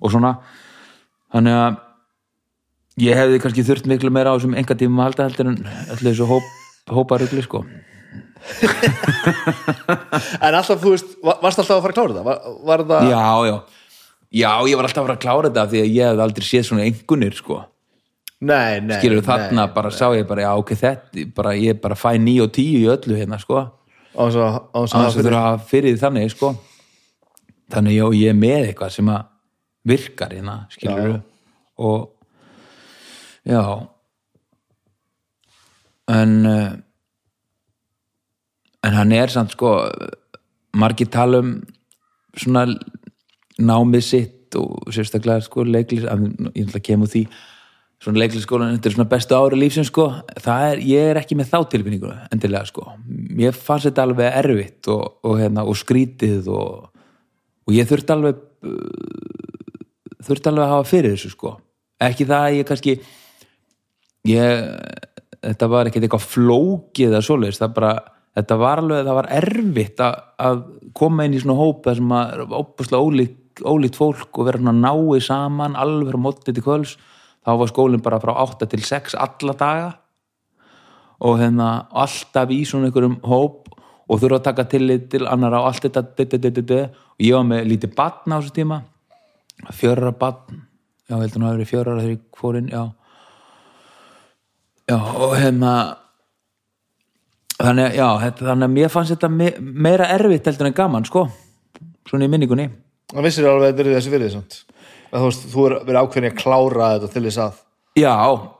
og 0.00 0.10
svona. 0.12 0.34
Þannig 1.34 1.54
að 1.60 1.76
ég 3.04 3.18
hefði 3.18 3.40
kannski 3.42 3.64
þurft 3.66 3.86
miklu 3.90 4.10
meira 4.14 4.30
á 4.32 4.36
þessum 4.36 4.54
enga 4.58 4.76
tíma 4.78 5.06
halda 5.08 5.26
heldur 5.28 5.50
en 5.50 5.58
allir 5.66 6.10
þessu 6.12 6.26
hóp, 6.30 6.46
hóparugli 6.94 7.42
sko. 7.46 7.64
En 10.44 10.54
alltaf, 10.54 10.80
þú 10.82 10.92
veist, 10.94 11.14
va- 11.24 11.38
varst 11.42 11.58
alltaf 11.62 11.78
að 11.78 11.84
fara 11.86 11.94
að 11.94 11.98
klára 11.98 12.12
þetta? 12.14 12.24
Var, 12.28 12.38
var 12.68 12.84
það 12.90 13.08
já, 13.10 13.22
já, 13.48 13.56
já, 14.42 14.50
ég 14.70 14.76
var 14.78 14.88
alltaf 14.88 15.02
að 15.02 15.06
fara 15.08 15.16
að 15.16 15.22
klára 15.24 15.48
þetta 15.50 15.64
því 15.72 15.80
að 15.84 15.94
ég 15.94 16.10
hefði 16.10 16.24
aldrei 16.26 16.46
séð 16.48 16.66
svona 16.68 16.86
engunir 16.88 17.34
sko 17.38 17.60
Nei, 18.40 18.80
nei 18.80 18.98
skilur 18.98 19.24
þarna 19.24 19.68
bara 19.74 19.90
sá 19.94 20.08
ég 20.16 20.26
bara, 20.28 20.44
já 20.44 20.52
ok, 20.58 20.74
þetta 20.80 21.26
bara, 21.36 21.54
ég 21.56 21.78
bara 21.80 21.96
fæ 21.96 22.16
9 22.18 22.42
og 22.44 22.52
10 22.52 22.80
í 22.80 22.88
öllu 22.92 23.18
hérna 23.18 23.38
sko, 23.40 23.60
að 23.60 23.70
þannig 24.14 24.40
að 24.44 24.56
hafa 24.74 25.04
það 25.04 25.18
þurfa 25.20 25.44
að 25.52 25.62
fyrir 25.70 26.00
þannig 26.02 26.34
sko. 26.34 26.50
Þannig 27.74 27.96
já, 27.96 28.04
ég 28.18 28.34
er 28.34 28.38
með 28.38 28.66
eitthvað 28.68 28.92
sem 28.98 29.08
að 29.14 29.22
virkar 29.84 30.34
hérna, 30.34 30.56
skilur 30.72 31.14
Já. 31.14 31.20
og 31.76 32.10
já. 33.48 33.62
En 36.12 36.34
uh, 36.46 36.74
en 38.84 38.98
hann 38.98 39.12
er 39.16 39.32
samt 39.32 39.54
sko 39.54 39.74
margir 40.76 41.08
tala 41.12 41.40
um 41.44 41.56
svona 42.36 42.66
námið 43.58 44.04
sitt 44.04 44.56
og 44.58 44.90
sérstaklega 44.92 45.44
sko 45.46 45.64
leiklis, 45.66 46.04
ég 46.04 46.66
ætla 46.66 46.80
að 46.80 46.86
kemur 46.86 47.10
því 47.10 47.24
svona 48.04 48.20
leiklisskólan, 48.20 48.74
þetta 48.76 48.90
er 48.90 48.94
svona 48.98 49.10
bestu 49.10 49.36
ári 49.38 49.58
lífsins 49.58 49.88
sko, 49.88 50.08
það 50.44 50.66
er, 50.70 50.82
ég 50.84 51.10
er 51.10 51.20
ekki 51.20 51.38
með 51.38 51.50
þá 51.54 51.58
tilfinningu 51.72 52.12
endilega 52.34 52.68
sko, 52.68 52.86
mér 53.08 53.56
fannst 53.56 53.88
þetta 53.88 54.04
alveg 54.04 54.38
erfitt 54.42 54.90
og, 54.92 55.04
og, 55.24 55.38
hérna, 55.40 55.64
og 55.64 55.78
skrítið 55.80 56.50
og, 56.52 56.90
og 57.64 57.76
ég 57.76 57.88
þurfti 57.88 58.14
alveg 58.14 58.42
uh, 58.68 59.44
þurfti 60.24 60.50
alveg 60.50 60.64
að 60.64 60.72
hafa 60.72 60.88
fyrir 60.88 61.14
þessu 61.14 61.32
sko. 61.34 61.54
Ekki 62.04 62.26
það 62.28 62.46
að 62.46 62.58
ég 62.58 62.68
kannski 62.68 62.96
ég, 64.28 64.66
þetta 65.44 65.70
var 65.72 65.88
ekkert 65.88 66.06
eitthvað 66.06 66.28
flókið 66.32 67.12
eða 67.12 67.24
svoleiðis, 67.24 67.60
það 67.62 67.74
bara 67.78 67.94
þetta 68.34 68.58
var 68.60 68.82
alveg, 68.82 69.06
það 69.06 69.18
var 69.20 69.30
erfitt 69.38 70.04
að, 70.04 70.20
að 70.48 70.62
koma 70.96 71.26
inn 71.26 71.36
í 71.36 71.42
svona 71.42 71.58
hópa 71.60 71.96
sem 71.96 72.14
að 72.16 72.44
óbúslega 72.50 73.02
ólíkt, 73.02 73.64
ólíkt 73.64 73.98
fólk 73.98 74.40
og 74.40 74.48
vera 74.48 74.60
svona 74.60 74.74
nái 74.80 75.20
saman, 75.22 75.76
alveg 75.78 76.10
frá 76.10 76.22
mótið 76.24 76.56
til 76.56 76.64
kvöls, 76.66 76.96
þá 77.44 77.52
var 77.60 77.70
skólinn 77.70 78.02
bara 78.04 78.20
frá 78.22 78.34
8 78.42 78.68
til 78.72 78.82
6 78.84 79.16
alla 79.20 79.54
daga. 79.60 79.90
Og 81.24 81.38
hérna 81.40 81.86
alltaf 81.92 82.50
í 82.50 82.64
svona 82.66 82.90
einhverjum 82.90 83.20
hóp 83.24 83.70
og 84.08 84.20
þurfa 84.20 84.40
að 84.40 84.46
taka 84.48 84.68
tillit 84.68 85.08
til 85.12 85.24
annar 85.30 85.54
á 85.56 85.60
allt 85.64 85.86
þetta 85.86 86.80
og 87.14 87.22
ég 87.22 87.36
var 87.36 87.46
með 87.46 87.68
lítið 87.70 87.94
batn 87.96 88.34
á 88.34 88.36
þessu 88.40 88.54
tíma. 88.58 88.82
Fjörara 89.72 90.12
batn 90.12 90.64
já, 91.08 91.18
heldur 91.18 91.40
nú 91.40 91.48
að 91.48 91.58
vera 91.58 91.68
fjörara 91.68 92.02
þegar 92.02 92.14
ég 92.14 92.22
fór 92.38 92.58
inn 92.58 92.70
já, 92.72 92.82
já 94.90 94.96
og 94.98 95.34
hérna 95.38 95.72
þannig, 97.60 97.98
já, 97.98 98.08
þannig 98.40 98.66
að 98.66 98.76
mér 98.76 98.92
fannst 98.92 99.14
þetta 99.14 99.30
me 99.32 99.50
meira 99.60 100.10
erfitt 100.16 100.50
heldur 100.50 100.70
en 100.70 100.76
gaman 100.76 101.08
sko, 101.08 101.26
svona 102.08 102.28
í 102.28 102.32
minningunni. 102.32 102.68
Það 103.14 103.28
vissir 103.28 103.48
alveg 103.48 103.68
að 103.68 103.70
þetta 103.70 103.84
er 103.84 103.96
þessi 103.98 104.14
fyrir 104.14 104.32
samt. 104.32 104.60
Þú 105.14 105.26
veist, 105.28 105.44
þú 105.52 105.64
er 105.68 105.74
verið 105.86 106.00
ákveðin 106.00 106.30
að 106.32 106.38
klára 106.40 106.90
þetta 106.96 107.12
til 107.12 107.24
þess 107.28 107.42
að 107.44 107.60
Já, 107.94 108.14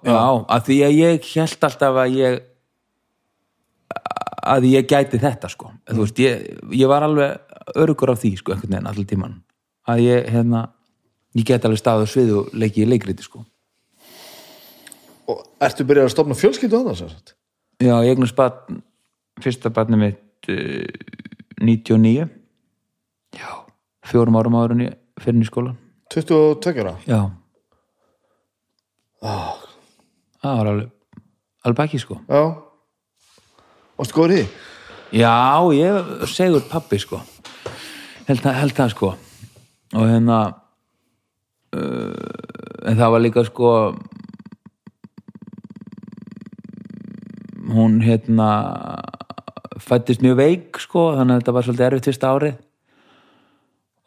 já, 0.06 0.18
að 0.46 0.60
því 0.68 0.76
að 0.86 0.92
ég 0.94 1.24
held 1.34 1.64
alltaf 1.66 1.96
að 1.98 2.12
ég 2.20 2.36
að 4.44 4.66
ég 4.68 4.86
gæti 4.86 5.18
þetta 5.18 5.50
sko. 5.50 5.72
Þú 5.88 6.04
veist, 6.04 6.20
ég, 6.22 6.44
ég 6.78 6.90
var 6.90 7.06
alveg 7.06 7.74
örugur 7.80 8.12
af 8.12 8.20
því 8.22 8.30
sko, 8.38 8.54
einhvern 8.54 8.76
veginn 8.76 8.90
allir 8.92 9.08
tíman 9.10 9.34
að 9.90 10.04
ég, 10.04 10.30
hérna, 10.30 10.62
ég 11.34 11.48
get 11.48 11.66
alveg 11.66 11.80
staðið 11.80 12.06
á 12.06 12.12
svið 12.12 12.32
og 12.38 12.54
leiki 12.54 12.84
í 12.84 12.88
leikriti 12.88 13.26
sko. 13.26 13.42
Og 15.32 15.42
ertu 15.64 15.86
byrjað 15.88 16.10
að 16.10 16.14
stopna 16.14 16.38
fjölskyldu 16.38 16.78
annars 16.78 17.02
sagt? 17.02 17.34
Já, 17.82 17.96
ég 18.04 18.14
eignast 18.14 18.36
barn 18.38 18.82
fyrsta 19.42 19.72
barni 19.74 19.98
mitt 19.98 20.52
uh, 20.52 20.84
99 21.58 22.28
Já, 23.34 23.50
fjórum 24.06 24.38
árum 24.38 24.84
ég 24.84 24.94
fyrir 25.18 25.42
í 25.42 25.48
skólan 25.48 25.80
22 26.14 26.84
ára? 26.84 26.94
Já 27.08 27.20
Það 29.24 30.58
var 30.58 30.70
alveg 30.70 30.90
alveg 31.64 31.78
baki 31.78 32.00
sko 32.02 32.18
Já. 32.28 32.42
Góður 34.14 34.34
í 34.34 34.40
því? 34.42 34.48
Já, 35.14 35.34
ég 35.78 36.26
segur 36.30 36.64
pappi 36.70 36.98
sko 37.00 37.20
held 38.28 38.40
það, 38.40 38.58
held 38.62 38.74
það 38.76 38.92
sko 38.94 39.10
og 39.94 40.08
hérna 40.10 40.38
uh, 41.76 42.88
en 42.88 42.98
það 42.98 43.12
var 43.14 43.22
líka 43.22 43.44
sko 43.46 43.70
hún 47.74 48.00
hérna 48.04 48.48
fættist 49.82 50.24
mjög 50.24 50.38
veik 50.40 50.80
sko 50.82 51.10
þannig 51.18 51.36
að 51.36 51.42
þetta 51.42 51.56
var 51.56 51.66
svolítið 51.68 51.86
erfitt 51.88 52.08
fyrsta 52.10 52.32
árið 52.34 52.58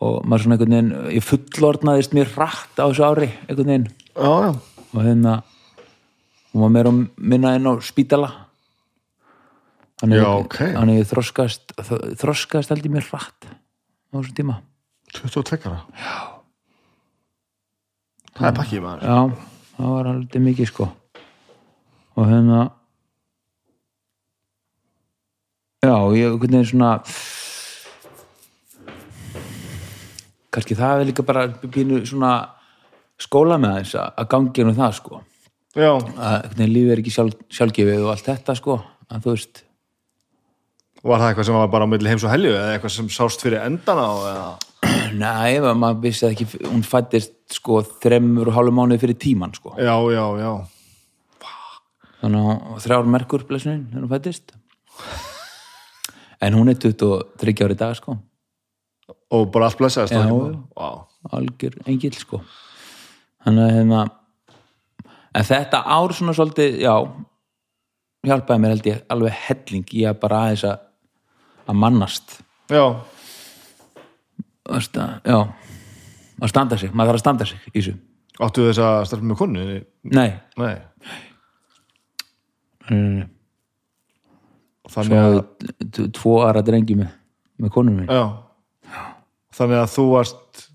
og 0.03 0.25
maður 0.29 0.43
svona 0.45 0.57
einhvern 0.57 0.75
veginn 0.75 1.15
ég 1.17 1.25
fullorðnaðist 1.25 2.13
mjög 2.17 2.35
rætt 2.37 2.77
á 2.81 2.85
þessu 2.85 3.05
ári 3.07 3.29
einhvern 3.47 3.71
veginn 3.71 3.87
Já, 4.17 4.31
já. 4.45 4.51
og 4.93 4.99
hérna 5.05 5.33
hún 6.53 6.63
var 6.65 6.73
meira 6.75 6.91
og 6.93 6.99
minna 7.17 7.55
inn 7.57 7.69
á 7.69 7.73
spítala 7.85 8.29
þannig, 10.01 10.21
Já, 10.21 10.29
ok. 10.37 10.57
þannig 10.77 10.99
ég 11.01 11.09
þroskast 11.09 11.75
þroskast 12.21 12.73
held 12.73 12.85
ég 12.85 12.93
mér 12.93 13.09
rætt 13.09 13.49
á 13.49 14.15
þessum 14.17 14.37
tíma 14.37 14.59
22 15.17 15.65
ára? 15.71 15.81
Já. 15.97 16.15
Það 18.37 18.47
er 18.51 18.57
pakkið 18.59 18.81
maður. 18.83 19.05
já, 19.07 19.19
það 19.77 19.93
var 19.95 20.09
alveg 20.11 20.41
mikið 20.45 20.67
sko 20.69 20.87
og 22.17 22.27
hérna 22.29 22.59
já, 25.81 25.93
ég 26.17 26.27
einhvern 26.27 26.41
veginn 26.53 26.69
svona 26.69 26.91
kannski 30.57 30.77
það 30.77 31.03
er 31.03 31.09
líka 31.11 31.25
bara 31.27 31.47
pínu 31.61 32.01
svona 32.09 32.33
skóla 33.21 33.59
með 33.61 33.79
þess 33.79 34.01
að 34.01 34.21
að 34.23 34.29
gangi 34.33 34.67
nú 34.67 34.75
það 34.77 34.99
sko 34.99 35.21
að 35.77 36.61
lífið 36.65 36.91
er 36.91 37.01
ekki 37.03 37.13
sjálf, 37.13 37.39
sjálfgefið 37.53 38.03
og 38.03 38.11
allt 38.13 38.29
þetta 38.31 38.57
sko 38.57 38.79
að 39.07 39.23
þú 39.23 39.37
veist 39.37 39.63
Var 41.07 41.21
það 41.21 41.29
eitthvað 41.29 41.47
sem 41.47 41.55
var 41.55 41.69
bara 41.71 41.85
á 41.85 41.91
milli 41.91 42.09
heims 42.09 42.23
og 42.25 42.31
helju 42.33 42.53
eða 42.55 42.71
eitthvað 42.73 42.93
sem 42.95 43.09
sást 43.13 43.43
fyrir 43.45 43.61
endana 43.63 44.07
á 44.09 44.15
eða? 44.31 44.47
Nei, 45.21 45.59
maður 45.61 46.01
vissi 46.03 46.25
það 46.25 46.33
ekki, 46.33 46.47
hún 46.65 46.83
fættist 46.85 47.35
sko 47.53 47.81
þremur 48.01 48.49
og 48.51 48.57
hálfu 48.57 48.73
mánuði 48.75 49.03
fyrir 49.03 49.19
tíman 49.21 49.53
sko. 49.55 49.75
Já, 49.79 49.93
já, 50.11 50.23
já. 50.41 50.51
Þannig 52.23 52.49
að 52.49 52.81
þrjár 52.87 53.11
merkur 53.13 53.45
blessunin 53.47 53.85
þegar 53.91 54.03
hún 54.03 54.13
fættist. 54.15 54.55
En 56.43 56.57
hún 56.57 56.73
er 56.73 56.81
23 56.81 57.65
ári 57.65 57.77
dag 57.77 57.95
sko, 57.97 58.17
Og 59.35 59.49
bara 59.51 59.67
allt 59.67 59.79
blessaðist. 59.79 60.15
Já, 60.15 60.23
bara? 60.31 60.55
Vá. 60.77 61.07
algjör 61.35 61.75
engill 61.87 62.15
sko. 62.15 62.41
Þannig 63.43 63.63
að 63.65 63.75
hérna, 63.77 64.01
en 65.35 65.47
þetta 65.47 65.81
ár 65.97 66.15
svona 66.15 66.35
svolítið, 66.35 66.79
já, 66.83 66.93
hjálpaði 68.27 68.63
mér 68.63 68.75
held 68.75 68.89
ég 68.89 69.03
alveg 69.13 69.37
helling 69.47 69.93
í 69.95 70.03
að 70.07 70.19
bara 70.23 70.41
aðeins 70.45 70.65
að, 70.67 70.83
mannast. 71.83 72.39
Já. 72.71 72.83
Að 74.67 74.89
já, 75.23 75.39
að 76.41 76.51
standa 76.51 76.79
sig, 76.79 76.91
maður 76.91 77.13
þarf 77.13 77.19
að 77.19 77.23
standa 77.25 77.47
sig 77.47 77.69
í 77.71 77.77
þessu. 77.79 77.95
Áttu 78.37 78.67
þess 78.67 78.83
að 78.85 78.97
starfa 79.09 79.27
með 79.27 79.39
konu? 79.39 79.67
Nei, 80.13 80.27
Nei. 80.59 80.75
að, 85.17 85.39
svo 85.95 86.11
tvo 86.15 86.35
aðra 86.45 86.61
drengi 86.67 86.95
með, 86.99 87.15
með 87.63 87.73
konum 87.73 87.97
minn. 88.01 88.11
já. 88.11 88.46
Þannig 89.57 89.81
að 89.81 89.93
þú 89.93 90.05
varst 90.13 90.65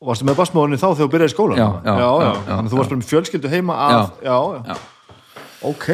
varstu 0.00 0.26
með 0.26 0.38
basmóðinni 0.38 0.78
þá 0.80 0.86
þegar 0.86 1.02
þú 1.02 1.10
byrjaði 1.12 1.30
í 1.30 1.34
skólan? 1.34 1.60
Já, 1.60 1.68
já, 1.84 1.92
já, 1.92 2.08
já, 2.24 2.30
Þannig 2.46 2.64
að 2.64 2.72
þú 2.72 2.80
varst 2.80 2.92
bara 2.92 3.00
með 3.00 3.10
fjölskyldu 3.10 3.52
heima 3.52 3.76
að, 3.86 4.00
já, 4.24 4.38
já. 4.40 4.60
Já. 4.70 4.76
Ok. 5.70 5.86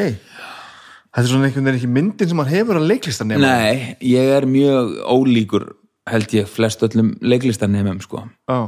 Þetta 1.17 1.23
er 1.25 1.29
svona 1.31 1.49
einhvern 1.49 1.67
veginn 1.67 1.79
ekki 1.81 1.91
myndin 1.91 2.31
sem 2.31 2.41
hann 2.41 2.51
hefur 2.53 2.79
að 2.79 2.87
leiklista 2.87 3.27
nema. 3.27 3.51
Nei, 3.51 3.97
ég 4.05 4.31
er 4.37 4.47
mjög 4.47 4.95
ólíkur 5.11 5.67
held 6.07 6.35
ég 6.37 6.47
flest 6.47 6.83
öllum 6.87 7.15
leiklistanemum 7.19 7.99
sko. 8.05 8.23
Já. 8.47 8.59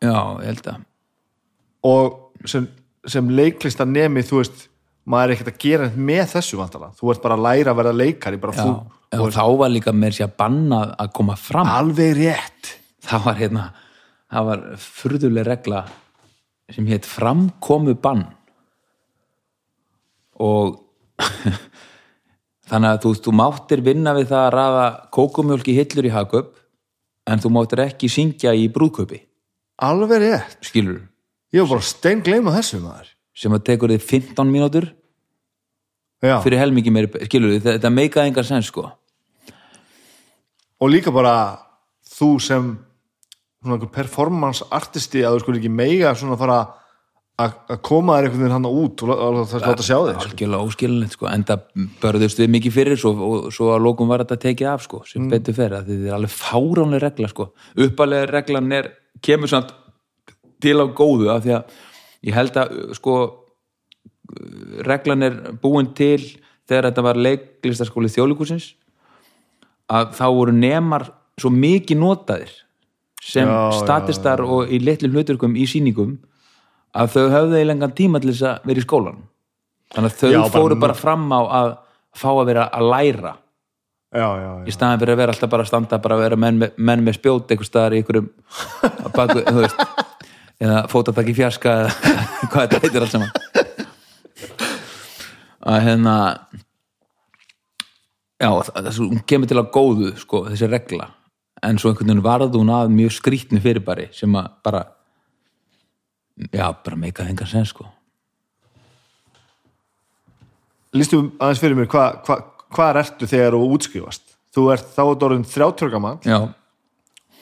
Já, 0.00 0.16
ég 0.40 0.48
held 0.48 0.70
að 0.72 0.86
og 1.86 2.46
sem, 2.48 2.66
sem 3.08 3.28
leiklista 3.32 3.86
nemi 3.88 4.24
þú 4.26 4.42
veist, 4.42 4.66
maður 5.08 5.30
er 5.30 5.36
ekkert 5.36 5.52
að 5.54 5.62
gera 5.64 5.90
með 5.96 6.24
þessu 6.34 6.58
vantala, 6.60 6.90
þú 6.98 7.12
ert 7.14 7.22
bara 7.24 7.38
að 7.38 7.44
læra 7.46 7.72
að 7.72 7.78
verða 7.80 7.94
leikari, 7.96 8.40
bara 8.40 8.56
já, 8.56 8.66
þú 9.10 9.28
já, 9.28 9.36
þá 9.36 9.44
var 9.60 9.72
líka 9.74 9.94
mér 9.94 10.16
sér 10.16 10.28
að 10.28 10.36
banna 10.38 10.80
að 10.94 11.14
koma 11.18 11.36
fram. 11.38 11.70
Alveg 11.70 12.16
rétt. 12.18 12.74
Það 13.04 13.24
var 13.26 13.40
hérna 13.40 13.70
það 14.30 14.46
var 14.50 14.62
furðuleg 14.78 15.46
regla 15.48 15.80
sem 16.70 16.86
hétt 16.90 17.08
framkomu 17.08 17.96
bann 17.98 18.22
og 20.40 20.78
þannig 22.70 22.92
að 22.92 23.00
þú, 23.04 23.14
þú 23.26 23.34
máttir 23.40 23.82
vinna 23.84 24.14
við 24.16 24.30
það 24.30 24.44
að 24.44 24.54
raða 24.54 24.84
kókumjólk 25.16 25.70
í 25.72 25.76
hillur 25.80 26.06
í 26.06 26.14
hagköp 26.14 26.52
en 27.30 27.42
þú 27.42 27.52
máttir 27.56 27.82
ekki 27.88 28.10
syngja 28.12 28.54
í 28.54 28.68
brúðköpi 28.72 29.24
alveg 29.82 30.22
rétt, 30.22 30.60
skilur 30.62 31.02
ég 31.50 31.64
var 31.64 31.74
bara 31.74 31.88
stein 31.90 32.22
gleyma 32.22 32.54
þessu 32.54 32.78
maður. 32.84 33.10
Sem 33.40 33.54
að 33.54 33.62
tekur 33.70 33.92
þið 33.94 34.02
15 34.04 34.50
mínútur 34.52 34.86
já. 36.20 36.38
fyrir 36.44 36.60
helmingi 36.60 36.92
meiri, 36.92 37.08
skilur 37.26 37.54
þið, 37.56 37.68
þetta 37.74 37.92
meikaði 37.94 38.30
engar 38.30 38.46
sens 38.46 38.70
sko 38.70 38.86
og 40.80 40.92
líka 40.92 41.12
bara 41.12 41.34
þú 42.16 42.30
sem 42.42 42.70
performance 43.92 44.64
artisti 44.72 45.20
að 45.20 45.36
þú 45.36 45.42
skulle 45.44 45.60
ekki 45.60 45.72
meiga 45.72 46.14
svona 46.16 46.38
fara 46.40 46.60
að 46.62 46.76
að 47.40 47.78
koma 47.86 48.16
þér 48.18 48.26
einhvern 48.26 48.42
veginn 48.42 48.54
hann 48.54 48.68
út 48.68 49.02
og 49.02 49.08
lá- 49.08 49.20
og 49.20 49.48
það 49.48 49.62
láta 49.64 49.84
sjá 49.86 49.96
þig 49.96 50.14
sko. 50.14 50.28
algjörlega 50.28 50.66
óskilinleitt 50.66 51.14
sko, 51.16 51.26
en 51.26 51.44
það 51.44 51.60
börðust 52.02 52.40
við 52.40 52.50
mikið 52.54 52.72
fyrir 52.72 52.98
svo, 53.00 53.12
og 53.16 53.52
svo 53.52 53.70
að 53.72 53.84
lókum 53.84 54.08
var 54.08 54.24
þetta 54.24 54.40
tekið 54.44 54.68
af 54.68 54.82
sko, 54.82 55.02
sem 55.06 55.28
betur 55.28 55.54
fer 55.54 55.70
að 55.70 55.86
þetta 55.88 56.08
er 56.08 56.16
alveg 56.18 56.34
fáránlega 56.34 57.02
regla 57.06 57.28
sko, 57.28 57.52
uppalega 57.76 58.30
reglan 58.30 58.72
er 58.72 58.90
kemur 59.22 59.48
samt 59.48 59.72
til 60.60 60.76
á 60.76 60.86
góðu 60.92 61.30
af 61.32 61.44
því 61.44 61.56
að 61.56 61.64
ég 62.28 62.34
held 62.34 62.60
að 62.60 62.94
sko 62.94 63.16
reglan 64.84 65.22
er 65.22 65.40
búin 65.62 65.94
til 65.94 66.20
þegar 66.68 66.90
þetta 66.90 67.02
var 67.02 67.16
leiklistaskóli 67.16 68.12
þjóðlíkusins 68.12 68.74
að 69.90 70.12
þá 70.18 70.24
voru 70.38 70.54
nemar 70.56 71.08
svo 71.40 71.50
mikið 71.54 71.98
notaðir 72.00 72.52
sem 73.20 73.48
Já, 73.48 73.52
já, 73.52 73.78
statistar 73.82 74.40
og 74.44 74.70
í 74.72 74.78
litlu 74.80 75.10
hluturkum 75.12 75.56
í 75.60 75.66
sýningum 75.68 76.16
að 76.96 77.12
þau 77.14 77.26
höfðu 77.34 77.60
í 77.60 77.66
lengan 77.68 77.92
tíma 77.96 78.20
til 78.22 78.32
þess 78.32 78.46
að 78.48 78.66
vera 78.70 78.80
í 78.82 78.86
skólan 78.86 79.20
þannig 79.94 80.10
að 80.14 80.18
þau 80.22 80.30
Já, 80.30 80.38
bara 80.40 80.54
fóru 80.54 80.74
nú- 80.76 80.82
bara 80.86 80.96
fram 80.98 81.26
á 81.34 81.40
að 81.60 81.70
fá 82.16 82.28
að 82.32 82.46
vera 82.50 82.64
að 82.74 82.88
læra 82.90 83.32
já, 84.10 84.26
já, 84.26 84.48
já. 84.48 84.64
í 84.66 84.72
staðan 84.74 85.02
fyrir 85.02 85.14
að 85.14 85.20
vera 85.22 85.34
alltaf 85.36 85.50
bara 85.52 85.66
að 85.66 85.70
standa 85.70 85.98
bara 86.02 86.16
að 86.16 86.22
vera 86.24 86.38
menn 86.44 86.58
með, 86.62 86.72
menn 86.78 87.04
með 87.06 87.18
spjót 87.20 87.52
einhver 87.54 87.68
staðar 87.68 87.94
í 87.94 88.00
einhverjum 88.00 88.30
baku, 89.14 89.44
veist 89.60 89.84
eða 90.60 90.80
fótatak 90.92 91.30
í 91.30 91.36
fjarska 91.38 91.74
hvað 92.50 92.64
þetta 92.66 92.80
heitir 92.82 93.04
allt 93.06 93.14
saman. 93.14 93.30
Að 95.70 95.78
hérna 95.86 96.14
já, 98.40 98.48
það, 98.48 98.86
það 98.86 99.00
hún 99.04 99.22
kemur 99.28 99.50
til 99.50 99.60
að 99.60 99.72
góðu 99.74 100.12
sko, 100.20 100.44
þessi 100.48 100.68
regla. 100.70 101.10
En 101.66 101.78
svo 101.80 101.90
einhvern 101.90 102.08
veginn 102.08 102.24
varð 102.24 102.56
hún 102.56 102.72
að 102.72 102.92
mjög 102.94 103.12
skrítni 103.18 103.60
fyrirbæri 103.60 104.08
sem 104.16 104.36
að 104.40 104.48
bara 104.64 104.84
já, 106.48 106.70
bara 106.72 106.96
meika 106.96 107.26
engan 107.28 107.50
sen 107.50 107.66
sko. 107.68 107.86
Lístu 110.96 111.20
aðeins 111.38 111.60
fyrir 111.62 111.76
mér 111.78 111.90
hvað 111.90 112.22
hva, 112.26 112.38
hvar 112.74 112.98
ertu 113.02 113.28
þegar 113.30 113.54
þú 113.54 113.74
útskrifast? 113.76 114.24
Þú 114.50 114.64
ert 114.74 114.88
þá 114.96 115.02
ert 115.04 115.26
orðin 115.28 115.44
30 115.46 115.92
gammal 115.92 116.16
já, 116.26 116.38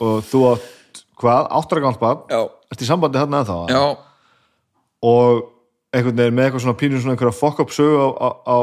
og 0.02 0.18
þú 0.28 0.42
átt 0.50 1.04
hvað, 1.22 1.46
8 1.62 1.78
gammal 1.78 2.02
barn? 2.02 2.26
Já, 2.28 2.42
ert 2.74 2.84
í 2.84 2.88
sambandi 2.88 3.22
þarna 3.22 3.44
ennþá 3.44 3.60
já. 3.72 3.84
Og 5.08 5.46
einhvern 5.94 6.18
veginn 6.18 6.36
með 6.36 6.48
eitthvað 6.48 6.66
svona 6.66 6.80
pínur 6.82 7.00
svona 7.00 7.14
einhverja 7.14 7.38
fokk 7.38 7.62
upp 7.64 7.72
sögu 7.72 8.02
á, 8.02 8.08
á, 8.18 8.28
á 8.44 8.58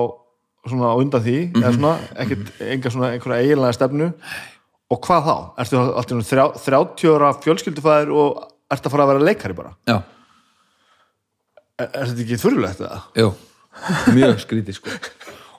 svona 0.71 0.91
á 0.91 0.95
undan 1.01 1.21
því 1.25 1.37
eða 1.53 1.69
Mhm. 1.71 1.77
svona, 1.79 1.93
ekkert, 2.23 2.51
enga 2.61 2.89
svona 2.93 3.11
einhverja 3.13 3.41
eiginlega 3.45 3.73
stefnu 3.77 4.07
og 4.91 5.01
hvað 5.01 5.23
þá? 5.29 5.37
Ertu 5.61 5.79
allt 5.97 6.11
í 6.11 6.19
þrjá, 6.31 6.45
30 6.65 7.15
ára 7.15 7.31
fjölskyldufæðir 7.43 8.11
og 8.13 8.43
ertu 8.71 8.87
að 8.89 8.91
fara 8.91 9.03
að 9.05 9.11
vera 9.13 9.25
leikari 9.29 9.53
bara? 9.55 9.73
já, 9.87 10.01
Er, 11.75 11.89
er 11.91 12.05
þetta 12.07 12.23
ekki 12.23 12.37
þurrulegt 12.39 12.79
eða? 12.79 12.99
Jú, 13.19 13.31
mjög 14.15 14.37
skrítið 14.45 14.77
sko 14.77 14.93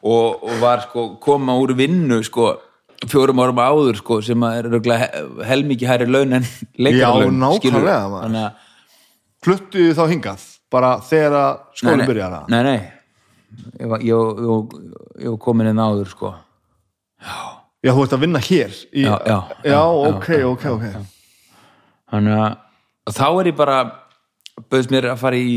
og, 0.06 0.44
og 0.48 0.54
var 0.62 0.80
sko 0.86 1.02
koma 1.20 1.52
úr 1.60 1.74
vinnu 1.76 2.22
sko 2.24 2.54
fjórum 3.06 3.42
árum 3.44 3.58
áður 3.60 3.98
sko 4.00 4.22
sem 4.24 4.42
er 4.48 4.70
helmikið 5.44 5.90
hærri 5.90 6.06
laun 6.08 6.32
en 6.38 6.46
leikarlaun 6.80 7.36
nákvæmlega, 7.36 7.60
skilurðu. 7.60 7.96
maður. 8.08 8.22
þannig 8.24 8.46
að 8.46 8.62
Fluttu 9.46 9.82
þá 9.94 10.02
hingað 10.10 10.46
bara 10.72 10.94
þegar 11.04 11.58
skólinn 11.76 12.08
að 12.24 12.48
nei, 12.50 12.62
nei 12.64 12.78
ég 13.80 13.90
var, 13.90 14.02
ég, 14.04 14.40
ég, 14.46 14.74
ég 15.24 15.30
var 15.32 15.38
komin 15.42 15.70
inn 15.70 15.80
áður 15.82 16.10
sko. 16.10 16.32
Já, 17.84 17.92
þú 17.92 18.02
ert 18.04 18.14
að 18.16 18.24
vinna 18.24 18.42
hér 18.42 18.72
í, 18.92 19.04
Já, 19.04 19.14
já, 19.26 19.36
já, 19.62 19.70
já, 19.72 19.80
ok, 20.10 20.28
ok, 20.50 20.64
ok. 20.74 20.86
þannig 22.10 22.40
að 22.40 23.14
þá 23.16 23.26
er 23.28 23.50
ég 23.50 23.58
bara 23.58 23.76
bauðst 24.70 24.92
mér 24.94 25.10
að 25.12 25.20
fara 25.20 25.38
í 25.38 25.56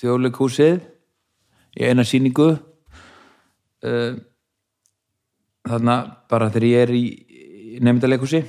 þjóðleikúsið 0.00 0.80
í 1.76 1.86
eina 1.86 2.04
sýningu. 2.06 2.50
Uh, 3.86 4.16
þarna 5.66 5.96
bara 6.30 6.48
þegar 6.50 6.68
ég 6.70 6.84
er 6.86 6.92
í 6.96 7.04
nefndaleikúsi 7.84 8.40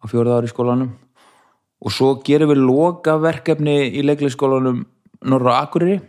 á 0.00 0.04
fjóruða 0.10 0.40
ári 0.40 0.48
í 0.48 0.52
skólanum. 0.52 0.90
Og 1.84 1.92
svo 1.92 2.14
gerum 2.24 2.50
við 2.52 2.62
loka 2.64 3.16
verkefni 3.20 3.76
í 3.92 4.02
leikleikskólanum 4.04 4.84
Norra 5.24 5.58
Akureyri 5.64 6.00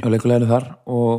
hjá 0.00 0.08
leikuleginu 0.12 0.48
þar 0.50 0.66
og 0.90 1.12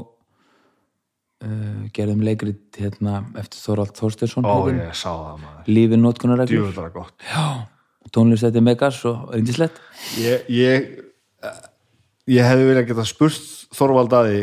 uh, 1.45 1.83
gerðum 1.95 2.25
leikrit 2.25 2.81
hérna 2.81 3.21
eftir 3.39 3.61
Þorvald 3.61 3.95
Þorsteinsson 3.99 4.47
Ó, 4.47 4.67
ég 4.73 4.97
sá 4.97 5.09
það 5.11 5.45
maður. 5.45 5.69
Lífið 5.71 6.03
notkunarreglur 6.05 6.57
Djúvöldara 6.57 6.93
gott. 6.95 7.29
Tónlist 8.11 8.47
þetta 8.47 8.65
megas 8.65 9.03
og 9.07 9.29
reyndislegt 9.31 9.77
Ég, 10.19 10.49
ég 10.51 10.89
ég 12.29 12.45
hefði 12.45 12.67
viljað 12.69 12.89
geta 12.91 13.05
spurt 13.07 13.47
Þorvald 13.75 14.15
að 14.17 14.29
því 14.31 14.41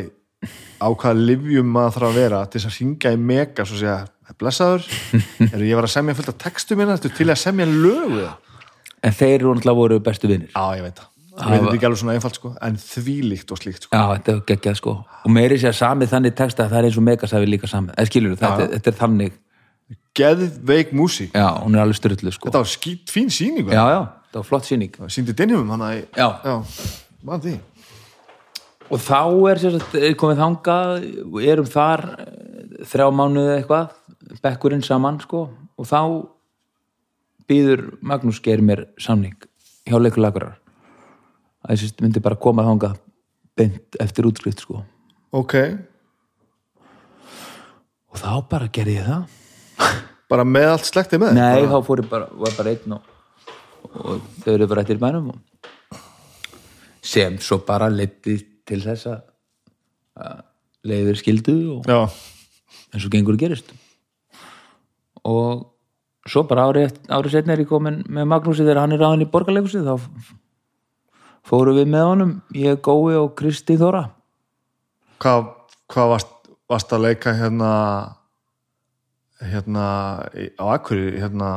á 0.79 0.87
hvaða 0.89 1.15
livjum 1.19 1.71
maður 1.75 1.97
þarf 1.97 2.09
að 2.09 2.19
vera 2.21 2.41
til 2.47 2.61
þess 2.61 2.71
að 2.71 2.79
ringa 2.79 3.13
í 3.13 3.21
mega 3.31 3.67
svo 3.67 3.79
segja, 3.81 3.99
blessaður? 4.39 4.87
Er 5.53 5.65
ég 5.67 5.79
var 5.79 5.89
að 5.89 5.95
semja 5.97 6.17
fullt 6.19 6.33
af 6.33 6.41
textum 6.45 6.81
minna 6.81 6.97
til 7.03 7.29
að 7.29 7.41
semja 7.41 7.67
lögu 7.69 8.23
já, 8.23 8.33
en 9.03 9.17
þeir 9.19 9.35
eru 9.41 9.55
náttúrulega 9.55 9.81
voru 9.83 10.01
bestu 10.05 10.31
vinnir 10.31 10.55
ég 10.55 10.85
veit 10.87 11.01
það 11.01 11.15
ég 11.39 11.51
veit 11.53 11.63
þetta 11.63 11.75
ekki 11.79 11.87
alveg 11.89 12.01
svona 12.01 12.15
einfalt 12.19 12.39
sko 12.39 12.53
en 12.67 12.79
þvílíkt 12.83 13.53
og 13.55 13.61
slíkt 13.61 13.87
sko. 13.87 13.93
Já, 13.95 14.17
þetta 14.17 14.33
er 14.35 14.41
geggjað 14.51 14.79
sko. 14.81 14.95
Og 15.25 15.35
meiri 15.35 15.59
sér 15.63 15.77
samið 15.77 16.13
þannig 16.15 16.37
texta 16.39 16.65
að 16.67 16.73
það 16.75 16.79
er 16.81 16.89
eins 16.89 16.99
og 17.01 17.07
megas 17.09 17.35
hafi 17.37 17.49
líka 17.51 17.71
samið. 17.71 17.95
Eða 17.95 18.11
skilur 18.11 18.37
þetta, 18.41 18.69
þetta 18.75 18.93
er 18.93 18.99
þannig. 19.03 19.37
Geðveik 20.19 20.95
músík, 20.99 21.35
já, 21.37 21.47
hún 21.63 21.77
er 21.77 21.85
alveg 21.85 21.99
styrlu 22.01 22.33
sko. 22.35 22.49
Þetta 22.49 22.63
var 22.65 22.71
skýt 22.73 23.13
fín 23.15 23.29
sýning 23.33 23.71
já, 23.71 23.83
já, 23.93 24.01
það 24.33 24.41
var 24.41 24.49
flott 24.49 24.67
síning 24.69 24.97
síndi 25.15 25.35
dinjum 25.39 25.71
hann 25.73 25.85
að 25.87 26.01
Já. 26.19 26.29
já, 26.43 26.57
mann 27.25 27.45
því. 27.45 27.55
Og 28.89 29.03
þá 29.05 29.21
er 29.53 29.63
sagt, 29.63 29.95
er 30.01 30.17
komið 30.19 30.43
þangað 30.43 31.07
erum 31.45 31.69
þar 31.69 32.05
eh, 32.25 32.85
þrjá 32.89 33.07
mánuði 33.15 33.55
eitthvað 33.59 34.41
bekkurinn 34.43 34.85
saman 34.85 35.21
sko. 35.23 35.45
Og 35.79 35.87
þá 35.89 36.01
býður 37.49 37.85
Magnús 38.05 38.41
gerir 38.45 38.65
mér 38.65 38.87
samning 39.01 39.37
hjá 39.89 39.97
leikulagurar 40.01 40.59
að 41.67 41.85
ég 41.85 42.03
myndi 42.05 42.23
bara 42.25 42.39
koma 42.41 42.67
þangað 42.67 42.99
beint 43.59 43.99
eftir 44.01 44.29
útskrift 44.29 44.63
sko. 44.63 44.85
Ok, 45.35 45.55
og 48.09 48.21
þá 48.21 48.31
bara 48.49 48.71
gerði 48.73 48.99
ég 48.99 49.09
það. 49.09 49.37
Bara 50.29 50.45
með 50.45 50.71
allt 50.75 50.89
slektið 50.89 51.23
með? 51.23 51.39
Nei, 51.39 51.63
bara, 51.63 51.71
þá 51.73 51.87
fór 51.87 52.03
ég 52.03 52.09
bara, 52.11 52.29
var 52.45 52.57
bara 52.59 52.73
einn 52.75 52.95
og, 52.99 53.13
og 53.89 54.27
þau 54.43 54.53
eru 54.53 54.69
bara 54.69 54.85
bænum 54.85 55.31
og 55.33 55.39
sem 57.09 57.39
svo 57.41 57.63
bara 57.65 57.89
leiti 57.89 58.37
til 58.69 58.83
þess 58.85 59.09
að 59.09 59.23
að 60.19 60.41
leiðir 60.89 61.19
skildu 61.21 61.57
og 61.77 61.89
já, 61.89 61.99
eins 62.93 63.07
og 63.07 63.13
gengur 63.13 63.39
gerist. 63.39 63.71
Og 65.29 65.65
svo 66.29 66.45
bara 66.49 66.67
árið 66.69 66.99
ári 67.09 67.33
setna 67.33 67.55
er 67.55 67.63
ég 67.65 67.71
komin 67.71 68.03
með 68.07 68.29
Magnúsi 68.33 68.65
þegar 68.65 68.83
hann 68.85 68.97
er 68.97 69.03
ráðin 69.03 69.25
í 69.25 69.31
borgarleikusi 69.31 69.85
þá 69.87 69.95
fórum 71.49 71.79
við 71.81 71.89
með 71.95 72.07
honum 72.11 72.33
ég, 72.55 72.81
Gói 72.85 73.17
og 73.19 73.33
Kristi 73.39 73.79
Þóra. 73.81 74.05
Hvað, 75.23 75.49
hvað 75.91 76.13
varst, 76.15 76.35
varst 76.71 76.93
að 76.95 77.05
leika 77.09 77.33
hérna 77.39 77.71
hérna 79.39 79.87
á 80.59 80.65
Akuri 80.75 81.15
hérna 81.21 81.49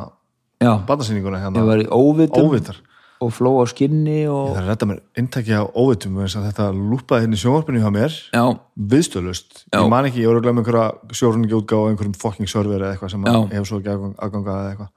já, 0.61 0.75
barnasýninguna 0.85 1.39
ég 1.41 1.45
hérna 1.47 1.65
var 1.65 1.81
í 1.81 1.87
óvitum 1.89 2.45
óvitar. 2.51 2.77
og 3.21 3.31
fló 3.33 3.51
á 3.61 3.65
skinni 3.69 4.23
og 4.29 4.53
það 4.55 4.61
er 4.61 4.69
þetta 4.71 4.87
mér 4.89 4.99
inntæki 5.17 5.53
á 5.57 5.63
óvitum 5.73 6.19
að 6.21 6.45
þetta 6.47 6.67
lúpaði 6.77 7.25
hérna 7.25 7.37
í 7.37 7.41
sjónvarpinu 7.41 7.81
hjá 7.81 7.91
mér. 7.93 8.15
Já, 8.33 8.43
viðstöðlust, 8.77 9.65
Já. 9.73 9.81
ég 9.81 9.89
man 9.89 10.05
ekki, 10.09 10.21
ég 10.21 10.29
voru 10.29 10.41
að 10.41 10.45
glemma 10.47 10.61
einhverja 10.63 11.17
sjórunni 11.17 11.49
útgáð 11.57 11.85
á 11.85 11.89
einhverjum 11.91 12.17
fucking 12.21 12.49
server 12.49 12.81
eða 12.81 12.95
eitthvað 12.95 13.13
sem 13.15 13.25
að 13.25 13.51
hefur 13.53 13.69
svo 13.71 13.81
ekki 13.81 13.93
aðgang- 13.93 14.17
aðgangað 14.21 14.61
eða 14.61 14.71
eitthvað 14.71 14.89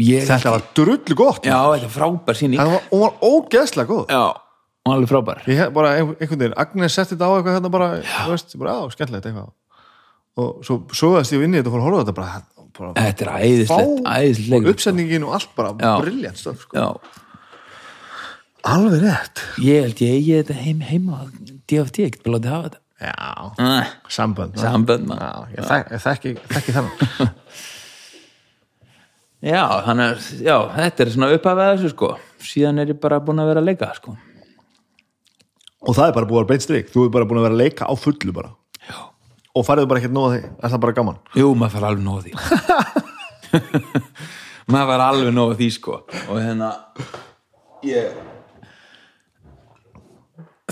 ég, 0.00 0.24
þetta 0.26 0.50
var 0.54 0.62
drullu 0.74 1.14
gott 1.18 1.44
já, 1.44 1.58
þetta 1.74 1.84
er 1.88 1.92
frábær 1.96 2.38
síning 2.38 2.60
það 2.60 2.70
var, 2.76 2.86
hún 2.90 3.00
var 3.00 3.12
ógeðslega 3.28 3.88
góð. 3.88 4.06
Já, 4.08 4.22
og 4.82 4.92
alveg 4.94 5.08
frábær. 5.12 5.42
Ég 5.46 5.56
hef 5.60 5.72
bara 5.72 5.90
ein- 5.98 6.16
einhvern 6.16 6.38
veginn, 6.40 6.54
Agnes 6.56 6.94
setti 6.94 7.14
þetta 7.14 7.26
á 7.28 7.32
eitthvað 7.36 7.56
hérna 7.58 7.70
bara, 7.70 7.90
þú 8.02 8.30
veist, 8.32 8.56
bara, 8.58 8.72
já, 8.72 8.90
skemmtilegt 8.96 9.26
eitthvað. 9.26 9.52
Og 10.42 10.64
svo 10.64 10.78
sogaðist 10.96 11.32
ég 11.36 11.44
inn 11.44 11.54
í 11.54 11.60
þetta 11.60 11.68
og 11.68 11.74
fór 11.76 11.82
að 11.82 11.86
horfa 11.86 11.98
á 11.98 12.02
þetta 12.02 12.14
bara, 12.16 12.42
bara 12.78 12.92
þetta 13.04 13.22
er 13.26 13.32
æðislegt, 13.46 14.06
æðislegt 14.08 14.46
og 14.48 14.54
leikur 14.56 14.72
uppsetningin 14.72 15.26
og 15.28 15.34
allt 15.36 15.50
bara 15.56 15.72
Já. 15.76 15.92
briljant 16.00 16.38
stöf, 16.40 16.62
sko. 16.64 16.72
já, 16.72 16.88
alveg 18.64 19.02
rétt. 19.02 19.42
Ég 19.60 19.82
held 19.84 20.00
ég 20.02 20.14
eigi 20.16 20.36
þetta 20.40 20.56
heim, 20.62 20.80
heima 20.86 21.18
á 21.18 21.22
DFT, 21.68 21.98
ég 22.06 22.14
get 22.16 22.22
bara 22.24 22.38
látið 22.38 22.54
hafa 22.54 22.68
þetta. 22.70 22.78
Já, 23.02 23.14
ah, 23.58 23.86
sambönd 24.08 24.54
sambönd 24.62 25.06
maður. 25.10 25.20
já, 25.20 25.56
ég 25.56 25.64
þek- 25.66 25.88
ég 25.92 26.02
þekki, 26.06 26.34
þekki 26.52 26.74
þannig 26.76 27.32
já, 29.42 29.62
þannig 29.86 30.10
að, 30.10 30.26
já, 30.46 30.56
þetta 30.78 31.04
er 31.04 31.12
svona 31.14 31.30
upphafið 31.36 31.70
þessu 31.72 31.92
sko. 31.92 32.10
Síðan 32.42 32.82
er 32.82 32.92
ég 32.94 33.00
bara 33.02 33.20
búin 33.22 33.42
að 33.42 33.52
vera 33.52 33.62
að 33.62 33.70
leika 33.70 33.92
sko. 33.98 34.16
Og 35.82 35.96
það 35.98 36.08
er 36.08 36.16
bara 36.18 36.28
búið 36.30 36.38
að 36.38 36.42
vera 36.42 36.52
beint 36.52 36.66
strik, 36.66 36.92
þú 36.92 37.06
er 37.06 37.14
bara 37.16 37.28
búin 37.28 37.40
að 37.42 37.48
vera 37.48 37.58
að 37.58 37.64
leika 37.64 37.88
á 37.90 37.94
fullu 37.98 38.36
bara. 38.36 38.54
Já. 38.82 38.98
og 39.52 39.66
farið 39.68 39.88
bara 39.90 40.00
ekkert 40.00 40.14
nóða 40.16 40.30
því, 40.32 40.46
er 40.64 40.72
það 40.72 40.80
bara 40.82 40.94
gaman? 40.96 41.18
Jú, 41.36 41.48
maður 41.54 41.74
fara 41.76 41.90
alveg 41.92 42.04
nóg 42.06 42.22
því. 42.24 42.32
Maður 44.72 44.88
fara 44.92 45.08
alveg 45.12 45.34
nóg 45.34 45.54
því 45.58 45.68
sko. 45.74 45.98
Og 46.30 46.38
hérna 46.40 46.70
ég 47.84 48.14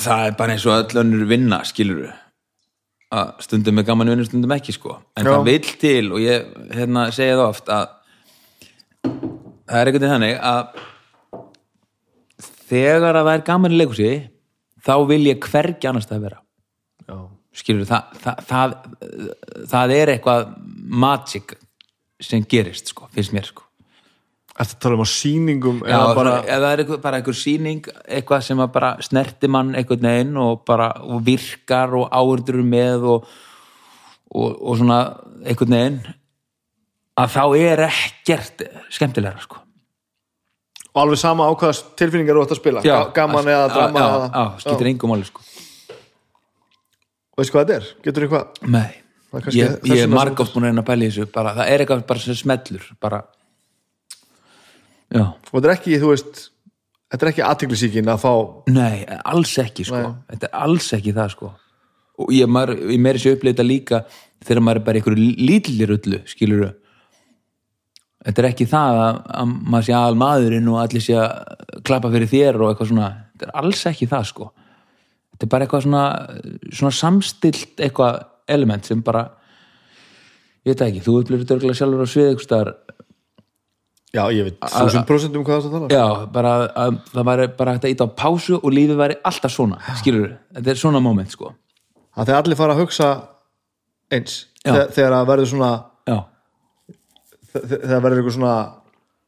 það 0.00 0.26
er 0.26 0.36
bara 0.38 0.54
eins 0.54 0.66
og 0.68 0.76
öll 0.78 1.02
önnur 1.02 1.26
vinna 1.28 1.60
skilur 1.68 2.08
að 3.10 3.32
stundum 3.42 3.80
er 3.80 3.86
gaman 3.88 4.12
vinna, 4.12 4.24
stundum 4.24 4.54
ekki 4.54 4.72
sko. 4.76 5.00
En 5.18 5.26
Já. 5.26 5.32
það 5.34 5.48
vill 5.48 5.72
til 5.82 6.12
og 6.14 6.20
ég 6.22 6.52
hérna, 6.76 7.08
segja 7.14 7.36
það 7.40 7.48
oft 7.48 7.72
að 7.74 7.88
það 9.70 9.80
er 9.80 9.90
einhvern 9.90 10.04
veginn 10.04 10.14
þannig 10.16 10.36
að 10.50 10.80
þegar 12.70 13.18
að 13.18 13.26
það 13.26 13.34
er 13.34 13.46
gaman 13.48 13.74
í 13.74 13.80
leikhúsi 13.80 14.12
þá 14.84 14.94
vil 15.10 15.22
ég 15.28 15.48
hvergi 15.50 15.90
annars 15.90 16.08
það 16.10 16.26
vera. 16.26 16.38
Já, 17.06 17.16
skilur 17.60 17.88
það, 17.88 18.20
það, 18.22 18.44
það, 18.50 18.76
það 19.72 19.96
er 19.96 20.14
eitthvað 20.14 20.46
magic 21.06 21.56
sem 22.20 22.46
gerist 22.48 22.92
sko, 22.92 23.08
finnst 23.14 23.34
mér 23.36 23.50
sko. 23.50 23.66
Að 24.60 24.74
tala 24.82 24.98
um 24.98 25.06
á 25.06 25.08
sýningum 25.08 25.78
Já, 25.86 25.94
eða 25.96 26.14
bara, 26.18 26.32
eða 26.44 26.70
er 26.72 26.82
eitthvað, 26.82 27.02
bara 27.04 27.20
einhver 27.20 27.36
sýning 27.38 27.86
eitthvað 28.04 28.42
sem 28.44 28.60
bara 28.74 28.90
snerti 29.06 29.48
mann 29.48 29.70
einhvern 29.78 30.08
veginn 30.10 30.40
og 30.42 30.64
bara 30.68 30.90
og 31.06 31.22
virkar 31.24 31.94
og 31.96 32.10
áurður 32.12 32.60
með 32.66 33.06
og, 33.14 33.30
og, 34.34 34.58
og 34.58 34.76
svona 34.82 34.98
einhvern 35.46 35.76
veginn 35.78 36.00
að 37.20 37.34
þá 37.34 37.42
er 37.60 37.84
ekkert 37.88 38.64
skemmtilegra 38.92 39.44
sko. 39.44 39.60
Og 40.90 41.02
alveg 41.04 41.20
sama 41.22 41.46
ákvaðast 41.52 41.92
tilfinningar 42.00 42.38
þú 42.38 42.46
ætti 42.46 42.56
að 42.56 42.62
spila, 42.62 42.82
Ga- 42.82 43.12
gaman 43.14 43.50
eða 43.52 43.68
drama 43.74 44.00
já, 44.00 44.08
já, 44.34 44.44
skiptir 44.64 44.90
engum 44.90 45.12
máli 45.12 45.28
sko. 45.28 45.44
Veistu 47.38 47.54
hvað 47.56 47.68
þetta 47.68 47.76
er? 47.78 47.90
Getur? 48.04 48.26
Nei, 48.66 48.90
Það 49.30 49.38
er 49.38 49.44
kannski 49.46 49.60
ég, 49.60 49.74
ég 49.86 50.00
er 50.02 50.10
margótt 50.10 50.54
búin 50.54 50.64
að 50.66 50.72
reyna 50.72 50.82
að 50.82 51.04
í 51.04 51.10
þessu 51.10 51.26
bara, 51.30 51.52
það 51.54 51.68
er 51.70 51.82
eitthvað 51.84 52.00
bara 52.08 52.22
sem 52.24 52.38
smellur 52.38 52.86
bara 53.00 53.20
já, 55.10 55.22
og 55.22 55.52
þetta 55.54 55.68
er 55.68 55.74
ekki, 55.76 55.98
þú 56.02 56.10
veist 56.10 56.40
þetta 57.10 57.26
er 57.26 57.30
ekki 57.30 57.44
aðtiklisíkin 57.46 58.10
að 58.10 58.24
fá 58.24 58.32
Nei, 58.74 59.04
alls 59.30 59.52
ekki 59.62 59.86
sko. 59.86 60.02
Þetta 60.32 60.50
er 60.50 60.58
alls 60.66 60.90
ekki 60.98 61.14
það 61.14 61.32
sko. 61.36 61.52
Og 62.20 62.34
ég, 62.34 62.50
maður, 62.50 62.82
ég 62.90 63.00
meiri 63.02 63.22
sér 63.22 63.38
uppleita 63.38 63.64
líka 63.66 64.02
þegar 64.42 64.64
maður 64.66 64.80
er 64.82 64.86
bara 64.88 65.00
einhverju 65.00 65.30
lítillir 65.46 65.94
öllu 65.96 66.20
skilur 66.30 66.66
Þetta 68.20 68.42
er 68.42 68.48
ekki 68.50 68.66
það 68.68 68.98
að, 69.00 69.18
að 69.40 69.52
maður 69.72 69.86
sé 69.86 69.92
aðal 69.96 70.16
maðurinn 70.20 70.68
og 70.68 70.80
allir 70.82 71.04
sé 71.04 71.14
að 71.16 71.80
klappa 71.88 72.10
fyrir 72.12 72.28
þér 72.28 72.58
og 72.60 72.72
eitthvað 72.72 72.90
svona, 72.90 73.10
þetta 73.32 73.46
er 73.48 73.52
alls 73.62 73.84
ekki 73.88 74.08
það 74.10 74.26
sko. 74.28 74.48
Þetta 75.32 75.46
er 75.46 75.52
bara 75.54 75.66
eitthvað 75.66 75.84
svona 75.86 76.04
svona 76.68 76.96
samstilt 76.98 77.80
eitthvað 77.80 78.18
element 78.50 78.90
sem 78.90 79.00
bara 79.06 79.24
ég 80.66 80.74
veit 80.74 80.82
það 80.82 80.90
ekki, 80.90 81.04
þú 81.06 81.16
upplifir 81.22 81.44
þetta 81.46 81.56
örgulega 81.56 81.80
sjálfur 81.80 82.04
á 82.04 82.08
svið 82.12 82.28
eitthvað 82.28 82.48
staðar. 82.48 82.72
Já, 84.10 84.24
ég 84.34 84.48
veit, 84.48 84.56
þúsund 84.66 85.06
prosent 85.06 85.36
um 85.38 85.46
hvað 85.46 85.64
það 85.64 85.74
tala. 85.76 85.88
Já, 85.94 86.06
bara 86.34 86.54
að 86.82 86.96
það 87.12 87.28
væri 87.30 87.50
bara 87.56 87.74
hægt 87.76 87.84
að 87.86 87.92
íta 87.94 88.08
á 88.10 88.16
pásu 88.20 88.56
og 88.58 88.72
lífið 88.74 88.98
væri 88.98 89.16
alltaf 89.30 89.54
svona, 89.54 89.78
skilur 90.02 90.32
þetta 90.58 90.72
er 90.74 90.80
svona 90.80 91.00
moment, 91.04 91.30
sko. 91.30 91.54
Að 92.18 92.32
þeir 92.32 92.40
allir 92.40 92.58
fara 92.58 92.74
að 92.74 92.82
hugsa 92.82 93.10
eins 94.10 94.34
Já. 94.64 94.72
þegar, 94.74 94.90
þegar 94.96 95.16
að 95.16 95.28
verður 95.30 95.50
svona 95.54 95.70
Já, 97.50 97.60
þegar 97.64 98.04
verður 98.04 98.20
eitthvað 98.20 98.36
svona 98.38 98.54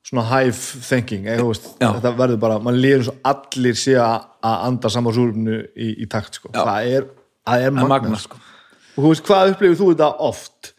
svona 0.03 0.25
hive 0.27 0.83
thinking 0.83 1.29
eða, 1.31 1.47
veist, 1.47 1.69
Já. 1.79 1.93
þetta 1.95 2.13
verður 2.19 2.41
bara, 2.43 2.59
mann 2.63 2.81
líður 2.83 3.05
eins 3.05 3.11
og 3.13 3.29
allir 3.33 3.79
sé 3.79 3.95
að 4.03 4.25
að 4.43 4.65
anda 4.67 4.91
saman 4.91 5.15
súrumnu 5.15 5.59
í, 5.79 5.93
í 6.03 6.09
takt 6.11 6.41
sko. 6.41 6.51
það 6.55 6.89
er, 6.97 7.07
það 7.47 7.55
er 7.55 7.63
það 7.63 7.67
er 7.69 7.77
magna, 7.77 7.91
magna, 7.93 8.19
sko. 8.19 8.41
og 8.97 8.99
þú 8.99 9.13
veist, 9.13 9.25
hvað 9.29 9.53
upplifir 9.53 9.79
þú 9.79 9.91
þetta 9.93 10.11
oft? 10.31 10.73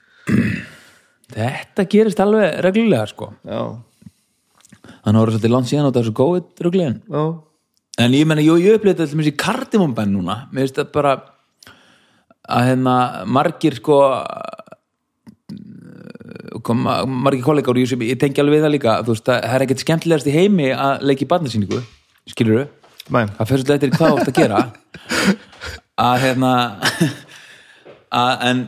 Þetta 1.34 1.88
gerist 1.90 2.20
alveg 2.22 2.60
reglulega, 2.62 3.08
sko. 3.10 3.32
Já, 3.48 3.62
Þannig 5.04 5.20
voru 5.20 5.34
svolítið 5.34 5.52
langt 5.54 5.70
síðan 5.72 5.88
á 5.88 5.96
þessu 5.96 6.12
COVID-ruglegin 6.20 7.00
já, 7.08 7.24
En 8.04 8.16
ég 8.18 8.28
menna, 8.28 8.44
jú, 8.44 8.58
ég 8.60 8.78
upplifði 8.78 8.98
þetta 8.98 9.12
til 9.12 9.20
þessi 9.20 9.34
kardimumbenn 9.38 10.14
núna. 10.16 10.36
Mér 10.50 10.66
finnst 10.66 10.80
þetta 10.80 10.96
bara 10.96 11.12
að 12.50 12.70
hérna 12.72 12.96
margir 13.30 13.78
sko 13.78 14.00
kom, 16.66 16.86
margir 17.24 17.44
kollegar 17.46 17.76
og 17.76 17.82
ég, 17.84 17.90
sem- 17.92 18.06
ég 18.08 18.20
tengi 18.22 18.42
alveg 18.44 18.58
við 18.60 18.66
það 18.68 18.74
líka 18.78 18.96
þú 19.04 19.14
veist, 19.16 19.28
það 19.30 19.48
er 19.58 19.66
ekkert 19.66 19.84
skemmtilegast 19.86 20.30
í 20.32 20.36
heimi 20.38 20.70
að 20.74 21.04
leika 21.10 21.26
í 21.26 21.30
barnasýningu, 21.34 21.82
skilur 22.34 22.64
Nei. 23.14 23.26
það 23.38 23.50
fyrir 23.50 23.64
svolítið 23.64 23.76
eftir 23.78 23.96
hvað 23.98 24.14
þú 24.14 24.22
ert 24.24 24.32
að 24.32 24.40
gera. 24.42 24.64
Að 26.04 26.16
hérna 26.24 26.52
að, 28.14 28.46
en, 28.50 28.62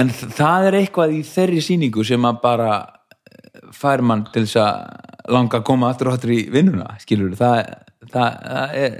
en 0.00 0.12
það 0.14 0.68
er 0.70 0.76
eitthvað 0.80 1.12
í 1.18 1.22
þeirri 1.28 1.62
sýningu 1.64 2.04
sem 2.06 2.24
að 2.28 2.38
bara 2.44 2.70
fær 3.74 4.02
mann 4.06 4.24
til 4.32 4.44
þess 4.46 4.60
að 4.62 5.32
langa 5.34 5.58
að 5.60 5.66
koma 5.68 5.90
aftur 5.92 6.10
og 6.10 6.16
aftur 6.16 6.32
í 6.34 6.40
vinnuna 6.52 6.94
skilur 7.02 7.34
það, 7.38 7.60
það, 8.12 8.38
það, 8.44 8.74
er, 8.80 8.96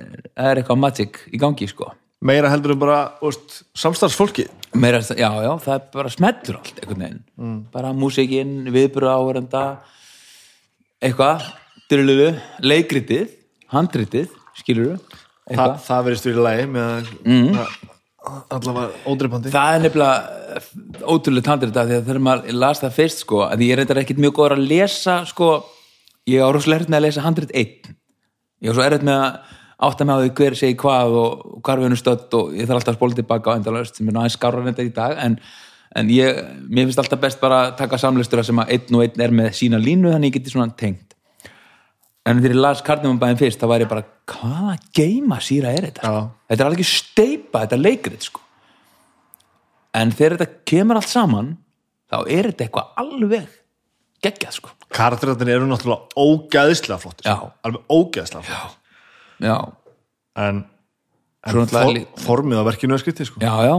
er 0.48 0.60
eitthvað 0.60 0.80
magic 0.82 1.20
í 1.32 1.40
gangi 1.40 1.68
sko. 1.70 1.90
Meira 2.24 2.48
heldur 2.52 2.72
en 2.74 2.80
bara 2.80 2.98
veist, 3.22 3.62
samstarfsfólki 3.76 4.46
Meira, 4.74 4.98
já, 5.00 5.28
já, 5.44 5.50
það 5.62 5.74
er 5.76 5.82
bara 5.94 6.10
smellur 6.10 6.56
allt 6.58 6.78
einhvern 6.82 7.02
veginn, 7.04 7.20
Mm. 7.38 7.58
bara 7.70 7.92
músikinn 7.94 8.54
viðbúru 8.74 9.06
áhverjanda 9.10 9.62
eitthvað, 11.04 11.44
dyrluðu 11.90 12.30
leikritið, 12.64 13.28
handritið 13.70 14.32
skilur 14.58 14.96
Þa, 14.98 15.50
eitthvað 15.50 15.74
það 15.84 16.10
í 16.14 16.34
lagi 16.40 16.66
með 16.72 17.10
mm. 17.24 17.58
allavega 18.56 19.02
ódreipandi 19.10 19.52
það 19.54 19.74
er 19.76 19.84
nefnilega 19.84 21.08
ótrúlega 21.12 21.52
handrið 21.52 21.74
það 21.74 21.90
því 21.90 21.96
að 21.98 22.06
þegar 22.08 22.22
maður 22.28 22.54
las 22.64 22.80
það 22.82 22.96
fyrst 22.98 23.24
sko, 23.24 23.42
að 23.46 23.64
ég 23.66 23.74
er 23.74 23.82
reyndar 23.82 24.00
ekkit 24.00 24.22
mjög 24.24 24.36
góður 24.38 24.56
að 24.56 24.66
lesa 24.70 25.18
sko, 25.28 25.50
ég 26.30 26.40
á 26.40 26.48
rosalega 26.48 26.80
erfitt 26.80 26.94
með 26.94 27.00
að 27.00 27.06
lesa 27.08 27.26
handrið 27.26 27.54
einn 27.60 27.94
ég 28.64 28.72
á 28.72 28.74
svo 28.74 28.86
erfitt 28.86 29.06
með 29.06 29.22
að 29.26 29.60
átta 29.78 30.06
með 30.06 30.14
á 30.14 30.22
því 30.22 30.32
hver 30.38 30.56
segi 30.58 30.76
hvað 30.80 31.16
og 31.20 31.44
hvar 31.64 31.80
við 31.80 31.88
erum 31.90 32.00
stödd 32.00 32.36
og 32.38 32.52
ég 32.54 32.68
þarf 32.68 32.80
alltaf 32.80 32.94
að 32.94 32.98
spóla 32.98 33.18
tilbaka 33.18 33.54
á 33.54 33.56
endalaust 33.58 33.98
sem 33.98 34.08
er 34.08 34.16
náttúrulega 34.16 34.36
skára 34.36 34.66
þetta 34.68 34.86
í 34.86 34.92
dag 34.94 35.16
en, 35.24 35.38
en 35.98 36.12
ég, 36.14 36.38
mér 36.68 36.88
finnst 36.88 37.02
alltaf 37.02 37.22
best 37.24 37.42
bara 37.42 37.64
að 37.66 37.74
taka 37.82 38.00
samlistura 38.00 38.46
sem 38.46 38.62
að 38.62 38.76
einn 38.76 38.98
og 38.98 39.04
einn 39.06 39.26
er 39.26 39.34
með 39.34 39.50
sína 39.58 39.82
línu 39.82 40.14
þannig 40.14 40.30
ég 40.30 40.38
geti 40.38 40.54
svona 40.54 40.70
tengt 40.78 41.16
en 42.24 42.40
þegar 42.40 42.54
ég 42.54 42.62
las 42.62 42.84
Kardinumabæðin 42.86 43.42
fyrst 43.42 43.60
þá 43.60 43.68
væri 43.72 43.84
ég 43.84 43.90
bara, 43.90 44.06
hvaða 44.30 44.78
geima 44.96 45.40
síra 45.44 45.74
er 45.74 45.90
þetta? 45.90 46.08
Já. 46.08 46.22
Þetta 46.48 46.64
er 46.64 46.70
alveg 46.70 46.88
steipa, 46.88 47.64
þetta 47.64 47.76
er 47.76 47.84
leikrið 47.84 48.24
sko 48.30 48.44
en 49.94 50.14
þegar 50.14 50.38
þetta 50.38 50.64
kemur 50.70 51.00
allt 51.00 51.10
saman 51.10 51.52
þá 52.10 52.16
er 52.22 52.48
þetta 52.50 52.66
eitthvað 52.66 53.02
alveg 53.02 53.60
geggjað 54.24 54.56
sko 54.58 54.72
karakterarnir 54.94 55.58
eru 55.58 55.68
náttúrulega 55.68 56.16
ógæðislega 56.16 57.00
flottir 57.02 57.28
Já. 57.28 57.52
alveg 57.66 57.92
ógæðislega 57.92 58.46
flottir 58.48 58.80
já, 59.40 59.56
en, 60.36 60.64
en 61.46 61.66
for, 61.70 61.98
formið 62.24 62.60
á 62.60 62.64
verkinu 62.68 62.94
er 62.94 63.02
skrítið 63.02 63.30
sko. 63.30 63.40
já, 63.42 63.54
já. 63.66 63.76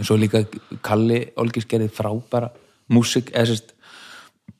En 0.00 0.04
svo 0.08 0.16
líka 0.16 0.40
Kalli 0.82 1.26
Olgis 1.36 1.66
gerði 1.68 1.90
frábæra 1.92 2.48
músik, 2.88 3.28
eða 3.36 3.50
sérst 3.52 3.74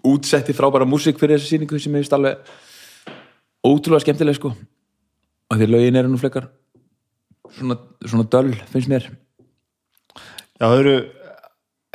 útsetti 0.05 0.53
frábæra 0.57 0.85
músik 0.89 1.19
fyrir 1.21 1.39
þessu 1.39 1.55
sýningu 1.55 1.81
sem 1.81 1.95
ég 1.97 2.03
finnst 2.05 2.13
alveg 2.13 2.39
ótrúlega 3.65 4.05
skemmtileg 4.05 4.37
sko. 4.37 4.53
Og 5.51 5.57
því 5.59 5.67
lögin 5.71 5.97
eru 5.97 6.13
nú 6.13 6.21
flekkar 6.21 6.51
svona, 7.57 7.79
svona 8.05 8.29
döll 8.31 8.53
finnst 8.71 8.89
mér. 8.93 9.09
Já, 10.61 10.69
þau 10.69 10.77
eru 10.79 10.95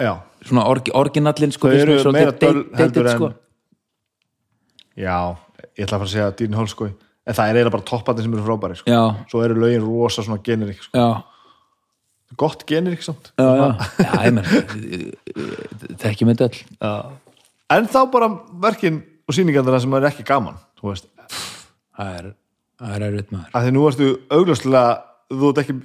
já, 0.01 0.11
svona 0.41 0.65
orgi, 0.67 0.91
orginallin 0.97 1.53
sko, 1.53 1.69
Þau 1.69 1.83
eru 1.85 2.11
meira 2.17 2.33
dated, 2.33 2.63
heldur 2.81 3.07
en- 3.07 3.17
sko. 3.19 3.29
já, 4.97 5.15
ég 5.77 5.85
ætla 5.85 5.97
að 5.97 6.01
fara 6.01 6.09
að 6.09 6.13
segja 6.15 6.31
Dín 6.41 6.57
Holskói 6.57 6.91
en 7.25 7.33
það 7.33 7.49
er 7.49 7.57
eiginlega 7.57 7.73
bara 7.75 7.87
toppandi 7.89 8.25
sem 8.25 8.35
eru 8.35 8.45
frábæri 8.45 8.77
sko. 8.79 8.99
svo 9.31 9.41
eru 9.45 9.57
lögin 9.61 9.83
rosa 9.85 10.23
svona 10.25 10.41
generik 10.45 10.83
sko. 10.85 11.05
gott 12.37 12.65
generik 12.67 13.03
samt. 13.05 13.31
Já, 13.39 13.45
já, 13.55 13.67
já, 13.99 14.11
ég 14.25 14.33
menn 14.35 15.97
þekki 16.01 16.27
með 16.27 16.41
döll 16.43 16.57
Já. 16.81 16.93
en 17.77 17.87
þá 17.87 17.99
bara 18.11 18.29
verkin 18.61 19.03
og 19.25 19.33
sýningarnar 19.37 19.81
sem 19.81 19.93
er 19.97 20.09
ekki 20.11 20.25
gaman 20.27 20.57
það 21.95 22.09
er, 22.19 22.31
það 22.81 22.95
er 22.95 23.05
erfitt 23.09 23.31
maður. 23.31 23.51
Að 23.55 23.63
því 23.65 23.75
nú 23.75 23.85
ertu 23.89 24.09
augljóslega 24.35 24.83
þú 25.31 25.51
ert 25.51 25.61
ekki 25.63 25.77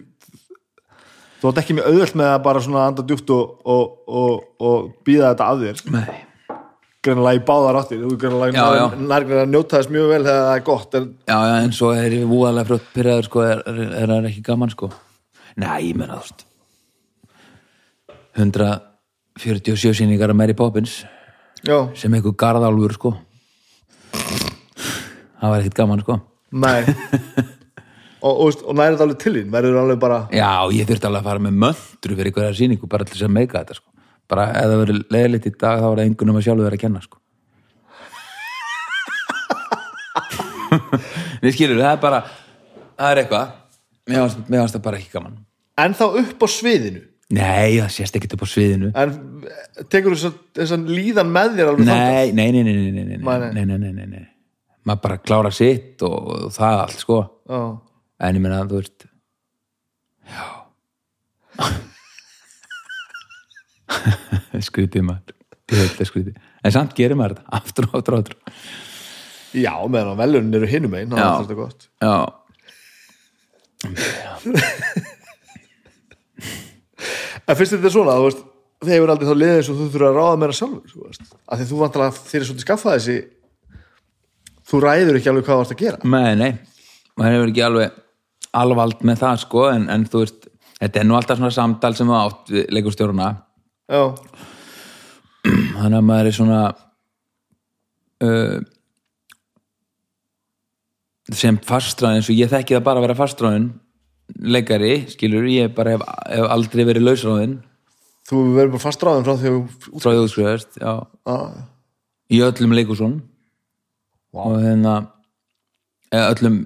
þú 1.40 1.50
ert 1.52 1.60
ekki 1.62 1.76
með 1.78 1.86
auðvöld 1.88 2.18
með 2.20 2.32
að 2.34 2.42
bara 2.44 2.62
svona 2.64 2.86
anda 2.90 3.04
djúpt 3.06 3.30
og, 3.32 3.54
og, 3.64 3.94
og, 4.08 4.42
og 4.60 4.90
býða 5.06 5.30
þetta 5.32 5.46
af 5.48 5.62
þér 5.62 5.84
nei, 5.94 6.18
greinlega 7.04 7.38
í 7.38 7.42
báðar 7.48 7.78
áttir. 7.80 8.02
Þú 8.04 8.16
greinlega 8.20 8.52
Já, 8.56 8.66
já. 8.76 8.84
nærgreinlega 9.00 9.46
að 9.46 9.52
njóta 9.54 9.78
þess 9.78 9.92
mjög 9.94 10.08
vel 10.12 10.20
þegar 10.26 10.42
það 10.46 10.56
er 10.58 10.64
gott 10.66 10.96
en 10.98 11.06
já, 11.30 11.36
já, 11.50 11.54
en 11.64 11.72
svo 11.78 11.90
er 11.96 12.16
ég 12.18 12.34
úalega 12.36 12.68
frá 12.68 12.90
pyrraður 12.96 13.28
sko, 13.30 13.44
er, 13.46 13.62
er, 13.72 13.80
er 14.02 14.12
það 14.12 14.28
ekki 14.30 14.44
gaman 14.50 14.72
sko? 14.74 14.90
Nei, 15.60 15.78
ég 15.88 15.96
menna 16.00 16.18
þú 16.18 16.26
veist. 16.26 16.44
147 18.40 19.94
sýningar 20.00 20.32
að 20.32 20.38
Mary 20.42 20.54
Poppins 20.56 20.98
já, 21.66 21.76
sem 21.98 22.14
einhver 22.14 22.36
garðálfur 22.40 22.94
sko. 22.98 23.14
Það 25.40 25.54
var 25.54 25.62
ekkert 25.64 25.78
gaman 25.80 26.04
sko. 26.04 26.20
Nei. 26.52 26.84
Og, 28.20 28.36
og, 28.36 28.56
og 28.68 28.74
nærið 28.76 29.00
alveg 29.00 29.16
til 29.22 29.30
þín? 29.32 29.46
Verður 29.48 29.78
alveg 29.80 29.96
bara 30.02 30.16
já, 30.36 30.48
ég 30.76 30.84
þurfti 30.90 31.06
alveg 31.08 31.22
að 31.22 31.28
fara 31.30 31.40
með 31.40 31.54
möndru 31.62 32.16
fyrir 32.18 32.34
hverja 32.36 32.56
sýningu 32.58 32.88
bara 32.92 33.06
til 33.08 33.14
þess 33.14 33.24
að 33.24 33.30
meika 33.32 33.62
þetta 33.62 33.76
sko 33.78 33.89
bara 34.30 34.46
ef 34.60 34.66
það 34.70 34.80
verið 34.84 35.00
leðilegt 35.16 35.46
í 35.50 35.52
dag 35.60 35.80
þá 35.82 35.86
var 35.88 35.98
það 36.00 36.04
einhvern 36.06 36.32
um 36.32 36.38
að 36.40 36.46
sjálfur 36.46 36.66
verið 36.68 36.78
að 36.78 36.84
kenna 36.86 37.02
sko. 37.04 37.16
Við 41.44 41.54
skilur, 41.56 41.78
það 41.82 41.92
er 41.96 42.00
bara 42.02 42.18
það 42.30 43.12
er 43.14 43.20
eitthvað. 43.24 43.54
Mér 44.10 44.26
fannst 44.26 44.74
það 44.76 44.84
bara 44.86 44.98
ekki 45.00 45.12
gaman. 45.14 45.38
En 45.80 45.94
þá 45.96 46.04
upp 46.22 46.42
á 46.44 46.48
sviðinu? 46.50 47.02
Nei, 47.30 47.76
það 47.78 47.92
sést 47.94 48.16
ekkert 48.18 48.34
upp 48.36 48.42
á 48.42 48.48
sviðinu. 48.50 48.88
En 48.98 49.12
tekur 49.92 50.16
þess 50.18 50.34
þessan 50.58 50.88
líðan 50.90 51.30
með 51.30 51.52
þér 51.60 51.70
alveg 51.72 51.86
nei, 51.86 52.32
nei, 52.34 52.48
nei, 52.56 52.62
nei, 52.66 52.74
nei, 52.74 52.90
nei, 52.90 53.04
nei, 53.04 53.20
Nei, 53.20 53.38
nei. 53.38 53.50
nei, 53.54 53.64
nei, 53.70 53.78
nei, 53.78 53.92
nei, 53.94 54.08
nei. 54.16 54.26
maður 54.88 55.02
bara 55.04 55.20
klára 55.22 55.52
sitt 55.54 56.02
og, 56.06 56.16
og 56.48 56.50
það 56.56 56.80
allt 56.86 56.98
sko. 57.04 57.20
Já. 57.50 57.60
en 58.26 58.36
ég 58.40 58.42
meina, 58.44 58.62
þú 58.70 58.80
veist 58.80 59.06
já 60.30 60.44
skrítið 64.68 65.04
maður. 65.06 65.36
Skrítið 66.06 66.34
en 66.66 66.74
samt 66.74 66.94
gerir 66.98 67.16
maður 67.18 67.38
þetta, 67.38 67.46
aftur 67.60 67.88
og 67.88 67.98
aftur 68.00 68.16
og 68.16 68.22
aftur. 68.24 68.36
Já, 69.56 69.72
meðan 69.90 70.14
á 70.14 70.20
velunin 70.20 70.56
eru 70.60 70.68
hinum 70.70 70.94
einn 70.98 71.10
það 71.14 71.24
er 71.26 71.44
þetta 71.44 71.58
gott. 71.58 71.88
Já, 72.04 72.14
En 77.48 77.56
finnst 77.58 77.74
þetta 77.74 77.90
svona, 77.92 78.14
þú 78.20 78.26
veist, 78.28 78.42
þeir 78.84 78.94
hefur 78.94 79.12
aldrei 79.14 79.28
þá 79.30 79.34
liðið 79.40 79.56
eins 79.60 79.70
og 79.72 79.78
þú 79.78 79.86
þurfa 79.94 80.08
að 80.10 80.18
ráða 80.18 80.36
meira 80.42 80.56
sjálfur, 80.56 80.92
þú 80.92 81.00
veist, 81.06 81.24
af 81.50 81.58
því 81.60 81.66
þú 81.70 81.78
vantalega 81.80 82.16
þér 82.30 82.40
er 82.40 82.46
svolítið 82.48 82.66
skaffað 82.66 82.96
þessi, 82.96 83.16
þú 84.70 84.82
ræður 84.84 85.18
ekki 85.18 85.30
alveg 85.32 85.46
hvað 85.48 85.56
þú 85.58 85.64
ert 85.64 85.74
að 85.74 85.82
gera. 85.82 85.98
nei, 86.04 86.32
nei. 86.38 86.52
Maður 87.18 87.34
hefur 87.36 87.50
ekki 87.52 87.64
alveg 87.66 87.88
alvald 88.60 89.02
með 89.10 89.16
það 89.24 89.40
sko, 89.44 89.64
en, 89.72 89.84
en 89.96 90.06
þú 90.12 90.22
veist 90.22 90.40
þetta 90.80 91.00
er 91.02 91.08
nú 91.08 91.14
alltaf 91.18 91.40
svona 91.40 91.56
samtal 91.56 91.94
sem 91.98 92.12
átt 92.20 92.52
við 92.54 92.70
leikustjóruna 92.76 93.28
Já, 93.30 93.34
þannig 95.44 95.98
að 95.98 96.06
maður 96.06 96.30
er 96.30 96.36
svona 96.36 96.60
uh, 98.24 98.58
sem 101.34 101.58
fastráðin 101.66 102.20
eins 102.20 102.30
og 102.30 102.38
ég 102.38 102.50
þekki 102.50 102.76
það 102.76 102.86
bara 102.86 103.00
að 103.00 103.08
vera 103.08 103.18
fastráðin 103.18 103.70
leikari, 104.30 104.94
skilur, 105.10 105.46
ég 105.50 105.72
bara 105.74 105.96
hef, 105.96 106.04
hef 106.30 106.48
aldrei 106.54 106.86
verið 106.86 107.08
lausráðin 107.08 107.58
Þú 108.30 108.40
verið 108.54 108.74
bara 108.76 108.82
fast 108.84 109.02
ráðum 109.02 109.24
frá 109.26 109.34
því 109.40 109.50
að 109.50 109.86
frá 109.98 110.08
því 110.12 110.18
útskriðast, 110.22 110.76
já, 110.78 110.92
ah, 111.32 111.54
í 112.30 112.38
öllum 112.46 112.76
leikusum 112.76 113.16
Vá. 114.30 114.44
og 114.44 114.60
hérna 114.62 114.94
eða 116.14 116.28
öllum 116.36 116.60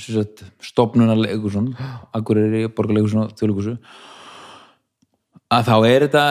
sem 0.00 0.16
sagt, 0.16 0.44
stofnunar 0.64 1.20
leikusum 1.20 1.72
Akureyri, 2.16 2.64
Borgarleikusum 2.72 3.26
og 3.26 3.36
Þjóðleikusu 3.36 3.76
að 5.52 5.66
þá 5.68 5.74
er 5.88 6.04
þetta 6.06 6.22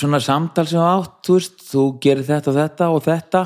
svona 0.00 0.20
samtal 0.24 0.64
sem 0.66 0.80
þú 0.80 0.86
átt 0.88 1.20
þú 1.28 1.36
veist, 1.38 1.60
þú 1.70 1.84
gerir 2.02 2.26
þetta 2.26 2.50
og 2.52 2.56
þetta 2.58 2.88
og 2.96 3.04
þetta 3.04 3.42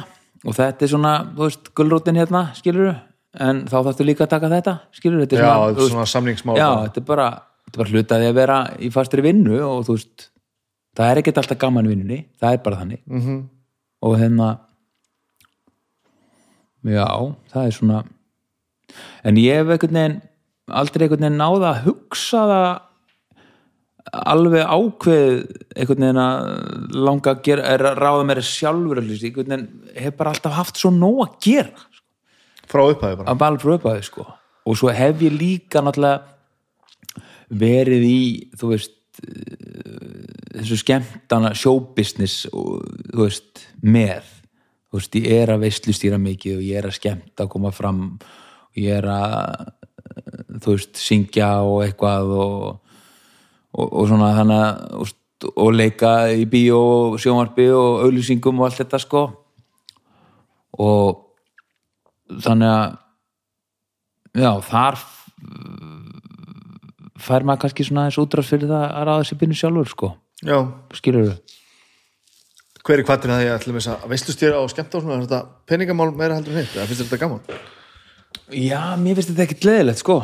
og 0.48 0.54
þetta 0.56 0.84
er 0.86 0.90
svona, 0.92 1.12
þú 1.34 1.44
veist, 1.48 1.70
gulrótin 1.76 2.18
hérna, 2.20 2.42
skilur 2.56 2.94
en 3.38 3.64
þá 3.68 3.76
þarftu 3.88 4.06
líka 4.08 4.24
að 4.24 4.32
taka 4.32 4.48
þetta, 4.54 4.74
skilur 4.96 5.20
þetta 5.24 5.36
er 5.36 5.42
Já, 5.44 5.50
svona, 5.52 5.74
þú 5.78 5.88
svona 5.92 6.06
samningsmál 6.14 6.56
já, 6.58 6.68
bara. 6.70 6.86
þetta 6.88 7.00
er 7.02 7.08
bara 7.10 7.28
þetta 7.68 7.74
er 7.76 7.82
bara 7.82 7.92
hlutaði 7.92 8.28
að 8.30 8.38
vera 8.38 8.58
í 8.80 8.88
fastri 8.94 9.24
vinnu 9.26 9.58
og 9.66 9.82
þú 9.88 9.96
veist, 9.98 10.28
það 10.96 11.10
er 11.12 11.20
ekkert 11.22 11.40
alltaf 11.42 11.58
gaman 11.60 11.90
vinnunni, 11.90 12.20
það 12.40 12.56
er 12.56 12.62
bara 12.64 12.80
þannig 12.80 13.02
Mhm. 13.06 13.36
og 14.08 14.16
hérna 14.18 14.48
já, 16.88 17.06
það 17.52 17.66
er 17.66 17.74
svona 17.76 18.02
en 19.26 19.36
ég 19.42 19.58
hef 19.60 19.72
einhvern 19.74 19.98
veginn 19.98 20.20
aldrei 20.70 21.04
einhvern 21.06 21.24
veginn 21.26 21.40
náða 21.42 21.72
að 21.74 21.82
hugsa 21.88 22.42
það 22.48 22.66
alveg 24.08 24.64
ákveð 24.64 25.32
einhvern 25.76 26.04
veginn 26.04 26.22
að 26.22 26.96
langa 26.96 27.34
að 27.34 27.42
gera, 27.44 27.66
er 27.74 27.84
að 27.90 28.00
ráða 28.00 28.26
mér 28.28 28.42
sjálfur 28.46 29.02
einhvern 29.02 29.36
veginn 29.36 29.68
hef 29.98 30.16
bara 30.16 30.32
alltaf 30.32 30.56
haft 30.56 30.80
svo 30.80 30.92
nóg 30.94 31.24
að 31.26 31.38
gera 31.44 31.88
Frá 32.68 32.84
upphæði 32.84 33.20
bara. 33.20 33.32
Að 33.32 33.40
bara 33.40 33.60
frá 33.62 33.74
upphæði 33.76 34.06
sko. 34.06 34.24
Og 34.68 34.76
svo 34.76 34.92
hef 34.92 35.22
ég 35.24 35.36
líka 35.36 35.82
náttúrulega 35.84 36.34
verið 37.58 38.04
í 38.04 38.22
þú 38.60 38.72
veist 38.74 39.22
eh, 39.24 40.58
þessu 40.58 40.80
skemmtana 40.82 41.54
showbusiness 41.56 42.48
og, 42.52 42.84
þú 43.14 43.22
veist, 43.24 43.64
með. 43.80 44.34
Þú 44.88 45.00
veist, 45.00 45.16
ég 45.22 45.44
er 45.46 45.54
að 45.54 45.64
veislustýra 45.64 46.20
mikið 46.20 46.58
og 46.58 46.66
ég 46.66 46.80
er 46.80 46.90
að 46.90 46.98
skemmta 46.98 47.46
að 47.46 47.52
koma 47.56 47.72
fram 47.76 48.02
og 48.18 48.82
ég 48.82 49.00
er 49.00 49.08
að 49.14 49.64
eh, 49.64 50.44
þú 50.58 50.76
veist, 50.76 51.00
syngja 51.00 51.50
og 51.64 51.86
eitthvað 51.86 52.36
og, 52.36 52.68
og, 53.74 53.86
og 53.86 54.08
svona 54.08 54.30
að 54.32 54.52
þú 54.52 55.02
veist, 55.02 55.18
og 55.54 55.74
leika 55.74 56.12
í 56.34 56.46
bíó 56.50 56.78
og 57.12 57.18
sjónvarpi 57.22 57.68
og 57.70 58.06
auðlýsingum 58.06 58.58
og 58.58 58.68
allt 58.68 58.80
þetta 58.80 58.98
sko. 59.02 59.22
Og 60.78 62.40
þannig 62.44 62.72
að 62.72 62.96
já, 64.42 64.50
þar 64.66 64.98
fær 67.18 67.46
maður 67.46 67.62
kannski 67.64 67.86
svona 67.86 68.06
aðeins 68.06 68.20
útráðs 68.22 68.50
fyrir 68.50 68.70
það 68.70 68.84
að 68.88 69.06
ráða 69.08 69.28
sér 69.28 69.40
byrnu 69.42 69.58
sjálfur 69.58 69.92
sko, 69.92 70.10
Já, 70.46 70.58
skilur 70.94 71.32
þau 71.32 71.38
hver 72.88 73.02
er 73.02 73.04
kvartin 73.04 73.32
að 73.34 73.42
því 73.42 73.48
að 73.50 73.58
ætlum 73.58 73.78
að 73.82 74.04
veistustýra 74.08 74.60
og 74.62 74.70
skemmta 74.72 74.96
og 74.96 75.02
svona, 75.04 75.24
þetta 75.26 75.40
peningamál 75.68 76.06
meira 76.16 76.38
heldur 76.38 76.54
en 76.54 76.62
hitt, 76.62 76.72
eða 76.72 76.86
finnst 76.88 77.02
þetta 77.04 77.18
gaman? 77.20 77.42
Já, 78.56 78.80
mér 78.96 79.18
finnst 79.18 79.32
þetta 79.34 79.44
ekkit 79.44 79.66
leðilegt 79.68 80.00
sko 80.00 80.16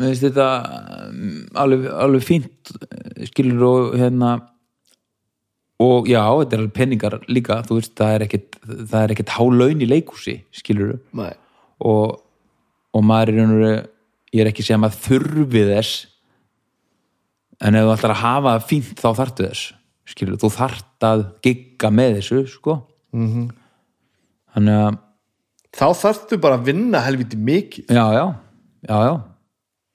mér 0.00 0.14
finnst 0.14 0.26
þetta 0.26 0.48
um, 1.08 1.34
alveg, 1.60 1.86
alveg 2.06 2.24
fínt 2.24 2.72
skilur 3.30 3.66
og 3.66 3.98
hérna 4.00 4.32
og 5.80 6.08
já, 6.10 6.22
þetta 6.22 6.56
er 6.56 6.62
alveg 6.62 6.76
peningar 6.76 7.18
líka 7.28 7.60
þú 7.68 7.78
veist, 7.78 7.94
það 7.98 8.14
er 8.16 8.26
ekkit 8.26 8.60
það 8.66 9.00
er 9.02 9.14
ekkit 9.14 9.34
hálaun 9.36 9.84
í 9.84 9.88
leikúsi, 9.88 10.36
skilur 10.54 10.96
og, 11.80 12.20
og 12.92 13.04
maður 13.06 13.34
er 13.34 13.40
raunur 13.40 13.66
ég 14.30 14.44
er 14.44 14.50
ekki 14.52 14.64
segja 14.66 14.80
að 14.86 14.98
þurfi 15.06 15.66
þess 15.72 16.06
en 17.60 17.76
ef 17.76 17.86
þú 17.86 17.94
ætlar 17.96 18.16
að 18.16 18.24
hafa 18.24 18.56
það 18.56 18.68
fínt 18.72 19.00
þá 19.00 19.08
þarftu 19.20 19.48
þess 19.48 19.76
skilur, 20.10 20.40
þú 20.42 20.50
þart 20.56 21.06
að 21.06 21.24
gigga 21.44 21.90
með 21.94 22.16
þessu 22.18 22.40
sko. 22.50 22.80
-hmm. 23.14 23.46
þannig 24.56 24.82
að 24.88 24.98
Þá 25.70 25.86
þarftu 25.94 26.36
bara 26.42 26.56
að 26.58 26.64
vinna 26.66 26.98
helviti 26.98 27.36
mikið. 27.38 27.92
Já, 27.94 28.06
já, 28.10 28.24
já, 28.88 28.96
já 29.06 29.12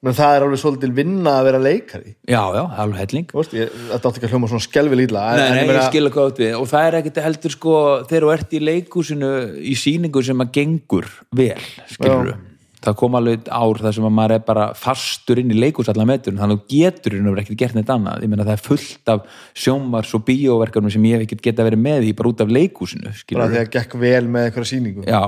menn 0.06 0.16
það 0.16 0.36
er 0.38 0.44
alveg 0.46 0.62
svolítil 0.62 0.92
vinna 0.94 1.36
að 1.40 1.48
vera 1.48 1.60
leikari. 1.62 2.12
Já, 2.30 2.42
já, 2.54 2.62
alveg 2.84 3.00
helling. 3.02 3.28
Þú 3.32 3.40
veist, 3.40 3.54
ég, 3.58 3.78
þetta 3.90 4.10
átti 4.10 4.20
ekki 4.20 4.28
að 4.28 4.34
hljóma 4.36 4.50
svona 4.52 4.66
skelvi 4.66 5.00
lítla 5.00 5.24
Nei, 5.34 5.46
nei, 5.56 5.62
ég 5.72 5.88
skil 5.90 6.04
að 6.06 6.12
hvað 6.14 6.28
út 6.32 6.42
við. 6.44 6.52
Og 6.60 6.68
það 6.70 6.90
er 6.90 6.98
ekkert 7.00 7.22
heldur 7.26 7.56
sko 7.56 7.78
þegar 8.10 8.26
þú 8.26 8.34
ert 8.36 8.54
í 8.54 8.62
leikúsinu 8.62 9.32
í 9.66 9.74
sýningu 9.82 10.26
sem 10.28 10.46
að 10.46 10.52
gengur 10.60 11.10
vel, 11.40 11.66
skilur 11.90 12.30
Já. 12.30 12.38
það 12.86 12.98
kom 13.02 13.18
alveg 13.18 13.50
ár 13.50 13.82
þar 13.82 13.98
sem 13.98 14.08
að 14.12 14.16
maður 14.20 14.36
er 14.38 14.46
bara 14.46 14.70
fastur 14.78 15.42
inn 15.42 15.54
í 15.56 15.58
leikús 15.58 15.90
allan 15.90 16.12
metur 16.12 16.38
þannig 16.38 16.60
að 16.60 16.62
þú 16.62 16.76
getur 16.76 17.20
og 17.24 17.42
ekkert 17.42 17.62
gert 17.64 17.80
neitt 17.80 17.94
annað. 17.96 18.26
Ég 18.28 18.34
meina 18.36 18.46
það 18.46 18.58
er 18.60 18.66
fullt 18.70 19.14
af 19.16 19.40
sjómars 19.58 20.14
og 20.14 20.26
bíóverkefnum 20.30 20.94
sem 20.94 21.08
ég 21.10 21.18
hef 21.18 21.26
ekkert 21.26 21.48
geta 21.50 21.66
verið 21.66 21.82
með 21.82 22.12
í 22.12 22.18
bara 22.20 22.30
út 22.30 22.46
af 22.46 22.54
leikúsinu, 22.54 23.10
bara 23.10 23.24
skilur 23.24 23.56
því 23.56 23.64
að 23.64 23.72
gekk 23.80 23.98
vel 24.06 24.28
með 24.30 24.52
eitthvað 24.52 24.70
sýningu. 24.70 25.08
Já, 25.10 25.24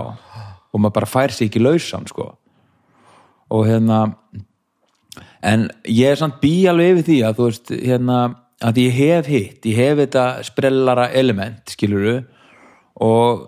og 0.70 0.84
maður 0.84 1.00
bara 1.00 1.10
fær 1.10 1.34
sig 1.34 1.50
ekki 1.50 1.66
lausan 1.66 2.06
sko. 2.14 2.36
Og 3.48 3.64
hérna 3.64 4.04
en 5.42 5.68
ég 5.86 6.12
er 6.12 6.20
samt 6.20 6.40
bí 6.42 6.68
alveg 6.70 6.98
yfir 6.98 7.08
því 7.08 7.18
að 7.28 7.38
þú 7.38 7.50
veist 7.50 7.74
hérna 7.76 8.20
að 8.64 8.82
ég 8.82 8.98
hef 8.98 9.30
hitt, 9.30 9.68
ég 9.70 9.78
hef 9.78 10.00
þetta 10.02 10.26
sprellara 10.48 11.12
element 11.14 11.76
skiluru 11.76 12.18
og 13.06 13.46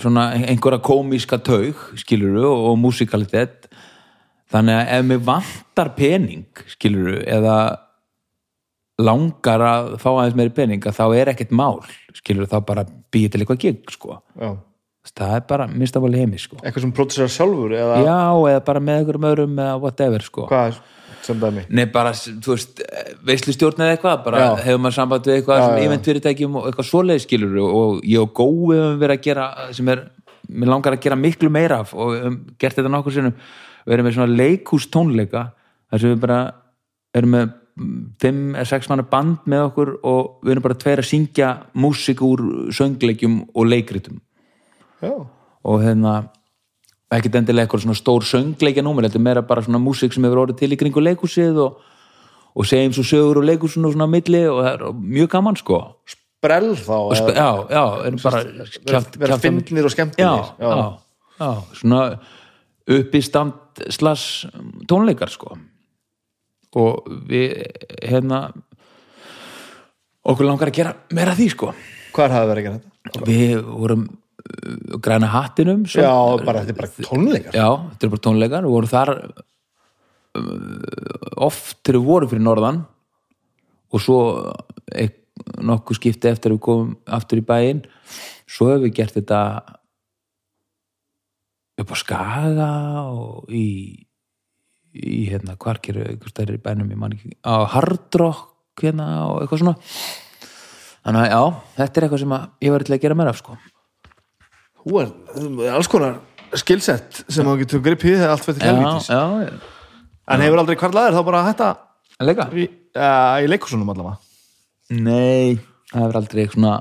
svona 0.00 0.32
einhverja 0.36 0.82
komíska 0.84 1.38
taug 1.44 1.78
skiluru 2.00 2.44
og 2.50 2.76
músikalitet. 2.82 3.70
Þannig 4.52 4.76
að 4.76 4.92
ef 4.96 5.08
mér 5.08 5.24
vantar 5.24 5.94
pening 5.96 6.64
skiluru 6.74 7.22
eða 7.22 7.56
langar 9.02 9.62
að 9.66 9.88
fá 10.02 10.10
aðeins 10.12 10.36
meiri 10.38 10.54
pening 10.54 10.84
að 10.86 10.98
þá 11.00 11.04
er 11.16 11.32
ekkert 11.32 11.54
mál 11.54 11.80
skiluru 12.14 12.46
þá 12.50 12.60
bara 12.66 12.84
býja 13.14 13.32
til 13.32 13.42
eitthvað 13.42 13.62
gig 13.64 13.90
sko. 13.90 14.20
Já. 14.38 14.54
það 15.10 15.34
er 15.36 15.46
bara 15.48 15.66
minnst 15.68 15.96
af 15.96 16.04
alveg 16.04 16.22
heimi 16.22 16.38
sko. 16.38 16.60
Eitthvað 16.62 16.84
sem 16.84 16.92
pródusera 16.94 17.32
sjálfur 17.32 17.74
eða 17.74 18.02
já, 18.04 18.18
eða 18.52 18.60
bara 18.68 18.82
með 18.84 19.00
einhverjum 19.00 19.26
öðrum 19.30 19.58
eða 19.64 19.80
whatever 19.82 20.26
sko. 20.26 20.46
Hvað 20.52 20.70
er 20.70 20.78
Nei, 21.74 21.84
bara, 21.92 22.12
þú 22.14 22.52
veist, 22.52 22.82
veislustjórn 23.26 23.84
eða 23.84 23.96
eitthvað, 23.96 24.18
bara 24.26 24.42
Já. 24.42 24.48
hefur 24.66 24.82
maður 24.84 24.96
samband 24.98 25.28
við 25.28 25.38
eitthvað 25.38 25.60
Já, 25.60 25.64
sem 25.64 25.88
eventfyrirtækjum 25.88 26.58
og 26.60 26.68
eitthvað 26.68 26.88
svoleið 26.90 27.22
skilur 27.24 27.56
og 27.64 28.04
ég 28.08 28.22
og 28.22 28.34
Gói 28.36 28.76
hefum 28.76 29.00
verið 29.00 29.16
að 29.16 29.24
gera 29.28 29.46
sem 29.76 29.90
er, 29.94 30.04
mér 30.48 30.72
langar 30.72 30.96
að 30.96 31.04
gera 31.06 31.18
miklu 31.20 31.50
meira 31.52 31.80
af 31.84 31.94
og 31.96 32.14
um, 32.18 32.38
gert 32.60 32.78
þetta 32.78 32.92
nokkur 32.92 33.16
sinnum. 33.16 33.36
Verið 33.88 34.06
með 34.06 34.16
svona 34.18 34.38
leikhús 34.40 34.88
tónleika 34.92 35.48
þar 35.92 36.04
sem 36.04 36.14
við 36.14 36.22
bara 36.24 36.38
erum 37.14 37.34
með 37.36 37.48
mm, 37.48 37.98
fimm 38.22 38.44
eða 38.54 38.70
sex 38.74 38.88
manna 38.92 39.08
band 39.08 39.48
með 39.50 39.66
okkur 39.70 39.92
og 40.02 40.44
við 40.44 40.54
erum 40.54 40.68
bara 40.68 40.80
tveir 40.84 41.02
að 41.02 41.10
syngja 41.10 41.50
músík 41.76 42.24
úr 42.24 42.44
söngleikjum 42.74 43.42
og 43.52 43.68
leikritum. 43.68 44.22
Já, 45.04 45.12
og 45.64 45.84
hérna 45.84 46.14
ekkert 47.18 47.38
endilega 47.40 47.66
eitthvað 47.66 47.84
svona 47.84 47.98
stór 47.98 48.26
söngleikja 48.28 48.84
númer, 48.84 49.06
þetta 49.08 49.20
er 49.20 49.24
meira 49.26 49.42
bara 49.46 49.64
svona 49.64 49.80
músík 49.82 50.14
sem 50.14 50.24
hefur 50.26 50.44
orðið 50.44 50.60
til 50.60 50.74
í 50.74 50.78
kringu 50.80 51.02
leikhúsið 51.04 51.60
og, 51.64 51.80
og 52.54 52.68
segjum 52.68 52.94
svo 52.96 53.06
sögur 53.08 53.40
og 53.40 53.48
leikhúsinu 53.48 53.90
og 53.90 53.96
svona 53.96 54.10
milli 54.10 54.44
og 54.50 54.60
það 54.62 54.70
er 54.74 55.02
mjög 55.16 55.32
gaman 55.34 55.58
sko. 55.60 55.80
Brell 56.44 56.72
þá 56.76 56.96
sp 57.16 57.32
já, 57.32 57.50
já, 57.72 57.84
erum 58.08 58.22
bara 58.24 58.42
kjaft 58.84 59.18
fyndnir 59.42 59.86
og 59.86 59.92
já, 59.92 59.94
skemmtinnir 59.96 60.48
já, 60.60 60.72
já, 61.40 61.50
svona 61.80 62.00
upp 62.98 63.16
í 63.16 63.22
stand 63.24 63.84
slags 63.96 64.26
tónleikar 64.90 65.32
sko. 65.32 65.56
Og 66.74 67.06
við 67.30 67.62
hérna 68.02 68.48
okkur 70.24 70.48
langar 70.48 70.72
að 70.72 70.80
gera 70.80 70.96
meira 71.14 71.36
því 71.38 71.52
sko. 71.54 71.70
Hvað 72.14 72.26
er 72.26 72.34
það 72.34 72.50
að 72.50 72.60
gera 72.64 72.76
þetta? 72.78 72.94
við 73.24 73.60
vorum 73.62 74.04
græna 75.04 75.28
hattinum 75.32 75.84
svo- 75.88 76.04
já, 76.04 76.12
bara, 76.44 76.62
þetta 76.64 76.74
er 76.74 76.80
bara 76.80 77.08
tónleikar. 77.08 77.52
Já, 77.56 77.68
þetta 77.92 78.04
er 78.08 78.12
bara 78.14 78.24
tónleikar. 78.28 78.66
Og 78.68 78.74
voru 78.76 78.90
þar 78.90 79.12
uh, 80.38 81.36
oft 81.48 81.78
þegar 81.82 82.00
við 82.00 82.08
vorum 82.10 82.32
fyrir 82.32 82.44
norðan 82.44 82.80
og 83.94 84.02
svo 84.02 84.18
eik, 84.94 85.20
nokkuð 85.64 85.96
skipti 86.00 86.30
eftir 86.30 86.52
að 86.52 86.58
við 86.58 86.64
komum 86.66 86.92
aftur 87.16 87.40
í 87.40 87.46
bæinn 87.46 87.84
svo 88.46 88.68
hefur 88.70 88.84
við 88.86 88.94
gert 89.00 89.16
þetta 89.16 89.40
upp 91.82 91.90
á 91.90 91.96
Skaga 91.98 92.68
og 93.10 93.50
í 93.50 93.64
í 94.94 95.24
hérna 95.26 95.56
kvarkir 95.58 95.96
stærri 96.30 96.60
bænum 96.62 96.90
ég 96.92 96.98
man 97.00 97.14
ekki 97.16 97.32
á 97.42 97.66
Hardrock 97.66 98.78
hérna 98.82 99.06
og 99.26 99.40
eitthvað 99.42 99.62
svona. 99.64 99.74
Þannig 101.04 101.20
að 101.24 101.32
já, 101.34 101.40
þetta 101.80 101.98
er 102.00 102.04
eitthvað 102.06 102.22
sem 102.22 102.34
ég 102.68 102.74
var 102.74 102.84
til 102.86 102.94
að 102.94 103.02
gera 103.02 103.16
meira 103.18 103.32
af 103.34 103.40
sko 103.42 103.56
Hú 104.84 105.00
er, 105.00 105.12
er 105.34 105.74
alls 105.74 105.88
konar 105.90 106.18
skilsett 106.54 107.24
sem 107.32 107.46
þú 107.46 107.56
getur 107.62 107.82
gripið 107.84 108.18
þegar 108.20 108.34
allt 108.34 108.46
fyrir 108.46 108.60
já, 109.08 109.22
en 110.30 110.44
hefur 110.44 110.60
aldrei 110.62 110.76
hvarlaðir 110.80 111.16
þá 111.16 111.22
bara 111.26 111.44
hætta 111.48 111.68
að 112.20 112.28
leika? 112.30 112.48
í, 112.54 112.66
uh, 112.94 113.36
í 113.42 113.48
leikusunum 113.50 113.90
allavega. 113.90 114.18
Nei, 114.94 115.56
það 115.90 116.04
hefur 116.04 116.18
aldrei 116.20 116.44
svona 116.52 116.74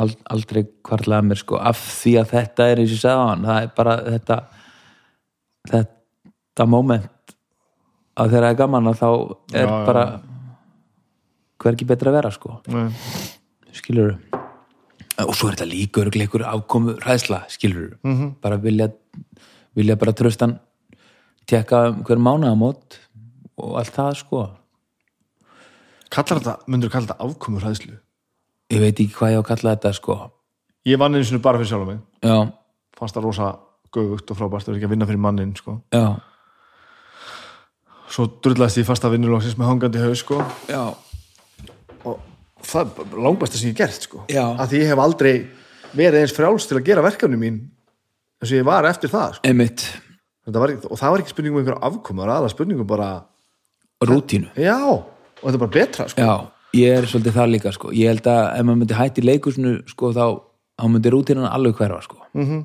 ald, 0.00 0.18
aldrei 0.32 0.62
kvarlaði 0.86 1.30
mér 1.30 1.40
sko 1.40 1.58
af 1.60 1.80
því 2.02 2.14
að 2.22 2.34
þetta 2.36 2.68
er 2.68 2.82
eins 2.82 2.94
og 3.00 3.22
hann 3.22 3.48
það 3.48 3.62
er 3.62 3.72
bara 3.76 3.96
þetta 4.06 4.38
þetta 5.72 6.68
moment 6.68 7.34
að 8.18 8.34
þegar 8.34 8.44
það 8.44 8.50
er 8.50 8.60
gaman 8.60 8.92
að 8.92 9.00
þá 9.00 9.08
er 9.56 9.66
Já, 9.66 9.74
bara 9.88 10.04
hvergi 11.62 11.88
betra 11.88 12.12
að 12.12 12.18
vera 12.18 12.32
sko? 12.34 12.58
Nei. 12.72 12.88
skilur 13.72 14.16
og 15.26 15.34
svo 15.36 15.48
er 15.48 15.56
þetta 15.56 15.68
líka 15.70 16.02
örglega 16.02 16.30
ykkur 16.30 16.46
afkomu 16.48 16.96
ræðsla 17.02 17.42
skilur 17.48 17.98
-hmm. 18.02 18.34
bara 18.42 18.56
vilja 18.56 18.88
vilja 19.74 19.96
bara 19.96 20.12
tröstan 20.12 20.58
tekka 21.46 21.90
hver 22.06 22.18
mánaðamót 22.18 22.98
og 23.56 23.78
allt 23.78 23.94
það 23.94 24.14
sko. 24.14 24.48
Kallar 26.10 26.40
þetta, 26.40 26.56
myndur 26.66 26.88
þú 26.88 26.92
kalla 26.92 27.06
þetta 27.06 27.24
afkomur 27.24 27.62
hæðslu 27.62 27.98
ég 28.72 28.80
veit 28.80 29.00
ekki 29.00 29.14
hvað 29.16 29.32
ég 29.32 29.38
á 29.38 29.42
að 29.42 29.48
kalla 29.50 29.74
þetta 29.76 29.92
sko. 29.92 30.18
Ég 30.88 30.98
vann 30.98 31.14
einu 31.14 31.24
sinni 31.24 31.42
bara 31.42 31.58
fyrir 31.60 31.70
sjálf 31.70 31.86
mig. 31.86 32.00
Já, 32.24 32.52
fannst 32.98 33.16
það 33.16 33.26
rosa 33.28 33.48
göfugt 33.92 34.30
og 34.32 34.38
frábært 34.38 34.66
að 34.66 34.72
vera 34.72 34.80
ekki 34.80 34.88
að 34.88 34.94
vinna 34.94 35.08
fyrir 35.08 35.22
mannin 35.22 35.54
sko. 35.56 35.78
já, 35.92 36.16
svo 38.12 38.26
drullast 38.44 38.80
ég 38.80 38.88
fasta 38.88 39.10
vinnulóksins 39.12 39.58
með 39.58 39.70
hangandi 39.70 40.02
haus 40.02 40.24
sko. 40.24 40.40
já. 40.68 40.94
Og 42.04 42.18
það 42.66 43.02
er 43.04 43.18
langbæsta 43.26 43.58
sem 43.58 43.72
ég 43.72 43.78
gert 43.78 44.06
sko. 44.08 44.24
Já. 44.30 44.44
að 44.56 44.72
því 44.72 44.80
ég 44.82 44.92
hef 44.92 45.02
aldrei 45.02 45.34
verið 45.92 46.22
eins 46.22 46.34
frjáls 46.36 46.68
til 46.68 46.78
að 46.78 46.86
gera 46.88 47.04
verkefni 47.04 47.38
mín 47.40 47.60
eins 48.42 48.50
og 48.50 48.58
ég 48.58 48.66
var 48.66 48.88
eftir 48.88 49.12
það 49.12 49.36
sko. 49.38 49.48
einmitt, 49.48 49.86
Þetta 50.42 50.58
var, 50.58 50.72
og 50.90 50.98
það 50.98 51.12
var 51.14 51.22
ekki 51.22 51.30
spurning 51.30 51.54
um 51.54 51.58
einhverja 51.60 51.86
afkomu 51.86 52.24
það 52.26 52.44
var 52.44 52.50
spurningum 52.50 52.86
bara 52.90 53.10
rútínu 54.02 54.48
já, 54.58 54.78
og 54.82 55.44
þetta 55.44 55.54
er 55.54 55.62
bara 55.62 55.74
betra 55.76 56.06
sko. 56.10 56.24
já, 56.24 56.32
ég 56.80 56.96
er 56.98 57.06
svolítið 57.06 57.36
það 57.36 57.52
líka 57.52 57.74
sko 57.76 57.92
ég 57.94 58.10
held 58.10 58.30
að 58.32 58.40
ef 58.48 58.66
maður 58.66 58.80
myndi 58.80 58.98
hætti 58.98 59.26
leikusinu 59.26 59.74
sko 59.92 60.10
þá, 60.16 60.24
þá 60.80 60.86
myndi 60.90 61.12
rútínan 61.14 61.50
alveg 61.50 61.78
hverfa 61.78 62.00
sko 62.08 62.18
mm 62.32 62.48
-hmm. 62.48 62.64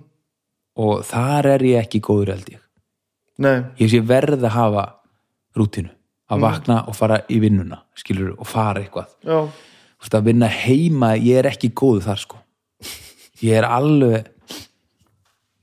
og 0.88 1.06
þar 1.06 1.52
er 1.54 1.68
ég 1.70 1.86
ekki 1.86 2.02
góður 2.02 2.34
held 2.34 2.50
ég 2.56 2.64
nei, 3.38 3.64
ég 3.78 3.92
sé 3.92 4.02
verð 4.02 4.42
að 4.42 4.58
hafa 4.58 4.86
rútínu 5.56 5.94
að 6.28 6.42
vakna 6.44 6.82
og 6.88 6.96
fara 6.96 7.22
í 7.30 7.40
vinnuna 7.40 7.84
skilur, 7.96 8.34
og 8.38 8.48
fara 8.48 8.82
eitthvað 8.82 9.08
já, 9.24 9.48
veist, 10.02 10.16
að 10.18 10.30
vinna 10.30 10.50
heima, 10.52 11.16
ég 11.20 11.42
er 11.42 11.52
ekki 11.52 11.72
góður 11.78 12.08
þar 12.10 12.24
sko. 12.24 12.42
Ég 13.44 13.60
er 13.60 13.68
alveg 13.70 14.34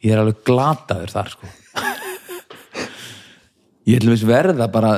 ég 0.05 0.13
er 0.13 0.21
alveg 0.21 0.43
glataður 0.47 1.13
þar 1.15 1.33
sko. 1.35 1.51
Ég 3.85 3.99
ætlum 3.99 4.15
þess 4.15 4.29
verða 4.29 4.69
bara 4.73 4.95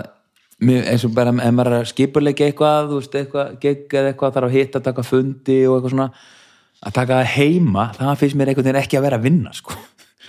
eins 0.63 1.05
og 1.05 1.13
bara 1.13 1.35
ef 1.35 1.53
maður 1.53 1.73
er 1.73 1.83
að 1.83 1.91
skipuleika 1.91 2.47
eitthvað 2.47 2.91
þú 2.91 3.01
veist, 3.01 3.17
eitthvað, 3.19 3.57
gegg 3.61 3.97
eða 3.99 4.13
eitthvað 4.13 4.37
þarf 4.37 4.49
að 4.49 4.57
hitta, 4.57 4.83
taka 4.85 5.05
fundi 5.05 5.59
og 5.67 5.77
eitthvað 5.77 5.95
svona 5.95 6.07
að 6.87 6.95
taka 6.97 7.19
það 7.19 7.33
heima, 7.35 7.85
það 7.97 8.21
finnst 8.23 8.39
mér 8.39 8.53
einhvern 8.53 8.69
veginn 8.69 8.81
ekki 8.81 8.99
að 8.99 9.07
vera 9.07 9.19
að 9.19 9.27
vinna 9.27 9.53
sko. 9.57 9.77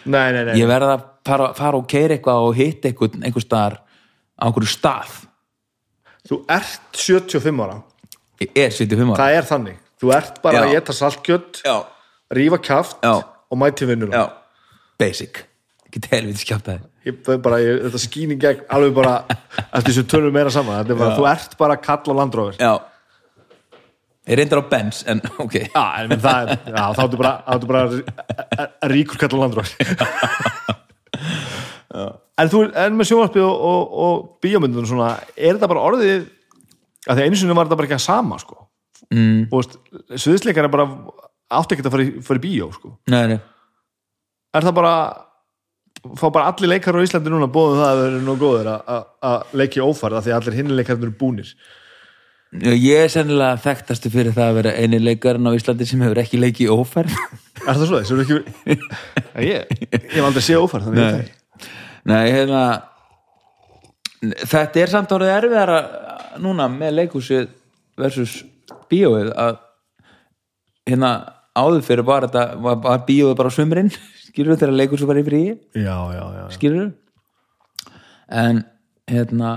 Nei, 0.08 0.32
nei, 0.32 0.42
nei. 0.48 0.54
ég 0.60 0.70
verða 0.70 0.94
að 0.96 1.06
fara, 1.28 1.48
fara 1.58 1.80
og 1.80 1.88
keira 1.92 2.16
eitthvað 2.16 2.48
og 2.48 2.58
hitta 2.58 2.92
einhvern, 2.92 3.24
einhver 3.28 3.44
staðar 3.44 3.78
á 4.40 4.44
einhverju 4.48 4.72
stað. 4.72 5.16
Þú 6.28 6.42
ert 6.58 7.00
75 7.00 7.64
ára 7.64 7.80
ég 8.44 8.60
er 8.64 8.74
75 8.74 9.14
ára 9.14 9.20
það 9.22 9.38
er 9.38 9.48
þannig, 9.52 9.80
þú 10.02 10.14
ert 10.18 10.42
bara 10.44 10.66
að 10.66 10.74
geta 10.76 10.96
saltkjött 10.98 11.62
rífa 12.38 12.60
Já. 13.02 13.14
og 13.24 13.58
mæti 13.58 13.88
vinnur 13.90 14.14
basic. 15.00 15.44
Ekki 15.88 16.04
telviti 16.04 16.44
skjátt 16.44 16.68
að 16.74 16.86
þetta 17.86 18.02
skýn 18.04 18.34
í 18.36 18.38
gegn 18.42 18.66
alveg 18.74 18.94
bara, 18.98 19.14
eftir 19.72 19.94
þessu 19.94 20.06
tölum 20.12 20.34
meira 20.36 20.52
saman. 20.52 20.82
Er 20.84 20.98
bara, 21.00 21.16
þú 21.16 21.28
ert 21.30 21.58
bara 21.60 21.78
kall 21.80 22.12
og 22.12 22.18
landrófur 22.20 22.60
já. 22.60 22.74
Ég 24.28 24.36
reyndar 24.36 24.60
á 24.60 24.66
Benz, 24.68 25.06
en 25.08 25.22
ok. 25.44 25.56
Já, 25.72 25.86
en 26.04 26.18
það 26.20 26.52
er, 26.52 26.58
já, 26.68 26.84
þá 26.98 27.04
ertu 27.06 27.22
bara, 27.22 27.34
þá 27.46 27.52
ertu 27.56 27.70
bara 27.72 28.68
ríkur 28.92 29.22
kall 29.22 29.38
og 29.38 29.46
landrófur 29.46 29.78
en 32.38 32.52
þú, 32.52 32.66
en 32.76 32.98
með 32.98 33.10
sjónvarpið 33.12 33.46
og, 33.46 33.62
og, 33.72 33.96
og 34.04 34.26
bíómyndunum 34.44 34.90
svona, 34.90 35.14
er 35.36 35.56
þetta 35.56 35.72
bara 35.72 35.86
orðið 35.88 36.28
að 37.08 37.20
því 37.22 37.28
einu 37.28 37.40
sinni 37.42 37.56
var 37.58 37.68
þetta 37.70 37.80
bara 37.80 37.90
ekki 37.90 37.98
að 38.00 38.06
sama 38.08 38.38
sko, 38.42 38.58
mm, 39.14 39.40
og 39.52 39.62
veist, 39.62 39.78
sviðsleikar 40.26 40.68
er 40.68 40.74
bara 40.74 40.88
átti 41.58 41.78
ekki 41.78 41.86
að 41.88 41.94
fara 41.96 42.06
í, 42.08 42.12
fara 42.28 42.42
í 42.42 42.46
bíó 42.48 42.68
sko 42.76 42.94
nei, 43.14 43.24
nei. 43.34 43.40
er 44.58 44.68
það 44.68 44.76
bara 44.82 44.94
fá 46.20 46.28
bara 46.32 46.52
allir 46.52 46.70
leikar 46.76 46.96
á 46.96 47.04
Íslandi 47.04 47.32
núna 47.34 47.48
bóðum 47.52 47.80
það 47.82 47.90
að 47.90 48.02
þeir 48.04 48.14
eru 48.14 48.24
nú 48.28 48.36
góður 48.42 48.72
að- 48.76 48.88
að 48.96 49.04
að 49.32 49.58
leiki 49.62 49.84
ófærð 49.84 50.18
af 50.20 50.26
því 50.28 50.34
að 50.34 50.40
allir 50.42 50.58
hinni 50.60 50.78
leikarnir 50.78 51.08
eru 51.10 51.18
búnir 51.20 51.54
ég 52.64 53.02
er 53.04 53.10
sennilega 53.12 53.58
þekktastu 53.60 54.10
fyrir 54.14 54.32
það 54.36 54.50
að 54.52 54.58
vera 54.62 54.76
eini 54.80 55.00
leikarinn 55.04 55.50
á 55.50 55.58
Íslandi 55.58 55.88
sem 55.90 56.04
hefur 56.06 56.22
ekki 56.22 56.40
leikið 56.40 56.72
ófærð 56.76 57.16
Er 57.68 57.74
það 57.76 57.88
svo 57.90 57.98
þess? 58.00 58.14
Ekki... 58.24 58.78
ég, 59.50 59.74
ég 59.92 60.14
hef 60.14 60.28
aldrei 60.30 60.46
séð 60.46 60.62
ófærð 60.64 60.88
að 60.88 61.00
Nei. 61.02 61.26
nei, 62.08 62.24
hérna 62.32 62.62
þetta 64.48 64.82
er 64.82 64.92
samt 64.94 65.12
orðið 65.14 65.34
erfiðara 65.36 65.80
núna 66.44 66.68
með 66.72 67.00
leikhúsið 67.02 67.48
versus 67.98 68.42
bíóið 68.92 69.32
að 69.34 69.58
hérna 70.88 71.12
áður 71.58 71.84
fyrir 71.88 72.08
var 72.08 72.28
þetta 72.28 72.46
var, 72.62 72.80
var 72.84 73.04
bíóið 73.08 73.38
bara 73.40 73.52
á 73.52 73.58
sumrin 73.58 73.92
skilur 74.28 74.60
þegar 74.60 74.80
leikhúsið 74.82 75.12
var 75.12 75.22
í 75.22 75.26
já. 76.38 76.44
skilur 76.58 76.92
en 78.28 78.64
hérna 79.08 79.56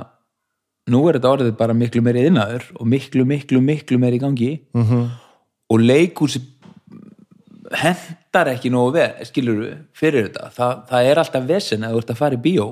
nú 0.91 1.03
er 1.09 1.19
þetta 1.19 1.35
orðið 1.35 1.57
bara 1.59 1.77
miklu 1.77 2.03
meiri 2.05 2.27
innaður 2.29 2.67
og 2.79 2.89
miklu, 2.91 3.27
miklu, 3.29 3.61
miklu 3.65 3.99
meiri 4.01 4.19
í 4.19 4.23
gangi. 4.23 4.53
-hmm. 4.75 5.09
og 5.71 5.79
leikhúsi 5.81 6.41
hendar 7.71 8.49
ekki 8.51 8.71
nógu 8.71 8.93
vel 8.99 9.27
skilur 9.27 9.59
fyrir 9.95 10.29
þetta. 10.29 10.51
Það, 10.51 10.73
það 10.91 11.11
er 11.11 11.19
alltaf 11.19 11.45
vesen 11.47 11.85
að 11.85 11.93
þú 11.93 11.99
ert 11.99 12.11
að 12.11 12.21
fara 12.23 12.35
í 12.35 12.45
bíó 12.47 12.67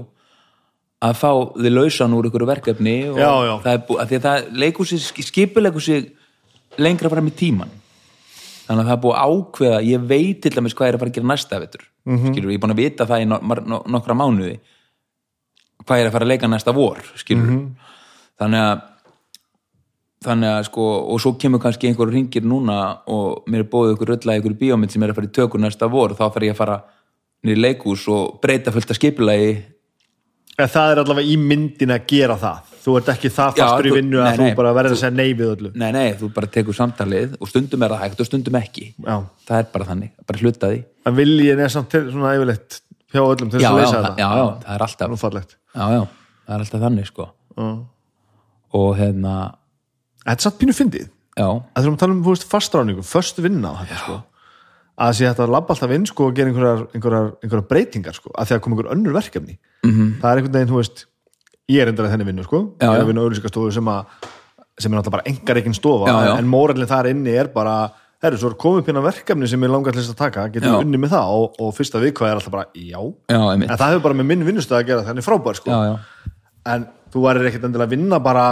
að 1.02 1.14
fá 1.14 1.30
þið 1.54 1.72
lausan 1.76 2.14
úr 2.18 2.26
ykkur 2.30 2.46
verkefni 2.48 2.94
og 3.12 3.18
Já, 3.20 3.30
já. 3.46 3.54
það 3.62 3.72
er 3.76 3.82
búið, 3.88 4.00
að 4.02 4.08
því 4.08 4.16
að 4.18 4.24
það 4.28 4.48
leikhúsi 4.62 4.98
skipuleikur 5.28 5.80
sig 5.84 6.08
lengra 6.78 7.10
fram 7.12 7.28
í 7.30 7.34
tíman 7.38 7.70
þannig 8.66 8.82
að 8.82 8.88
það 8.88 8.96
er 8.96 9.02
búið 9.04 9.18
að 9.18 9.36
ákveða 9.36 9.78
ég 9.88 10.08
veit 10.10 10.40
til 10.42 10.50
dæmis 10.56 10.74
hvað 10.74 10.88
er 10.88 10.94
að 10.98 11.00
fara 11.04 11.10
að 11.10 11.14
gera 11.20 11.26
næsta 11.32 11.60
vetur 11.60 11.84
Mhm. 12.08 12.16
-hmm. 12.16 12.32
skilur, 12.32 12.50
ég 12.50 12.54
er 12.56 12.60
búin 12.62 12.72
að 12.72 12.76
vita 12.82 13.04
það 13.06 13.20
í 13.22 13.26
no, 13.28 13.38
no, 13.66 13.82
nokkra 13.86 14.14
mánuði 14.16 14.58
hvað 15.84 15.98
er 16.00 16.06
að 16.08 16.12
fara 16.12 16.24
að 16.24 16.28
leika 16.28 16.46
næsta 16.48 16.72
vor 16.74 16.98
skilur 17.16 17.44
Mhm. 17.46 17.76
þannig 18.40 18.60
að 18.60 18.80
þannig 20.24 20.48
að 20.50 20.64
sko, 20.64 20.84
og 21.14 21.20
svo 21.20 21.32
kemur 21.38 21.60
kannski 21.62 21.86
einhver 21.88 22.10
ringir 22.10 22.42
núna 22.42 22.98
og 23.06 23.44
mér 23.46 23.60
er 23.60 23.68
bóðið 23.70 23.94
ykkur 23.94 24.08
rölla 24.16 24.38
ykkur 24.40 24.54
bíómynd 24.58 24.90
sem 24.90 25.02
er 25.02 25.10
að 25.10 25.14
fara 25.14 25.26
í 25.26 25.30
tökur 25.30 25.60
næsta 25.60 25.86
vor 25.90 26.10
þá 26.10 26.32
fer 26.32 26.42
ég 26.42 26.50
að 26.50 26.56
fara 26.56 26.82
niður 27.44 27.56
í 27.56 27.60
leikhús 27.60 28.08
og 28.08 28.40
breyta 28.40 28.72
fullt 28.72 28.90
af 28.90 28.96
skipulagi 28.98 29.62
En 30.58 30.66
það 30.66 30.90
er 30.92 31.00
allavega 31.04 31.30
í 31.30 31.36
myndin 31.38 31.92
að 31.94 32.06
gera 32.10 32.34
það. 32.40 32.70
Þú 32.82 32.94
ert 32.98 33.10
ekki 33.12 33.28
það 33.30 33.58
Já, 33.60 33.62
fastur 33.62 33.86
í 33.86 33.90
þú- 33.92 33.96
vinnu 33.98 34.18
að 34.18 34.28
nei, 34.28 34.38
þú 34.40 34.56
bara 34.58 34.72
verður 34.74 34.94
að 34.96 35.00
segja 35.02 35.14
nei 35.14 35.34
við 35.38 35.50
öllu. 35.52 35.70
Nei, 35.78 35.90
nei, 35.94 36.06
þú 36.18 36.30
bara 36.34 36.48
tekur 36.56 36.74
samtalið 36.74 37.36
og 37.38 37.50
stundum 37.52 37.82
er 37.86 37.94
það 37.94 38.02
hægt 38.02 38.22
og 38.24 38.26
stundum 38.26 38.58
ekki. 38.58 38.86
Já, 39.06 39.16
það 39.46 39.58
er 39.58 39.68
bara 39.74 39.84
þannig, 39.92 40.10
bara 40.26 40.38
hluta 40.42 40.70
því. 40.72 40.80
En 41.06 41.14
viljið 41.14 41.62
er 41.62 41.68
samt 41.74 41.90
til 41.94 42.02
svona 42.10 42.32
yfirleitt 42.34 42.80
hjá 43.12 43.20
öllum 43.22 43.50
til 43.52 43.60
já, 43.62 43.68
þess 43.70 43.70
að 43.70 43.78
já, 43.78 43.84
leysa 43.84 44.02
það, 44.02 44.18
já, 44.18 44.28
já, 44.40 44.46
það 44.64 44.74
er 44.74 44.84
alltaf 44.88 45.08
Nú 45.12 45.16
fallegt 45.22 45.54
já, 45.54 45.84
já, 45.94 46.02
það 46.48 46.54
er 46.56 46.64
alltaf 46.66 46.82
þannig 46.88 47.06
sko. 47.12 47.28
Já. 47.58 47.68
og 48.78 48.90
hérna, 48.98 49.36
Þetta 50.28 50.34
er 50.34 50.44
samt 50.48 50.58
pínu 50.58 50.74
fyndið. 50.76 51.06
Já, 51.38 51.46
að 51.46 51.84
þurfum 51.84 51.94
að 51.94 52.02
tala 52.02 52.12
um 52.18 52.24
fastráningu, 52.50 53.04
först 53.06 53.38
vinna 53.38 53.70
á 53.70 53.74
þetta 53.84 54.00
sko. 54.02 54.16
Að 54.98 55.12
sé 55.18 55.28
þetta 55.28 55.44
að 55.46 55.52
labba 55.54 55.74
alltaf 55.74 55.94
inn 55.94 56.06
sko, 56.08 56.26
og 56.28 56.34
gera 56.36 56.50
einhverjar, 56.50 56.80
einhverjar, 56.96 57.28
einhverjar 57.44 57.68
breytingar 57.70 58.16
sko, 58.16 58.32
að 58.34 58.50
því 58.50 58.56
að 58.56 58.64
koma 58.64 58.76
einhver 58.76 58.90
önnur 58.96 59.14
verkefni. 59.18 59.54
-hmm. 59.84 60.10
það 60.22 60.30
er 60.30 60.40
einhvern 60.40 60.56
veginn, 60.58 60.72
þú 60.72 60.80
veist 60.80 61.04
ég 61.68 61.82
er 61.82 61.92
endur 61.92 62.08
að 62.08 62.12
þenni 62.14 62.26
vinnu, 62.26 62.44
sko. 62.48 62.60
Já, 62.80 62.88
ég 62.88 62.96
er 62.96 63.04
að 63.04 63.10
vinna 63.12 63.24
auðlýsingastofu 63.24 63.72
sem, 63.76 63.88
að, 63.92 64.28
sem 64.78 64.92
er 64.92 64.98
náttúrulega 64.98 65.16
bara 65.16 65.28
engar 65.30 65.60
ekki 65.60 65.74
stofa, 65.76 66.10
Já, 66.10 66.18
já. 66.26 66.38
en 66.38 66.48
mórallin 66.48 66.90
þar 66.90 67.10
inni 67.12 67.34
er 67.36 67.50
bara, 67.54 67.76
herru, 68.22 68.38
svo 68.40 68.50
er 68.50 68.56
komið 68.58 68.80
upp 68.82 68.88
hérna 68.88 69.04
verkefni 69.04 69.48
sem 69.48 69.62
ég 69.62 69.70
langar 69.70 69.92
til 69.92 70.02
þess 70.02 70.14
að 70.16 70.22
taka, 70.24 70.48
við 70.48 70.80
unni 70.80 70.98
með 70.98 71.14
það? 71.14 71.34
Og, 71.36 71.60
og 71.60 71.74
fyrsta 71.76 72.00
vikvað 72.02 72.30
er 72.30 72.40
alltaf 72.40 72.52
bara, 72.52 72.66
já. 72.74 72.98
En 73.28 73.68
það 73.68 73.92
hefur 73.92 74.06
bara 74.08 74.18
með 74.18 74.30
minn 74.32 74.46
vinnustöð 74.48 74.80
að 74.80 74.86
gera, 74.88 75.04
þannig 75.06 75.26
frábær 75.28 75.60
sko. 75.60 75.70
Já, 75.70 75.92
já, 75.92 76.32
en 76.74 76.88
þú 77.12 77.24
værir 77.24 77.48
ekkert 77.48 77.68
endilega 77.68 77.88
að 77.88 77.94
vinna 77.94 78.18
bara 78.20 78.46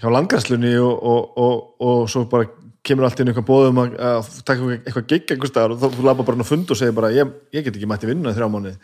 hjá 0.00 0.08
landgræslunni 0.12 0.76
og, 0.80 0.94
og, 1.02 1.40
og, 1.40 1.56
og 1.84 2.04
svo 2.10 2.24
bara 2.30 2.48
kemur 2.84 3.08
allt 3.08 3.20
inn 3.22 3.30
eitthvað 3.32 3.48
bóðum 3.48 3.80
að, 3.82 3.96
að 4.10 4.30
taka 4.46 4.70
eitthvað 4.76 5.08
gig 5.10 5.32
einhvers 5.34 5.52
staðar 5.52 5.74
og 5.74 5.82
þá 5.82 5.96
þú 5.96 6.06
labba 6.06 6.26
bara 6.26 6.38
inn 6.38 6.44
á 6.44 6.52
fund 6.52 6.72
og 6.72 6.78
segir 6.78 6.96
bara 6.96 7.12
ég, 7.14 7.34
ég 7.54 7.66
get 7.66 7.76
ekki 7.78 7.88
mætti 7.90 8.10
vinna 8.10 8.34
þrjá 8.36 8.48
mánuði. 8.52 8.74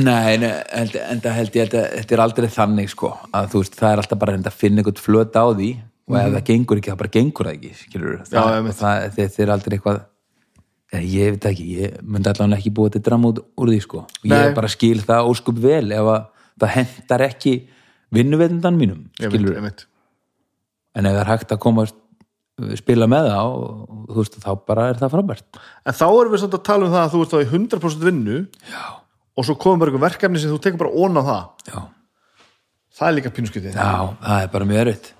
Nei, 0.00 0.38
held, 0.38 0.96
en 1.02 1.22
það 1.22 1.36
held 1.36 1.56
ég 1.58 1.64
að 1.66 1.86
þetta 1.96 2.14
er 2.14 2.22
aldrei 2.22 2.48
þannig 2.54 2.92
sko, 2.92 3.10
að 3.34 3.48
þú 3.54 3.62
veist, 3.64 3.78
það 3.78 3.94
er 3.94 4.02
alltaf 4.04 4.20
bara 4.20 4.36
að 4.38 4.50
að 4.50 4.58
finna 4.60 4.82
einhvern 4.82 5.02
flöt 5.02 5.34
á 5.34 5.44
því 5.50 5.70
og 6.10 6.18
ef 6.20 6.30
það 6.36 6.44
gengur 6.50 6.80
ekki, 6.80 6.92
það 6.92 7.00
bara 7.00 7.12
gengur 7.16 7.48
það 7.48 7.56
ekki 7.56 7.72
skilur, 7.80 8.20
það. 8.26 8.38
Já, 8.38 8.74
það, 8.80 9.06
þetta 9.16 9.42
er 9.44 9.52
aldrei 9.54 9.76
eitthvað 9.78 10.00
ég 11.06 11.34
veit 11.34 11.48
ekki, 11.50 11.66
ég 11.78 11.98
myndi 12.02 12.30
allavega 12.30 12.58
ekki 12.58 12.72
búið 12.74 12.96
til 12.96 13.02
dram 13.06 13.26
út 13.28 13.42
úr 13.42 13.70
því 13.70 13.80
sko, 13.84 14.04
og 14.06 14.32
ég 14.34 14.54
bara 14.56 14.70
skil 14.70 14.98
það 15.06 15.30
óskup 15.30 15.60
vel 15.62 15.86
ef 15.94 16.10
að 16.14 16.24
það 16.62 16.74
hendar 16.76 17.26
ekki 17.28 17.54
vinnuveitendan 18.14 18.78
mínum, 18.78 19.04
Ég 19.22 19.30
skilur 19.30 19.58
en 19.60 21.06
ef 21.06 21.14
það 21.14 21.20
er 21.22 21.30
hægt 21.30 21.54
að 21.54 21.62
koma 21.62 21.86
að 21.86 21.94
spila 22.80 23.08
með 23.10 23.28
það 23.30 23.52
og, 23.52 23.94
þú 24.10 24.16
veist, 24.18 24.36
þá 24.42 24.50
bara 24.70 24.88
er 24.90 24.98
það 25.00 25.14
frábært. 25.14 25.60
En 25.84 25.96
þá 26.00 26.06
erum 26.08 26.34
við 26.34 26.42
samt 26.44 26.58
að 26.58 26.66
tala 26.68 26.86
um 26.88 26.94
það 26.96 27.04
að 27.04 27.14
þú 27.14 27.22
ert 27.24 27.32
þá 27.32 27.40
í 27.40 27.48
100% 27.50 28.04
vinnu 28.08 28.36
Já, 28.72 28.84
og 29.36 29.48
svo 29.48 29.56
komum 29.62 29.80
bara 29.82 29.92
einhver 29.92 30.06
verkefni 30.06 30.42
sem 30.42 30.52
þú 30.52 30.60
tekur 30.64 30.82
bara 30.84 30.92
ón 31.04 31.20
á 31.20 31.22
það. 31.30 31.70
Já, 31.70 31.80
það 32.98 33.08
er 33.08 33.16
líka 33.18 33.34
pínuskutið 33.38 33.80
já, 33.80 33.88
það 34.20 34.44
er 34.44 34.52
bara 34.54 34.68
mjög 34.70 34.84
erfitt. 34.84 35.10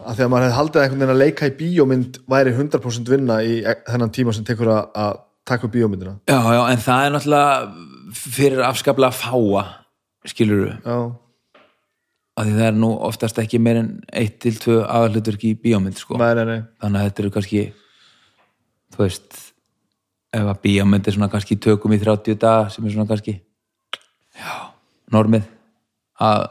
Að 0.00 0.22
að 0.24 0.30
maður 0.32 0.46
hefði 0.46 0.56
haldið 0.56 0.80
að 0.80 0.84
einhvern 0.86 1.02
veginn 1.02 1.14
að 1.14 1.20
leika 1.20 1.48
í 1.50 1.56
bíómynd 1.58 2.20
væri 2.32 2.54
100% 2.56 3.10
vinna 3.12 3.40
í 3.44 3.58
e- 3.60 3.80
þennan 3.84 4.12
tíma 4.16 4.32
sem 4.32 4.46
tekur 4.48 4.70
að, 4.72 4.86
að 4.96 5.18
taka 5.50 5.68
upp 5.68 5.74
bíómyndina. 5.74 6.14
Já, 6.30 6.38
já, 6.56 6.62
en 6.72 6.80
það 6.86 7.04
er 7.04 7.12
náttúrulega 7.14 8.14
fyrir 8.16 8.62
afskaplega 8.64 9.12
fáa 9.14 9.64
skilur 10.28 10.72
já, 10.84 10.96
að 12.40 12.48
því 12.48 12.56
það 12.56 12.66
er 12.66 12.76
nú 12.80 12.90
oftast 13.08 13.38
ekki 13.42 13.60
meir 13.62 13.80
en 13.82 13.90
eitt 14.16 14.38
til 14.42 14.54
tvö 14.56 14.80
aðalhutverk 14.86 15.44
í 15.48 15.54
bíómynd 15.60 15.98
sko. 16.00 16.16
nei, 16.20 16.32
nei, 16.38 16.44
nei 16.48 16.60
þannig 16.80 17.00
að 17.00 17.08
þetta 17.08 17.22
eru 17.24 17.32
kannski 17.36 17.64
þú 18.94 19.02
veist 19.02 19.40
ef 20.38 20.46
að 20.52 20.62
bíómynd 20.64 21.10
er 21.10 21.16
svona 21.16 21.30
kannski 21.32 21.58
tökum 21.60 21.94
í 21.96 22.00
30 22.00 22.40
daga 22.40 22.70
sem 22.72 22.86
er 22.86 22.94
svona 22.94 23.10
kannski 23.10 23.36
já, 24.38 24.54
normið 25.12 25.48
að, 26.22 26.46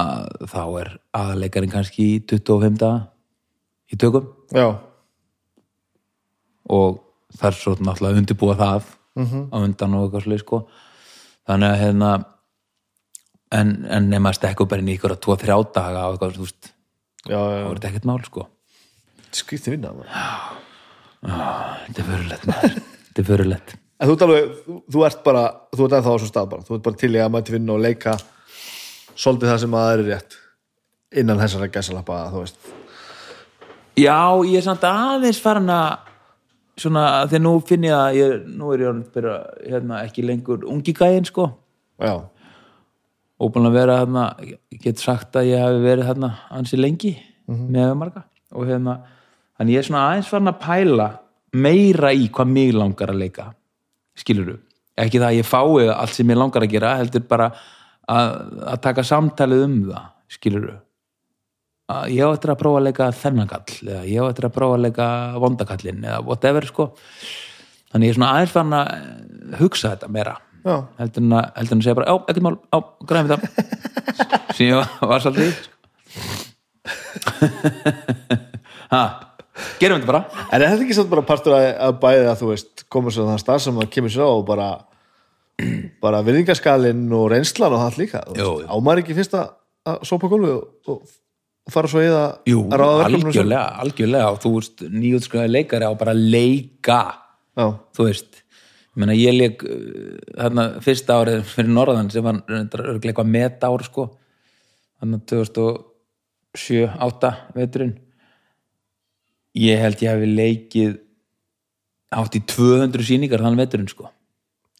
að 0.00 0.28
þá 0.52 0.62
er 0.82 0.92
aðaleikarin 1.20 1.74
kannski 1.74 2.10
í 2.14 2.20
25 2.24 2.78
daga 2.82 3.06
í 3.92 3.98
tökum 4.00 4.30
já, 4.54 4.68
og 6.70 7.02
það 7.36 7.50
er 7.50 7.58
svo 7.58 7.76
náttúrulega 7.80 8.22
undirbúa 8.22 8.56
það 8.56 8.94
-hmm. 9.16 9.48
á 9.52 9.56
undan 9.58 9.94
og 9.94 10.06
eitthvað 10.06 10.24
slið 10.26 10.42
sko 10.44 10.62
þannig 11.46 11.70
að 11.70 11.80
hérna 11.82 12.10
en, 13.54 13.72
en 13.86 14.10
nema 14.10 14.32
að 14.32 14.40
stekka 14.40 14.64
upp 14.64 14.74
bara 14.74 14.82
inn 14.82 14.92
í 14.92 14.98
ykkur 14.98 15.16
að 15.16 15.24
2-3 15.28 15.58
daga 15.76 16.04
og 16.08 16.16
eitthvað, 16.16 16.36
þú 16.36 16.46
veist, 16.46 16.70
já, 17.26 17.38
já, 17.38 17.62
er 17.62 17.74
þetta 17.74 17.90
ekkert 17.92 18.08
mál 18.10 18.20
sko. 18.26 18.46
Skrýtti 19.36 19.74
vinna 19.74 19.94
þetta 21.26 22.00
er 22.02 22.06
fyrirlegt 22.06 22.46
maður. 22.48 22.78
Þetta 23.06 23.22
er 23.22 23.28
fyrirlegt 23.30 23.76
en 23.96 24.08
þú 24.08 24.14
ert 24.14 24.24
alveg, 24.26 24.56
þú, 24.92 25.04
ert 25.08 25.22
bara 25.24 25.44
þú 25.72 25.86
ert 25.86 25.94
ennþá 25.98 26.16
á 26.16 26.20
svo 26.20 26.30
stað 26.30 26.50
bara, 26.52 26.66
þú 26.66 26.76
ert 26.76 26.84
bara 26.84 27.00
til 27.00 27.12
í 27.14 27.22
að 27.22 27.30
mæti 27.32 27.54
vinna 27.54 27.76
og 27.76 27.84
leika 27.84 28.16
svolítið 29.16 29.52
það 29.52 29.62
sem 29.62 29.76
að 29.76 29.86
það 29.86 29.94
er 29.94 30.02
rétt 30.10 30.36
innan 31.16 31.40
þessara 31.40 31.70
gæsalappa, 31.72 32.18
þú 32.32 32.42
veist. 32.42 32.72
Já, 33.96 34.18
ég 34.44 34.58
er 34.58 34.66
samt 34.66 34.84
aðeins 34.84 35.40
farin 35.40 35.72
að 35.72 36.10
svona, 36.76 37.04
þegar 37.30 37.44
nú 37.46 37.52
finn 37.64 37.86
ég 37.86 37.96
að 37.96 38.18
ég, 38.18 38.34
nú 38.58 38.72
er 38.74 38.84
ég 38.84 38.98
bara, 39.14 39.36
hérna, 39.62 40.02
ekki 40.04 40.26
lengur 40.26 40.66
ungi 40.68 40.92
gæinn, 40.96 41.24
sko. 41.24 41.48
Já, 42.02 42.18
og 43.36 43.52
búin 43.52 43.68
að 43.68 43.76
vera 43.76 43.98
hérna, 44.00 44.24
ég 44.40 44.80
get 44.82 45.02
sagt 45.02 45.36
að 45.36 45.50
ég 45.50 45.60
hafi 45.60 45.82
verið 45.84 46.08
hérna 46.08 46.32
ansi 46.56 46.78
lengi 46.80 47.12
með 47.46 47.92
marga. 48.00 48.24
Og 48.56 48.68
hérna, 48.68 48.98
þannig 49.58 49.76
ég 49.76 49.82
er 49.82 49.88
svona 49.90 50.04
aðeins 50.10 50.30
farin 50.30 50.52
að 50.52 50.60
pæla 50.62 51.08
meira 51.56 52.12
í 52.16 52.30
hvað 52.32 52.52
mig 52.52 52.72
langar 52.76 53.12
að 53.12 53.20
leika 53.22 53.50
skilurðu, 54.16 54.56
ekki 54.96 55.20
það 55.20 55.28
að 55.28 55.38
ég 55.38 55.48
fái 55.48 55.88
allt 55.92 56.16
sem 56.16 56.30
ég 56.32 56.38
langar 56.40 56.64
að 56.64 56.72
gera, 56.72 56.96
heldur 56.96 57.24
bara 57.28 57.50
að, 57.52 58.30
að 58.72 58.82
taka 58.86 59.04
samtalið 59.04 59.64
um 59.66 59.78
það 59.90 60.06
skilurðu. 60.36 60.76
Að 61.92 62.14
ég 62.16 62.26
á 62.26 62.34
eftir 62.34 62.50
að 62.50 62.60
prófa 62.62 62.80
að 62.80 62.86
leika 62.88 63.10
þennan 63.14 63.50
kall 63.50 63.76
eða 63.84 64.00
ég 64.08 64.24
á 64.24 64.30
eftir 64.30 64.48
að 64.48 64.54
prófa 64.56 64.78
að 64.78 64.86
leika 64.88 65.08
vondakallin 65.44 66.00
eða 66.02 66.22
whatever 66.26 66.66
sko. 66.66 66.88
Þannig 67.92 68.08
ég 68.08 68.14
er 68.14 68.18
svona 68.18 68.30
aðeins 68.34 68.54
fann 68.56 68.74
að 68.74 69.60
hugsa 69.60 69.92
þetta 69.92 70.10
meira 70.16 70.34
heldur 71.00 71.24
en 71.24 71.36
að, 71.36 71.44
heldur 71.60 71.74
en 71.76 71.80
að 71.80 71.86
segja 71.86 71.98
bara, 71.98 72.10
já, 72.10 72.16
ekkert 72.26 72.46
mál, 72.46 72.58
á, 72.72 72.78
græðum 73.06 73.26
við 73.26 73.32
það. 73.34 73.42
Sem 74.56 74.66
ég 74.66 74.72
var, 75.12 75.20
svolítið 75.24 75.54
ha, 78.94 79.02
gerum 79.80 79.98
við 79.98 80.02
þetta 80.02 80.10
bara. 80.10 80.22
En 80.50 80.60
er 80.60 80.70
þetta 80.70 80.84
ekki 80.86 80.98
samt 80.98 81.12
bara 81.12 81.26
partur 81.26 81.56
að, 81.56 81.66
að 81.88 81.92
bæði 82.02 82.26
að 82.30 82.40
þú 82.42 82.50
veist, 82.52 82.74
komur 82.92 83.14
svo 83.14 83.26
þannig 83.26 83.44
stað 83.44 83.62
sem 83.66 83.82
að 83.82 83.92
kemur 83.96 84.12
sér 84.14 84.26
á 84.26 84.30
og 84.30 84.46
bara 84.48 84.68
bara 86.04 86.24
virðingaskalinn 86.26 87.04
og 87.16 87.28
reynslan 87.32 87.76
og 87.76 87.84
það 87.84 88.00
líka, 88.02 88.24
ámar 88.72 89.02
ekki 89.02 89.16
fyrst 89.16 89.34
að, 89.38 89.46
að 89.88 89.96
sópa 90.08 90.26
gólfi 90.32 90.50
og, 90.52 90.64
og, 90.92 90.98
fara 91.72 91.90
svo 91.90 92.00
í 92.04 92.10
það 92.12 92.28
Jú, 92.52 92.58
að 92.70 92.80
ráða 92.82 92.98
verkefnum 93.00 93.30
algjörlega, 93.32 93.66
algjörlega. 93.82 94.26
Og 94.30 94.36
þú 94.44 94.50
veist, 94.54 94.76
nýjútskrifaði 94.86 95.50
leikari 95.50 95.88
á 95.88 95.92
bara 95.98 96.14
leika. 96.14 97.00
Já, 97.56 97.66
þú 97.96 98.02
veist 98.06 98.32
ég 98.96 99.02
meina 99.02 99.16
ég 99.16 99.36
leik 99.36 99.64
uh, 99.66 100.16
þarna 100.32 100.66
fyrsta 100.84 101.18
árið 101.20 101.44
fyrir 101.50 101.72
norðan 101.76 102.08
sem 102.12 102.24
var 102.24 102.40
eitthvað 102.48 103.28
metár 103.28 103.84
sko. 103.84 104.08
Þarna 104.96 105.20
2007 105.28 106.88
8 107.04 107.32
veturinn. 107.58 107.94
Ég 109.56 109.80
held 109.80 110.02
ég 110.04 110.12
hafi 110.12 110.32
leikið 110.32 110.96
átt 112.16 112.36
í 112.38 112.42
200 112.48 113.04
sýningar 113.04 113.44
þann 113.44 113.60
veturinn 113.60 113.92
sko. 113.92 114.10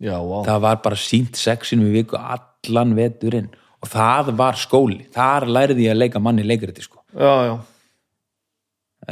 Já, 0.00 0.16
vá. 0.20 0.42
Það 0.44 0.64
var 0.66 0.82
bara 0.84 0.98
sínt 1.00 1.38
sexinu 1.40 1.88
í 1.88 1.94
viku 2.00 2.18
allan 2.20 2.92
veturinn. 2.96 3.48
Og 3.84 3.88
það 3.92 4.32
var 4.40 4.58
skóli, 4.58 5.04
þar 5.14 5.46
lærði 5.52 5.86
ég 5.86 5.94
að 5.94 6.00
leika 6.00 6.20
manni 6.22 6.44
leikriti 6.46 6.82
sko, 6.82 7.02
já, 7.12 7.32
já, 7.46 7.52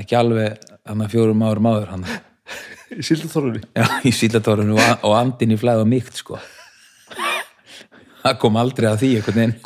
ekki 0.01 0.17
alveg 0.19 0.65
fjórum 1.13 1.45
árum 1.47 1.69
áður 1.71 1.93
hann 1.93 2.07
í 2.99 3.05
síldaþorunni 3.07 3.63
Já, 3.77 3.87
í 4.07 4.13
sílatórunu 4.15 4.77
og, 4.79 4.93
og 5.09 5.15
andin 5.19 5.55
í 5.55 5.59
flæð 5.61 5.83
og 5.85 5.89
mýkt 5.91 6.21
sko. 6.21 6.39
Það 8.25 8.37
kom 8.41 8.57
aldrei 8.57 8.87
að 8.89 9.03
því 9.03 9.09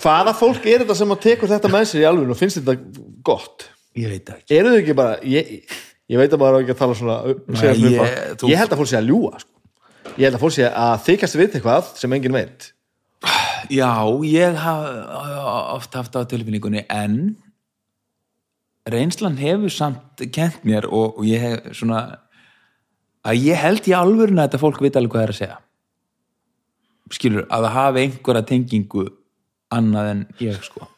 hvaða 0.03 0.33
fólk 0.35 0.65
er 0.67 0.83
þetta 0.83 0.97
sem 0.99 1.13
að 1.15 1.21
tekur 1.29 1.51
þetta 1.53 1.71
með 1.71 1.85
sér 1.93 2.03
í 2.03 2.07
alveg 2.09 2.33
og 2.35 2.39
finnst 2.41 2.59
þetta 2.59 3.05
gott? 3.29 3.69
Ég 3.99 4.11
veit 4.11 4.33
ekki. 4.35 4.57
Eru 4.59 4.73
þau 4.73 4.81
ekki 4.81 4.97
bara 4.99 5.19
ég, 5.27 5.53
ég 6.11 6.19
veit 6.19 6.35
að 6.35 6.43
maður 6.43 6.65
ekki 6.65 6.75
að 6.75 6.81
tala 6.81 6.97
svona 6.99 7.19
Nei, 7.29 7.61
svona 7.61 7.93
ég- 7.93 8.03
á- 8.03 8.35
þú- 8.41 8.51
ég 8.51 8.59
held 8.59 8.75
að 8.75 8.81
fólk 8.83 8.91
sé 8.91 8.99
að 8.99 9.09
ljúga 9.13 9.41
sko. 9.45 9.53
ég 10.19 10.25
held 10.27 10.35
að 10.39 10.43
fólk 10.43 10.57
sé 10.59 10.67
að 10.71 11.05
þykast 11.07 11.39
við 11.39 11.55
eitthvað 11.59 11.93
sem 12.03 12.13
enginn 12.19 12.35
veit. 12.39 12.73
Já, 13.71 13.91
ég 14.27 14.55
haf 14.63 15.79
oft 15.79 15.95
haft 15.99 16.19
á 16.19 16.23
tilfinningunni 16.31 16.83
en 16.91 17.37
reynslan 18.89 19.37
hefur 19.39 19.71
samt 19.71 20.23
kent 20.33 20.63
mér 20.65 20.87
og, 20.89 21.19
og 21.19 21.25
ég 21.29 21.43
hef 21.43 21.75
svona 21.77 22.03
að 23.27 23.41
ég 23.49 23.59
held 23.59 23.89
í 23.89 23.97
alvörinu 23.97 24.43
að 24.43 24.49
þetta 24.49 24.63
fólk 24.63 24.83
veit 24.85 24.99
alveg 24.99 25.15
hvað 25.15 25.23
það 25.23 25.27
er 25.27 25.35
að 25.35 25.41
segja. 25.41 25.59
Skilur, 27.17 27.49
að 27.49 27.65
það 27.65 27.77
hafi 27.79 28.05
einhverja 28.05 28.47
tengingu 28.51 29.05
annað 29.75 30.13
en 30.13 30.23
ég 30.45 30.63
sko. 30.65 30.89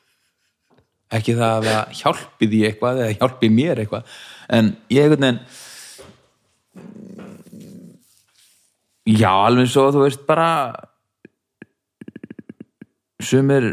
Ekki 1.11 1.35
það 1.39 1.57
að 1.57 1.67
það 1.71 1.97
hjálpi 2.01 2.49
því 2.51 2.61
eitthvað 2.69 3.03
eða 3.03 3.17
hjálpi 3.19 3.51
mér 3.51 3.83
eitthvað 3.83 4.21
en 4.51 4.71
ég 4.91 5.05
einhvern 5.05 5.27
veginn 5.27 5.43
já, 9.19 9.31
alveg 9.33 9.71
svo 9.71 9.89
þú 9.95 10.05
veist 10.05 10.23
bara 10.29 10.51
sumir 13.23 13.67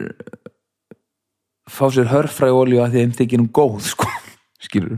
fá 1.69 1.85
sér 1.93 2.09
hörfræ 2.11 2.49
olíu 2.53 2.81
að 2.83 2.97
þeim 2.97 3.13
þykir 3.17 3.43
um 3.43 3.51
góð 3.53 3.91
sko, 3.91 4.09
skilur 4.63 4.97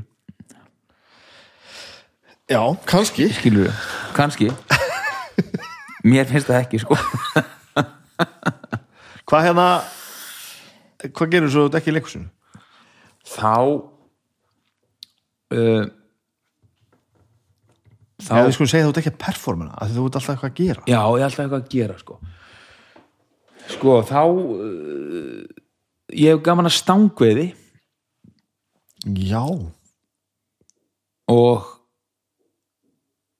já, 2.49 2.61
kannski. 2.89 3.29
Skilur, 3.37 3.71
kannski. 4.17 4.49
Mér 6.03 6.27
finnst 6.29 6.49
það 6.49 6.61
ekki 6.63 6.81
sko. 6.81 6.97
Hvað 9.29 9.45
hérna 9.45 9.69
hvað 11.13 11.31
gerur 11.31 11.51
svo 11.53 11.67
ekki 11.77 11.91
í 11.91 11.95
leikusinu 11.95 12.27
þá 13.29 13.53
uh, 15.53 15.85
þá 18.19 18.33
þá 18.33 18.41
við 18.41 18.53
skulum 18.57 18.71
segja 18.71 18.87
þú 18.87 18.91
ert 18.91 19.01
ekki 19.03 19.13
að 19.13 19.21
performina 19.23 19.77
að 19.77 19.95
þú 19.95 20.05
ert 20.09 20.19
alltaf 20.19 20.33
eitthvað 20.33 20.51
að 20.51 20.59
gera. 20.59 20.85
Já, 20.89 20.99
ég 20.99 21.21
er 21.21 21.27
alltaf 21.29 21.43
eitthvað 21.45 21.61
að 21.61 21.73
gera 21.75 21.97
sko. 22.01 22.19
Sko, 23.69 23.97
þá 24.09 24.21
uh, 24.25 25.41
ég 26.17 26.33
hef 26.33 26.45
gaman 26.45 26.69
að 26.69 26.77
stangveiði. 26.79 27.47
Já, 29.29 29.43
og 31.31 31.69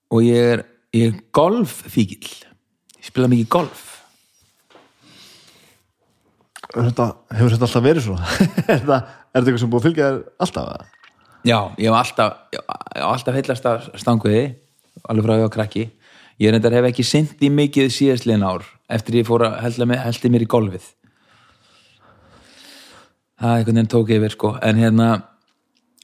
og 0.09 0.25
ég 0.25 0.53
er 0.55 0.65
ég 0.95 1.11
er 1.11 1.23
golffíkil 1.35 2.35
ég 2.99 3.09
spila 3.09 3.29
mikið 3.31 3.49
golf 3.53 3.87
þetta, 6.69 7.11
hefur 7.33 7.55
þetta 7.55 7.67
alltaf 7.69 7.85
verið 7.85 8.07
svona 8.07 8.29
er 8.69 8.79
þetta, 8.79 9.01
eitthvað 9.33 9.61
sem 9.63 9.73
búið 9.73 9.81
að 9.81 9.89
fylgja 9.89 10.09
þér 10.09 10.23
alltaf 10.45 10.71
eða? 10.73 10.95
Já, 11.47 11.71
ég 11.79 11.87
hef 11.87 11.95
alltaf, 11.95 12.33
ég 12.51 12.63
hef 12.67 13.05
alltaf 13.07 13.35
heillast 13.37 13.67
af 13.69 13.85
stanguði, 14.01 14.43
alveg 15.07 15.25
frá 15.25 15.35
ég 15.37 15.45
var 15.45 15.53
krakki. 15.53 15.85
Ég 16.39 16.51
reyndar 16.51 16.75
hef 16.75 16.87
ekki 16.89 17.05
synt 17.07 17.39
í 17.43 17.49
mikið 17.51 17.91
síðastliðin 17.95 18.43
ár 18.43 18.65
eftir 18.91 19.21
ég 19.21 19.27
fór 19.27 19.45
að 19.47 19.55
heldi 19.63 20.31
mér 20.33 20.43
í 20.43 20.49
golfið. 20.51 20.89
Það 23.39 23.53
er 23.53 23.61
einhvern 23.61 23.79
veginn 23.79 23.91
tók 23.93 24.11
yfir, 24.11 24.35
sko. 24.35 24.51
En 24.67 24.79
hérna, 24.79 25.07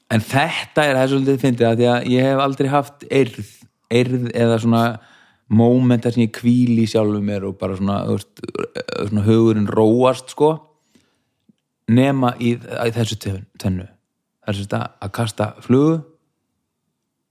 en 0.07 0.23
þetta 0.23 0.86
er 0.88 0.99
það 1.02 1.11
svolítið 1.11 1.65
að 1.68 1.82
því 1.82 1.90
að 1.91 2.07
ég 2.14 2.30
hef 2.30 2.44
aldrei 2.45 2.72
haft 2.72 3.06
eirð, 3.11 3.52
eirð 3.93 4.29
eða 4.33 4.59
svona 4.61 4.85
mómentar 5.49 6.13
sem 6.13 6.25
ég 6.25 6.33
kvíli 6.33 6.87
sjálfum 6.89 7.25
mér 7.25 7.45
og 7.49 7.59
bara 7.59 7.77
svona, 7.77 7.99
veist, 8.09 8.41
svona 9.09 9.25
hugurinn 9.27 9.69
róast, 9.69 10.31
sko 10.33 10.55
nema 11.91 12.33
í, 12.41 12.55
í 12.57 12.93
þessu 12.95 13.17
er 14.45 14.53
sem 14.53 14.65
þetta 14.65 14.81
að 15.01 15.13
kasta 15.13 15.47
flugu 15.65 15.99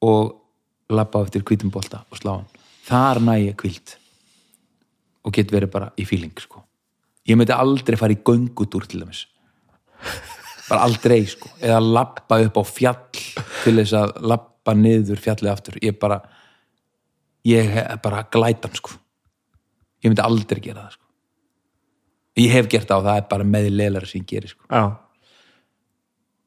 og 0.04 0.32
labba 0.94 1.22
á 1.22 1.24
eftir 1.24 1.44
hvítum 1.46 1.72
bolta 1.74 2.02
og 2.10 2.18
slá 2.18 2.32
hann. 2.36 2.48
Þar 2.84 3.20
næ 3.24 3.34
ég 3.40 3.58
kvíld 3.58 3.96
og 5.24 5.34
get 5.34 5.52
verið 5.54 5.72
bara 5.72 5.92
í 5.96 6.04
feeling 6.06 6.34
sko. 6.38 6.62
ég 7.24 7.38
myndi 7.38 7.54
aldrei 7.56 7.96
fara 7.96 8.12
í 8.12 8.20
göngutúr 8.20 8.86
til 8.86 9.00
dæmis. 9.00 9.24
Bara 10.68 10.84
aldrei 10.84 11.24
sko. 11.26 11.48
Eða 11.60 11.80
lappa 11.80 12.38
upp 12.44 12.58
á 12.60 12.64
fjall 12.68 13.22
til 13.64 13.76
þess 13.78 13.94
að 13.96 14.12
lappa 14.20 14.74
niður 14.76 15.20
fjallið 15.20 15.52
aftur. 15.52 15.78
Ég 15.80 15.96
bara 15.98 16.20
ég 17.44 17.74
bara 18.02 18.22
glætan 18.32 18.74
sko. 18.78 18.90
Ég 20.04 20.10
myndi 20.12 20.24
aldrei 20.24 20.60
gera 20.64 20.86
það 20.86 20.96
sko. 20.98 21.04
Ég 22.40 22.50
hef 22.50 22.68
gert 22.72 22.88
það 22.90 22.98
og 22.98 23.04
það 23.08 23.18
er 23.20 23.26
bara 23.30 23.44
meðleilara 23.54 24.06
sem 24.10 24.20
ég 24.22 24.26
gerir 24.32 24.50
sko. 24.54 24.64
Já. 24.70 24.84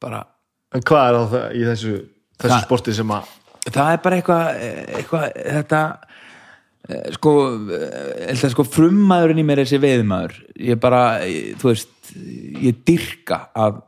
bara 0.00 0.24
En 0.74 0.82
hvað 0.84 1.08
er 1.08 1.16
það 1.32 1.54
í 1.56 1.62
þessu, 1.64 1.92
þessu 2.38 2.52
Það- 2.52 2.64
sporti 2.66 2.92
sem 2.94 3.08
að 3.10 3.30
það 3.68 3.92
er 3.92 4.02
bara 4.04 4.16
eitthvað 4.18 4.60
eitthvað, 4.98 5.24
þetta 5.56 5.80
eh, 6.88 7.08
sko, 7.16 7.32
eh, 7.72 8.34
þetta 8.34 8.50
sko 8.52 8.64
frummaðurinn 8.68 9.40
í 9.42 9.44
mér 9.48 9.58
er 9.62 9.66
þessi 9.66 9.80
veiðmaður 9.82 10.36
ég 10.68 10.78
bara, 10.80 11.00
ég- 11.24 11.56
þú 11.60 11.72
veist 11.72 12.12
ég 12.62 12.78
dyrka 12.84 13.40
að 13.56 13.82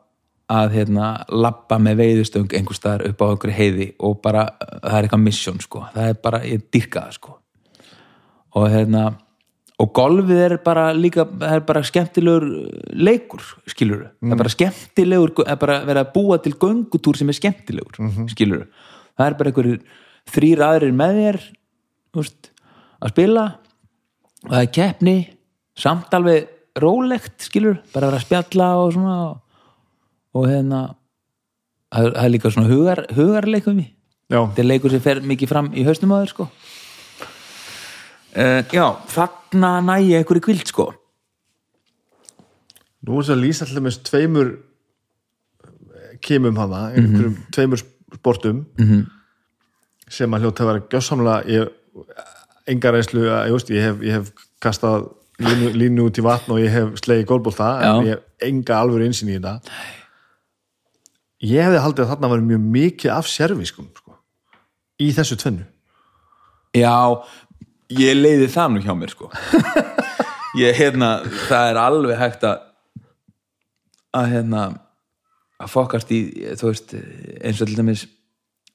að 0.50 0.76
hérna 0.76 1.08
labba 1.30 1.78
með 1.82 2.02
veiðustöng 2.02 2.54
einhver 2.58 2.78
staðar 2.78 3.06
upp 3.08 3.22
á 3.22 3.26
einhverju 3.30 3.56
heiði 3.56 3.88
og 4.06 4.20
bara, 4.24 4.46
það 4.58 4.96
er 4.98 5.06
eitthvað 5.06 5.24
mission 5.24 5.60
sko. 5.62 5.84
Það 5.94 6.12
er 6.12 6.22
bara, 6.26 6.40
ég 6.46 6.64
dyrka 6.74 7.04
það 7.06 7.18
sko. 7.18 7.36
Og 8.58 8.66
hérna 8.72 9.04
og 9.80 9.92
golfið 9.96 10.42
er 10.44 10.56
bara 10.60 10.90
líka 10.92 11.24
það 11.24 11.54
er 11.54 11.62
bara 11.70 11.80
skemmtilegur 11.88 12.44
leikur 12.92 13.46
skilur 13.70 14.02
það 14.18 14.34
er 14.34 14.40
bara 14.42 14.52
skemmtilegur 14.52 15.32
það 15.38 15.52
er 15.54 15.60
bara 15.62 15.76
verið 15.86 16.00
að 16.02 16.10
búa 16.18 16.36
til 16.44 16.52
göngutúr 16.60 17.16
sem 17.16 17.32
er 17.32 17.38
skemmtilegur 17.38 17.96
mm 18.02 18.28
skilur 18.28 18.66
það 19.16 19.24
er 19.24 19.38
bara 19.38 19.52
einhverjir 19.52 19.80
þrýr 20.30 20.64
aðrir 20.66 20.96
með 20.96 21.18
þér 21.20 21.40
veist, 22.16 22.50
að 23.00 23.14
spila. 23.14 23.44
Og 24.46 24.54
það 24.54 24.64
er 24.64 24.72
keppni 24.76 25.16
samt 25.80 26.16
alveg 26.16 26.80
rólegt 26.80 27.44
skilur, 27.44 27.80
bara 27.92 28.08
að 28.08 28.12
vera 28.12 28.20
að 28.20 28.26
spjalla 28.26 28.68
og 28.80 28.92
svona 28.94 29.16
og, 29.28 29.38
og 30.34 30.46
hérna 30.48 30.80
það 31.92 32.06
er- 32.06 32.14
það 32.14 32.24
er 32.24 32.30
líka 32.34 32.50
svona 32.54 32.70
hugar, 32.70 33.06
hugarleikum 33.16 33.80
í. 33.82 33.86
Já, 34.30 34.40
þetta 34.46 34.58
er 34.62 34.68
leikur 34.70 34.90
sem 34.90 35.00
fer 35.00 35.20
mikið 35.20 35.48
fram 35.48 35.72
í 35.74 35.84
haustum 35.84 36.12
á 36.14 36.22
þér 36.22 36.28
sko. 36.34 36.48
Uh, 38.30 38.62
já, 38.70 38.84
þarna 39.10 39.70
næja 39.82 40.20
einhverju 40.20 40.40
kvild 40.44 40.66
sko. 40.70 40.92
Nú 43.02 43.16
er 43.16 43.24
þess 43.24 43.32
að 43.34 43.40
lýsa 43.42 43.66
allir 43.66 43.82
með 43.82 43.96
tveimur 44.06 44.50
kemum 46.22 46.56
hana, 46.60 46.90
einhverjum 46.94 47.36
tveimur 47.50 47.80
sportum 48.14 48.66
-hmm. 48.76 49.06
sem 50.08 50.30
að 50.34 50.40
hljóta 50.44 50.62
að 50.62 50.66
vera 50.70 50.84
gjössamlega 50.92 51.46
ég, 51.48 51.68
enga 52.68 52.90
reynslu 52.92 53.20
að 53.30 53.46
ég, 53.46 53.52
veist, 53.52 53.70
ég, 53.70 53.82
hef, 53.82 54.00
ég 54.02 54.12
hef 54.12 54.32
kastað 54.60 55.08
línu, 55.40 55.72
línu 55.72 56.04
út 56.06 56.18
í 56.18 56.22
vatn 56.22 56.52
og 56.52 56.60
ég 56.60 56.70
hef 56.70 57.00
slegið 57.00 57.26
gólbólta 57.26 57.80
en 57.80 57.86
Já. 57.86 58.02
ég 58.04 58.08
hef 58.14 58.20
enga 58.48 58.78
alvöru 58.80 59.04
einsinn 59.04 59.28
í 59.32 59.38
þetta 59.38 59.60
ég 61.44 61.64
hefði 61.66 61.82
haldið 61.84 62.04
að 62.04 62.10
þarna 62.14 62.32
var 62.32 62.46
mjög 62.46 62.64
mikið 62.76 63.14
af 63.14 63.28
serviskum 63.30 63.88
sko, 63.96 64.16
í 65.00 65.10
þessu 65.16 65.38
tvennu. 65.40 65.66
Já, 66.76 66.94
ég 67.96 68.18
leiði 68.18 68.50
það 68.52 68.74
nú 68.74 68.84
hjá 68.84 68.94
mér 68.98 69.14
sko. 69.14 69.30
Ég 70.58 70.74
hérna, 70.74 71.20
það 71.46 71.68
er 71.70 71.78
alveg 71.78 72.18
hægt 72.18 72.46
að 72.48 72.66
að 74.18 74.32
hérna 74.32 74.62
að 75.60 75.68
fokast 75.70 76.08
í, 76.10 76.18
þú 76.58 76.72
veist 76.72 76.94
eins 76.96 77.60
og 77.62 77.68
til 77.70 77.76
dæmis 77.78 78.00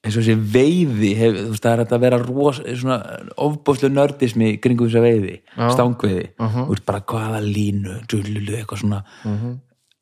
eins 0.05 0.15
og 0.15 0.21
þessi 0.21 0.35
veiði 0.53 1.09
hef, 1.17 1.33
þú 1.41 1.49
veist, 1.51 1.63
það 1.65 1.73
er 1.73 1.81
að 1.97 2.03
vera 2.05 2.19
ros, 2.21 2.59
svona 2.77 2.97
ofbóðslu 3.41 3.89
nördismi 3.91 4.51
kringum 4.61 4.87
þessa 4.87 5.01
veiði, 5.01 5.39
Já. 5.57 5.65
stangveiði. 5.73 6.27
Þú 6.37 6.65
veist 6.69 6.85
bara 6.85 7.01
hvaða 7.09 7.39
línu 7.41 7.95
djúlulu, 8.05 8.53
eitthvað 8.59 8.83
svona 8.83 8.99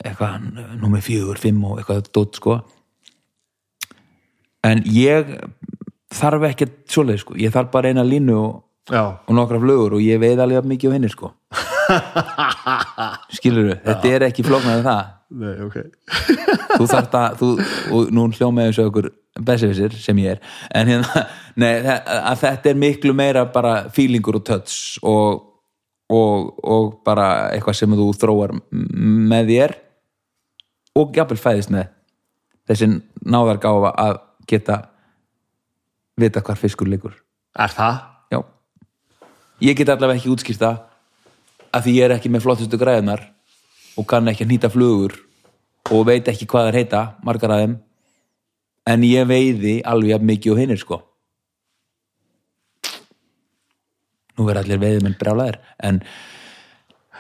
eitthvað 0.04 0.48
númer 0.82 1.04
fjögur, 1.04 1.40
fimm 1.42 1.64
og 1.68 1.80
eitthvað 1.82 2.10
dótt 2.14 2.40
sko. 2.42 2.60
En 4.64 4.84
ég 4.88 5.34
þarf 6.14 6.46
ekki 6.52 6.70
svoleið 6.92 7.24
sko, 7.24 7.38
ég 7.40 7.54
þarf 7.54 7.72
bara 7.74 7.92
eina 7.92 8.06
línu 8.08 8.36
og, 8.38 8.62
og 8.94 9.34
nokkra 9.36 9.60
flugur 9.64 9.98
og 9.98 10.04
ég 10.04 10.22
veið 10.22 10.44
alveg 10.44 10.70
mikið 10.70 10.94
á 10.94 10.96
henni 10.96 11.12
sko. 11.12 11.34
Skilur 13.36 13.76
þetta 13.84 14.14
er 14.14 14.28
ekki 14.30 14.46
flóknaði 14.48 14.86
það. 14.86 15.12
Nei, 15.34 15.54
ok. 15.66 15.78
Þú 16.78 16.88
þarft 16.90 17.16
að, 17.18 17.40
þú, 17.40 17.50
og 17.96 18.12
nú 18.14 18.28
hljómaði 18.34 18.72
þessu 18.72 18.86
okkur 18.90 19.10
besefisir 19.48 19.96
sem 19.98 20.20
ég 20.22 20.36
er. 20.36 20.44
En 20.78 20.92
hérna, 20.92 21.26
nei, 21.62 21.72
að 21.84 22.44
þetta 22.44 22.72
er 22.72 22.84
miklu 22.86 23.16
meira 23.18 23.48
bara 23.54 23.74
feelingur 23.94 24.40
og 24.40 24.46
touch 24.48 25.02
og, 25.02 25.44
og, 26.14 26.54
og 26.64 26.92
bara 27.06 27.50
eitthvað 27.54 27.80
sem 27.82 27.98
þú 27.98 28.12
þróar 28.22 28.56
með 28.72 29.54
þér 29.54 29.76
og 31.00 31.16
jafnvel 31.18 31.40
fæðist 31.42 31.72
með 31.74 31.90
þessi 32.70 32.90
náðargáfa 33.26 33.92
að 34.00 34.18
geta 34.48 34.80
vita 36.20 36.44
hvar 36.46 36.60
fiskur 36.60 36.90
leikur 36.92 37.16
Er 37.60 37.70
það? 37.74 38.02
já 38.34 38.40
ég 39.62 39.78
get 39.78 39.90
allavega 39.94 40.20
ekki 40.22 40.34
útskýrt 40.34 40.62
það 40.62 40.82
að 41.74 41.86
því 41.88 41.96
ég 41.98 42.06
er 42.08 42.16
ekki 42.18 42.30
með 42.34 42.46
flottustu 42.46 42.80
græðunar 42.82 43.24
og 43.98 44.08
kann 44.10 44.30
ekki 44.30 44.46
að 44.46 44.54
nýta 44.54 44.70
flugur 44.74 45.18
og 45.94 46.06
veit 46.08 46.28
ekki 46.32 46.48
hvað 46.50 46.70
það 46.70 46.78
heita 46.80 47.02
margar 47.26 47.54
af 47.56 47.64
þeim 47.64 47.76
en 48.94 49.04
ég 49.08 49.28
veiði 49.30 49.76
alveg 49.88 50.22
mikið 50.30 50.54
og 50.54 50.62
hinnir 50.62 50.82
sko 50.82 51.02
nú 54.38 54.48
verða 54.48 54.64
allir 54.66 54.82
veiðmenn 54.82 55.18
brjálæðir 55.20 55.60
en 55.90 56.02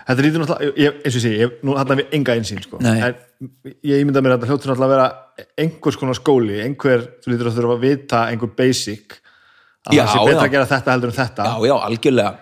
Þetta 0.04 0.24
lítur 0.26 0.42
náttúrulega, 0.42 0.74
ég, 0.84 0.96
eins 1.00 1.16
og 1.16 1.20
ég 1.22 1.24
segi, 1.24 1.46
nú 1.64 1.76
hann 1.80 1.96
við 1.96 2.16
enga 2.18 2.34
einsýn, 2.36 2.58
sko. 2.66 2.80
En 2.84 3.14
ég 3.84 4.02
ímynda 4.04 4.22
mér 4.24 4.36
að 4.36 4.44
þetta 4.44 4.52
hljóttur 4.52 4.72
náttúrulega 4.74 4.88
að 4.88 4.96
vera 4.96 5.48
einhvers 5.64 5.98
konar 6.00 6.18
skóli, 6.18 6.58
einhver, 6.64 7.06
þú 7.24 7.32
lítur 7.34 7.50
að 7.50 7.60
þurfa 7.60 7.78
að 7.78 7.86
vita 7.88 8.24
einhver 8.32 8.52
basic, 8.58 9.18
að 9.88 9.98
Já, 9.98 10.04
það 10.04 10.12
sé 10.14 10.26
betra 10.28 10.40
já. 10.40 10.44
að 10.48 10.54
gera 10.56 10.70
þetta 10.74 10.96
heldur 10.96 11.12
en 11.14 11.18
þetta. 11.20 11.48
já, 11.50 11.56
já, 11.68 11.76
algjörlega 11.88 12.34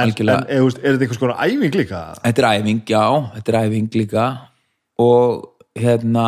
en, 0.00 0.14
en 0.20 0.32
er, 0.32 0.42
er 0.48 0.70
þetta 0.70 1.04
einhvers 1.06 1.20
konar 1.22 1.38
æfing 1.46 1.78
líka? 1.80 2.00
þetta 2.24 2.42
er 2.42 2.48
æfing, 2.60 2.82
já 2.90 3.04
þetta 3.36 3.52
er 3.54 3.60
æfing 3.60 3.96
líka 4.00 4.26
og 5.00 5.46
hérna 5.80 6.26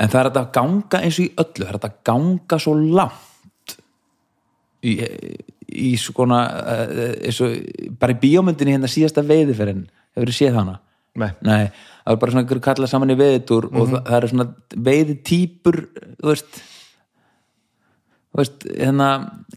en 0.00 0.12
það 0.12 0.20
er 0.20 0.30
að 0.30 0.52
ganga 0.56 1.00
eins 1.04 1.18
og 1.20 1.26
í 1.26 1.32
öllu 1.42 1.66
það 1.66 1.72
er 1.74 1.80
að 1.90 1.98
ganga 2.10 2.60
svo 2.62 2.76
langt 2.78 3.74
í, 4.86 4.94
í 5.90 5.90
svona 6.00 6.40
eh, 6.74 7.16
eins 7.28 7.40
og 7.44 7.56
bara 8.00 8.14
í 8.16 8.20
bíómyndinni 8.22 8.76
hérna 8.78 8.90
síðasta 8.90 9.24
veiðiferinn 9.26 9.84
hefur 10.14 10.30
þið 10.32 10.38
séð 10.38 10.60
hana? 10.60 10.78
Nei. 11.20 11.30
Nei, 11.44 11.64
það 12.00 12.14
er 12.14 12.20
bara 12.22 12.34
svona 12.34 12.44
einhverju 12.44 12.64
kalla 12.64 12.90
saman 12.90 13.14
í 13.14 13.18
veiðitúr 13.20 13.68
og 13.70 13.78
það, 13.80 14.02
það 14.08 14.18
eru 14.18 14.30
svona 14.32 14.48
veiðitýpur 14.88 15.80
þú 16.08 16.30
veist. 16.30 16.60
Þú 18.30 18.42
veist, 18.42 18.68
hérna 18.70 19.08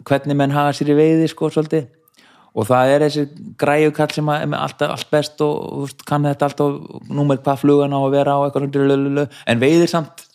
hvernig 0.02 0.40
menn 0.40 0.56
hafa 0.56 0.74
sér 0.78 0.94
í 0.94 0.98
veiði 0.98 1.30
sko 1.30 1.52
svolítið. 1.54 1.88
Og 2.54 2.68
það 2.70 2.92
er 2.94 3.04
þessi 3.08 3.24
græjukall 3.58 4.12
sem 4.14 4.28
að 4.30 4.44
er 4.44 4.50
með 4.52 4.64
allt, 4.66 4.84
allt 4.86 5.10
best 5.14 5.42
og 5.42 5.56
þú 5.64 5.86
veist, 5.88 6.04
kann 6.10 6.28
þetta 6.30 6.50
allt 6.50 6.62
og 6.66 7.08
númer 7.10 7.42
hvað 7.42 7.64
flugan 7.64 7.96
á 7.96 8.00
að 8.02 8.14
vera 8.14 8.38
á 8.38 8.40
eitthvað 8.46 9.24
en 9.50 9.64
veiðir 9.64 9.90
samt 9.90 10.28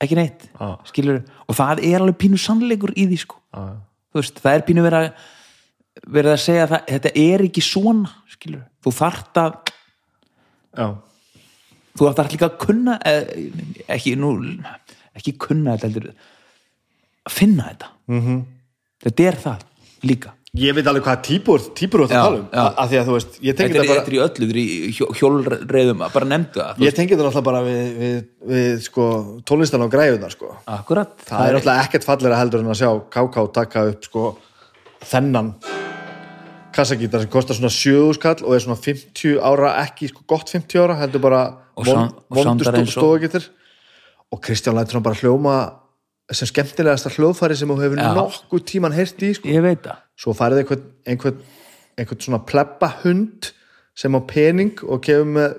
ekki 0.00 0.16
neitt 0.16 0.46
Já. 0.48 0.78
skilur, 0.88 1.20
og 1.44 1.56
það 1.58 1.82
er 1.84 2.00
alveg 2.00 2.16
pínu 2.22 2.40
sannleikur 2.40 2.94
í 2.96 3.04
því 3.10 3.18
sko. 3.20 3.40
Þú 3.52 4.22
veist, 4.22 4.40
það 4.40 4.56
er 4.56 4.66
pínu 4.68 4.84
verið 4.86 5.02
að 5.02 5.28
verið 6.06 6.32
að 6.32 6.42
segja 6.44 6.64
að 6.64 6.72
það, 6.72 6.84
þetta 6.94 7.12
er 7.20 7.44
ekki 7.44 7.64
svona 7.64 8.12
skilur, 8.30 8.62
þú 8.80 8.92
þarft 8.96 9.40
að 9.42 9.69
Já, 10.76 10.86
þú 11.98 12.10
þarft 12.14 12.32
líka 12.36 12.48
að 12.50 12.58
kunna 12.66 12.98
eh, 13.04 13.24
ekki, 13.96 14.16
nú, 14.16 14.34
ekki 15.18 15.34
kunna 15.38 15.74
þetta 15.76 15.88
heldur 15.90 16.10
að 16.10 17.32
finna 17.38 17.70
þetta 17.72 17.88
Mhm. 18.10 18.20
-hmm. 18.26 18.44
þetta 19.04 19.26
er 19.30 19.34
það 19.46 19.58
líka 20.02 20.30
Ég 20.58 20.74
veit 20.74 20.86
alveg 20.90 21.04
hvað 21.06 21.20
típur, 21.22 21.60
típur 21.78 22.00
þú 22.00 22.06
Já, 22.10 22.18
að 22.18 22.24
tala 22.24 22.38
um, 22.40 22.48
að, 22.82 22.88
því 22.90 22.96
að 22.98 23.06
þú 23.06 23.12
veist, 23.14 23.34
þetta 23.40 23.62
er, 23.62 23.86
bara, 23.86 24.00
er 24.02 24.14
í 24.14 24.18
öllu, 24.18 24.46
þetta 24.46 24.50
er 24.50 24.56
í 24.58 24.92
hjó- 24.96 25.12
hjólreiðum 25.14 25.98
bara 26.12 26.26
nefndu 26.26 26.58
það, 26.60 26.78
ég 26.82 26.94
tengi 26.96 27.12
þetta 27.14 27.22
náttúrulega 27.28 27.44
bara 27.44 27.60
við, 27.62 27.98
við, 28.00 28.24
við 28.50 28.80
sko, 28.82 29.04
tónlistan 29.46 29.82
og 29.86 29.90
græðunar, 29.92 30.30
sko. 30.34 30.56
akkurat 30.66 31.12
Það 31.24 31.46
er 31.46 31.54
náttúrulega 31.54 31.84
ekkert 31.86 32.04
fallir 32.04 32.32
að 32.34 32.38
heldur 32.42 32.60
en 32.60 32.66
að 32.66 32.80
sjá 32.82 32.90
KK 33.14 33.46
taka 33.52 33.84
upp, 33.92 34.02
sko, 34.04 34.38
þennan 35.06 35.54
kassagítar 36.74 37.20
sem 37.24 37.30
kostar 37.30 37.56
svona 37.58 37.70
7 37.72 38.14
skall 38.18 38.44
og 38.44 38.54
er 38.56 38.64
svona 38.64 38.78
50 38.80 39.38
ára, 39.42 39.74
ekki 39.84 40.08
sko 40.10 40.24
gott 40.28 40.50
50 40.52 40.78
ára, 40.82 40.96
heldur 41.00 41.20
bara 41.20 41.42
og- 41.76 41.86
stóðgítar 42.90 43.48
og 44.32 44.40
Kristján 44.44 44.76
lætur 44.78 44.98
hann 44.98 45.02
bara 45.02 45.18
hljóma 45.18 45.54
sem 46.30 46.46
skemmtilegasta 46.46 47.10
hljóðfæri 47.10 47.56
sem 47.58 47.68
þú 47.68 47.80
hefur 47.82 47.98
Já. 47.98 48.12
nokkuð 48.14 48.62
tíman 48.64 48.92
heyrt 48.94 49.18
í, 49.26 49.32
sko. 49.34 49.48
Ég 49.50 49.62
veit 49.64 49.82
það. 49.82 49.96
Svo 50.16 50.34
færið 50.36 50.60
einhvern, 50.62 50.84
einhvern, 51.06 51.40
einhvern 51.98 52.20
svona 52.22 52.38
plebba 52.46 52.92
hund 53.02 53.50
sem 53.98 54.14
á 54.14 54.20
pening 54.22 54.78
og 54.86 55.02
kefur 55.02 55.26
með, 55.26 55.56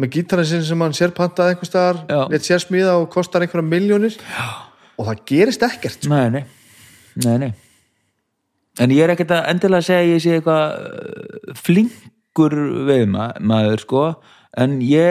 með 0.00 0.12
gítarinn 0.16 0.64
sem 0.64 0.80
hann 0.80 0.96
sér 0.96 1.12
pantaði 1.12 1.52
einhvers 1.54 1.68
staðar, 1.68 2.00
létt 2.32 2.48
sér 2.48 2.62
smíða 2.64 2.96
og 2.96 3.10
kostar 3.12 3.44
einhverja 3.44 3.66
miljónir 3.68 4.16
og 4.96 5.06
það 5.10 5.20
gerist 5.28 5.62
ekkert 5.68 6.00
sko. 6.00 6.08
nei, 6.14 6.30
nei, 6.30 6.44
nei, 7.24 7.36
nei. 7.44 7.52
En 8.80 8.94
ég 8.96 9.04
er 9.04 9.14
ekkert 9.14 9.36
að 9.36 9.48
endilega 9.52 9.86
segja 9.86 10.02
að 10.02 10.10
ég 10.10 10.24
sé 10.24 10.34
eitthvað 10.38 10.64
uh, 10.80 11.54
flinkur 11.60 12.58
veiðmaður 12.88 13.84
sko. 13.84 14.04
En 14.60 14.80
ég 14.82 15.06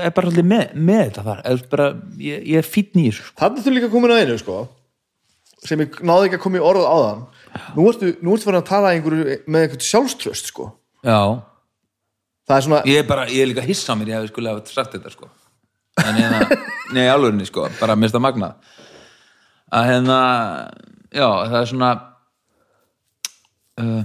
er 0.00 0.12
bara 0.16 0.30
svolítið 0.30 0.46
með, 0.48 0.70
með 0.80 1.00
þetta 1.02 1.22
þar 1.26 1.40
Eða 1.50 1.66
bara, 1.74 1.86
ég, 2.24 2.44
ég 2.48 2.62
er 2.62 2.68
í 3.04 3.10
þessu 3.10 3.26
sko. 3.26 3.34
Þannig 3.42 3.66
þú 3.66 3.74
líka 3.74 3.90
komin 3.92 4.14
að 4.14 4.22
einu 4.22 4.38
sko 4.40 4.60
sem 5.66 5.82
ég 5.82 5.98
náði 6.06 6.28
ekki 6.28 6.38
að 6.38 6.44
koma 6.44 6.60
í 6.60 6.64
orð 6.64 6.86
á 6.86 6.96
þann 7.02 7.22
nú 7.74 7.86
ertu, 7.90 8.12
farin 8.46 8.60
að 8.60 8.68
tala 8.68 8.92
einhverju 8.94 9.38
með 9.50 9.64
einhvern 9.64 9.84
sjálfströst 9.84 10.50
sko. 10.52 10.68
Já, 11.02 11.20
er 12.58 12.66
svona, 12.66 12.82
ég 12.88 13.02
er 13.02 13.08
bara, 13.08 13.26
ég 13.32 13.42
er 13.42 13.50
líka 13.50 13.64
hissa 13.66 13.96
mér 13.98 14.12
ég 14.12 14.18
hefði 14.20 14.32
skulle 14.32 14.52
hafa 14.54 14.74
sagt 14.74 14.94
þetta 14.96 15.12
sko. 15.14 15.30
En 16.04 16.14
hérna, 16.14 16.58
nei 16.96 17.08
alvegni 17.10 17.48
sko 17.48 17.66
bara 17.80 17.98
mista 17.98 18.22
magna 18.22 18.54
að 19.74 19.90
hérna, 19.90 20.18
já, 21.12 21.26
það 21.26 21.58
er 21.60 21.70
svona 21.72 21.90
uh, 23.78 24.02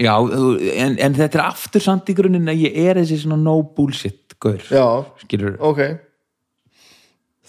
já, 0.00 0.14
en, 0.16 0.96
en 0.98 1.18
þetta 1.18 1.40
er 1.40 1.44
aftur 1.44 1.84
samt 1.84 2.08
í 2.12 2.16
grunninn 2.16 2.50
að 2.50 2.64
ég 2.68 2.78
er 2.86 3.00
þessi 3.02 3.22
svona 3.24 3.40
no 3.40 3.60
bullshit 3.76 4.36
gaur, 4.40 4.62
já, 4.72 4.86
skilur 5.24 5.58
ok 5.60 5.82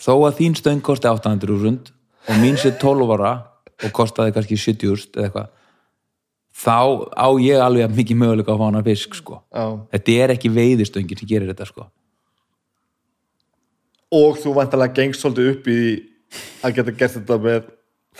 þó 0.01 0.13
að 0.27 0.37
þín 0.41 0.57
stöng 0.59 0.83
kosti 0.83 1.09
800.000 1.09 1.93
og 2.27 2.41
mín 2.41 2.59
sé 2.59 2.73
12 2.81 3.15
ára 3.15 3.33
og 3.81 3.95
kostaði 3.95 4.35
kannski 4.35 4.59
70.000 4.59 5.17
eða 5.17 5.27
eitthvað 5.29 5.49
þá 6.61 6.77
á 7.15 7.27
ég 7.41 7.63
alveg 7.63 7.95
mikið 7.95 8.19
möguleika 8.19 8.53
að 8.53 8.59
fá 8.59 8.65
hana 8.67 8.83
fisk 8.85 9.15
sko. 9.17 9.39
já. 9.47 9.65
þetta 9.93 10.15
er 10.23 10.33
ekki 10.35 10.51
veiðistöngin 10.51 11.21
sem 11.21 11.29
gerir 11.29 11.51
þetta 11.53 11.67
sko. 11.69 11.87
og 14.11 14.39
þú 14.41 14.55
vantarlega 14.57 14.97
gengst 14.99 15.23
svolítið 15.23 15.51
upp 15.53 15.69
í 15.71 15.81
að 16.63 16.75
geta 16.77 16.95
gert 16.99 17.15
þetta 17.19 17.37
með 17.45 17.69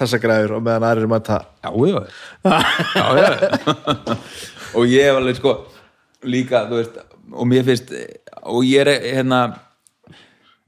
þessa 0.02 0.20
græður 0.24 0.54
og 0.58 0.64
meðan 0.66 0.86
aðrir 0.88 1.10
mæta 1.12 1.42
já, 1.64 1.70
já, 1.92 2.00
já, 3.20 3.30
og 4.78 4.86
ég 4.88 5.08
hef 5.10 5.20
alveg 5.20 5.40
sko 5.42 5.54
líka, 6.32 6.66
þú 6.70 6.80
veist 6.80 7.00
og 7.32 7.48
mér 7.50 7.66
finnst, 7.68 7.92
og 8.48 8.64
ég 8.68 8.84
er 8.86 8.92
hérna 9.18 9.42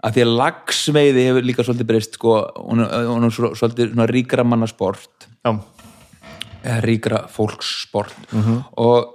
að 0.03 0.18
því 0.18 0.24
að 0.26 0.34
lagsveiði 0.41 1.26
hefur 1.30 1.45
líka 1.48 1.64
svolítið 1.68 1.90
breyst 1.94 2.18
sko, 2.20 2.36
hún, 2.68 2.84
er- 2.84 3.07
er 3.07 3.36
svolítið 3.36 3.94
svona 3.94 4.07
ríkra 4.11 4.44
manna 4.48 4.68
sport 4.68 5.28
já, 5.44 5.53
eða 6.64 6.80
ríkra 6.84 7.22
fólkssport. 7.32 8.15
Og 8.80 9.14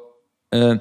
um, 0.56 0.80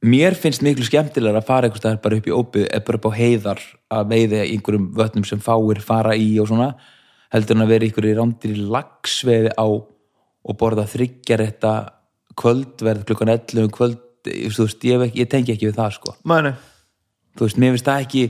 mér 0.00 0.36
finnst 0.38 0.64
miklu 0.64 0.86
skemmtilega 0.86 1.42
að 1.42 1.48
fara 1.48 1.68
einhvers 1.68 1.82
staðar 1.82 2.02
bara 2.04 2.20
upp 2.20 2.28
í 2.28 2.34
ópið 2.34 2.66
eða 2.66 2.84
bara 2.86 3.00
upp 3.00 3.08
á 3.10 3.18
heiðar 3.18 3.62
að 3.92 4.12
veiða 4.14 4.42
einhverjum 4.46 4.90
vötnum 4.96 5.26
sem 5.28 5.42
fáir 5.44 5.80
fara 5.84 6.16
í 6.16 6.30
og 6.40 6.48
svona 6.48 6.72
heldur 7.34 7.58
en 7.58 7.64
að 7.66 7.72
vera 7.74 7.88
einhverju 7.88 8.18
rándir 8.18 8.54
í 8.54 8.68
lagsveiði 8.74 9.54
á 9.54 9.68
og 9.70 10.56
borða 10.58 10.86
þryggjaretta 10.88 11.74
kvöldverð 12.40 13.04
klukkan 13.08 13.34
11 13.34 13.66
um 13.66 13.74
kvöld 13.74 13.98
þú 14.24 14.66
veist, 14.66 14.84
ég, 14.84 15.16
ég 15.16 15.28
tengi 15.30 15.54
ekki 15.54 15.70
við 15.70 15.78
það 15.78 15.96
sko. 15.96 16.14
Mæni. 16.28 16.52
Þú 17.38 17.46
veist, 17.46 17.60
mér 17.60 17.74
finnst 17.74 17.88
það 17.88 18.04
ekki 18.04 18.24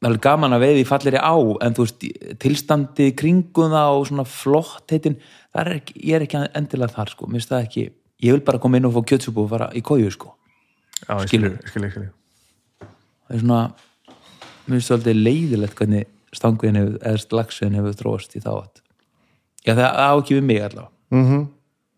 alveg 0.00 0.22
gaman 0.24 0.56
að 0.56 0.64
veiði 0.64 0.82
í 0.82 0.88
falleri 0.88 1.20
á 1.20 1.36
en 1.36 1.76
þú 1.76 1.86
veist, 1.86 2.06
tilstandið 2.42 3.10
í 3.10 3.16
kringum 3.20 3.74
það 3.74 3.98
og 3.98 4.06
svona 4.08 4.26
flott 4.26 4.94
heitin 4.94 5.18
er 5.60 5.72
ekki, 5.76 5.96
ég 6.00 6.18
er 6.18 6.26
ekki 6.26 6.42
endilega 6.58 6.96
þar 6.96 7.14
sko. 7.14 7.28
Mér 7.28 7.40
finnst 7.40 7.52
það 7.52 7.66
ekki, 7.68 7.86
ég 8.24 8.36
vil 8.36 8.44
bara 8.46 8.62
koma 8.62 8.80
inn 8.80 8.88
og 8.88 8.96
fá 8.96 9.02
kjötsúpu 9.12 9.44
og 9.44 9.52
fara 9.52 9.70
í 9.76 9.84
kóju 9.84 10.10
sko, 10.14 10.32
já, 11.08 11.14
Skilur. 11.26 11.58
skilur, 11.66 11.90
skilur. 11.90 12.10
það 13.28 13.36
er 13.36 13.40
svona 13.44 13.60
mér 14.66 14.76
finnst 14.76 14.90
það 14.90 14.96
alltaf 14.98 15.20
leiðilegt 15.26 15.78
hvernig 15.80 16.06
stanguðin 16.32 16.76
hefur, 16.80 16.98
eða 17.02 17.22
slagsveðin 17.24 17.78
hefur 17.80 17.96
þróast 18.00 18.36
í 18.38 18.42
þá 18.44 18.50
átt 18.60 18.82
já, 19.66 19.74
það 19.74 19.88
á 19.98 20.12
ekki 20.20 20.36
við 20.38 20.44
mig 20.50 20.62
allavega 20.62 20.90
Mm 21.10 21.24
-hmm. 21.26 21.46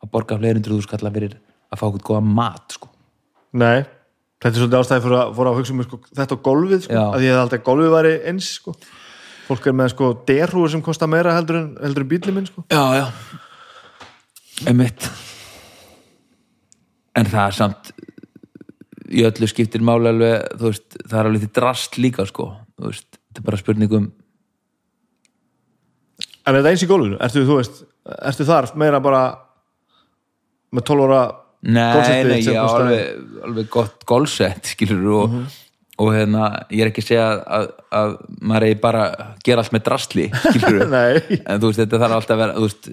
að 0.02 0.10
borga 0.10 0.38
fleiri 0.38 0.56
hundruð 0.56 0.78
þú 0.78 0.82
skalla 0.86 1.10
fyrir 1.12 1.34
að 1.72 1.78
fá 1.78 1.84
okkur 1.84 2.00
góða 2.08 2.22
mat 2.24 2.72
sko 2.72 2.88
nei, 3.52 3.84
þetta 4.40 4.48
er 4.48 4.60
svolítið 4.62 4.78
ástæði 4.80 5.02
fyrir 5.04 5.18
að, 5.20 5.34
fyrir 5.36 5.50
að 5.50 5.56
hugsa 5.58 5.72
um 5.74 5.82
sko, 5.84 5.98
þetta 6.16 6.32
á 6.32 6.44
golfið 6.48 6.80
sko, 6.86 6.92
Já. 6.94 7.04
að 7.12 7.20
ég 7.26 7.32
hef 7.34 7.42
aldrei 7.42 7.58
að 7.60 7.64
golfið 7.66 7.90
væri 7.92 8.12
eins 8.30 8.48
sko. 8.54 8.74
fólk 9.48 9.66
er 9.66 9.72
með 9.76 9.88
sko 9.92 10.08
derhúur 10.26 10.70
sem 10.70 10.82
kostar 10.82 11.08
meira 11.12 11.34
heldur 11.36 11.56
en, 11.60 11.76
heldur 11.82 12.02
en 12.02 12.08
bílið 12.08 12.32
minn 12.34 12.46
sko. 12.46 12.64
já, 12.70 12.84
já 12.96 13.06
emitt 14.70 15.10
en 17.16 17.26
það 17.26 17.46
er 17.46 17.52
samt 17.56 17.92
í 19.12 19.24
öllu 19.28 19.48
skiptir 19.51 19.84
máli 19.84 20.10
alveg 20.10 20.56
þú 20.60 20.70
veist, 20.70 20.98
það 21.05 21.18
er 21.20 21.28
alveg 21.30 21.44
til 21.47 21.52
drast 21.60 21.98
líka 22.01 22.26
sko, 22.28 22.48
veist, 22.82 23.09
þetta 23.30 23.43
er 23.43 23.48
bara 23.51 23.60
spurningum 23.60 24.10
en 26.43 26.55
er 26.56 26.59
þetta 26.59 26.72
eins 26.74 26.84
í 26.84 26.90
golfinu, 26.90 27.18
ertu 27.22 27.44
þú 27.47 27.59
veist 27.60 27.82
ertu 28.30 28.47
þar 28.48 28.70
meira 28.80 29.01
bara 29.05 29.22
með 30.74 30.86
12 30.89 31.05
ára 31.06 31.22
nei, 31.62 31.82
nei, 32.26 32.39
ég 32.40 32.56
kostar- 32.56 32.86
alveg, 32.86 33.26
alveg 33.48 33.68
gott 33.70 34.06
golfsett 34.09 34.72
skilur 34.72 35.10
og, 35.20 35.36
og 36.02 36.09
hérna 36.16 36.48
ég 36.72 36.82
er 36.86 36.90
ekki 36.90 37.05
að 37.05 37.10
segja 37.12 37.26
að, 37.59 37.68
að 37.94 38.14
maður 38.40 38.66
eigi 38.70 38.78
bara 38.82 39.05
að 39.12 39.34
gera 39.47 39.62
allt 39.62 39.76
með 39.76 39.84
drastli 39.90 40.28
skilur 40.48 40.86
en 40.97 41.60
þú 41.62 41.68
veist, 41.68 41.82
þetta 41.84 42.01
þarf 42.02 42.16
alltaf 42.18 42.34
að 42.34 42.43
vera 42.43 42.56
þú 42.56 42.66
veist, 42.66 42.89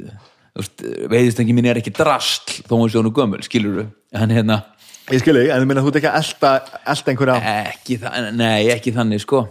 veist 0.59 0.83
veiðistengi 1.15 1.55
mín 1.57 1.71
er 1.71 1.81
ekki 1.81 1.95
drastl 1.97 2.59
þó 2.67 2.75
hún 2.77 2.91
sé 2.91 2.99
hún 3.01 3.13
gömul, 3.15 3.41
skilur 3.47 3.87
en 3.87 4.35
hérna 4.35 4.59
ég 5.09 5.23
skilji, 5.23 5.47
en 5.49 5.63
þú 5.63 5.69
minna 5.69 5.83
þú 5.83 5.91
ert 5.91 5.99
ekki 5.99 6.09
að 6.09 6.19
elta 6.93 7.13
einhverja 7.13 7.53
ekki, 7.71 7.97
þa 8.01 8.11
nei, 8.35 8.69
ekki 8.73 8.93
þannig 8.95 9.23
sko. 9.23 9.41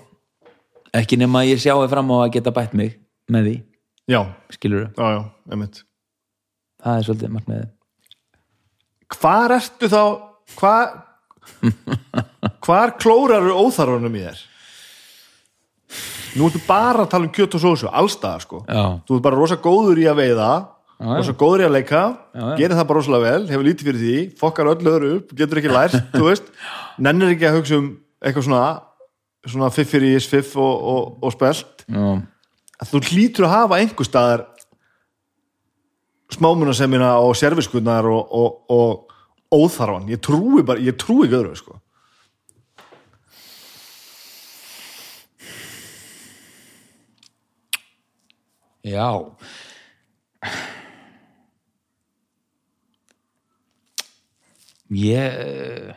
Ekki 0.96 1.18
nema 1.20 1.42
að 1.42 1.52
ég 1.52 1.62
sjáu 1.62 1.82
fram 1.90 2.12
á 2.14 2.16
að 2.20 2.32
geta 2.38 2.54
bætt 2.54 2.76
mig 2.78 2.94
með 3.32 3.48
því, 3.48 3.56
já, 4.14 4.20
skilur 4.54 4.86
já, 4.86 5.08
já, 5.16 5.20
einmitt. 5.52 5.82
Það 6.78 7.00
er 7.00 7.08
svolítið 7.08 7.34
markmiðið. 7.34 7.68
Hvar 9.18 9.56
ertu 9.56 9.90
þá 9.92 10.02
hvar 10.58 10.88
hvar 12.64 12.94
klórar 13.00 13.42
eru 13.42 13.58
óþarfanum 13.66 14.16
í 14.16 14.24
þér? 14.24 14.40
Nú 16.38 16.48
ertu 16.48 16.60
bara 16.68 17.04
að 17.04 17.12
tala 17.14 17.26
um 17.26 17.34
kjöt 17.34 17.56
og 17.58 17.64
sósu 17.64 17.90
allstaðar 17.90 18.44
sko. 18.44 18.62
Já, 18.68 19.00
þú 19.08 19.18
ert 19.18 19.26
bara 19.26 19.40
rosa 19.40 19.58
góður 19.60 20.00
í 20.00 20.06
að 20.08 20.20
veiða 20.22 20.50
já. 20.98 21.12
rosa 21.14 21.34
góður 21.38 21.64
í 21.64 21.68
að 21.68 21.74
leika 21.76 22.02
gerir 22.58 22.76
það 22.76 22.88
bara 22.90 23.00
rosalega 23.00 23.32
vel, 23.32 23.48
hefur 23.52 23.66
lítið 23.68 23.90
fyrir 23.90 24.02
því 24.02 24.18
fokkar 24.40 24.72
öllu 24.74 24.92
öðru 24.92 25.14
upp, 25.18 25.32
getur 25.38 25.62
ekki 25.62 25.72
lært 25.72 25.96
þú 26.18 26.26
veist, 26.26 26.52
nennir 26.98 27.34
ekki 27.34 27.48
að 27.48 27.58
hugsa 27.60 27.80
um 27.80 27.88
eitthvað 28.18 28.48
svona 28.48 28.62
svona 29.48 29.72
fiffir 29.72 30.04
í 30.04 30.14
fiff 30.20 30.56
og, 30.58 30.86
og, 30.92 31.18
og 31.24 31.34
spelt 31.34 31.84
já, 31.86 32.06
að 32.78 32.92
þú 32.92 33.02
hlýtur 33.10 33.48
að 33.48 33.54
hafa 33.54 33.82
einhver 33.82 34.08
staðar 34.08 34.46
smámunasemina 36.34 37.14
og 37.24 37.36
serviskunnar 37.38 38.06
og, 38.10 38.34
og, 38.36 38.58
og 38.68 39.08
óþarfan 39.54 40.10
ég 40.12 40.20
trúi 40.20 40.64
bara, 40.66 40.82
ég 40.82 40.98
trúi 41.00 41.24
ekki 41.26 41.38
öðru 41.40 41.56
sko. 41.56 41.78
já. 48.88 49.08
Ég 54.90 55.94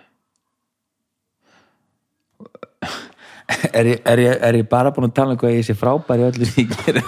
er 3.78 3.86
ég, 3.86 4.02
er, 4.06 4.20
ég, 4.20 4.34
er 4.42 4.56
ég 4.62 4.68
bara 4.70 4.92
búin 4.96 5.10
að 5.10 5.18
tala 5.20 5.36
um 5.36 5.40
hvað 5.42 5.58
ég 5.58 5.68
sé 5.68 5.76
frábær 5.78 6.20
í 6.24 6.28
öllu 6.30 6.46
sem 6.50 6.66
ég 6.66 6.76
gera 6.86 7.04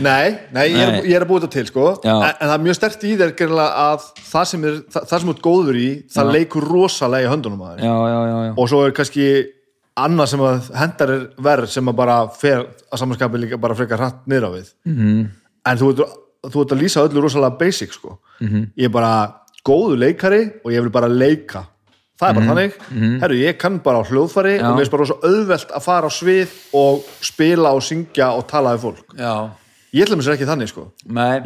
nei, 0.00 0.26
nei, 0.54 0.66
ég 0.72 0.80
er, 0.80 0.98
ég 1.04 1.14
er 1.18 1.24
að 1.24 1.30
búið 1.30 1.44
þetta 1.44 1.56
til 1.56 1.68
sko. 1.68 1.86
Já. 2.04 2.14
en, 2.14 2.36
það 2.40 2.54
er 2.54 2.64
mjög 2.64 2.76
stert 2.78 3.04
í 3.04 3.14
þér 3.20 3.54
að 3.60 4.06
það 4.30 4.44
sem, 4.52 4.66
er, 4.68 4.76
það, 4.94 5.08
það 5.10 5.22
sem 5.22 5.32
ert 5.34 5.42
góður 5.44 5.80
í 5.80 5.88
það 6.14 6.34
leikur 6.36 6.68
rosalega 6.70 7.28
í 7.28 7.32
höndunum 7.32 7.64
að 7.66 7.74
þér 7.74 7.88
já, 7.88 7.96
já, 8.12 8.20
já, 8.30 8.36
já. 8.46 8.52
og 8.54 8.70
svo 8.72 8.84
er 8.86 8.96
kannski 8.96 9.26
annað 10.00 10.32
sem 10.32 10.46
að 10.46 10.70
hendar 10.80 11.12
er 11.16 11.26
verð 11.50 11.72
sem 11.74 11.92
að 11.92 11.98
bara 12.00 12.16
fer 12.32 12.64
að 12.64 13.02
samanskapi 13.02 13.42
líka 13.42 13.60
bara 13.60 13.76
frekar 13.78 14.00
hratt 14.00 14.26
niður 14.30 14.48
á 14.48 14.50
við 14.54 14.72
-hmm. 14.86 15.22
en 15.70 15.80
þú 15.80 15.92
ert, 15.92 16.18
þú 16.48 16.64
ert 16.64 16.74
að 16.76 16.82
lýsa 16.82 17.04
öllu 17.04 17.24
rosalega 17.24 17.58
basic 17.58 17.92
sko. 17.92 18.18
-hmm. 18.40 18.70
ég 18.76 18.88
er 18.88 18.92
bara 18.92 19.39
góðu 19.66 19.98
leikari 20.00 20.42
og 20.64 20.72
ég 20.74 20.84
vil 20.84 20.92
bara 20.94 21.08
leika. 21.10 21.66
Það 22.20 22.28
er 22.28 22.36
bara 22.36 22.48
þannig, 22.50 22.74
herru 23.22 23.36
ég 23.40 23.56
kann 23.56 23.78
bara 23.80 24.02
á 24.02 24.04
hljóðfari 24.04 24.58
Já. 24.58 24.66
og 24.68 24.74
mér 24.76 24.84
er 24.84 24.92
bara 24.92 25.06
svo 25.08 25.16
auðvelt 25.24 25.70
að 25.72 25.84
fara 25.86 26.08
á 26.08 26.12
svið 26.12 26.50
og 26.76 27.06
spila 27.24 27.70
og 27.72 27.80
syngja 27.86 28.26
og 28.36 28.44
tala 28.50 28.74
við 28.76 28.82
fólk. 28.84 29.14
Já. 29.16 29.32
ég 29.96 30.04
ætla 30.04 30.18
mér 30.18 30.26
sér 30.26 30.36
ekki 30.36 30.48
þannig 30.50 30.68
sko. 30.68 30.84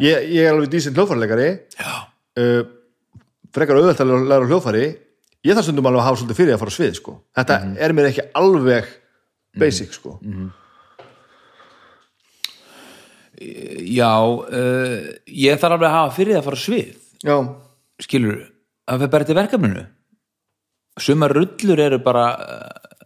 Ég, 0.03 0.27
ég 0.35 0.41
er 0.43 0.51
alveg 0.51 0.73
dísinn 0.73 0.97
hljóðfærileikari 0.97 1.47
uh, 1.55 2.67
frekar 3.55 3.79
auðvelt 3.79 4.03
að 4.03 4.13
læra 4.27 4.43
á 4.43 4.49
hljóðfæri. 4.51 4.85
Ég 5.47 5.55
þarf 5.55 5.69
stundum 5.69 5.87
alveg 5.87 6.01
að 6.03 6.07
hafa 6.09 6.19
svolítið 6.19 6.41
fyrir 6.41 6.57
að 6.57 6.61
fara 6.65 6.75
á 6.75 6.77
svið 6.77 6.93
sko. 6.99 7.15
þetta 7.39 7.57
er 7.87 7.95
mér 7.95 8.11
ekki 8.11 8.27
alveg 8.41 8.93
basic 9.55 9.95
sko. 9.95 10.19
já 13.95 14.11
uh, 14.11 14.99
ég 15.27 15.59
þarf 15.59 15.75
alveg 15.77 15.87
að 15.87 15.95
hafa 16.01 16.15
fyrir 16.19 16.41
að 16.41 16.49
fara 16.49 16.59
á 16.59 16.65
svið. 16.67 16.91
Já, 17.23 17.37
skilur, 18.01 18.41
að 18.89 19.03
fyrir 19.03 19.13
bara 19.13 19.27
til 19.27 19.37
verkefninu 19.37 19.85
sumar 20.99 21.33
rullur 21.35 21.79
eru 21.79 21.99
bara 22.03 22.25
uh, 22.39 22.99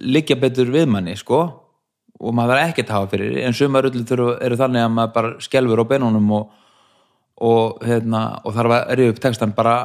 liggja 0.00 0.38
betur 0.40 0.70
við 0.72 0.88
manni, 0.90 1.16
sko 1.18 1.40
og 2.16 2.34
maður 2.36 2.56
er 2.56 2.70
ekkert 2.70 2.90
að 2.90 3.00
hafa 3.00 3.12
fyrir 3.12 3.40
en 3.44 3.56
sumar 3.56 3.88
þurfa, 3.90 4.38
eru 4.44 4.58
þannig 4.58 4.84
að 4.86 4.94
maður 4.96 5.14
bara 5.16 5.32
skelfur 5.44 5.82
á 5.84 5.90
beinunum 5.90 6.30
og, 6.38 6.54
og, 7.44 7.84
hérna, 7.84 8.22
og 8.44 8.56
þarf 8.56 8.76
að 8.78 8.94
reyða 9.00 9.14
upp 9.14 9.22
textan 9.26 9.56
bara 9.56 9.76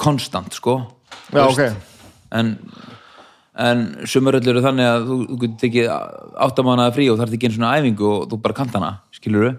konstant 0.00 0.54
sko 0.54 0.78
Já, 1.32 1.42
Þú 1.42 1.48
ok. 1.48 1.82
en, 2.38 2.54
en 3.66 3.84
sumar 4.08 4.38
öllu 4.38 4.54
eru 4.54 4.62
þannig 4.64 4.88
að 4.88 5.08
þú, 5.08 5.18
þú 5.26 5.40
getur 5.42 5.60
tekið 5.64 5.90
áttamánaða 6.46 6.94
frí 6.96 7.10
og 7.12 7.20
þarf 7.20 7.36
ekki 7.36 7.50
einu 7.50 7.58
svona 7.58 7.74
æfingu 7.80 8.08
og 8.08 8.24
þú 8.30 8.40
bara 8.46 8.58
kant 8.62 8.78
hana, 8.78 8.94
skilur 9.14 9.52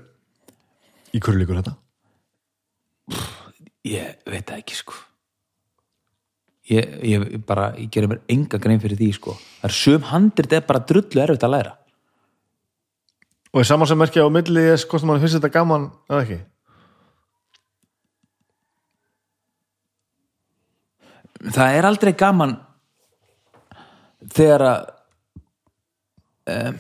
Í 1.14 1.22
hverju 1.22 1.44
líkur 1.44 1.60
þetta? 1.60 1.76
Ég 3.88 4.30
veit 4.30 4.46
það 4.48 4.62
ekki 4.62 4.80
sko. 4.80 4.98
Ég, 6.72 6.94
ég 7.04 7.26
bara 7.44 7.74
ég 7.76 7.90
gerir 7.92 8.12
mér 8.12 8.22
enga 8.32 8.60
grein 8.62 8.80
fyrir 8.80 9.00
því 9.00 9.12
sko. 9.18 9.36
Það 9.60 9.70
er 9.70 9.78
sum 9.80 10.08
handrit 10.14 10.56
er 10.56 10.66
bara 10.68 10.86
drullu 10.88 11.24
erfitt 11.24 11.44
að 11.44 11.56
læra. 11.58 11.76
Og 13.54 13.62
er 13.62 13.70
saman 13.70 13.90
sem 13.90 14.00
merkja 14.00 14.26
á 14.26 14.32
milli 14.34 14.64
þess 14.72 14.88
hvort 14.90 15.06
mann 15.06 15.22
finnst 15.22 15.38
þetta 15.38 15.54
gaman 15.54 15.92
eða 16.10 16.24
ekki? 16.24 16.40
það 21.52 21.78
er 21.78 21.88
aldrei 21.88 22.14
gaman 22.16 22.56
þegar 24.34 24.66
að 24.70 24.84
um, 26.54 26.78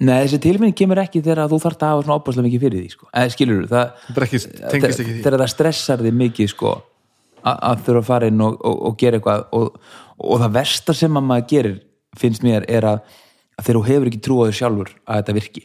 neða 0.00 0.24
þessi 0.26 0.40
tilfinning 0.44 0.76
kemur 0.76 1.00
ekki 1.00 1.22
þegar 1.24 1.48
þú 1.50 1.58
þarft 1.62 1.84
að 1.84 1.92
hafa 1.94 2.04
svona 2.04 2.18
opaslega 2.20 2.46
mikið 2.46 2.64
fyrir 2.66 2.82
því 2.82 2.90
sko. 2.92 3.08
eða 3.12 3.32
skilur 3.32 3.62
þú, 3.62 3.68
það 3.70 3.86
Þetta 4.06 4.26
ekki, 4.26 4.40
tengist 4.72 5.00
ekki 5.00 5.12
því. 5.14 5.22
þegar 5.24 5.42
það 5.42 5.52
stressar 5.54 6.02
þig 6.04 6.16
mikið 6.20 6.50
sko, 6.52 6.72
að, 7.46 7.84
þurfa 7.86 8.02
að 8.02 8.10
fara 8.10 8.28
inn 8.32 8.42
og, 8.44 8.58
og, 8.60 8.82
og 8.90 8.98
gera 9.00 9.20
eitthvað 9.20 9.46
og, 9.56 9.78
og 10.18 10.42
það 10.42 10.58
versta 10.58 10.96
sem 10.96 11.16
að 11.20 11.26
maður 11.30 11.48
gerir 11.54 11.78
finnst 12.16 12.44
mér 12.44 12.66
er 12.68 12.88
að, 12.92 13.00
að 13.56 13.68
þegar 13.68 13.78
þú 13.80 13.84
hefur 13.88 14.10
ekki 14.10 14.20
trú 14.26 14.36
á 14.40 14.44
þér 14.48 14.58
sjálfur 14.60 14.92
að 15.04 15.22
þetta 15.22 15.36
virki 15.40 15.64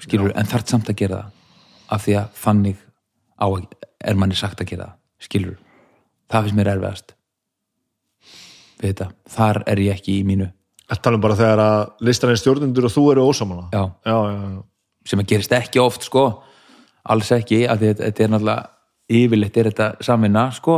skilur, 0.00 0.32
en 0.32 0.48
þarft 0.48 0.72
samt 0.72 0.88
að 0.88 0.96
gera 1.02 1.20
það 1.20 1.36
af 1.90 2.04
því 2.06 2.16
að 2.20 2.28
þannig 2.40 2.84
á 3.40 3.48
er 4.00 4.16
manni 4.16 4.38
sagt 4.38 4.62
að 4.62 4.70
gera 4.72 4.86
það 4.88 5.26
skilur, 5.26 5.56
það 6.32 6.46
finnst 6.46 6.56
mér 6.56 6.70
erfiðast. 6.72 7.12
Við 8.80 8.94
þetta, 8.94 9.10
þar 9.28 9.60
er 9.68 9.82
ég 9.84 9.98
ekki 9.98 10.14
í 10.16 10.24
mínu 10.24 10.46
Þetta 10.90 11.04
talum 11.06 11.22
bara 11.22 11.38
þegar 11.38 11.60
að 11.62 11.80
listarinn 12.02 12.38
stjórnundur 12.40 12.88
og 12.88 12.90
þú 12.90 13.02
eru 13.12 13.26
ósamála 13.30 13.68
já, 13.70 13.82
já, 14.02 14.16
já, 14.26 14.40
já. 14.42 14.62
sem 15.06 15.20
að 15.22 15.28
gerist 15.30 15.52
ekki 15.54 15.78
oft 15.82 16.02
sko. 16.08 16.24
Alls 17.10 17.30
ekki, 17.32 17.60
af 17.70 17.78
því 17.78 17.86
að 17.92 18.00
þetta 18.02 18.24
er 18.24 18.32
náttúrulega 18.32 18.62
yfirleitt 19.20 19.56
er 19.60 19.68
þetta 19.70 19.86
samvinna 20.04 20.44
sko. 20.54 20.74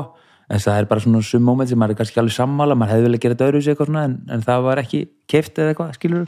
En 0.52 0.60
það 0.60 0.78
er 0.82 0.89
bara 0.90 1.01
svona 1.01 1.22
sum 1.24 1.44
moment 1.48 1.70
sem 1.70 1.80
maður 1.80 1.94
er 1.94 1.98
kannski 2.02 2.20
alveg 2.20 2.36
sammála, 2.36 2.76
maður 2.76 2.93
hefði 2.93 3.06
vilja 3.06 3.22
gera 3.24 3.34
þetta 3.39 3.48
öðru 3.48 3.62
eitthvað 3.62 3.89
svona 3.89 4.05
en, 4.05 4.14
en 4.36 4.44
það 4.44 4.59
var 4.66 4.82
ekki 4.82 5.01
keift 5.32 5.55
eða 5.56 5.72
eitthvað, 5.72 5.94
skilur 5.97 6.26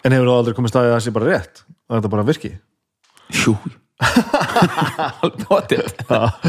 En 0.00 0.16
hefur 0.16 0.26
þú 0.26 0.34
aldrei 0.34 0.56
komið 0.56 0.72
staðið 0.72 0.90
að 0.90 0.96
það 0.96 1.04
sé 1.04 1.12
bara 1.14 1.28
rétt? 1.30 1.62
Að 1.86 1.94
þetta 1.98 2.12
bara 2.16 2.26
virki? 2.26 2.50
Jú. 3.36 3.52
Bóttið 5.44 5.86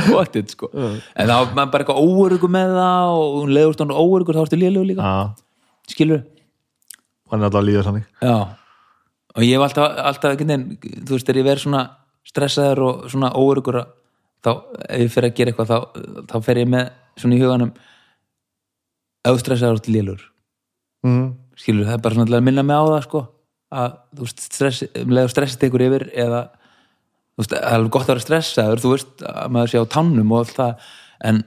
Bóttið 0.08 0.46
sko. 0.56 0.72
En 0.72 1.28
þá 1.30 1.36
er 1.36 1.52
maður 1.52 1.72
bara 1.76 1.84
eitthvað 1.84 2.02
óörugur 2.02 2.52
með 2.58 2.70
það 2.80 3.06
og 3.20 3.28
hún 3.38 3.52
leiður 3.54 3.76
hann 7.32 7.42
er 7.42 7.48
alltaf 7.48 7.62
að 7.62 7.68
líða 7.70 7.86
þannig. 7.88 8.08
Já. 8.22 8.38
Og 9.32 9.46
ég 9.48 9.56
hef 9.56 9.66
alltaf, 9.68 10.00
alltaf 10.12 10.36
veginn 10.36 10.66
þú 10.84 11.16
veist, 11.16 11.28
þegar 11.28 11.42
ég 11.42 11.48
verð 11.48 11.66
svona 11.66 11.84
stressaður 12.28 12.84
og 12.88 13.06
svona 13.12 13.32
óörugur 13.34 13.80
þá, 14.44 14.52
ef 14.88 15.06
ég 15.06 15.14
fer 15.14 15.28
að 15.28 15.38
gera 15.38 15.54
eitthvað 15.54 15.72
þá, 15.72 16.02
þá 16.32 16.36
fer 16.46 16.62
ég 16.62 16.72
með 16.72 16.92
svona 17.22 17.38
í 17.38 17.42
huganum 17.42 17.72
ef 19.22 19.32
þú 19.32 19.44
stressaður 19.46 19.82
út 19.82 19.92
lélur. 19.92 20.26
Mm. 21.02 21.30
skilur, 21.58 21.88
það 21.88 21.96
er 21.96 22.02
bara 22.06 22.18
svona 22.18 22.30
til 22.30 22.38
að 22.38 22.44
minna 22.46 22.64
mig 22.66 22.78
á 22.78 22.86
það 22.86 23.06
sko 23.08 23.22
að 23.72 23.94
þú 24.18 24.26
veist, 24.28 24.44
stress, 24.46 24.82
og 25.02 25.32
stressið 25.32 25.62
tekur 25.64 25.84
yfir 25.88 26.08
eða 26.14 26.42
þú 26.52 27.42
veist, 27.42 27.54
það 27.54 27.62
er 27.62 27.78
alveg 27.78 27.96
gott 27.96 28.06
að 28.06 28.14
vera 28.14 28.26
stressaður 28.26 28.84
þú 28.84 28.92
veist, 28.94 29.14
að 29.26 29.56
maður 29.56 29.72
sé 29.72 29.82
á 29.82 29.94
tannum 29.96 30.34
og 30.36 30.44
allt 30.44 30.58
það 30.60 30.90
en 31.32 31.42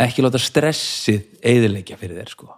ekki 0.00 0.24
láta 0.24 0.40
stressið 0.42 1.22
eyðileggja 1.40 2.00
fyrir 2.00 2.20
þér 2.20 2.34
sko 2.34 2.50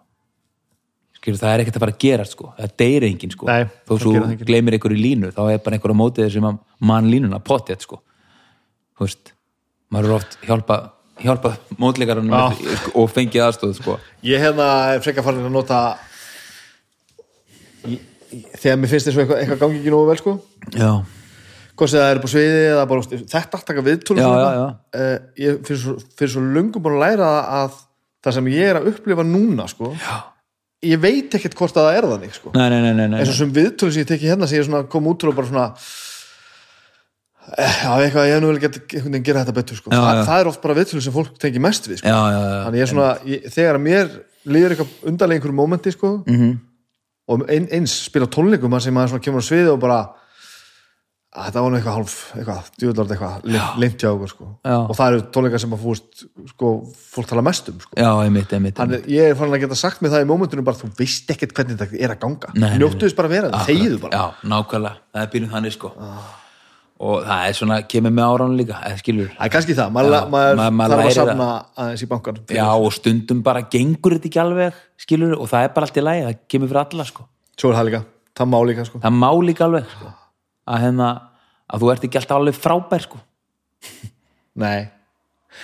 skilur, 1.23 1.39
það 1.39 1.53
er 1.55 1.63
ekkert 1.63 1.79
að 1.79 1.85
fara 1.85 1.95
að 1.95 2.01
gera 2.03 2.27
sko. 2.27 2.49
Það 2.59 2.73
deyri 2.83 3.11
enginn 3.13 3.35
sko. 3.35 3.47
Nei, 3.51 3.69
þó 3.87 3.93
það 3.93 4.03
svo 4.03 4.15
það 4.17 4.47
gleymir 4.49 4.77
einhverju 4.79 4.99
línu 4.99 5.31
þá 5.37 5.43
er 5.45 5.63
bara 5.63 5.79
einhverju 5.79 5.95
á 5.95 6.03
mótið 6.03 6.27
þér 6.27 6.35
sem 6.35 6.49
að 6.51 6.59
mann 6.91 7.13
línuna 7.13 7.39
potið 7.47 7.87
sko. 7.87 8.01
Þú 8.99 9.07
veist, 9.07 9.33
maður 9.93 10.11
er 10.11 10.17
oft 10.19 10.37
hjálpa 10.49 10.81
hjálpa 11.23 11.53
mótleikarunum 11.79 12.33
Já. 12.35 12.79
og 12.99 13.11
fengið 13.13 13.45
aðstóð 13.47 13.77
sko. 13.79 13.99
Ég 14.27 14.43
hefna 14.43 14.69
er 14.95 15.03
frekar 15.05 15.27
farin 15.27 15.47
að 15.47 15.55
nota 15.55 15.81
þegar 18.59 18.81
mér 18.81 18.91
finnst 18.91 19.09
þess 19.09 19.17
að 19.17 19.23
eitthvað, 19.25 19.43
eitthvað 19.43 19.61
gangi 19.63 19.81
ekki 19.81 19.93
nógu 19.93 20.09
vel 20.09 20.19
sko. 20.21 20.35
Já, 20.75 20.91
hvort 21.77 21.95
það 21.95 22.09
er 22.09 22.21
upp 22.21 22.27
á 22.27 22.31
sviði 22.33 22.67
eða 22.73 22.85
bara 22.91 23.07
þetta 23.13 23.79
já, 24.19 24.51
já. 24.57 24.67
Eh, 24.99 25.17
ég 25.45 25.63
fyrir 25.69 25.81
svo, 25.83 25.97
svo 26.35 26.45
lungum 26.45 26.85
búin 26.85 26.99
að 26.99 27.05
læra 27.07 27.31
að 27.63 27.81
það 28.23 28.39
sem 28.39 28.53
ég 28.55 28.71
er 28.71 28.81
að 28.81 28.93
upplifa 28.93 29.27
núna 29.27 29.67
sko, 29.71 29.93
já, 29.99 30.17
ég 30.83 30.99
veit 31.03 31.35
ekkert 31.39 31.55
hvort 31.59 31.77
að 31.79 31.87
það 31.89 31.97
er 31.99 32.07
þannig 32.13 32.33
sko. 32.35 32.51
nei, 32.57 32.69
nei, 32.73 32.81
nei, 32.83 32.93
nei, 32.99 33.07
nei. 33.13 33.19
eins 33.23 33.31
og 33.31 33.39
sem 33.39 33.53
viðtölu 33.55 33.93
sem 33.95 34.03
ég 34.03 34.09
teki 34.11 34.31
hérna 34.33 34.49
sem 34.51 34.59
ég 34.59 34.67
svona 34.67 34.83
kom 34.91 35.07
út 35.07 35.23
úr 35.23 35.31
og 35.33 35.37
bara 35.39 35.51
svona 35.51 35.67
eh, 37.59 37.77
já, 37.85 37.93
eitthvað, 38.03 38.27
ég 38.29 38.35
hef 38.37 38.43
nú 38.43 38.51
vel 38.53 38.61
gett 38.63 38.79
einhvern 38.81 39.13
veginn 39.13 39.27
gera 39.27 39.43
þetta 39.45 39.55
betur 39.59 39.79
sko. 39.79 39.93
Já, 39.93 40.01
Þa, 40.03 40.13
já. 40.17 40.25
það 40.29 40.43
er 40.43 40.51
oft 40.53 40.63
bara 40.65 40.77
viðtölu 40.79 41.03
sem 41.05 41.15
fólk 41.15 41.39
tengi 41.43 41.63
mest 41.63 41.89
við 41.91 42.01
sko. 42.03 42.13
þannig 42.67 42.79
ég 42.81 42.87
er 42.87 42.93
svona, 42.93 43.09
ég, 43.29 43.47
þegar 43.55 43.79
að 43.79 43.85
mér 43.87 44.13
líður 44.53 44.75
eitthvað 44.77 45.09
undarlega 45.13 45.41
einhverju 45.41 45.59
mómenti 45.59 45.93
sko, 45.95 46.13
Mhm. 46.27 46.53
og 47.33 47.45
ein, 47.51 47.69
eins 47.73 47.95
spila 48.09 48.27
tónleikum 48.27 48.81
sem 48.83 48.95
maður 48.95 49.23
kemur 49.23 49.43
á 49.43 49.47
sviði 49.47 49.71
og 49.73 49.81
bara 49.81 50.01
þetta 51.33 51.63
var 51.65 51.73
nú 51.73 51.79
eitthvað 51.79 51.95
hálf 51.97 52.15
eitthvað, 52.37 52.67
djúðlort 52.77 53.13
eitthvað, 53.15 53.47
lengt 53.81 54.03
hjá 54.03 54.09
okkur 54.11 54.31
sko. 54.33 54.49
Já. 54.67 54.75
og 54.83 54.93
það 54.99 55.13
eru 55.13 55.23
tónleikar 55.33 55.63
sem 55.63 55.73
að 55.73 55.87
fúst 55.87 56.25
sko, 56.51 56.73
fólk 57.15 57.31
tala 57.31 57.45
mest 57.47 57.71
um 57.73 57.79
sko. 57.81 57.97
já, 57.97 58.11
einmitt, 58.27 58.53
einmitt, 58.53 58.83
einmitt. 58.85 59.09
Ég 59.09 59.33
er 59.33 59.39
fann 59.39 59.55
að 59.57 59.65
geta 59.65 59.79
sagt 59.81 60.05
mér 60.05 60.13
það 60.13 60.27
í 60.27 60.29
mómentunum 60.29 60.67
bara 60.69 60.77
þú 60.77 60.93
veist 60.99 61.33
ekkert 61.33 61.57
hvernig 61.57 61.81
þetta 61.81 62.05
er 62.05 62.15
að 62.15 62.21
ganga. 62.27 62.53
Nei, 62.53 62.69
nei, 62.69 62.79
njóttu 62.85 63.07
þess 63.07 63.17
bara 63.17 63.33
að 63.33 63.37
vera 63.39 63.51
það, 63.55 63.67
þegiðu 63.71 63.99
bara. 64.05 64.21
Já, 64.21 64.47
nákvæmlega, 64.53 65.03
það 65.09 65.25
er 65.25 65.35
byrjun 65.35 65.53
þannig 65.57 65.77
sko. 65.79 65.93
Og 67.03 67.25
það 67.27 67.49
er 67.49 67.57
svona, 67.59 67.77
kemur 67.91 68.13
með 68.15 68.29
áraun 68.31 68.53
líka 68.61 68.79
eða 68.87 68.99
skilur, 69.01 69.33
það 69.35 69.47
er 69.49 69.53
kannski 69.57 69.75
það, 69.75 69.97
maður, 69.97 70.13
þarf 70.29 70.83
að 70.85 70.93
lærir 70.93 71.17
safna 71.17 71.49
aðeins 71.75 72.05
í 72.05 72.09
bankan 72.13 72.39
já, 72.55 72.67
og 72.77 72.93
stundum 72.95 73.41
bara 73.43 73.65
gengur 73.73 74.15
þetta 74.15 74.29
ekki 74.31 74.43
alveg, 74.45 74.79
skilur, 75.03 75.35
og 75.35 75.51
það 75.51 75.67
er 75.67 75.75
bara 75.75 75.89
allt 75.89 75.99
í 75.99 76.05
lagi, 76.07 76.23
það 76.29 76.39
kemur 76.55 76.71
fyrir 76.71 76.83
alla 76.85 77.09
sko. 77.09 77.27
Svo 77.59 77.73
er 77.73 77.81
það 77.81 77.89
líka, 77.89 78.03
það 78.39 78.53
má 78.53 78.59
líka 78.71 78.87
sko. 78.87 79.03
það 79.03 79.19
má 79.19 79.29
líka 79.49 79.67
alveg 79.67 79.91
sko. 79.97 80.13
Að 80.69 80.83
hérna, 80.85 81.09
að 81.67 81.85
þú 81.85 81.93
ert 81.93 82.05
ekki 82.09 82.21
alltaf 82.21 82.39
alveg 82.39 82.59
frábær 82.59 83.07
sko, 83.07 83.21
nei, 84.63 84.89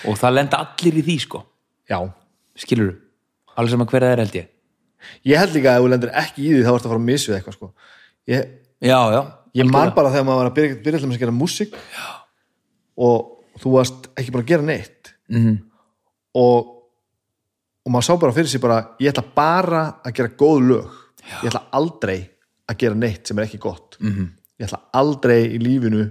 og 0.08 0.18
það 0.20 0.34
lenda 0.38 0.62
allir 0.64 1.00
í 1.00 1.04
því 1.06 1.18
sko, 1.26 1.42
já. 1.88 2.00
Skilur 2.58 2.96
alveg 3.58 3.74
sem 3.74 3.82
að 3.82 3.92
hverja 3.92 4.08
það 4.08 4.14
er 4.14 4.22
held 4.22 4.38
ég. 4.38 4.48
Ég 5.28 5.40
held 5.42 5.54
líka 5.54 5.72
að 5.72 5.76
ef 5.78 5.84
þú 5.84 5.90
lendir 5.92 6.14
ekki 6.22 6.44
í 6.44 6.52
því 6.52 6.62
þá 6.62 6.70
ertu 6.72 6.88
að 6.88 6.92
fara 6.92 7.00
að 7.00 7.08
misvið 7.08 7.36
eitthvað 7.36 7.56
sko. 7.56 7.68
ég, 8.28 8.48
já, 8.82 8.98
já, 9.14 9.20
ég 9.58 9.70
man 9.70 9.92
bara 9.96 10.12
þegar 10.14 10.26
maður 10.28 10.40
var 10.42 10.50
að 10.50 10.56
byrja, 10.58 10.78
byrja 10.84 11.02
til 11.02 11.10
að 11.10 11.20
gera 11.22 11.34
músík 11.34 11.76
og 12.98 13.60
þú 13.62 13.74
varst 13.74 14.08
ekki 14.18 14.34
bara 14.34 14.46
að 14.46 14.50
gera 14.52 14.66
neitt. 14.66 15.14
Mhm. 15.28 15.54
og 16.38 16.74
og 17.88 17.92
maður 17.94 18.04
sá 18.04 18.20
bara 18.20 18.36
fyrir 18.36 18.50
sig 18.52 18.60
bara 18.60 18.78
ég 19.00 19.12
ætla 19.12 19.24
bara 19.34 19.82
að 20.04 20.14
gera 20.18 20.34
góð 20.36 20.58
lög. 20.68 20.96
Ég 21.42 21.48
ætla 21.48 21.62
aldrei 21.72 22.18
að 22.68 22.76
gera 22.82 22.94
neitt 22.94 23.26
sem 23.26 23.38
er 23.38 23.46
ekki 23.46 23.58
gott. 23.58 23.96
Mhm. 24.00 24.12
-hmm. 24.12 24.28
Ég 24.59 24.68
ætla 24.68 24.80
aldrei 24.98 25.40
í 25.55 25.59
lífinu 25.62 26.05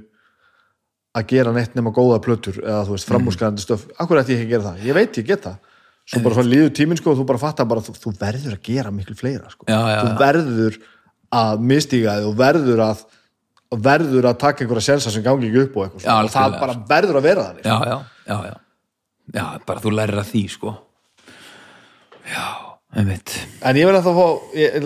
að 1.17 1.25
gera 1.31 1.53
neitt 1.55 1.73
nema 1.77 1.93
góða 1.95 2.19
plötur 2.23 2.59
eða 2.61 2.83
þú 2.87 2.95
veist 2.95 3.09
framúskarandi 3.09 3.63
stöf. 3.63 3.87
Akkur 3.97 4.21
ætti 4.21 4.35
ég 4.35 4.43
ekki 4.43 4.49
að 4.49 4.53
gera 4.55 4.67
það, 4.69 4.85
ég 4.87 4.97
veit 4.97 5.19
ég 5.21 5.27
get 5.27 5.47
það. 5.47 5.57
Svo 6.07 6.21
bara 6.23 6.37
svona 6.37 6.51
líður 6.53 6.69
tíminn 6.77 6.99
sko 6.99 7.11
og 7.11 7.19
þú 7.19 7.25
bara 7.27 7.41
fattar 7.41 7.67
bara 7.67 7.83
þú, 7.83 7.95
þú 7.99 8.13
verður 8.19 8.53
að 8.55 8.61
gera 8.63 8.93
miklu 8.95 9.15
fleira 9.17 9.49
sko. 9.51 9.65
Já, 9.67 9.79
já, 9.91 9.97
þú 10.03 10.13
verður 10.21 10.77
að 11.37 11.65
mistíga 11.67 12.13
þig 12.19 12.29
og 12.29 12.37
verður 12.39 12.83
að 12.85 13.01
verður 13.83 14.29
að 14.29 14.37
taka 14.39 14.63
einhverja 14.63 14.85
sensa 14.85 15.11
sem 15.11 15.25
gangi 15.25 15.49
ekki 15.49 15.65
upp 15.65 15.73
og 15.75 15.83
eitthvað 15.87 16.05
Já, 16.05 16.13
og 16.15 16.31
það 16.31 16.45
algjörlega, 16.45 16.61
bara 16.61 16.75
verður 16.87 17.17
að 17.19 17.25
vera 17.27 17.47
já, 17.59 17.73
já, 17.83 17.97
já, 18.29 18.37
já. 18.47 18.53
Já, 19.35 19.43
bara 19.67 19.83
þú 19.83 19.91
lærir 19.91 20.21
að 20.21 20.29
því 20.31 20.43
sko. 20.53 20.71
Já, 22.31 22.45
einmitt. 22.97 23.33
En 23.61 23.77
ég 23.77 23.87
verð 23.87 23.99
að 23.99 24.07
það 24.07 24.17
fá, 24.17 24.27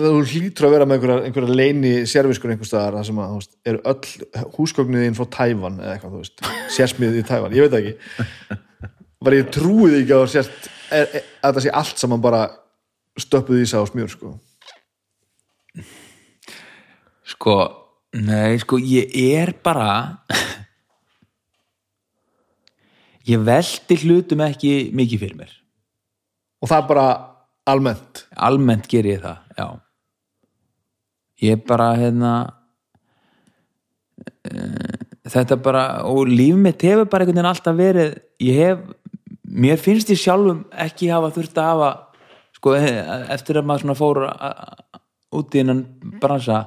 þú 0.02 0.22
hlýtur 0.32 0.66
að 0.68 0.74
vera 0.74 0.86
með 0.88 0.98
einhverja, 0.98 1.26
einhverja 1.28 1.56
leini 1.56 1.92
sérviskur 2.08 2.52
einhvers 2.52 2.70
staðar 2.72 2.98
þar 2.98 3.08
sem 3.08 3.20
að, 3.22 3.34
veist, 3.38 3.54
eru 3.70 3.82
öll 3.92 4.50
húsgögnuðin 4.56 5.16
frá 5.16 5.28
Tævan 5.38 5.78
eða 5.80 5.94
eitthvað, 5.96 6.14
þú 6.14 6.22
veist, 6.22 6.44
sérsmið 6.76 7.18
í 7.20 7.24
Tævan, 7.28 7.56
ég 7.56 7.66
veit 7.66 7.78
ekki. 7.80 8.58
Bara 9.22 9.38
ég 9.38 9.52
trúi 9.54 9.88
því 9.88 10.02
ekki 10.02 10.16
að, 10.16 10.26
sérst, 10.34 10.70
er, 10.92 11.08
er, 11.08 11.30
að 11.40 11.56
það 11.56 11.66
sé 11.66 11.74
allt 11.82 12.04
saman 12.04 12.24
bara 12.24 12.42
stöppuð 13.22 13.62
í 13.62 13.68
sig 13.70 13.80
á 13.80 13.84
smjör, 13.88 14.12
sko. 14.12 14.34
Sko, 17.32 17.56
nei, 18.18 18.58
sko, 18.60 18.80
ég 18.82 19.16
er 19.38 19.54
bara 19.64 19.88
ég 23.28 23.40
velti 23.46 24.00
hlutum 24.02 24.42
ekki 24.44 24.90
mikið 24.96 25.24
fyrir 25.24 25.38
mér. 25.38 25.52
Og 26.62 26.70
það 26.70 26.88
bara 26.90 27.06
almennt. 27.68 28.26
Almennt 28.34 28.88
ger 28.90 29.06
ég 29.06 29.22
það, 29.22 29.38
já. 29.58 29.66
Ég 31.42 31.62
bara 31.66 31.88
hérna 31.98 32.32
uh, 34.50 35.02
þetta 35.30 35.58
bara 35.62 35.84
og 36.08 36.30
líf 36.30 36.58
mitt 36.58 36.82
hefur 36.86 37.08
bara 37.10 37.24
einhvern 37.24 37.38
veginn 37.38 37.50
alltaf 37.50 37.78
verið 37.78 38.14
ég 38.42 38.58
hef, 38.58 38.84
mér 39.42 39.80
finnst 39.80 40.10
ég 40.12 40.20
sjálfum 40.20 40.64
ekki 40.84 41.10
hafa 41.12 41.32
þurft 41.34 41.58
að 41.58 41.70
hafa 41.70 41.90
sko, 42.58 42.74
eftir 43.34 43.58
að 43.60 43.68
maður 43.68 43.84
svona 43.84 43.98
fór 43.98 44.22
út 45.32 45.54
í 45.54 45.62
hennan 45.62 45.84
bransa 46.22 46.64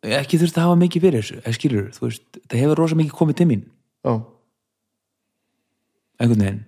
ekki 0.00 0.40
þurft 0.40 0.58
að 0.58 0.68
hafa 0.68 0.80
mikið 0.80 1.06
fyrir 1.06 1.22
þessu, 1.22 1.38
eða 1.42 1.58
skilur 1.58 1.92
þú 1.96 2.06
veist, 2.06 2.26
það 2.46 2.62
hefur 2.64 2.82
rosa 2.82 2.98
mikið 2.98 3.16
komið 3.18 3.40
til 3.40 3.48
mín. 3.50 3.64
Já, 4.00 4.12
einhvern 6.20 6.44
veginn 6.46 6.66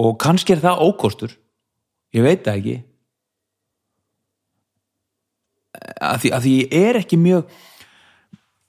og 0.00 0.16
kannski 0.20 0.54
er 0.54 0.62
það 0.62 0.82
ókostur. 0.86 1.36
Ég 2.12 2.24
veit 2.24 2.42
það 2.44 2.58
ekki. 2.60 2.78
Að 6.02 6.18
því, 6.22 6.32
að 6.36 6.42
því 6.46 6.56
ég 6.56 6.74
er 6.78 6.98
ekki 7.00 7.18
mjög 7.20 7.54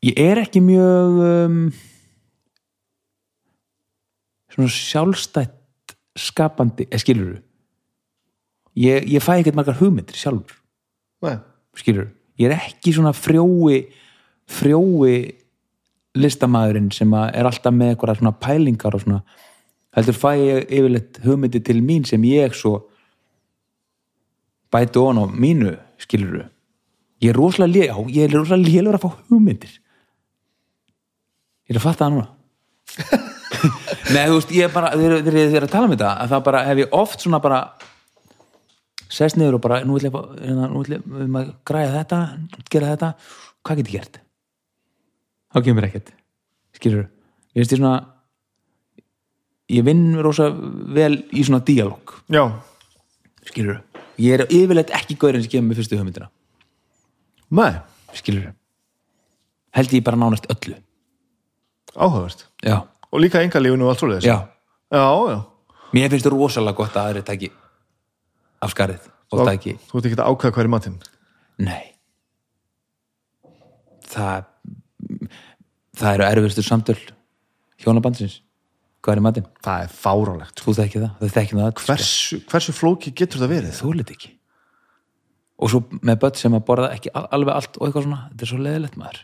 ég 0.03 0.19
er 0.19 0.41
ekki 0.41 0.61
mjög 0.63 1.19
um, 1.23 1.57
svona 4.53 4.71
sjálfstætt 4.75 5.95
skapandi, 6.19 6.87
eða 6.89 7.01
skilur 7.01 7.37
ég, 8.77 9.07
ég 9.09 9.23
fæ 9.23 9.39
ekkert 9.39 9.57
margar 9.57 9.77
hugmyndir 9.79 10.17
sjálfur. 10.17 10.59
Nei, 11.23 11.37
skilur, 11.79 12.09
ég 12.39 12.49
er 12.49 12.57
ekki 12.57 12.93
svona 12.95 13.13
frjói 13.15 13.85
frjói 14.49 15.15
listamaðurinn 16.19 16.91
sem 16.93 17.09
er 17.15 17.47
alltaf 17.47 17.73
með 17.73 17.93
eitthvað 17.93 18.19
svona 18.19 18.35
pælingar 18.37 18.97
og 18.97 19.05
svona 19.05 19.21
heldur 19.97 20.17
fæ 20.17 20.33
ég 20.39 20.65
yfirleitt 20.67 21.21
hugmyndi 21.25 21.61
til 21.63 21.81
mín 21.85 22.07
sem 22.07 22.23
ég 22.27 22.55
svo 22.57 22.79
bæti 24.73 24.99
on 24.99 25.21
á 25.21 25.25
mínu 25.29 25.77
skilur 26.01 26.49
ég 27.23 27.31
er 27.31 27.37
rosalega 27.37 27.87
já, 27.87 27.97
ég 28.11 28.27
er 28.27 28.35
rosalega 28.35 28.69
lélur 28.69 28.97
að 28.97 29.05
fá 29.05 29.09
hugmyndir. 29.31 29.77
Ég 31.69 31.75
er 31.75 31.79
að 31.79 31.85
fatta 31.85 32.05
það 32.05 32.15
núna. 32.17 32.27
Nei, 34.13 34.25
þú 34.27 34.35
veist, 34.35 34.51
ég 34.51 34.67
er 34.67 34.73
bara 34.73 34.91
þegar 34.99 35.37
ég 35.39 35.55
er 35.55 35.65
að 35.65 35.71
tala 35.71 35.87
um 35.87 35.93
þetta 35.93 36.09
að 36.19 36.33
það 36.33 36.45
bara 36.49 36.63
hef 36.67 36.81
ég 36.81 36.95
oft 36.99 37.23
svona 37.23 37.39
bara 37.43 37.59
sest 39.13 39.37
niður 39.39 39.59
og 39.59 39.63
bara 39.63 39.79
nú 39.87 39.95
ætlum 39.99 40.17
ég 40.17 40.49
hérna, 40.49 40.67
ætlum 40.81 41.15
við 41.21 41.37
að 41.39 41.53
græja 41.69 41.93
þetta 41.93 42.19
gera 42.73 42.91
þetta, 42.91 43.11
hvað 43.63 43.79
get 43.79 43.91
ég 43.93 43.95
gert? 43.95 44.19
Þá 45.53 45.59
kemur 45.69 45.87
ekkert 45.87 46.11
skilur, 46.75 47.07
ég 47.53 47.63
veist 47.63 47.75
ég 47.75 47.79
svona 47.79 47.95
ég 49.71 49.85
vinn 49.85 50.17
rosa 50.23 50.49
vel 50.95 51.15
í 51.31 51.43
svona 51.45 51.63
díalóg 51.65 52.17
skilur, 53.47 53.81
ég 54.21 54.37
er 54.37 54.45
yfirleitt 54.47 54.93
ekki 54.95 55.17
gaurinn 55.19 55.43
sem 55.43 55.51
kemur 55.51 55.71
með 55.71 55.81
fyrstu 55.81 55.99
hugmyndina. 55.99 56.29
Nei. 57.53 57.73
Skilur, 58.13 58.51
held 59.73 59.95
ég 59.95 60.03
bara 60.05 60.19
nánast 60.19 60.45
öllu. 60.53 60.75
Áhugavert, 61.93 62.47
já, 62.65 62.83
og 63.09 63.21
líka 63.21 63.41
engalífinu 63.41 63.87
og 63.87 63.93
allt 63.93 64.03
svoleiðis. 64.03 64.27
Já, 64.27 64.49
já, 64.93 65.05
já, 65.33 65.39
mér 65.93 66.13
finnst 66.13 66.27
það 66.27 66.35
rosalega 66.37 66.77
gott 66.77 66.97
að 66.97 67.09
aðri 67.09 67.25
taki 67.25 67.49
af 68.63 68.73
skarið 68.73 69.09
og 69.33 69.43
taki 69.47 69.75
þú 69.89 69.99
ert 69.99 70.07
ekki 70.09 70.19
að 70.19 70.29
ákveða 70.29 70.55
hver 70.57 70.69
í 70.69 70.73
matinn. 70.73 70.97
Nei. 71.61 71.83
Það 74.13 74.49
það 75.93 76.15
eru 76.15 76.25
erfiðstu 76.29 76.65
samtöl 76.65 76.97
hjónabandsins 77.83 78.39
hvað 79.03 79.13
er 79.13 79.19
í 79.19 79.25
matinn? 79.25 79.47
það 79.65 79.83
er 79.85 79.91
fárálegt 79.99 80.63
Þú 80.63 80.73
þekki 80.79 81.01
það, 81.03 81.11
það 81.19 81.33
þekki 81.37 81.57
það 81.57 81.65
öll, 81.67 81.73
sko. 81.75 81.85
hversu, 81.91 82.39
hversu 82.51 82.75
flóki 82.77 83.13
getur 83.19 83.43
það 83.43 83.53
verið? 83.57 83.75
Þú 83.81 83.93
lit 83.99 84.13
ekki. 84.15 84.31
Og 85.63 85.69
svo 85.71 85.83
með 86.01 86.17
börn 86.23 86.39
sem 86.39 86.55
að 86.57 86.65
borða 86.67 86.89
ekki 86.95 87.11
al- 87.15 87.27
alveg 87.37 87.53
allt 87.59 87.77
og 87.79 87.87
eitthvað 87.87 88.07
svona, 88.07 88.21
þetta 88.31 88.45
er 88.47 88.51
svo 88.53 88.59
leðilegt 88.63 88.97
maður. 88.99 89.21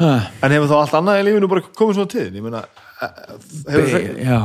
Ha, 0.00 0.10
en 0.46 0.54
hefur 0.54 0.70
þá 0.70 0.76
allt 0.78 0.94
annað 1.00 1.20
í 1.20 1.24
lífinu 1.28 1.48
bara 1.50 1.64
komið 1.76 1.98
svona 1.98 2.12
til? 2.14 2.28
Ég 2.38 2.44
meina 2.46 2.62
eh, 2.64 3.18
hefur 3.74 3.90
be, 3.90 3.98
be, 4.14 4.24
já, 4.24 4.38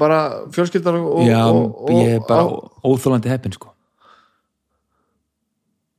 bara 0.00 0.20
fjölskyldar 0.54 0.96
og, 1.02 1.18
já 1.26 1.42
og, 1.50 1.66
og, 1.82 1.90
ég 1.98 2.14
er 2.16 2.22
bara 2.28 2.46
óþólandi 2.88 3.28
heppin 3.32 3.52
sko. 3.58 3.74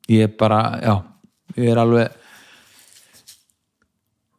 Ég 0.09 0.25
er 0.25 0.33
bara, 0.39 0.61
já 0.81 0.95
ég 1.59 1.69
er 1.75 1.81
alveg 1.83 2.15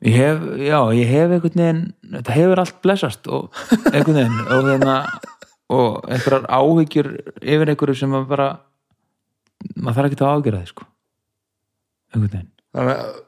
ég 0.07 0.17
hef, 0.17 0.45
já, 0.65 0.79
ég 0.97 1.11
hef 1.11 1.35
einhvern 1.35 1.63
veginn, 1.63 1.83
þetta 2.17 2.37
hefur 2.37 2.63
allt 2.63 2.79
blessast 2.85 3.29
og 3.29 3.63
einhvern 3.93 4.17
veginn 4.21 4.39
og 4.47 4.69
þeirna 4.69 4.97
og 5.71 6.11
einhverjar 6.11 6.47
áhyggjur 6.51 7.11
yfir 7.41 7.73
einhverju 7.73 7.99
sem 8.01 8.15
að 8.17 8.29
bara 8.31 8.49
maður 9.77 9.99
þarf 9.99 10.11
ekki 10.11 10.23
að 10.25 10.31
ágjöra 10.37 10.63
þið 10.63 10.71
sko. 10.73 10.87
Einhvern 12.15 12.33
veginn. 12.33 12.55
Þannig 12.71 13.03
að 13.03 13.19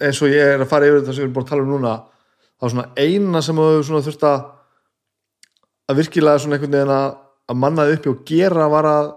eins 0.00 0.22
og 0.24 0.32
ég 0.32 0.54
er 0.54 0.64
að 0.64 0.70
fara 0.70 0.88
yfir 0.88 1.02
þetta 1.02 1.14
sem 1.14 1.22
við 1.22 1.26
erum 1.26 1.36
bara 1.36 1.44
að 1.46 1.52
tala 1.52 1.64
um 1.64 1.72
núna 1.72 1.94
þá 2.56 2.66
svona 2.72 2.86
eina 2.96 3.42
sem 3.44 3.58
þú 3.58 4.00
þurft 4.06 4.28
að 4.28 4.44
að 5.90 5.98
virkilega 6.00 6.42
svona 6.42 6.56
einhvern 6.56 6.76
veginn 6.76 6.94
að, 6.94 7.18
að 7.50 7.60
mannaði 7.64 7.98
uppi 7.98 8.12
og 8.12 8.22
gera 8.28 8.68
var 8.72 8.88
að 8.88 9.10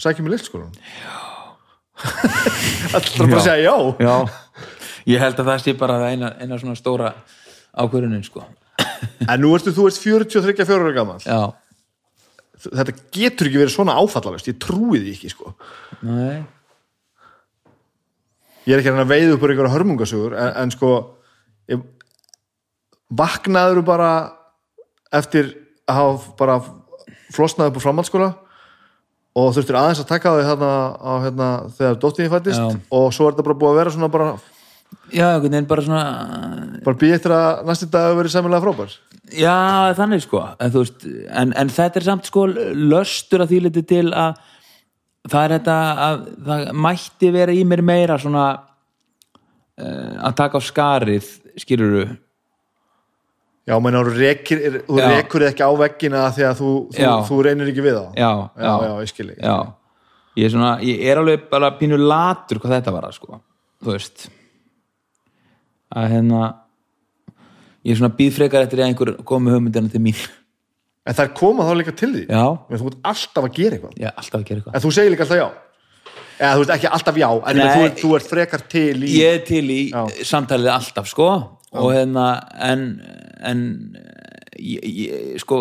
sækja 0.00 0.24
mig 0.24 0.34
listskólan 0.34 0.72
já. 0.74 1.12
Alltaf 2.94 3.20
bara 3.20 3.40
að 3.40 3.46
segja 3.48 3.66
já. 3.66 3.76
Já, 4.02 4.14
ég 5.10 5.20
held 5.22 5.40
að 5.40 5.50
það 5.50 5.64
sé 5.64 5.74
bara 5.78 5.98
eina, 6.10 6.32
eina 6.40 6.58
svona 6.60 6.78
stóra 6.78 7.12
ákvörunin 7.74 8.24
sko. 8.26 8.44
En 9.28 9.40
nú 9.42 9.52
ertu, 9.56 9.72
þú 9.74 9.88
ert 9.90 10.00
43 10.00 10.74
ára 10.74 10.92
gammal 10.96 11.20
já, 11.22 11.52
þetta 12.64 12.94
getur 13.14 13.48
ekki 13.50 13.60
verið 13.62 13.74
svona 13.74 13.96
áfallalust 14.00 14.48
ég 14.50 14.60
trúi 14.62 15.00
því 15.00 15.16
ekki 15.16 15.32
sko. 15.32 15.54
Nei. 16.06 16.44
Ég 18.64 18.72
er 18.74 18.80
ekki 18.80 18.92
reyna 18.94 19.04
að 19.04 19.12
veiða 19.12 19.34
upp 19.34 19.44
úr 19.44 19.52
einhverja 19.52 19.74
hörmungasögur 19.74 20.38
en, 20.40 20.54
en 20.62 20.72
sko 20.72 20.92
ég, 21.70 21.82
vaknaður 23.12 23.82
bara 23.84 24.12
eftir 25.14 25.52
að 25.84 26.00
hafa 26.00 26.34
bara 26.38 26.56
flosnað 27.34 27.70
upp 27.70 27.78
úr 27.78 27.84
framhaldsskóla 27.84 28.30
og 29.34 29.50
þurftir 29.56 29.76
aðeins 29.78 30.00
að 30.00 30.10
taka 30.12 30.32
þau 30.32 30.44
þarna 30.48 30.72
á, 30.96 31.12
hérna, 31.26 31.48
þegar 31.76 32.00
dóttinni 32.00 32.32
fættist 32.32 32.62
og 32.94 33.08
svo 33.14 33.26
er 33.26 33.34
þetta 33.34 33.46
bara 33.48 33.58
búið 33.60 33.72
að 33.72 33.80
vera 33.80 33.94
svona 33.94 34.10
bara, 34.14 34.28
já, 35.14 35.28
veginn 35.42 35.68
bara 35.70 35.84
svona 35.84 36.04
bara 36.84 37.00
býð 37.00 37.16
eftir 37.18 37.34
að 37.36 37.62
næsti 37.68 37.88
dag 37.92 38.08
hafi 38.08 38.18
verið 38.20 38.34
sæmilega 38.34 38.64
frábær. 38.64 38.96
Já, 39.34 39.56
þannig 39.98 40.24
sko. 40.24 40.42
En, 40.60 40.72
veist, 40.74 41.06
en, 41.30 41.54
en 41.56 41.72
þetta 41.72 42.00
er 42.00 42.06
samt 42.10 42.28
sko 42.28 42.46
löstur 42.48 43.44
að 43.44 43.54
því 43.54 43.60
liti 43.66 43.84
til 43.94 44.06
að 44.12 44.42
það 45.30 45.46
er 45.46 45.54
þetta 45.58 45.78
að 46.06 46.26
það 46.48 46.66
mætti 46.86 47.30
vera 47.34 47.54
í 47.54 47.62
mér 47.68 47.84
meira 47.86 48.18
svona 48.20 48.44
uh, 48.54 50.12
að 50.28 50.36
taka 50.40 50.60
á 50.60 50.62
skarið 50.64 51.30
skiluru 51.60 52.04
já, 53.64 53.78
menn 53.80 53.96
þú 53.96 54.98
rekur 55.00 55.46
ekki 55.48 55.64
á 55.64 55.72
veggina 55.80 56.26
því 56.34 56.46
að 56.50 56.60
þú, 56.60 56.74
þú, 56.92 57.14
þú 57.30 57.40
reynir 57.46 57.72
ekki 57.72 57.86
við 57.86 57.96
það 57.96 58.20
já, 58.20 58.30
já, 58.60 58.74
já, 58.84 58.92
ég 59.00 59.12
skilji 59.14 59.38
já. 59.40 59.56
Ég, 60.34 60.48
er 60.48 60.50
svona, 60.50 60.70
ég 60.82 61.02
er 61.06 61.20
alveg 61.20 61.44
bara 61.50 61.70
pínu 61.78 61.96
latur 62.00 62.58
hvað 62.58 62.80
þetta 62.80 62.92
var 62.96 63.04
að 63.06 63.12
sko. 63.20 63.36
Þú 63.84 63.92
veist 63.92 64.24
að 65.94 66.08
hérna 66.14 66.40
ég 67.84 67.92
er 67.94 68.00
svona 68.00 68.16
býð 68.18 68.38
frekar 68.38 68.64
eftir 68.66 68.80
að 68.82 68.90
einhver 68.90 69.12
komi 69.28 69.52
hugmyndina 69.54 69.92
til 69.92 70.02
mín. 70.04 70.22
En 71.04 71.12
það 71.16 71.26
er 71.26 71.34
koma 71.36 71.66
þá 71.68 71.74
líka 71.76 71.92
til 71.92 72.10
því 72.14 72.22
já, 72.30 72.44
Men 72.70 72.80
þú 72.80 72.90
ert 72.90 73.08
alltaf 73.10 73.44
að 73.44 73.56
gera 73.58 73.76
eitthvað? 73.76 73.96
Er 74.00 74.12
alltaf 74.14 74.38
að 74.38 74.46
gera 74.48 74.60
eitthvað. 74.60 74.76
En 74.78 74.84
þú 74.84 74.92
segir 74.96 75.12
líka 75.12 75.26
alltaf 75.26 75.40
já? 75.42 75.48
Eða 76.34 76.52
þú 76.54 76.62
veist 76.62 76.72
ekki 76.74 76.88
alltaf 76.96 77.18
já 77.20 77.28
En 77.50 77.58
Nei. 77.60 77.66
þú, 77.74 77.90
þú 78.00 78.12
ert 78.18 78.30
frekar 78.30 78.64
til 78.72 78.94
í 79.04 79.10
ég 79.18 79.36
er 79.36 79.44
til 79.46 79.64
í 79.70 79.80
Já. 79.92 80.00
samtalið 80.30 80.72
alltaf 80.72 81.10
sko. 81.10 81.28
Og 81.74 81.90
hérna 81.92 82.24
en, 82.70 82.86
en 83.44 83.60
ég, 84.56 84.80
ég, 84.80 85.36
sko 85.42 85.60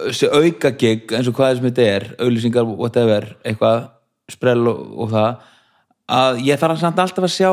þessi 0.00 0.30
auka 0.30 0.72
gig 0.78 1.12
eins 1.12 1.28
og 1.28 1.36
hvað 1.36 1.58
sem 1.58 1.68
þetta 1.68 1.86
er 1.90 2.08
auðlýsingar, 2.22 2.68
whatever, 2.78 3.26
eitthvað 3.44 3.88
sprell 4.30 4.62
og, 4.70 4.82
og 5.04 5.12
það 5.12 5.30
að 6.16 6.42
ég 6.46 6.60
þarf 6.62 6.80
samt 6.80 7.00
alltaf 7.02 7.26
að 7.26 7.34
sjá 7.34 7.50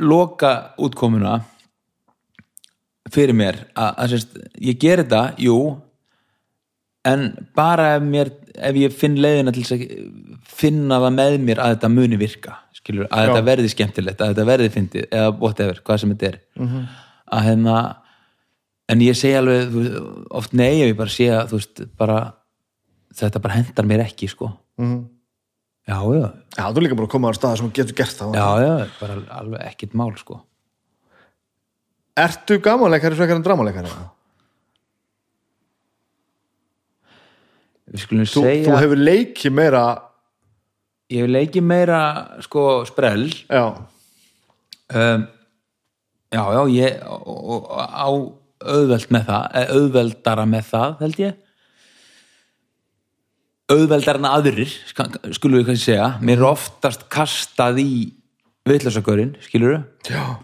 loka 0.00 0.52
útkomuna 0.78 1.38
fyrir 3.12 3.36
mér 3.36 3.58
að, 3.76 4.14
ég 4.64 4.78
ger 4.80 5.02
þetta, 5.04 5.22
jú 5.44 5.58
en 7.04 7.26
bara 7.56 7.94
ef, 7.98 8.04
mér, 8.08 8.30
ef 8.56 8.78
ég 8.80 8.94
finn 8.96 9.18
leiðina 9.20 9.52
til 9.54 9.64
að 9.76 9.82
finna 10.48 11.00
það 11.02 11.16
með 11.18 11.36
mér 11.44 11.60
að 11.60 11.74
þetta 11.74 11.90
muni 11.92 12.16
virka 12.20 12.54
skilur, 12.78 13.06
að 13.10 13.26
Já. 13.26 13.26
þetta 13.28 13.44
verði 13.50 13.72
skemmtilegt, 13.72 14.20
að 14.24 14.32
þetta 14.32 14.46
verði 14.48 14.70
fyndið 14.72 15.04
eða 15.10 15.34
whatever, 15.40 15.82
hvað 15.84 16.00
sem 16.02 16.14
þetta 16.14 16.30
er 16.30 16.38
að 17.34 17.46
hérna 17.48 17.76
en 18.92 19.00
ég 19.04 19.16
segi 19.16 19.36
alveg 19.38 19.68
veist, 19.72 20.00
oft 20.40 20.56
nei 20.56 20.72
ef 20.82 20.90
ég 20.90 20.96
bara 20.98 21.12
að 21.40 21.52
þú 21.52 21.60
veist, 21.60 21.84
bara 22.00 22.18
þetta 23.14 23.40
bara 23.44 23.60
hendar 23.60 23.88
mér 23.88 24.06
ekki 24.08 24.28
sko 24.32 24.52
Mhm. 24.80 25.04
Já, 25.88 25.98
já, 26.00 26.26
Já, 26.54 26.64
þú 26.70 26.78
er 26.78 26.84
líka 26.86 26.96
bara 26.98 27.08
að 27.08 27.14
koma 27.14 27.30
á 27.30 27.36
stað 27.36 27.56
sem 27.60 27.70
getur 27.76 27.96
gert 27.98 28.18
það 28.18 28.36
já, 28.38 28.48
já 28.64 28.74
bara 29.00 29.20
alveg 29.40 29.64
ekkert 29.68 29.96
mál 29.98 30.12
sko. 30.18 30.40
Ertu 32.14 32.60
gamanleikari 32.62 33.18
frekar 33.18 33.40
en 33.40 33.46
dramaleikari? 33.46 33.90
við 37.94 38.04
skulum 38.04 38.26
þú, 38.26 38.42
segja 38.42 38.66
þú 38.66 38.78
hefur 38.80 39.02
leikið 39.02 39.54
meira 39.54 39.84
ég 41.12 41.24
hef 41.24 41.30
leikið 41.30 41.66
meira 41.68 42.00
sko 42.44 42.64
sprell. 42.88 43.28
Já, 43.48 43.64
um, 44.94 45.26
já, 46.34 46.42
já, 46.56 46.62
ég 46.74 47.02
á 47.04 48.08
auðveld 48.64 49.10
með 49.12 49.26
það 49.28 49.58
eða 49.60 49.78
auðveldara 49.78 50.46
með 50.48 50.70
það, 50.72 50.96
held 51.02 51.20
ég 51.22 51.40
auðveldara 53.72 54.20
en 54.20 54.28
aðrir 54.28 54.70
ska- 54.88 55.08
skulum 55.32 55.60
við 55.60 55.66
kannski 55.70 55.92
segja. 55.92 56.08
Mér 56.20 56.42
er 56.42 56.48
oftast 56.50 57.06
kastað 57.12 57.80
í 57.80 57.92
vitlausagörinn, 58.68 59.36
skilur 59.44 59.84
já, 60.08 60.38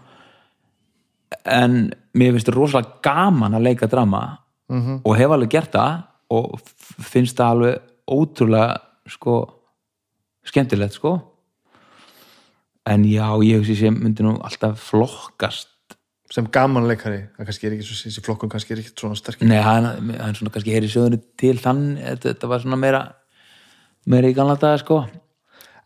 en 1.45 1.93
mér 2.13 2.35
finnst 2.35 2.51
rosalega 2.53 3.01
gaman 3.05 3.57
að 3.57 3.65
leika 3.69 3.87
drama 3.87 4.37
-hmm. 4.69 5.01
og 5.03 5.17
hef 5.17 5.31
alveg 5.31 5.49
gert 5.49 5.71
það 5.71 6.03
og 6.29 6.61
finnst 7.01 7.37
það 7.37 7.49
alveg 7.55 7.81
ótrúlega 8.07 8.77
sko 9.07 9.35
skemmtilegt 10.43 10.93
sko. 10.93 11.19
En 12.85 13.03
já, 13.05 13.27
ég 13.45 13.59
hugsi 13.61 13.75
sem 13.75 13.93
myndi 13.93 14.23
nú 14.23 14.39
alltaf 14.41 14.79
flokkast 14.89 15.70
sem 16.31 16.47
gamanleikari 16.47 17.25
það 17.35 17.47
kannski 17.49 17.67
er 17.67 17.73
ekki 17.75 17.87
svo, 17.87 17.97
þessi 18.05 18.23
flokkun 18.23 18.51
kannski 18.51 18.75
er 18.75 18.81
ekki 18.83 18.93
svona 18.95 19.17
sterkir 19.19 19.49
Nei, 19.49 19.59
hann, 19.65 19.89
hann 20.15 20.37
svona 20.37 20.53
kannski 20.53 20.75
heyri 20.75 20.89
sögunu 20.91 21.19
til 21.39 21.57
þann, 21.59 21.83
þetta, 21.99 22.31
þetta 22.31 22.51
var 22.51 22.63
svona 22.63 22.79
meira 22.79 23.01
meira 24.09 24.31
í 24.31 24.35
gamla 24.37 24.55
daga 24.59 24.79
sko. 24.81 25.03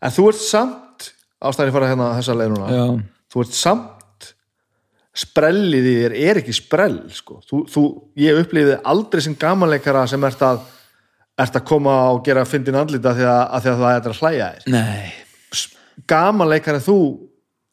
En 0.00 0.14
þú 0.14 0.30
ert 0.30 0.40
samt, 0.40 1.10
ástæðan 1.42 1.70
ég 1.70 1.76
fara 1.76 1.90
hérna 1.90 2.12
þessa 2.16 2.36
leið 2.38 2.54
núna, 2.54 2.70
Já, 2.72 2.86
þú 3.32 3.44
ert 3.44 3.58
samt 3.58 4.30
sprellið 5.16 5.86
í 5.88 5.92
þér 5.96 6.16
er 6.28 6.40
ekki 6.42 6.54
sprell 6.56 6.96
sko. 7.16 7.38
þú, 7.48 7.62
þú, 7.72 7.84
ég 8.20 8.40
upplýði 8.42 8.80
aldrei 8.84 9.22
sem 9.24 9.36
gamanleikara 9.40 10.04
sem 10.10 10.24
ert 10.28 10.42
að 10.44 10.64
ert 11.36 11.56
að 11.56 11.66
koma 11.68 11.94
og 12.14 12.22
gera 12.24 12.46
fyndin 12.48 12.76
andlita 12.80 13.12
því 13.16 13.24
að, 13.28 13.40
að, 13.44 13.62
því 13.64 13.70
að 13.70 13.80
það 13.80 13.96
er 13.96 14.10
að 14.10 14.20
hlæja 14.20 14.50
þér. 14.52 14.68
Nei, 14.72 15.64
gamanleikari 16.08 16.84
þú 16.84 16.98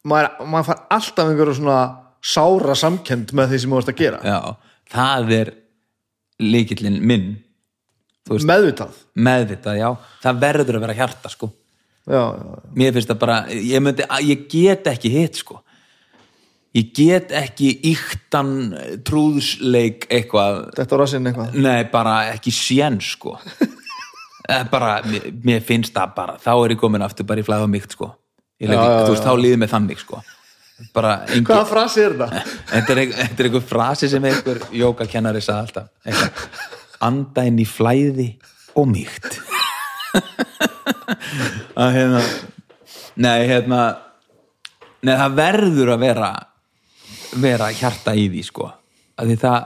maður, 0.08 0.48
maður 0.52 0.70
fær 0.70 0.82
alltaf 0.98 1.30
einhverju 1.32 1.58
svona 1.60 1.78
sára 2.24 2.76
samkend 2.80 3.34
með 3.36 3.52
því 3.54 3.60
sem 3.64 3.74
þú 3.74 3.82
ert 3.82 3.92
að 3.92 4.00
gera. 4.00 4.22
Já 4.24 4.40
það 4.94 5.34
er 5.40 5.52
líkillinn 6.44 7.02
minn 7.02 7.28
veist- 8.30 8.48
meðvitað. 8.48 8.96
Meðvitað, 9.16 9.78
já, 9.80 9.90
það 10.24 10.40
verður 10.46 10.78
að 10.80 10.86
vera 10.88 10.98
hjarta 11.02 11.30
sko. 11.30 11.52
Já, 12.04 12.20
já, 12.36 12.64
mér 12.76 12.94
finnst 12.94 13.12
það 13.12 13.20
bara, 13.20 13.38
ég, 13.50 13.80
myndi, 13.80 14.08
ég 14.28 14.48
get 14.52 14.88
ekki 14.92 15.12
hitt 15.14 15.40
sko. 15.40 15.62
Ég 16.74 16.90
get 16.92 17.32
ekki 17.32 17.70
yktan 17.92 18.74
trúðsleik 19.06 20.08
eitthvað. 20.10 20.74
Þetta 20.74 20.96
var 20.96 21.04
rassinn 21.04 21.30
eitthvað? 21.30 21.54
Nei, 21.54 21.84
bara 21.92 22.34
ekki 22.34 22.52
sén 22.52 23.00
sko. 23.02 23.38
Eh, 24.44 24.66
bara, 24.68 24.98
mér, 25.08 25.30
mér 25.40 25.62
finnst 25.64 25.94
það 25.96 26.10
bara 26.18 26.34
þá 26.36 26.50
er 26.52 26.74
ég 26.74 26.80
komin 26.82 27.02
aftur 27.06 27.24
bara 27.24 27.40
í 27.40 27.46
flæða 27.48 27.64
mikt 27.72 27.94
sko. 27.96 28.10
Leik, 28.60 28.76
þú 28.76 29.14
veist, 29.14 29.24
þá 29.24 29.40
líður 29.40 29.62
með 29.62 29.70
þannig 29.72 30.02
sko 30.02 30.20
engin, 30.92 31.46
hvaða 31.48 31.66
frasi 31.70 32.00
er 32.04 32.14
þetta? 32.20 32.44
þetta 32.74 32.96
er, 32.96 33.00
er 33.26 33.44
einhver 33.48 33.66
frasi 33.68 34.06
sem 34.12 34.24
einhver 34.30 34.58
jókakennari 34.76 35.42
sagði 35.44 35.62
alltaf. 35.66 35.88
Anda 37.04 37.42
inn 37.50 37.60
í 37.60 37.68
flæði 37.68 38.30
og 38.80 38.86
mýkt. 38.92 39.32
Að 41.84 41.90
hérna 41.98 42.22
nei, 43.20 43.40
hérna 43.50 43.80
nei, 45.02 45.14
það 45.14 45.38
verður 45.38 45.90
að 45.96 46.04
vera 46.04 46.32
vera 47.42 47.72
hjarta 47.74 48.14
í 48.18 48.28
því 48.30 48.44
sko. 48.46 48.68
Að 49.18 49.26
því 49.32 49.38
það 49.42 49.60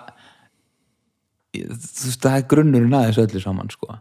þú 1.57 2.07
veist, 2.07 2.22
það 2.22 2.35
er 2.35 2.45
grunnurinn 2.52 2.95
að 2.95 3.10
þessu 3.10 3.26
öllu 3.26 3.41
saman 3.44 3.73
sko. 3.73 3.98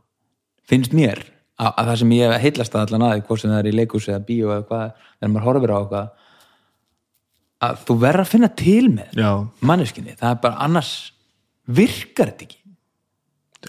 Finnst 0.66 0.94
mér 0.97 1.22
að, 1.56 1.70
að 1.70 1.90
það 1.90 1.98
sem 2.02 2.14
ég 2.16 2.32
hef 2.32 2.44
heillast 2.44 2.76
að 2.76 2.86
allan 2.86 3.06
aðeins 3.09 3.26
hvort 3.28 3.43
sem 3.43 3.52
það 3.52 3.60
er 3.60 3.70
í 3.70 3.76
leikus 3.76 4.09
eða 4.10 4.24
bíó 4.28 4.52
eða 4.52 4.66
hvað 4.70 4.86
þegar 5.02 5.32
maður 5.32 5.48
horfir 5.48 5.72
á 5.72 5.78
eitthvað 5.78 6.26
að 7.65 7.83
þú 7.87 7.97
verður 8.03 8.24
að 8.24 8.33
finna 8.35 8.51
til 8.59 8.89
með 8.93 9.16
já, 9.16 9.31
manneskinni, 9.65 10.16
það 10.19 10.33
er 10.35 10.41
bara 10.43 10.65
annars 10.66 10.93
virkar 11.66 12.33
þetta 12.33 12.49
ekki. 12.49 12.59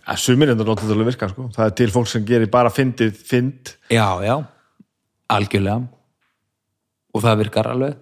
Að 0.08 0.20
sumir 0.22 0.52
enda 0.54 0.66
notið 0.68 0.92
alveg 0.94 1.10
virka 1.12 1.30
sko. 1.32 1.48
það 1.56 1.70
er 1.70 1.78
til 1.80 1.88
fólk 1.94 2.10
sem 2.12 2.26
gerir 2.28 2.52
bara 2.54 2.70
fyndið 2.74 3.16
fynd. 3.28 3.72
Já, 3.90 4.06
já, 4.22 4.36
algjörlega. 5.34 5.88
Og 7.16 7.24
það 7.24 7.40
virkar 7.42 7.72
alveg. 7.72 7.96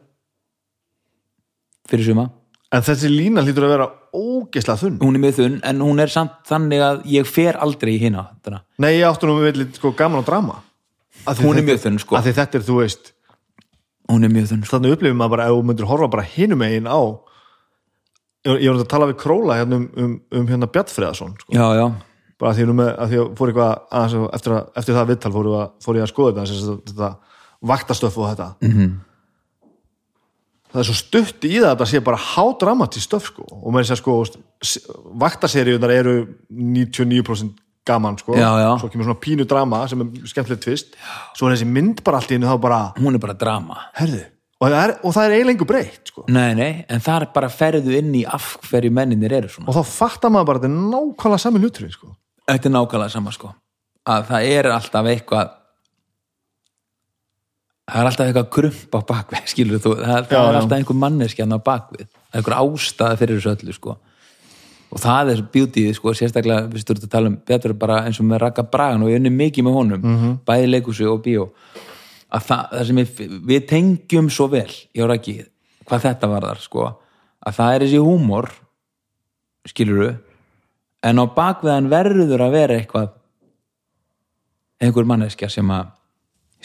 Fyrir 1.87 2.09
suma. 2.09 2.25
En 2.73 2.83
þessi 2.83 3.07
lína 3.11 3.43
hlýtur 3.45 3.67
að 3.67 3.73
vera 3.75 3.87
ógeðslega 4.15 4.81
þunn. 4.81 4.99
Hún 4.99 5.15
er 5.15 5.23
mjög 5.23 5.35
þunn, 5.39 5.57
en 5.69 5.83
hún 5.85 6.01
er 6.03 6.11
samt 6.11 6.41
þannig 6.49 6.83
að 6.83 7.03
ég 7.13 7.29
fer 7.29 7.59
aldrei 7.61 7.93
í 7.95 7.99
hina 8.01 8.25
nei, 8.81 8.97
ég 8.97 9.07
áttu 9.07 9.29
nú 9.29 9.37
með 9.39 9.61
sko, 9.77 9.93
gaman 9.95 10.25
á 10.25 10.27
drama. 10.27 10.61
Hún 11.25 11.31
er 11.31 11.61
þetta- 11.61 11.67
mjög 11.69 11.79
þunn, 11.85 11.99
sko. 11.99 12.17
þetta 12.17 12.59
er, 12.59 12.65
þú 12.65 12.81
veist, 12.81 13.13
hún 14.09 14.23
er 14.23 14.29
mjög 14.33 14.49
þunn 14.51 14.65
þannig 14.69 14.95
upplifum 14.95 15.17
maður 15.17 15.29
bara 15.35 15.45
ef 15.49 15.55
þú 15.55 15.63
myndir 15.69 15.85
horfa 15.89 16.07
bara 16.13 16.27
hinum 16.35 16.59
megin 16.61 16.87
á 16.89 16.99
ég, 18.45 18.59
ég 18.61 18.69
var 18.73 18.81
að 18.83 18.89
tala 18.93 19.07
við 19.09 19.17
Króla 19.23 19.57
hérna 19.59 19.75
um, 19.81 19.87
um, 19.97 20.13
um 20.31 20.47
hérna 20.47 20.67
Bjartfriðason 20.69 21.33
sko. 21.41 21.53
já, 21.55 21.65
já, 21.79 21.87
bara 22.39 22.51
að 22.51 22.59
því, 22.59 22.67
með, 22.77 22.91
að 22.99 23.09
því 23.15 23.23
fór 23.39 23.51
eitthvað 23.51 23.73
að- 23.91 24.29
eftir, 24.35 24.51
að, 24.59 24.69
eftir 24.81 24.95
það 24.99 25.09
viðtal 25.13 25.31
fór, 25.33 25.49
að, 25.61 25.67
fór 25.85 25.95
ég 25.99 26.03
að 26.05 26.13
skoða 26.13 26.35
þetta, 26.35 26.61
þetta, 26.61 26.93
þetta 26.93 27.11
vaktastöf 27.73 28.17
og 28.21 28.29
þetta 28.33 28.49
Mhm. 28.61 28.71
-hmm. 28.77 28.95
það 30.75 30.79
er 30.83 30.87
svo 30.89 30.97
stutt 30.99 31.45
í 31.47 31.53
það 31.55 31.69
að 31.71 31.75
þetta 31.77 31.85
sé 31.91 31.99
bara 32.03 32.17
hádramatist 32.17 33.07
stöf 33.09 33.25
sko. 33.31 33.43
og 33.49 33.73
með 33.73 33.83
þess 33.85 33.95
að 33.95 34.01
sko 34.01 34.13
vaktaseríunar 35.23 35.91
eru 35.91 36.15
99% 36.51 37.53
gaman 37.85 38.17
sko. 38.17 38.35
Já, 38.37 38.49
já. 38.59 38.69
svo 38.81 38.89
kemur 38.89 39.05
svona 39.05 39.21
pínu 39.21 39.45
drama 39.49 39.83
sem 39.87 40.01
er 40.01 40.29
skemmtilegt 40.29 40.63
tvist 40.65 40.95
svo 41.37 41.49
er 41.49 41.55
þessi 41.55 41.67
mynd 41.69 42.01
bara 42.05 42.21
allt 42.21 42.31
í 42.31 42.37
hennu 42.37 42.49
þá 42.49 42.61
bara 42.61 42.79
hún 42.97 43.17
er 43.17 43.21
bara 43.21 43.35
drama 43.37 43.77
herðu, 43.99 44.23
og 44.59 44.71
það 44.71 44.79
er, 44.81 44.93
og 45.01 45.15
það 45.15 45.27
er 45.27 45.35
eiginlega 45.37 45.67
breytt 45.69 46.13
sko. 46.13 46.25
nei, 46.33 46.55
nei, 46.57 46.71
en 46.89 47.03
það 47.05 47.27
er 47.27 47.27
bara 47.35 47.51
ferðu 47.53 47.97
inn 47.99 48.15
í 48.17 48.23
af 48.25 48.55
hverju 48.69 48.93
menninir 48.95 49.35
eru 49.41 49.51
svona 49.51 49.69
og 49.69 49.77
þá 49.77 49.93
fattar 49.99 50.33
maður 50.33 50.49
bara 50.49 50.63
að 50.63 50.65
þetta 50.65 50.73
er 50.73 50.89
nákvæmlega 50.95 51.43
sami 51.45 51.61
hluturinn 51.61 51.93
sko. 51.93 52.15
þetta 52.49 52.71
er 52.71 52.75
nákvæmlega 52.77 53.15
sama 53.17 53.35
sko 53.35 53.53
að 54.05 54.27
það 54.31 54.49
er 54.55 54.71
alltaf 54.73 55.11
eitthvað 55.11 55.53
það 57.85 58.01
er 58.01 58.09
alltaf 58.09 58.25
eitthvað 58.31 58.51
krump 58.57 58.97
á 58.97 58.99
bakvið 59.13 59.47
skilur 59.53 59.85
þú, 59.85 59.93
það, 60.01 60.17
er 60.17 60.33
já. 60.33 60.41
alltaf 60.41 60.77
einhver 60.79 61.01
manneskjan 61.05 61.53
á 61.53 61.59
bakvið 61.61 62.07
er 62.07 62.39
einhver 62.39 62.57
ástæða 62.57 63.21
fyrir 63.21 63.39
þessu 63.39 63.53
öllu 63.53 63.77
sko 63.77 63.97
og 64.95 65.01
það 65.03 65.31
er 65.33 65.41
beautyð 65.51 65.89
sko, 65.97 66.13
sérstaklega 66.15 66.69
við 66.71 66.83
stúrtum 66.85 67.07
að 67.09 67.11
tala 67.11 67.27
um 67.31 67.37
betur 67.49 67.73
bara 67.79 67.97
eins 68.07 68.19
og 68.21 68.27
með 68.29 68.39
Raka 68.45 68.63
Bragan 68.71 69.03
og 69.03 69.09
ég 69.11 69.19
unni 69.19 69.29
mikið 69.33 69.65
með 69.67 69.73
honum 69.75 70.05
Mhm. 70.05 70.37
bæði 70.47 70.69
leikusi 70.71 71.05
og 71.11 71.21
bíó 71.25 71.49
að 72.31 72.41
það, 72.47 72.61
það 72.71 72.85
sem 72.87 72.95
við, 72.95 73.41
við 73.51 73.65
tengjum 73.67 74.29
svo 74.31 74.47
vel 74.51 74.71
ég 74.95 75.01
var 75.03 75.15
ekki, 75.17 75.35
hvað 75.85 76.01
þetta 76.07 76.29
var 76.31 76.41
þar 76.47 76.61
sko, 76.63 76.85
að 77.45 77.53
það 77.59 77.73
er 77.75 77.85
þessi 77.85 77.99
húmor 78.05 78.49
skiluru 79.67 80.15
en 81.03 81.19
á 81.21 81.25
bakveðan 81.35 81.89
verður 81.91 82.41
að 82.47 82.51
vera 82.55 82.79
eitthvað 82.79 83.09
einhver 84.81 85.05
manneskja 85.07 85.49
sem 85.51 85.69
að 85.71 85.91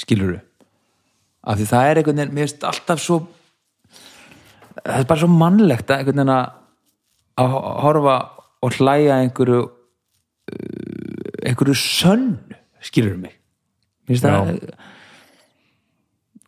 skiluru 0.01 0.39
af 1.45 1.59
því 1.59 1.67
það 1.71 1.91
er 1.91 1.97
einhvern 2.01 2.17
veginn, 2.21 2.35
mér 2.35 2.47
finnst 2.49 2.65
alltaf 2.69 3.01
svo 3.03 3.19
það 4.85 4.99
er 5.03 5.05
bara 5.11 5.21
svo 5.21 5.29
mannlegt 5.33 5.91
að 5.91 5.99
einhvern 6.03 6.21
veginn 6.23 6.35
að 6.37 6.49
að 7.41 7.57
horfa 7.85 8.17
og 8.61 8.77
hlæja 8.77 9.21
einhverju 9.25 9.61
uh, 9.65 9.73
einhverju 11.47 11.77
sönn 11.79 12.33
skilur 12.85 13.17
mig? 13.21 13.37
Finnst 14.09 14.27
það 14.27 14.57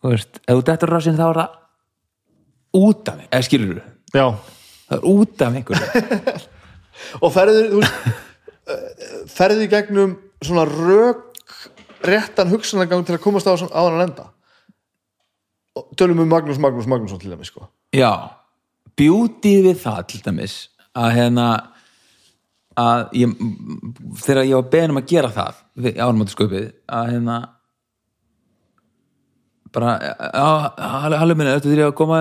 þú 0.03 0.11
veist, 0.11 0.41
ef 0.43 0.57
þú 0.57 0.65
dettur 0.67 0.93
rassin 0.93 1.19
þá 1.19 1.27
er 1.29 1.41
það 1.41 1.59
út 2.83 3.11
af 3.13 3.21
mig, 3.21 3.29
eða 3.31 3.47
skilur 3.47 3.81
já, 4.13 4.27
það 4.89 4.97
er 4.97 5.07
út 5.13 5.45
af 5.47 5.59
einhverju. 5.61 6.49
Og 7.25 7.33
ferðu 7.35 7.63
þú 7.71 7.81
veist, 7.81 8.11
eh, 8.73 9.07
ferðu 9.33 9.67
í 9.67 9.71
gegnum 9.73 10.17
svona 10.43 10.67
rök 10.69 11.29
réttan 12.07 12.51
hugsunargang 12.51 13.07
til 13.07 13.17
að 13.17 13.23
komast 13.23 13.47
á, 13.47 13.55
hann 13.55 13.71
að 13.71 14.07
enda? 14.09 14.29
Og 15.79 15.89
tölum 15.97 16.25
um 16.25 16.29
Magnús 16.29 16.61
Magnús 16.61 16.89
Magnússon 16.91 17.21
til 17.23 17.31
dæmis 17.33 17.53
sko. 17.53 17.69
já, 17.95 18.35
beauty 18.97 19.63
við 19.63 19.79
það 19.85 20.07
til 20.11 20.23
dæmis 20.27 20.57
að 20.99 21.15
hérna 21.17 21.49
að 22.79 23.17
ég, 23.21 23.33
þegar 24.23 24.47
ég 24.49 24.57
var 24.57 24.71
beðin 24.73 24.95
um 24.95 25.01
að 25.03 25.11
gera 25.13 25.33
það 25.33 25.59
við 25.85 25.99
ánumáttasköpið 26.01 26.71
að 26.89 27.11
hérna 27.13 27.37
bara, 29.73 29.93
halli 31.17 31.37
minni 31.37 31.55
þetta 31.57 31.73
er 31.73 31.85
að 31.87 31.95
koma 31.99 32.19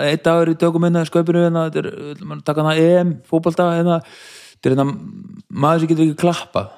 einn 0.00 0.22
dagur 0.24 0.52
í 0.52 0.56
tökum 0.60 0.86
minna 0.86 1.04
sköpinu 1.06 1.44
hérna, 1.46 1.66
þetta 1.70 1.82
er, 1.82 2.24
mann 2.26 2.42
taka 2.46 2.64
hana 2.64 2.74
EM, 2.82 3.12
fótbolta 3.26 3.68
hérna, 3.76 4.00
þetta 4.56 4.70
er 4.70 4.76
hérna 4.76 4.86
maður 5.50 5.84
sem 5.84 5.92
getur 5.92 6.06
ekki 6.06 6.20
klappað. 6.24 6.72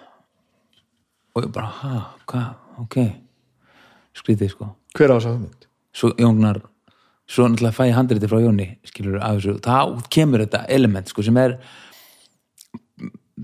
Og 1.37 1.47
ég 1.47 1.53
bara, 1.55 1.71
ha, 1.81 2.03
hvað, 2.29 2.49
ok. 2.85 2.99
Skrítið 4.19 4.53
sko. 4.55 4.73
Hver 4.99 5.15
á 5.15 5.17
þess 5.17 5.31
að 5.31 5.37
hugmynd? 5.37 5.69
Jóngnar 6.19 6.63
svo 7.29 7.49
náttúrulega 7.49 7.77
fæ 7.77 7.85
ég 7.91 7.97
handriti 7.99 8.31
frá 8.31 8.41
Jóni 8.41 8.69
skilur 8.89 9.21
af 9.21 9.39
þessu, 9.39 9.59
þá 9.65 10.09
kemur 10.13 10.45
þetta 10.45 10.65
element 10.79 11.11
sko 11.11 11.25
sem 11.27 11.41
er 11.41 11.59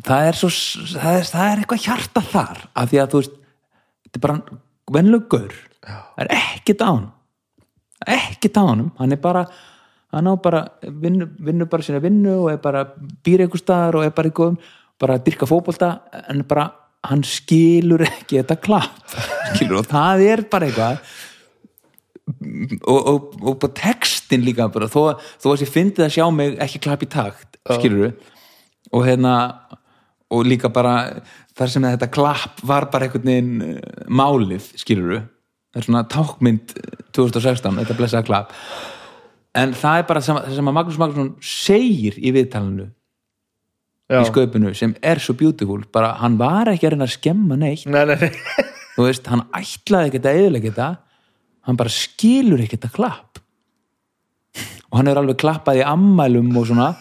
það 0.04 0.28
er 0.30 0.38
svo 0.38 0.50
það 0.94 1.18
er, 1.18 1.28
það 1.28 1.50
er 1.50 1.62
eitthvað 1.62 1.84
hjarta 1.84 2.24
þar 2.32 2.64
af 2.72 2.90
því 2.90 3.02
að 3.02 3.12
þú 3.12 3.22
veist 3.22 3.36
þetta 4.06 4.18
er 4.18 4.24
bara 4.24 4.38
venlugur 4.96 5.60
það 5.84 6.24
er 6.24 6.32
hann 6.84 7.06
ekkert 8.04 8.58
á 8.60 8.62
honum, 8.64 8.90
hann 8.98 9.14
er 9.14 9.20
bara 9.20 9.44
hann 10.14 10.30
á 10.30 10.34
bara, 10.40 10.62
vinnur 10.82 11.30
vinnu 11.42 11.66
bara 11.70 11.84
sína 11.84 12.00
vinnu 12.02 12.38
og 12.44 12.52
er 12.52 12.62
bara 12.62 12.84
býr 13.24 13.44
einhver 13.44 13.60
staðar 13.60 14.00
og 14.00 14.06
er 14.06 14.14
bara 14.14 14.30
í 14.30 14.34
góðum, 14.34 14.58
bara 15.00 15.18
að 15.18 15.28
dyrka 15.28 15.48
fótbolta 15.50 15.90
en 16.30 16.44
bara, 16.48 16.68
hann 17.04 17.24
skilur 17.26 18.04
ekki 18.06 18.38
þetta 18.40 18.58
klapp 18.62 19.16
skilur, 19.56 19.82
og 19.82 19.88
það 19.90 20.26
er 20.28 20.44
bara 20.50 20.68
eitthvað 20.68 21.16
og, 22.24 23.00
og, 23.00 23.32
og 23.42 23.58
bara 23.60 23.74
textin 23.76 24.44
líka 24.46 24.68
bara, 24.72 24.88
þó, 24.88 25.20
þó 25.42 25.48
að 25.52 25.66
ég 25.66 25.72
fyndi 25.72 26.00
það 26.00 26.08
að 26.08 26.14
sjá 26.16 26.26
mig 26.32 26.56
ekki 26.64 26.82
klapp 26.86 27.04
í 27.04 27.10
takt, 27.12 27.58
skilur 27.68 28.14
og 28.94 29.04
hérna 29.06 29.34
og 30.34 30.46
líka 30.48 30.70
bara 30.72 30.94
þar 31.54 31.70
sem 31.70 31.86
þetta 31.86 32.10
klapp 32.12 32.64
var 32.66 32.88
bara 32.92 33.06
einhvern 33.06 33.28
veginn 33.28 33.62
eh, 33.66 34.02
málið, 34.08 34.72
skilur 34.80 35.22
það 35.74 35.80
er 35.80 35.86
svona 35.88 36.04
tákmynd 36.10 36.74
2016 37.14 37.80
þetta 37.82 37.96
blessaða 37.98 38.26
klapp. 38.28 38.52
En 39.58 39.74
það 39.78 40.00
er 40.00 40.06
bara 40.08 40.22
það 40.22 40.52
sem, 40.54 40.68
að 40.68 40.76
Magnús 40.76 40.98
Magnússon 40.98 41.32
segir 41.42 42.18
í 42.18 42.32
viðtalinu 42.34 42.88
Já. 44.10 44.20
í 44.20 44.24
sköpunu 44.28 44.74
sem 44.76 44.94
er 45.02 45.22
svo 45.22 45.36
beautiful 45.38 45.80
bara 45.94 46.12
hann 46.20 46.38
var 46.38 46.70
ekki 46.72 46.88
að 46.88 46.96
reyna 46.96 47.08
að 47.08 47.16
skemma 47.16 47.58
neitt. 47.58 47.86
Nei, 47.90 48.02
nei, 48.10 48.16
nei. 48.22 48.30
þú 48.96 49.08
veist, 49.08 49.30
hann 49.30 49.46
ætlaði 49.54 50.10
ekki 50.10 50.22
að 50.22 50.40
eðilega 50.40 50.70
þetta 50.70 50.90
hann 51.64 51.80
bara 51.80 51.92
skilur 51.92 52.60
ekki 52.64 52.78
þetta 52.78 52.92
klapp. 52.94 53.40
Og 54.90 55.00
hann 55.00 55.10
er 55.10 55.18
alveg 55.18 55.40
klappað 55.40 55.80
í 55.80 55.86
ammælum 55.86 56.52
og 56.60 56.68
svona 56.70 56.92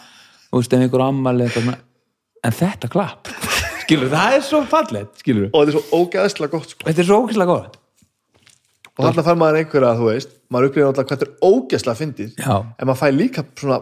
þú 0.53 0.61
veist, 0.61 0.73
ef 0.73 0.85
einhver 0.85 1.01
ammæli 1.07 1.47
en 2.43 2.53
þetta 2.53 2.89
klapp, 2.91 3.29
skilur, 3.81 4.11
það 4.11 4.35
er 4.37 4.43
svo 4.45 4.59
fallegt 4.69 5.23
skilur, 5.23 5.47
og 5.49 5.63
þetta 5.63 5.71
er 5.71 5.77
svo 5.79 6.01
ógæðslega 6.03 6.53
gott 6.53 6.75
sko. 6.75 6.85
þetta 6.89 7.01
er 7.01 7.07
svo 7.07 7.19
ókvæslega 7.23 7.49
gott. 7.49 7.79
Og 8.93 9.07
þarna 9.07 9.23
fær 9.25 9.39
maður 9.41 9.59
einhverja, 9.63 9.95
þú 9.97 10.09
veist 10.11 10.35
maður 10.53 10.69
upplifir 10.69 10.89
alltaf 10.91 11.07
hvað 11.09 11.23
þetta 11.23 11.29
er 11.31 11.49
ógæðslega 11.49 11.99
fyndið 12.03 12.35
Já. 12.37 12.55
en 12.61 12.89
maður 12.89 12.99
fær 13.01 13.15
líka 13.17 13.45
svona 13.57 13.79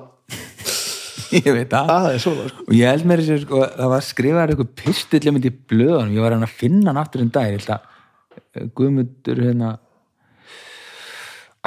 ég 1.41 1.49
veit 1.58 1.74
það 1.74 1.91
aðeins 1.98 2.26
svona 2.28 2.48
sko. 2.53 2.66
og 2.68 2.74
ég 2.78 2.94
held 2.94 3.10
mér 3.10 3.24
þessi, 3.26 3.40
sko, 3.44 3.64
það 3.76 3.91
var 3.91 4.08
skrifaður 4.08 4.53
eitthvað 4.53 4.74
pistill 4.86 5.32
um 5.32 5.41
í 5.41 5.52
blöðunum, 5.52 6.16
ég 6.16 6.24
var 6.24 6.38
að 6.38 6.58
finna 6.62 6.94
hann 6.94 7.02
aftur 7.02 7.26
en 7.26 7.34
dag, 7.36 7.49
ég 7.49 7.60
held 7.60 7.74
að 7.76 7.90
eh, 8.56 8.70
Guðmundur 8.80 9.44
hérna 9.49 9.74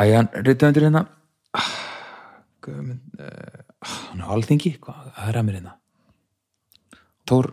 æjan, 0.01 0.31
reytöndur 0.47 0.89
hérna 0.89 1.07
Ah, 1.55 1.69
uh, 2.67 2.95
hann 3.85 4.21
er 4.21 4.31
alþingi, 4.35 4.75
hvað 4.83 5.13
er 5.29 5.39
að 5.39 5.47
mér 5.47 5.61
hérna 5.61 5.77
Tór 7.29 7.53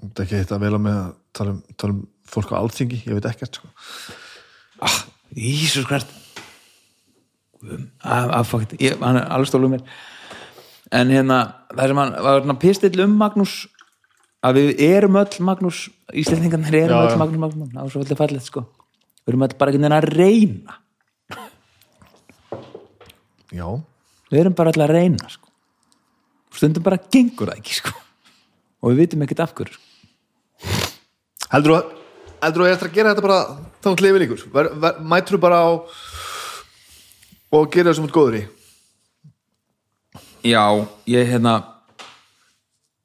þetta 0.00 0.22
er 0.22 0.26
ekki 0.26 0.38
eitt 0.40 0.54
að 0.56 0.64
vel 0.64 0.74
á 0.76 0.80
með 0.80 0.96
að 1.00 1.12
tala 1.36 1.54
um, 1.54 1.60
tala 1.76 1.96
um 1.96 2.00
fólk 2.30 2.52
á 2.54 2.60
alþingi, 2.60 3.02
ég 3.08 3.16
veit 3.16 3.26
ekkert 3.26 3.58
sko. 3.58 3.68
Ísus 5.34 5.86
hvert 5.88 6.10
aðfakt, 8.00 8.76
hann 9.02 9.18
er 9.20 9.26
alveg 9.28 9.50
stólu 9.50 9.68
mér 9.72 9.82
en 10.96 11.12
hérna 11.12 11.40
það 11.74 11.90
sem 11.90 12.00
hann 12.00 12.14
var 12.24 12.38
hérna 12.40 12.56
pistill 12.62 13.04
um 13.04 13.16
Magnús 13.20 13.56
að 14.46 14.60
við 14.60 14.84
erum 14.88 15.18
öll 15.20 15.40
Magnús 15.46 15.82
Íslendingarnir 16.16 16.78
erum 16.86 16.96
Já, 16.96 17.10
öll. 17.10 17.20
Magnús 17.20 17.42
Magnús 17.44 17.74
það 17.74 17.82
var 17.82 17.92
svo 17.92 18.04
alltaf 18.04 18.22
fallegt 18.22 18.48
sko 18.48 18.64
við 18.64 19.34
erum 19.34 19.44
öll 19.46 19.58
bara 19.60 19.74
ekki 19.74 19.82
neina 19.82 20.00
að 20.00 20.08
reyna 20.14 20.78
já, 23.54 23.66
við 24.30 24.42
erum 24.42 24.56
bara 24.58 24.72
öll 24.72 24.84
að 24.84 24.94
reyna 24.94 25.30
sko. 25.30 25.48
Stundum 26.54 26.84
bara 26.84 26.98
gengur 27.12 27.50
það 27.50 27.60
ekki 27.60 27.76
sko. 27.78 27.94
Og 28.80 28.92
við 28.92 29.04
vitum 29.04 29.24
ekkert 29.24 29.44
af 29.44 29.54
hverju 29.54 29.76
sko. 29.76 29.86
heldur 31.50 31.76
þú 31.76 31.98
heldur 32.40 32.62
þú 32.62 32.64
að 32.64 32.70
ég 32.70 32.78
ætla 32.78 32.88
að 32.88 32.96
gera 32.96 33.12
þetta 33.12 33.26
bara 33.26 33.40
þá 33.80 33.88
líkur 34.20 34.46
ver, 34.54 34.70
ver, 34.82 35.00
mætur 35.00 35.36
þú 35.36 35.42
bara 35.42 35.60
á 35.60 35.70
og 37.50 37.70
gera 37.72 37.90
það 37.90 37.98
sem 37.98 38.08
út 38.08 38.14
góður 38.14 38.38
í? 38.38 38.42
Já, 40.50 40.64
ég 41.10 41.28
hérna 41.28 41.54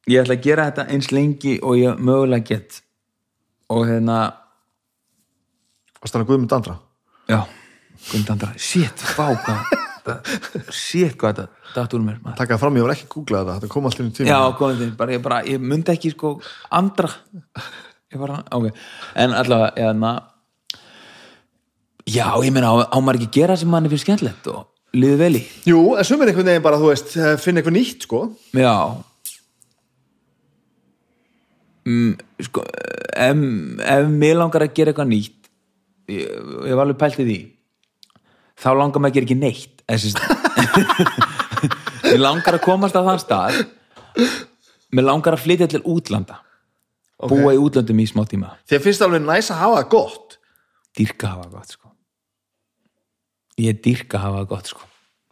ég 0.08 0.22
ætla 0.22 0.38
að 0.38 0.46
gera 0.46 0.68
þetta 0.70 0.88
eins 0.94 1.12
lengi 1.12 1.58
og 1.62 1.80
ég 1.80 2.00
mögulega 2.00 2.46
get. 2.54 2.82
Og 3.74 3.88
hérna 3.90 4.20
og 6.00 6.12
stanna 6.12 6.28
Guðmund 6.28 6.54
Andra? 6.54 6.78
Já, 7.28 7.42
Guðmundandra, 8.12 8.54
shit, 8.62 9.10
vá 9.18 9.34
shit 10.70 11.16
hvað 11.20 11.40
þetta? 11.40 11.46
Datt 11.76 11.96
úr 11.98 12.04
mér 12.06 12.20
taka 12.38 12.54
það 12.54 12.62
fram, 12.62 12.78
ég 12.80 12.86
var 12.86 12.94
ekki 12.96 13.08
að 13.08 13.16
googla 13.16 13.42
þetta 13.42 13.56
þetta 13.58 13.72
kom 13.74 13.90
alltaf 13.90 14.04
inn 14.04 14.12
í 14.12 14.16
tíma 14.20 14.30
Já, 14.30 14.38
komið 14.60 14.84
þinn, 14.84 14.94
bara 15.00 15.16
ég 15.16 15.26
bara, 15.26 15.42
ég 15.50 15.66
myndi 15.74 15.94
ekki 15.96 16.14
sko 16.14 16.36
andra. 16.80 17.10
Ég 18.14 18.22
bara, 18.22 18.38
ok, 18.56 18.70
en 19.24 19.36
allavega 19.36 19.90
eðna, 19.90 20.14
já, 22.06 22.28
ég 22.46 22.54
meina 22.54 22.70
á, 22.72 22.76
á 22.86 22.98
maður 23.02 23.24
ekki 23.24 23.32
að 23.32 23.40
gera 23.42 23.58
sem 23.60 23.72
manni 23.74 23.92
finnst 23.92 24.06
skemmtilegt 24.06 24.48
og 24.54 24.70
liði 24.96 25.18
vel 25.20 25.34
í? 25.42 25.44
Jú, 25.68 25.82
en 25.98 26.08
sumir 26.08 26.32
einhvern 26.32 26.52
veginn 26.54 26.64
bara, 26.64 26.80
þú 26.80 26.94
veist 26.94 27.18
finna 27.44 27.64
eitthvað 27.64 27.76
nýtt, 27.80 28.06
sko. 28.08 28.22
Já. 28.56 28.76
Mm, 31.86 32.16
sko 32.42 32.64
ef, 32.66 33.42
ef 33.86 34.08
mér 34.10 34.40
langar 34.40 34.64
að 34.66 34.74
gera 34.74 34.92
eitthvað 34.92 35.12
nýtt 35.12 35.50
ég, 36.10 36.32
ég 36.66 36.74
var 36.74 36.86
alveg 36.86 36.98
pælt 36.98 37.20
í 37.22 37.26
því 37.28 37.36
þá 38.60 38.70
langar 38.80 39.04
maður 39.04 39.12
að 39.12 39.16
gera 39.18 39.28
ekki 39.28 39.38
neitt. 39.40 39.84
Mér 42.06 42.22
langar 42.26 42.58
að 42.58 42.64
komast 42.66 42.98
á 42.98 43.02
þann 43.06 43.22
stað. 43.22 43.60
Mér 44.96 45.08
langar 45.10 45.36
að 45.38 45.44
flytja 45.46 45.70
til 45.72 45.84
útlanda. 45.84 46.42
Búa 47.26 47.54
í 47.56 47.60
útlandum 47.60 48.00
í 48.04 48.08
smá 48.10 48.24
tíma. 48.28 48.54
Þér 48.68 48.84
finnst 48.84 49.02
það 49.02 49.10
alveg 49.10 49.28
næs 49.28 49.52
að 49.54 49.62
hafa 49.62 49.78
það 49.80 49.92
gott. 49.96 50.38
Dýrka 50.96 51.32
hafa 51.32 51.48
gott 51.52 51.76
sko. 51.76 51.92
Ég 53.64 53.80
dýrka 53.84 54.20
hafa 54.24 54.44
gott 54.50 54.72
sko. 54.72 54.84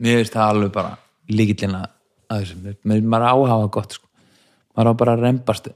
Mér 0.04 0.22
finnst 0.22 0.36
það 0.38 0.54
alveg 0.54 0.72
bara 0.76 0.94
líkillina 1.32 1.84
að 2.32 2.44
þessu, 2.44 2.60
mér, 2.64 2.78
mér, 2.88 3.04
maður 3.14 3.28
á 3.28 3.36
að 3.36 3.52
hafa 3.54 3.72
gott 3.78 3.98
sko. 3.98 4.08
Maður 4.74 4.90
á 4.96 5.00
bara 5.04 5.16
að 5.18 5.26
rembast 5.28 5.68
til 5.70 5.76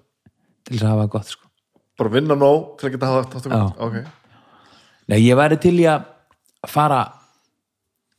þess 0.72 0.86
að 0.86 0.94
hafa 0.96 1.10
gott 1.18 1.34
sko. 1.34 1.52
Bara 1.98 2.14
vinna 2.14 2.38
nóg 2.38 2.74
til 2.80 2.88
að 2.88 2.96
geta 2.96 3.12
hafa 3.12 3.28
það 3.36 3.52
gott. 3.54 3.84
Ok, 3.88 4.00
Nei, 5.08 5.22
ég 5.24 5.38
væri 5.40 5.56
til 5.64 5.78
í 5.80 5.86
að 5.88 6.08
fara 6.68 7.00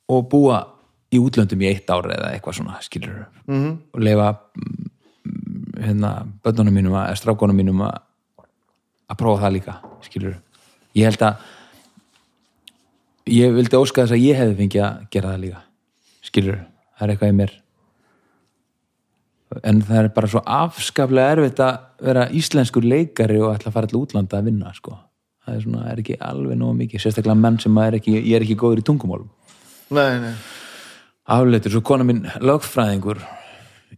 og 0.09 0.29
búa 0.31 0.63
í 1.13 1.21
útlöndum 1.21 1.63
í 1.65 1.71
eitt 1.71 1.91
ár 1.91 2.09
eða 2.13 2.33
eitthvað 2.35 2.59
svona 2.61 2.81
skilur 2.85 3.27
-hmm. 3.47 3.77
og 3.93 4.01
leifa 4.01 4.33
mm, 4.55 4.91
hérna 5.85 6.27
bönnunum 6.45 6.75
mínum 6.75 6.95
að, 6.95 7.07
eða 7.09 7.21
strákunum 7.23 7.57
mínum 7.57 7.81
að 7.81 8.01
að 9.09 9.17
prófa 9.17 9.43
það 9.43 9.53
líka 9.53 9.79
skilur 10.03 10.37
ég 10.95 11.05
held 11.05 11.23
að 11.23 11.37
ég 13.29 13.55
vildi 13.55 13.77
óska 13.77 14.03
þess 14.05 14.17
að 14.17 14.25
ég 14.25 14.37
hefði 14.37 14.59
fengið 14.59 14.85
að 14.85 15.09
gera 15.11 15.33
það 15.33 15.41
líka 15.41 15.63
skilur, 16.29 16.61
það 16.99 17.07
er 17.07 17.15
eitthvað 17.15 17.33
í 17.33 17.37
mér. 17.39 17.57
En 19.65 19.81
það 19.81 20.03
er 20.03 20.11
bara 20.13 20.29
svo 20.29 20.43
afskaplega 20.45 21.37
erfitt 21.37 21.61
að 21.65 21.77
vera 22.05 22.27
íslenskur 22.37 22.85
leikari 22.85 23.39
og 23.41 23.55
ætla 23.55 23.71
að 23.71 23.79
fara 23.79 23.89
til 23.91 24.01
útlanda 24.03 24.41
að 24.41 24.51
vinna 24.51 24.75
sko. 24.77 24.99
það 25.49 25.55
er 25.57 25.63
svona, 25.65 25.83
er 25.89 26.01
ekki 26.03 26.19
alveg 26.21 26.59
nóg 26.61 26.75
mikið 26.77 27.01
sérstaklega 27.01 27.41
menn 27.41 27.57
sem 27.63 27.79
er 27.81 27.95
ekki, 27.97 28.19
ég 28.19 28.35
er 28.37 28.45
ekki 28.45 28.59
góður 28.61 28.83
í 28.83 28.85
tungumálum 28.85 29.31
afleitur, 31.29 31.75
svo 31.75 31.83
kona 31.85 32.07
minn 32.09 32.25
lögfræðingur 32.45 33.21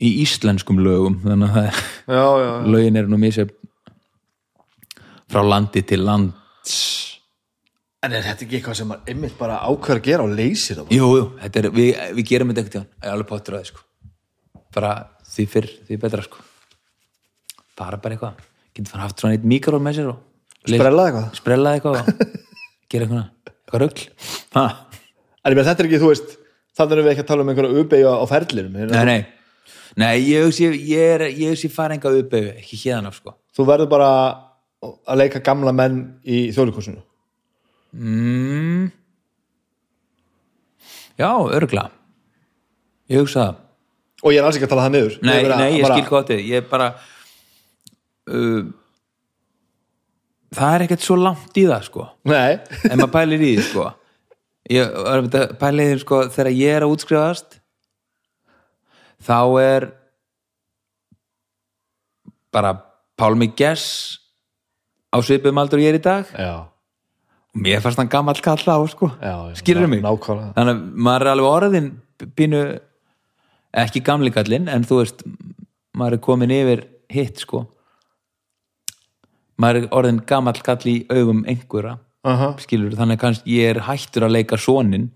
í 0.00 0.10
íslenskum 0.22 0.80
lögum 0.82 1.18
þannig 1.24 1.50
að 1.50 1.56
það 1.56 1.68
er, 1.68 1.80
já, 2.06 2.24
já, 2.24 2.46
já. 2.46 2.70
lögin 2.74 3.00
eru 3.00 3.12
nú 3.12 3.18
misjafn 3.20 3.56
frá 5.30 5.44
landi 5.46 5.82
til 5.86 6.02
lands. 6.02 6.76
En 8.02 8.14
er 8.16 8.24
þetta 8.24 8.46
ekki 8.46 8.58
eitthvað 8.58 8.78
sem 8.80 8.88
maður 8.90 9.12
einmitt 9.12 9.36
bara 9.38 9.60
ákveður 9.68 10.00
að 10.00 10.06
gera 10.08 10.24
og 10.24 10.34
leysir 10.34 10.80
það 10.80 10.94
jú, 10.96 11.10
jú, 11.18 11.26
þetta 11.42 11.60
er, 11.60 11.68
við, 11.76 11.90
við 12.16 12.28
gerum 12.30 12.50
þetta 12.50 12.64
ekkert 12.64 12.78
hjá 12.78 12.82
hann 12.82 13.12
alveg 13.14 13.30
pottur 13.30 13.56
að 13.56 13.62
það 13.62 13.70
sko. 13.70 13.84
Bara 14.74 14.92
því 15.30 15.46
fyrr, 15.52 15.68
því 15.86 16.00
betra 16.02 16.24
sko. 16.26 16.42
Bara 17.78 18.00
bara 18.00 18.16
eitthvað. 18.16 18.42
Getur 18.74 18.94
fara 18.94 19.06
haft 19.06 19.22
svona 19.22 19.36
eitt 19.36 19.46
mikról 19.46 19.82
með 19.82 20.00
sér 20.00 20.12
Sprella 20.60 21.06
eitthvað? 21.08 21.28
sprella 21.38 21.70
eitthvað 21.76 22.00
og 22.00 22.08
gera 22.92 23.06
eitthvað, 23.06 23.22
eitthvað 23.48 23.82
rugl. 23.84 24.02
Ha, 24.56 24.64
en 25.44 25.52
ég 25.52 25.58
meina 25.58 25.68
þetta 25.70 25.84
er 25.84 25.88
ekki, 25.88 26.00
þú 26.02 26.10
veist 26.12 26.38
þannig 26.76 26.96
erum 26.96 27.06
við 27.06 27.12
ekki 27.14 27.24
að 27.24 27.30
tala 27.30 27.44
um 27.44 27.52
einhverja 27.52 27.82
uppeyja 27.82 28.14
á 28.16 28.24
ferlinum 28.30 28.80
nei, 28.90 29.04
nei. 29.08 29.20
Nei, 29.98 30.20
ég 30.30 30.46
hugsi, 30.46 30.68
ég 30.86 31.14
er, 31.16 31.26
ég 31.34 31.54
hugsi 31.54 31.70
fara 31.72 31.96
enga 31.96 32.12
uppeyfi, 32.14 32.52
ekki 32.60 32.78
hérna 32.84 33.10
sko. 33.14 33.34
Þú 33.56 33.66
verður 33.66 33.90
bara 33.90 34.10
að 34.80 35.18
leika 35.18 35.42
gamla 35.44 35.72
menn 35.76 35.98
í 36.24 36.46
þjóðlíkursinu 36.54 37.02
mm. 37.92 38.84
já, 41.20 41.30
örgla 41.58 41.88
ég 43.10 43.24
hugsa 43.24 43.48
það. 43.48 43.62
Og 44.20 44.34
ég 44.34 44.40
er 44.40 44.46
alls 44.46 44.58
ekki 44.58 44.68
að 44.68 44.72
tala 44.74 44.86
það 44.86 44.94
niður. 44.94 45.16
Nei, 45.24 45.36
bara- 45.42 45.58
nei, 45.58 45.70
ég 45.74 45.86
bara- 45.86 45.98
skil 45.98 46.22
þið, 46.30 46.44
ég 46.46 46.62
er 46.62 46.68
bara 46.70 46.88
uh, 48.30 48.62
það 50.56 50.74
er 50.74 50.84
ekkert 50.86 51.06
svo 51.06 51.18
langt 51.18 51.58
í 51.60 51.66
það 51.68 51.86
sko, 51.88 52.06
nei, 52.30 52.60
ef 52.84 52.94
maður 52.94 53.12
pælir 53.18 53.42
í 53.44 53.56
því 53.56 53.66
sko 53.70 53.88
ég 54.68 54.92
var 54.92 55.22
að 55.24 55.80
í 55.80 55.86
því 55.88 56.00
sko 56.02 56.20
þegar 56.28 56.52
ég 56.52 56.76
er 56.76 56.84
að 56.84 56.92
útskrifast 56.94 57.60
þá 59.20 59.38
er 59.62 59.88
bara 62.52 62.74
Pálmi 63.20 63.50
Gess 63.56 64.18
á 65.12 65.18
svipum 65.22 65.58
aldur 65.60 65.82
ég 65.82 65.92
er 65.92 65.98
í 65.98 66.02
dag. 66.02 66.28
Já, 66.34 66.66
og 67.50 67.60
mér 67.60 67.82
fannst 67.84 68.00
hann 68.00 68.10
gamall 68.10 68.40
kalla 68.42 68.78
á 68.78 68.82
sko. 68.90 69.10
Skilur 69.58 69.90
mig? 69.90 70.02
nákvæmlega. 70.04 70.54
Þannig 70.56 70.76
að 70.76 70.84
maður 71.06 71.26
er 71.26 71.32
alveg 71.34 71.50
orðin 71.50 71.90
pínu 72.36 72.62
ekki 73.84 74.02
gamli 74.06 74.32
kallinn 74.34 74.70
en 74.70 74.86
þú 74.86 75.02
veist 75.02 75.24
maður 75.96 76.16
er 76.16 76.24
komin 76.24 76.54
yfir 76.54 76.86
hitt 77.12 77.42
sko. 77.44 77.66
Maður 79.60 79.82
er 79.82 79.90
orðin 79.92 80.22
gamall 80.26 80.62
kall 80.64 80.80
í 80.88 81.02
augum 81.12 81.44
einhverja 81.44 81.98
Aha. 82.26 82.52
skilur 82.60 82.92
þannig 82.98 83.20
kannski 83.20 83.55
ég 83.56 83.74
er 83.74 83.82
hættur 83.86 84.26
að 84.26 84.34
leika 84.36 84.59
sonin 84.60 85.09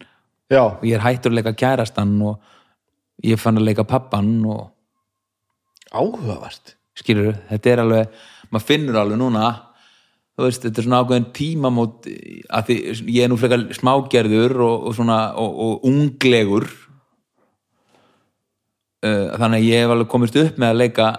já, 0.49 0.63
og 0.63 0.85
ég 0.89 0.97
er 0.97 1.05
hættur 1.05 1.35
að 1.35 1.41
leika 1.41 1.53
kærastan 1.61 2.15
og 2.25 2.39
ég 3.25 3.41
fann 3.41 3.61
að 3.61 3.69
leika 3.69 3.85
pappan 3.85 4.31
og 4.49 4.71
áhugavert 5.93 6.77
skilur, 6.97 7.35
þetta 7.51 7.71
er 7.71 7.83
alveg 7.83 8.19
maður 8.49 8.67
finnur 8.71 9.01
alveg 9.01 9.21
núna 9.21 9.45
þú 10.35 10.47
veist, 10.47 10.65
þetta 10.65 10.81
er 10.81 10.87
svona 10.87 11.03
ákveðin 11.03 11.29
tímamót 11.37 12.09
að 12.09 12.71
því 12.71 12.79
ég 13.15 13.27
er 13.27 13.31
nú 13.31 13.39
frekar 13.39 13.67
smágerður 13.77 14.57
og, 14.67 14.89
og 14.89 14.97
svona, 14.97 15.19
og, 15.39 15.61
og 15.67 15.87
unglegur 15.91 16.67
uh, 19.05 19.29
þannig 19.37 19.61
að 19.61 19.69
ég 19.69 19.85
hef 19.85 19.95
alveg 19.95 20.11
komist 20.11 20.39
upp 20.41 20.59
með 20.59 20.73
að 20.73 20.81
leika 20.81 21.11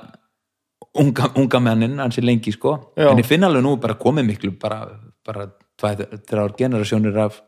unga, 0.99 1.29
unga 1.39 1.61
mennin 1.63 2.01
ansi 2.03 2.23
lengi 2.23 2.51
sko, 2.55 2.75
Já. 2.97 3.09
en 3.11 3.21
ég 3.21 3.27
finn 3.27 3.45
alveg 3.47 3.63
nú 3.63 3.75
bara 3.81 3.97
komið 3.99 4.29
miklu, 4.31 4.55
bara, 4.59 4.81
bara 5.25 5.47
þrjár 5.81 6.55
generasjónir 6.59 7.19
af 7.25 7.41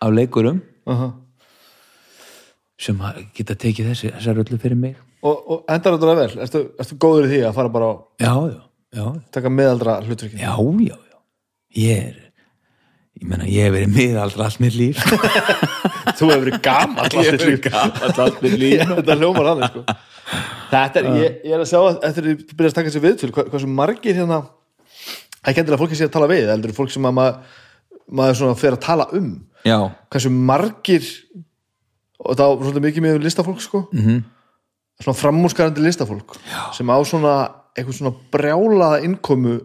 af 0.00 0.14
leikurum 0.14 0.60
Aha. 0.88 1.10
sem 2.78 3.02
að 3.02 3.20
geta 3.36 3.56
tekið 3.58 3.92
þessi, 3.92 4.12
þessar 4.14 4.40
öllu 4.44 4.60
fyrir 4.62 4.78
mig. 4.78 4.96
Og, 5.26 5.34
og 5.34 5.72
endar 5.72 5.96
þetta 5.96 6.14
vel, 6.20 6.30
ertu, 6.44 6.62
ertu 6.78 6.98
góður 7.02 7.26
í 7.26 7.32
því 7.32 7.42
að 7.48 7.56
fara 7.56 7.74
bara 7.74 7.90
að 7.90 8.00
já, 8.22 8.32
já, 8.52 8.60
já, 9.00 9.04
taka 9.34 9.50
meðaldra 9.50 9.98
hlutverkin 10.04 10.44
já, 10.44 10.52
já, 10.86 10.94
já. 10.94 11.18
Ég 11.78 12.04
er 12.04 12.20
ég 13.18 13.24
menna, 13.26 13.48
ég 13.50 13.66
hef 13.66 13.74
verið 13.74 13.96
miðaldra 13.96 14.46
allt 14.46 14.60
mitt 14.62 14.76
líf. 14.78 15.00
Þú 16.18 16.28
hefur 16.30 16.44
verið 16.44 16.60
gamall 16.62 17.08
allt 17.08 18.44
mitt 18.44 18.60
líf. 18.60 18.84
þetta 18.94 19.18
hljómar 19.18 19.50
alveg 19.56 19.74
sko. 19.74 19.98
Þetta 20.68 21.00
er, 21.00 21.10
ég, 21.18 21.36
ég 21.48 21.56
er 21.56 21.64
að 21.64 21.70
sjá 21.72 21.80
að 21.80 21.98
eftir 22.06 22.30
að 22.30 22.54
byrja 22.54 22.70
að 22.70 22.78
taka 22.78 22.94
sér 22.94 23.04
viðtöl 23.08 23.32
hvað, 23.32 23.50
hvað 23.50 23.62
sem 23.64 23.74
margir 23.74 24.18
hérna 24.20 24.40
ekki 25.48 25.60
endilega 25.62 25.80
fólki 25.82 25.96
sé 25.98 26.06
að 26.08 26.14
tala 26.16 26.28
við, 26.30 26.48
heldur 26.52 26.72
fólk 26.76 26.90
sem 26.94 27.06
að 27.08 27.14
maður, 27.18 27.38
maður 28.20 28.38
svona 28.40 28.56
fer 28.60 28.72
að 28.76 28.82
tala 28.84 29.06
um 29.18 29.30
já, 29.64 29.78
hversu 30.12 30.30
margir 30.32 31.06
og 32.18 32.34
það 32.36 32.44
á 32.44 32.52
svolítið 32.58 32.84
mikið 32.88 33.04
með 33.06 33.22
listafólk 33.26 33.60
sko 33.62 33.88
Mhm. 33.92 34.04
-hmm. 34.08 34.22
svona 35.02 35.18
framúrskarandi 35.22 35.80
listafólk 35.84 36.36
Já. 36.50 36.72
sem 36.74 36.86
á 36.90 36.96
svona 37.04 37.34
eitthvað 37.76 37.94
svona 37.98 38.14
brjálaða 38.32 39.02
innkomu 39.04 39.60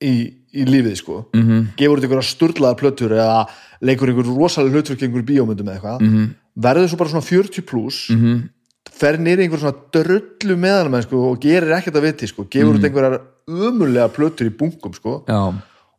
í, 0.00 0.12
í 0.54 0.64
lífið 0.64 0.96
sko 0.96 1.26
Mhm. 1.34 1.42
-hmm. 1.48 1.66
gefur 1.76 1.98
þetta 2.00 2.06
einhverja 2.08 2.32
sturlaða 2.34 2.78
plötur 2.78 3.10
eða 3.12 3.48
leikur 3.82 4.08
einhver 4.08 4.24
rosalega 4.38 4.72
hlutverk 4.76 5.02
í 5.02 5.04
einhver 5.06 5.22
bíómyndum 5.24 5.66
eða 5.68 5.74
eitthvað 5.80 6.00
Mhm. 6.00 6.16
-hmm. 6.16 6.34
verður 6.56 6.88
svo 6.88 6.96
bara 6.98 7.10
svona 7.10 7.22
40 7.26 7.62
pluss 7.62 8.08
-hmm. 8.10 8.48
fer 8.90 9.18
nýri 9.18 9.42
einhver 9.44 9.58
svona 9.60 9.76
dröllu 9.92 10.56
meðanum 10.56 11.02
sko, 11.02 11.30
og 11.30 11.40
gerir 11.40 11.72
ekkert 11.76 11.94
að 11.96 12.02
viti 12.02 12.26
sko 12.26 12.46
gefur 12.50 12.74
þetta 12.78 12.86
einhverjar 12.88 13.20
umulega 13.48 14.08
plötur 14.12 14.46
í 14.50 14.54
bunkum 14.54 14.92
sko. 14.94 15.22
Já, 15.28 15.40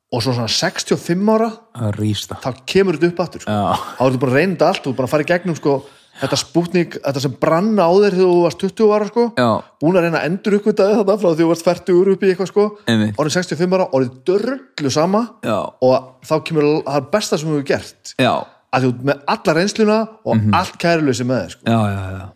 og 0.10 0.24
svo 0.26 0.34
svona 0.34 0.48
65 0.50 1.30
ára 1.36 1.52
að 1.78 1.96
rýsta. 2.00 2.38
þá 2.42 2.52
kemur 2.66 2.98
þetta 2.98 3.12
upp 3.14 3.20
aftur 3.26 3.42
sko. 3.46 3.52
Þá 3.98 4.04
ertu 4.08 4.20
bara 4.24 4.38
þetta 4.40 4.68
allt 4.70 4.84
þú 4.86 4.90
er 4.94 4.98
bara 5.00 5.08
að 5.10 5.14
fara 5.16 5.24
í 5.26 5.30
gegnum 5.30 5.56
sko, 5.60 5.74
þetta 6.20 6.38
spútnik, 6.42 6.98
þetta 7.06 7.22
sem 7.24 7.36
branna 7.40 7.86
á 7.88 7.92
þér 7.94 8.16
þegar 8.18 8.32
þú 8.34 8.40
varst 8.44 8.60
20 8.64 8.90
ára 8.96 9.08
sko, 9.12 9.26
Já. 9.38 9.50
búin 9.82 9.96
að 10.00 10.04
reyna 10.08 10.20
að 10.20 10.26
endur 10.30 10.58
uppgötaði 10.60 10.98
þetta 11.00 11.18
frá 11.22 11.30
því 11.30 11.44
þú 11.44 11.50
varst 11.52 11.68
40 11.70 12.14
upp 12.16 12.24
í 12.26 12.32
eitthvað 12.34 12.50
sko, 12.52 12.66
orðið 12.90 13.36
65 13.38 13.78
ára, 13.78 13.90
orðið 13.94 14.18
dörrlu 14.28 14.92
sama. 14.92 15.22
Já. 15.46 15.60
og 15.82 16.26
þá 16.26 16.34
kemur 16.44 16.68
það 16.90 17.12
besta 17.14 17.38
sem 17.38 17.50
þú 17.50 17.56
hefur 17.60 17.70
gert. 17.70 18.14
Já, 18.20 18.34
að 18.74 18.84
þú 18.90 18.92
með 19.10 19.22
alla 19.28 19.54
reynsluna 19.60 20.00
og 20.26 20.36
Mhm. 20.36 20.54
allt 20.54 20.78
kæruleysi 20.78 21.24
með 21.26 21.40
þér 21.46 21.50
sko. 21.56 22.34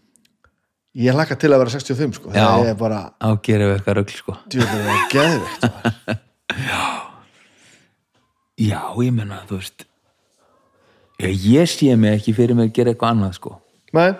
Já, 0.93 1.01
já, 1.01 1.07
já 1.07 1.09
ég 1.09 1.15
hlakka 1.15 1.35
til 1.39 1.49
að 1.53 1.63
vera 1.63 1.73
65 1.73 2.19
sko, 2.19 2.29
Já. 2.33 2.43
það 2.45 2.67
er 2.69 2.75
bara 2.77 2.99
þá 3.17 3.41
gerum 3.47 3.69
við 3.69 3.77
eitthvað 3.77 3.95
rögl 3.97 4.17
sko 4.17 4.35
djúður 4.53 4.91
að 4.93 5.01
geðveikt 5.13 5.63
maður. 5.63 6.19
já, 8.69 8.81
ég 9.01 9.15
menna, 9.15 9.39
þú 9.49 9.57
veist 9.57 9.85
já, 11.17 11.29
ég 11.31 11.71
sé 11.71 11.95
mig 11.97 12.19
ekki 12.19 12.35
fyrir 12.37 12.57
mig 12.57 12.69
að 12.69 12.75
gera 12.77 12.93
eitthvað 12.93 13.15
annað 13.15 13.33
sko 13.39 13.55
Nei. 13.93 14.11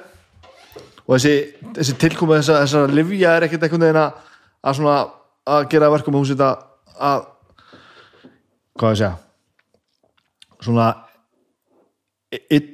og 1.06 1.14
þessi, 1.14 1.36
þessi 1.78 1.98
tilkoma 2.02 2.40
þessa, 2.42 2.64
þessa 2.66 2.84
livja 2.90 3.36
er 3.38 3.48
ekkert 3.48 3.68
einhvern 3.68 3.86
veginn 3.86 4.02
að, 4.02 4.12
að 4.64 4.80
svona 4.80 4.98
að 5.54 5.70
gera 5.70 5.94
verkum 5.94 6.18
að 6.18 6.24
hún 6.24 6.32
setja 6.34 6.52
að 6.98 7.30
hvað 8.82 8.96
ég 8.96 9.02
segja 9.04 9.14
svona 10.64 10.90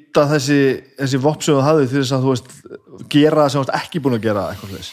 ytta 0.10 0.26
þessi, 0.34 0.58
þessi 0.98 1.20
vopp 1.22 1.44
sem 1.46 1.56
þú 1.60 1.76
til 1.86 2.00
þess 2.00 2.16
að 2.18 2.26
þú 2.26 2.34
veist 2.34 2.50
gera 3.14 3.44
það 3.46 3.50
sem 3.54 3.62
þú 3.62 3.66
veist 3.66 3.78
ekki 3.84 4.02
búin 4.04 4.18
að 4.18 4.26
gera 4.26 4.48
eitthvað 4.50 4.76
þess 4.80 4.92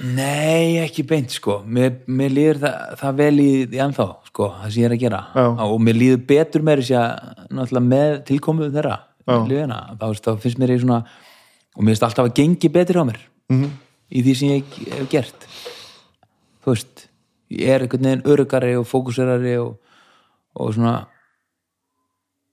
Nei, 0.00 0.78
ekki 0.80 1.02
beint 1.04 1.28
sko 1.34 1.58
mér, 1.68 1.98
mér 2.08 2.30
líður 2.32 2.60
það, 2.62 2.76
það 3.02 3.18
vel 3.18 3.34
í, 3.42 3.48
í 3.68 3.80
ennþá 3.84 4.06
sko, 4.30 4.46
það 4.62 4.70
sem 4.72 4.80
ég 4.80 4.86
er 4.88 4.94
að 4.94 5.02
gera 5.02 5.18
Já. 5.36 5.44
og 5.66 5.74
mér 5.84 5.98
líður 6.00 6.22
betur 6.30 6.64
með 6.64 6.80
þess 6.86 7.74
að 7.76 7.82
með 7.84 8.14
tilkomuð 8.30 8.70
þeirra 8.78 8.94
Já. 9.28 9.34
lífina, 9.50 9.80
þá, 10.00 10.06
þá 10.24 10.30
finnst 10.40 10.62
mér 10.62 10.72
í 10.72 10.78
svona 10.80 11.00
og 11.04 11.84
mér 11.84 11.92
finnst 11.92 12.06
alltaf 12.08 12.30
að 12.30 12.34
gengi 12.40 12.72
betur 12.72 13.02
á 13.04 13.04
mér 13.10 13.20
Mhm. 13.50 13.64
-hmm. 13.64 13.70
í 14.14 14.22
því 14.22 14.34
sem 14.38 14.48
ég 14.48 14.64
hef 14.94 15.08
gert 15.10 15.46
þú 16.64 16.70
veist 16.72 17.08
ég 17.50 17.68
er 17.68 17.82
einhvern 17.82 18.04
veginn 18.06 18.22
örugari 18.24 18.76
og 18.78 18.86
fókuserari 18.86 19.56
og, 19.58 19.76
og 20.54 20.74
svona 20.74 21.06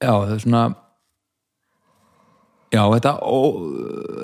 já, 0.01 0.11
það 0.11 0.33
er 0.35 0.39
svona 0.43 0.63
já, 2.77 2.83
þetta, 2.93 3.13
ó, 3.21 3.37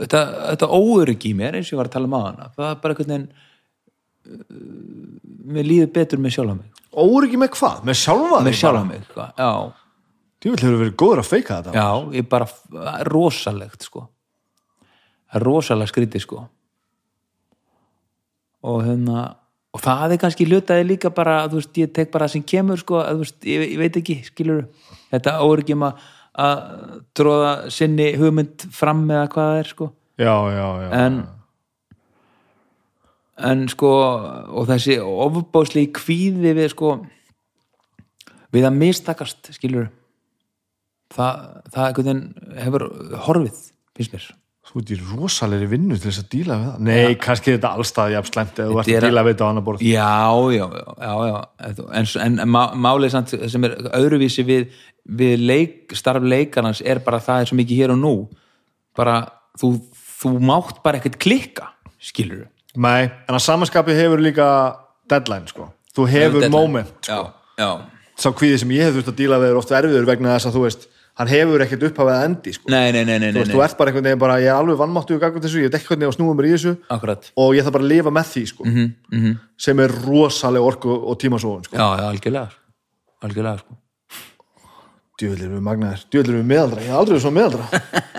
þetta, 0.04 0.24
þetta 0.52 0.70
óöryggi 0.78 1.34
í 1.34 1.38
mér 1.42 1.60
eins 1.60 1.70
og 1.70 1.76
ég 1.76 1.82
var 1.82 1.90
að 1.90 1.96
tala 1.98 2.10
um 2.10 2.18
á 2.18 2.22
hana 2.22 2.50
það 2.56 2.70
er 2.70 2.80
bara 2.84 2.96
einhvern 2.96 3.14
veginn 3.14 3.30
uh, 3.34 5.04
mér 5.58 5.70
líður 5.70 5.94
betur 5.98 6.22
með 6.24 6.38
sjálfa 6.38 6.58
mig. 6.62 6.82
Óryggi 6.94 7.40
með 7.42 7.54
hvað? 7.58 7.86
Með 7.90 8.00
sjálfa 8.00 8.42
með 8.46 8.60
sjálfa 8.60 8.84
mig, 8.90 9.08
sko. 9.10 9.30
já, 9.38 9.54
Þú 10.44 10.52
hefur 10.52 10.74
verið 10.82 10.96
góður 11.00 11.22
að 11.22 11.28
feika 11.30 11.58
þetta. 11.64 11.74
Já, 11.80 12.16
ég 12.18 12.26
bara 12.28 12.48
er 13.00 13.10
rosalegt, 13.14 13.86
sko. 13.88 14.02
Rosalega 15.40 15.88
skrítið, 15.88 16.26
sko. 16.26 16.42
Og 18.68 18.82
hérna 18.84 19.22
og 19.74 19.82
það 19.82 20.14
er 20.14 20.22
kannski 20.22 20.46
hlutaði 20.48 20.86
líka 20.86 21.10
bara 21.14 21.40
þú 21.50 21.62
veist, 21.62 21.78
ég 21.82 21.94
tek 21.96 22.12
bara 22.14 22.28
það 22.28 22.36
sem 22.36 22.46
kemur 22.52 22.82
sko, 22.82 23.00
að, 23.02 23.24
veist, 23.24 23.40
ég, 23.50 23.64
ég 23.72 23.80
veit 23.82 23.98
ekki, 24.00 24.20
skilur 24.28 24.68
þetta 25.10 25.40
óöryggi 25.42 25.78
um 25.78 25.88
að 26.34 26.62
að 26.64 27.00
tróða 27.14 27.54
sinni 27.74 28.14
hugmynd 28.18 28.66
fram 28.74 29.06
eða 29.10 29.30
hvað 29.30 29.50
það 29.50 29.60
er, 29.62 29.70
sko. 29.70 29.90
Já, 30.22 30.36
já, 30.54 30.68
já 30.84 30.90
en 31.04 31.24
en 33.44 33.66
sko 33.72 33.90
og 34.54 34.68
þessi 34.70 35.00
ofbóðsli 35.02 35.88
kvíði 35.94 36.54
við 36.54 36.70
sko 36.76 36.94
við 38.54 38.68
að 38.70 38.78
mistakast 38.78 39.50
skilur 39.56 39.90
það, 41.14 41.42
það 41.74 42.02
hefur 42.62 42.88
horfið, 43.26 43.60
finnst 43.98 44.14
mér 44.14 44.28
Þú 44.64 44.80
ert 44.80 44.92
í 44.94 44.98
rosalegri 45.04 45.68
vinnu 45.74 45.98
til 46.00 46.08
þess 46.10 46.22
að 46.24 46.28
díla 46.32 46.56
við 46.60 46.68
það. 46.70 46.84
Nei, 46.88 47.16
kannski 47.20 47.52
er 47.52 47.58
þetta 47.58 47.72
allstaði 47.78 48.14
jafn 48.16 48.30
slæmt 48.32 48.60
eða 48.64 48.70
þú 48.72 48.78
ert 48.80 48.92
er 48.94 48.96
að 49.04 49.10
díla 49.10 49.24
við 49.28 49.34
þetta 49.34 49.44
á 49.44 49.50
annar 49.52 49.66
borð. 49.68 49.84
Já, 49.84 50.14
já, 50.56 50.66
já, 50.72 51.12
já 51.28 51.36
en, 51.68 52.08
en, 52.24 52.38
en 52.46 52.52
má- 52.56 52.74
málið 52.86 53.12
samt 53.14 53.34
sem 53.52 53.68
er 53.68 53.76
öðruvísi 54.00 54.46
við, 54.48 54.78
við 55.20 55.44
leik, 55.44 55.96
starf 56.00 56.24
leikarans 56.24 56.80
er 56.86 57.04
bara 57.04 57.20
það 57.26 57.44
er 57.44 57.52
svo 57.52 57.60
mikið 57.60 57.82
hér 57.84 57.94
og 57.98 58.00
nú. 58.00 58.14
Bara, 58.96 59.18
þú, 59.60 59.74
þú 60.24 60.34
mátt 60.48 60.80
bara 60.86 61.02
ekkert 61.02 61.20
klikka, 61.22 61.68
skilur 62.00 62.46
Nei, 62.74 63.04
en 63.28 63.36
að 63.38 63.44
samanskapi 63.46 63.94
hefur 63.94 64.24
líka 64.24 64.48
deadline, 65.12 65.46
sko. 65.52 65.68
Þú 65.94 66.08
hefur 66.10 66.48
moment, 66.50 66.96
sko. 67.04 67.20
Já, 67.60 67.62
já, 67.62 67.70
Sá 68.18 68.30
kvíði 68.34 68.58
sem 68.62 68.72
ég 68.74 68.88
hef 68.88 68.96
þurft 68.96 69.12
að 69.12 69.20
díla 69.20 69.38
við 69.42 69.52
er 69.52 69.58
oft 69.60 69.72
erfiður 69.74 70.06
vegna 70.08 70.36
þess 70.38 70.48
að 70.50 70.56
þú 70.58 70.64
veist 70.68 70.84
Hann 71.14 71.30
hefur 71.30 71.62
ekkert 71.62 71.84
upphafið 71.92 72.16
að 72.16 72.24
endi, 72.26 72.52
sko. 72.56 72.72
Nei, 72.74 72.88
nei, 72.96 73.04
nei, 73.06 73.20
nei, 73.22 73.28
Þú 73.30 73.36
nei, 73.36 73.44
veist, 73.44 73.54
þú 73.54 73.60
ert 73.62 73.78
bara 73.78 73.92
einhvern 73.92 74.08
veginn 74.08 74.22
bara, 74.24 74.40
ég 74.42 74.50
er 74.50 74.58
alveg 74.58 74.80
vannmáttu 74.80 75.20
gagum 75.22 75.44
þessu, 75.44 75.60
ég 75.62 75.70
veit 75.70 75.78
ekki 75.78 75.92
hvernig 75.92 76.10
ég 76.10 76.14
á 76.18 76.34
mér 76.34 76.48
í 76.48 76.54
þessu. 76.56 76.74
Akkurat. 76.96 77.28
Og 77.38 77.54
ég 77.54 77.62
þarf 77.68 77.76
bara 77.76 77.86
að 77.86 77.92
lifa 77.92 78.14
með 78.18 78.26
því, 78.32 78.44
sko. 78.50 78.66
Mm 78.66 78.74
-hmm. 79.12 79.36
sem 79.68 79.78
er 79.86 79.94
rosaleg 80.08 80.62
orku 80.66 80.90
og 80.90 81.20
tímasóun, 81.22 81.64
sko. 81.68 81.78
Já, 81.78 81.88
já, 82.02 82.06
algjörlega 82.10 82.50
sko. 82.50 82.62
algjörlega 83.22 83.58
sko. 83.62 83.78
Djöðlir 85.22 85.50
við 85.54 85.62
magnaðir, 85.62 86.02
djöðlir 86.10 86.36
við 86.42 86.48
meðaldra. 86.50 86.82
Ég 86.82 86.90
hef 86.90 86.98
aldrei 86.98 87.14
verið 87.14 87.22
svona 87.22 87.38
meðaldra. 87.38 87.66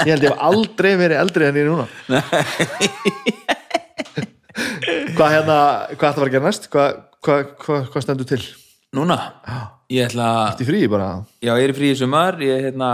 Ég 0.07 0.11
held 0.15 0.23
ég 0.23 0.31
hef 0.31 0.39
aldrei 0.39 0.93
verið 0.97 1.17
eldri 1.19 1.47
en 1.49 1.57
ég 1.59 1.65
er 1.65 1.71
núna 1.71 1.87
Hvað 5.15 5.33
hérna 5.35 5.59
Hvað 5.99 5.99
ætti 5.99 6.07
að 6.07 6.15
fara 6.15 6.29
að 6.29 6.35
gera 6.37 6.47
næst? 6.47 6.69
Hvað, 6.71 6.99
hvað, 7.25 7.41
hvað, 7.65 7.89
hvað 7.91 8.05
stendur 8.07 8.29
til? 8.31 8.43
Núna, 8.95 9.19
ég 9.93 10.07
ætla 10.09 10.29
Þetta 10.53 10.65
í 10.65 10.69
fríi 10.71 10.89
bara? 10.93 11.09
Já, 11.45 11.53
ég 11.61 11.69
er 11.69 11.75
frí 11.77 11.91
í 11.93 11.99
sumar. 11.99 12.39
Ég 12.43 12.57
er 12.59 12.69
hérna 12.71 12.91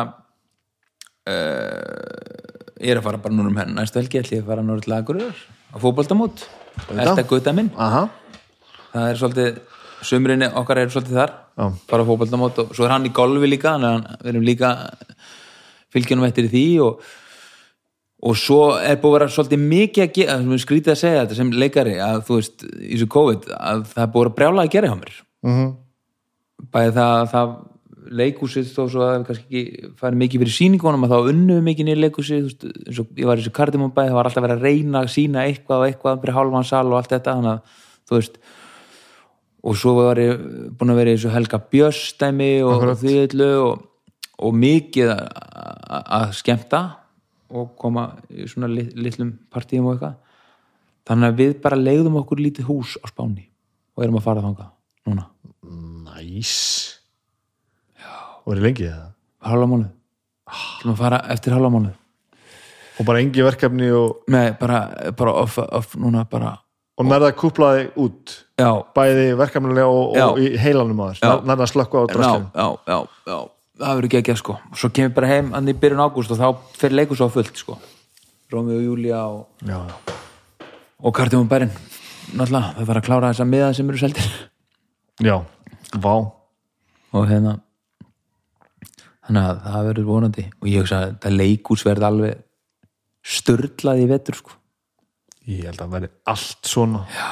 uh, 1.30 2.20
ég 2.80 2.94
er 2.94 3.00
að 3.00 3.06
fara 3.06 3.20
bara 3.22 3.36
núna 3.36 3.52
um 3.52 3.58
henni 3.60 3.76
næstu 3.76 4.00
helgi 4.00 4.22
ætla 4.22 4.38
ég 4.38 4.44
að 4.44 4.50
fara 4.54 4.64
núna 4.64 4.84
til 4.84 4.96
Akureyrar 4.96 5.38
á 5.70 5.76
fótboltamót. 5.82 6.46
Elta 6.96 7.26
gutta 7.28 7.52
minn. 7.56 7.70
Aha, 7.78 8.06
það 8.94 9.08
er 9.10 9.20
svolítið, 9.20 9.60
sumrinni 10.06 10.48
okkar 10.60 10.80
er 10.82 10.92
svolítið 10.92 11.18
þar 11.20 11.32
Já. 11.60 11.66
bara 11.90 12.06
fótboltamót 12.08 12.60
og 12.64 12.74
svo 12.76 12.86
er 12.86 12.94
hann 12.94 13.08
í 13.08 13.12
golfi 13.14 13.50
líka 13.50 13.74
þannig 13.76 13.90
að 13.90 14.22
við 14.24 14.30
erum 14.32 14.46
líka 14.48 14.70
fylgjunum 15.92 16.26
eftir 16.28 16.48
því 16.50 16.64
og, 16.86 17.04
og 18.30 18.38
svo 18.38 18.60
er 18.78 18.98
búið 19.02 19.12
að 19.12 19.16
vera 19.18 19.34
svolítið 19.36 19.62
mikið 19.74 20.04
að 20.06 20.12
gera, 20.16 20.38
sem 20.40 20.56
er 20.56 20.64
skrítið 20.64 20.94
að 20.94 21.00
segja 21.02 21.22
þetta 21.24 21.38
sem 21.40 21.52
leikari 21.62 21.94
að 22.06 22.24
þú 22.28 22.40
veist, 22.40 22.66
í 22.80 22.92
þessu 22.94 23.10
COVID 23.16 23.48
að 23.58 23.84
það 23.92 24.02
er 24.06 24.12
búið 24.16 24.30
að 24.30 24.36
brjála 24.40 24.64
að 24.66 24.74
gera 24.76 24.90
hjá 24.90 24.98
mér. 25.02 25.14
Mhm, 25.50 25.70
bæði 26.74 26.92
það, 26.96 27.26
það 27.34 27.52
leikúsið 28.20 28.70
þó 28.74 28.80
svo 28.90 29.02
að 29.04 29.10
hefur 29.12 29.26
kannski 29.28 29.44
ekki 29.60 29.90
farið 30.00 30.20
mikið 30.22 30.40
fyrir 30.42 30.54
sýningunum 30.56 31.04
að 31.06 31.12
þá 31.14 31.28
unnum 31.32 31.58
við 31.60 31.66
mikið 31.68 31.86
nýr 31.90 32.00
leikúsið 32.04 32.48
eins 32.64 33.00
og 33.02 33.10
ég 33.20 33.28
var 33.28 33.38
í 33.38 33.42
þessu 33.44 33.52
kardimónbæði 33.58 34.10
það 34.10 34.16
var 34.18 34.28
alltaf 34.30 34.44
verið 34.46 34.56
að 34.56 34.64
reyna 34.66 35.02
að 35.04 35.10
sína 35.14 35.44
eitthvað 35.46 35.82
og 35.84 35.86
eitthvað 35.90 36.22
fyrir 36.24 36.36
hálfan 36.38 36.66
sal 36.70 36.86
og 36.90 36.96
allt 36.98 37.12
þetta 37.14 37.34
þannig 37.36 37.52
að 37.52 37.76
þú 38.10 38.16
veist 38.18 38.40
og 39.70 39.76
svo 39.76 39.92
var 39.98 40.20
ég 40.22 40.40
búin 40.80 40.94
að 40.94 40.98
vera 41.02 41.12
í 41.12 41.18
þessu 41.18 41.32
Helga 41.34 41.60
Björstæmi 41.74 42.50
og 42.64 42.72
Akkurat. 42.78 43.00
því 43.02 43.14
öllu 43.26 43.50
og, 43.66 43.84
og 44.48 44.56
mikið 44.56 45.12
að, 45.12 45.22
að- 46.00 46.34
skemmta 46.40 46.80
og 47.50 47.72
koma 47.78 48.06
í 48.32 48.46
svona 48.48 48.70
lit, 48.72 48.92
litlum 48.96 49.34
partíum 49.52 49.90
og 49.90 49.96
eitthvað 49.98 50.16
þannig 51.10 51.28
að 51.32 51.38
við 51.44 51.54
bara 51.64 51.76
leiðum 51.78 52.16
okkur 52.22 52.40
lítið 52.40 52.68
hús 52.72 52.96
á 53.02 53.06
Spáni 53.12 53.44
og 53.98 54.04
erum 54.06 54.18
að 54.20 54.26
fara 54.28 54.44
þangað 54.44 54.70
núna, 55.10 55.24
næs 56.40 57.00
Og 58.46 58.56
er 58.56 58.62
það 58.64 59.10
hálfa 59.44 59.66
mánuð. 59.68 59.90
Til 60.80 60.90
að 60.90 60.96
fara 60.98 61.20
eftir 61.32 61.54
hálfa 61.54 61.70
mánuð. 61.70 61.92
Og 62.98 63.06
bara 63.08 63.20
engi 63.22 63.44
verkefni 63.44 63.92
og, 63.94 64.24
Nei, 64.32 64.50
bara, 64.60 64.80
bara 65.16 65.32
off, 65.44 65.58
off 65.58 65.94
núna 65.96 66.26
bara, 66.28 66.58
og 67.00 67.06
nærða 67.08 67.30
að 67.30 67.38
kúpla 67.40 67.68
þig 67.76 68.00
út. 68.02 68.34
Já, 68.60 68.70
Bæði 68.96 69.28
verkefnilega 69.40 69.86
og, 69.88 70.16
og 70.20 70.40
í 70.42 70.50
heilanum 70.60 71.00
að 71.06 71.22
þér 71.22 71.46
Nærða 71.48 71.64
að 71.64 71.70
slökka 71.72 71.96
á 71.96 72.02
já, 72.02 72.10
draskinu 72.12 72.50
já, 72.50 72.66
já, 72.90 72.98
já. 73.30 73.38
Það 73.80 73.94
verður 73.96 74.08
ekki 74.10 74.18
ekki 74.20 74.36
sko 74.36 74.56
svo 74.76 74.90
kemur 74.92 75.14
bara 75.16 75.30
heim 75.30 75.54
í 75.56 75.76
byrjun 75.80 76.02
ágúst 76.04 76.34
og 76.34 76.40
þá 76.42 76.74
fer 76.76 76.92
leikus 76.92 77.22
á 77.24 77.28
fullt 77.32 77.56
sko. 77.56 77.78
Rómi 78.52 78.76
og 78.76 78.84
Júlía 78.84 79.22
og, 79.30 79.46
Já, 79.64 79.78
já, 79.78 80.66
og 81.00 81.16
Kartum 81.16 81.46
og 81.46 81.48
Bærin 81.48 81.72
náttúrulega, 82.34 82.74
það 82.76 82.90
þarf 82.90 83.00
að 83.00 83.06
klára 83.08 83.32
þessa 83.32 83.48
miðan 83.48 83.78
sem 83.78 83.88
eru 83.90 84.02
seldir. 84.02 84.28
Já, 85.24 85.36
vá. 85.98 86.14
Og 87.10 87.26
hérna 87.26 87.58
þannig 89.30 89.46
að 89.46 89.60
það 89.66 89.86
verður 89.88 90.08
vonandi. 90.08 90.46
Og 90.60 90.70
ég 90.70 90.82
hugsa 90.84 91.02
að 91.04 91.12
það 91.22 91.36
leikus 91.38 91.84
verði 91.86 92.08
alveg 92.08 92.40
störlað 93.36 94.02
í 94.02 94.08
vetur 94.10 94.38
sko. 94.40 94.56
Ég 95.50 95.68
held 95.68 95.84
að 95.84 95.94
veri 95.94 96.10
allt 96.30 96.70
svona. 96.70 97.04
Já. 97.14 97.30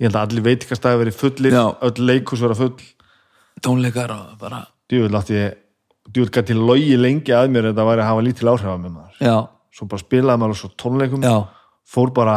Ég 0.00 0.08
held 0.08 0.18
að 0.18 0.26
allir 0.26 0.46
veitikastæði 0.48 1.00
veri 1.02 1.14
fullir 1.14 1.56
Já. 1.56 1.64
Öll 1.86 2.06
leikus 2.08 2.42
vera 2.42 2.58
full. 2.58 2.74
Tónleikar 3.62 4.12
og 4.14 4.38
bara, 4.40 4.62
Djúvill 4.90 5.18
átti 5.18 5.36
ég 5.36 5.58
Djúvill 6.12 6.32
gæti 6.34 6.56
logi 6.58 6.96
lengi 6.98 7.34
að 7.36 7.52
mér 7.54 7.68
Þetta 7.70 7.84
væri 7.86 8.02
að 8.02 8.08
hafa 8.08 8.24
lítil 8.26 8.50
áhrif 8.50 8.72
að 8.72 8.80
mér 8.82 8.94
maður. 8.96 9.18
Já, 9.22 9.36
Svo 9.72 9.86
bara 9.88 10.02
spilaði 10.02 10.40
maður 10.42 10.52
á 10.52 10.60
svo 10.60 10.70
tónleikum. 10.82 11.22
Já. 11.24 11.36
Fór 11.88 12.10
bara 12.12 12.36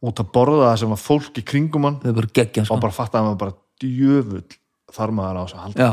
út 0.00 0.22
að 0.22 0.30
borða 0.32 0.70
það 0.70 0.78
sem 0.80 0.94
var 0.94 1.00
fólk 1.02 1.40
í 1.40 1.44
kringum 1.44 1.88
hann. 1.88 1.98
Það 2.04 2.30
geggja 2.38 2.64
sko 2.64 2.76
Og 2.76 2.84
bara 2.84 2.94
fattaði 2.94 3.26
maður 3.26 3.40
bara 3.42 3.56
djöfull 3.82 4.46
Þar 4.94 5.12
maður 5.16 5.38
á 5.38 5.42
þess 5.44 5.56
að 5.56 5.64
halda. 5.64 5.84
Já, 5.84 5.90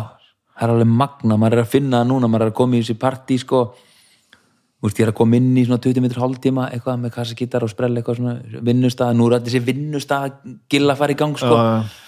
það 0.58 0.64
er 0.68 0.74
alveg 0.74 0.90
magna, 1.02 1.38
maður 1.38 1.58
er 1.58 1.64
að 1.66 1.74
finna 1.76 2.00
það 2.02 2.10
núna, 2.12 2.30
maður 2.34 2.48
er 2.48 2.52
að 2.54 2.58
koma 2.58 2.78
í 2.78 2.82
þessi 2.82 2.98
partí 3.02 3.38
sko, 3.44 3.62
veist, 4.82 4.98
ég 5.00 5.06
er 5.08 5.12
að 5.14 5.18
koma 5.20 5.38
inn 5.38 5.54
í 5.58 5.66
svona 5.68 5.82
20 5.84 6.04
minnur 6.06 6.22
hálftíma, 6.24 6.68
eitthvað 6.74 7.00
með 7.04 7.14
kassagítar 7.18 7.66
og 7.66 7.72
sprell 7.74 7.94
eitthvað 7.98 8.20
svona 8.22 8.36
vinnustað, 8.72 9.16
nú 9.18 9.28
er 9.30 9.38
þetta 9.38 9.50
þessi 9.52 9.64
vinnustað 9.70 10.38
gilla 10.74 10.96
að 10.96 11.02
fara 11.04 11.16
í 11.16 11.20
gang 11.22 11.38
sko, 11.42 11.56
Já, 11.58 12.06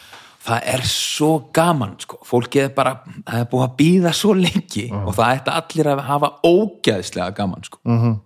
það 0.49 0.69
er 0.73 0.85
svo 0.89 1.31
gaman 1.53 1.97
sko, 2.01 2.21
fólkið 2.25 2.63
er 2.67 2.73
bara, 2.77 2.95
það 3.27 3.43
er 3.43 3.49
búið 3.51 3.65
að 3.67 3.75
býða 3.83 4.13
svo 4.17 4.33
lengi 4.37 4.85
og 4.93 5.13
það 5.17 5.35
ætti 5.35 5.55
allir 5.59 5.91
að 5.93 6.03
hafa 6.09 6.31
ógæðslega 6.47 7.35
gaman 7.37 7.65
sko. 7.69 7.81
Mhm. 7.85 8.17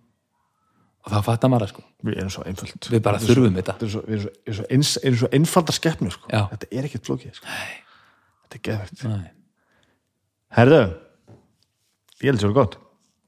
og 1.04 1.12
það 1.12 1.24
fattar 1.28 1.52
maður 1.52 1.74
sko, 1.74 1.82
Við 2.04 2.18
erum 2.20 2.30
svo 2.32 2.44
einföld. 2.44 2.88
Við 2.92 3.02
bara 3.04 3.20
þurfum 3.20 3.56
þetta. 3.56 3.74
Svo, 3.88 4.02
við 4.04 4.14
erum 4.20 4.24
svo, 4.28 4.64
svo, 4.84 5.06
erum 5.08 5.18
svo 5.22 5.28
einfaldar 5.38 5.76
skeppnu 5.78 6.12
sko. 6.12 6.28
Já. 6.28 6.42
Þetta 6.52 6.68
er 6.72 6.88
ekkert 6.90 7.08
flókið 7.08 7.38
sko. 7.38 7.46
Þetta 8.54 8.70
er 8.70 8.78
geðvægt 8.78 9.04
Nei. 9.10 9.30
Herðu, 10.54 10.82
ég 12.22 12.28
held 12.30 12.42
sér 12.44 12.52
gott. 12.54 12.76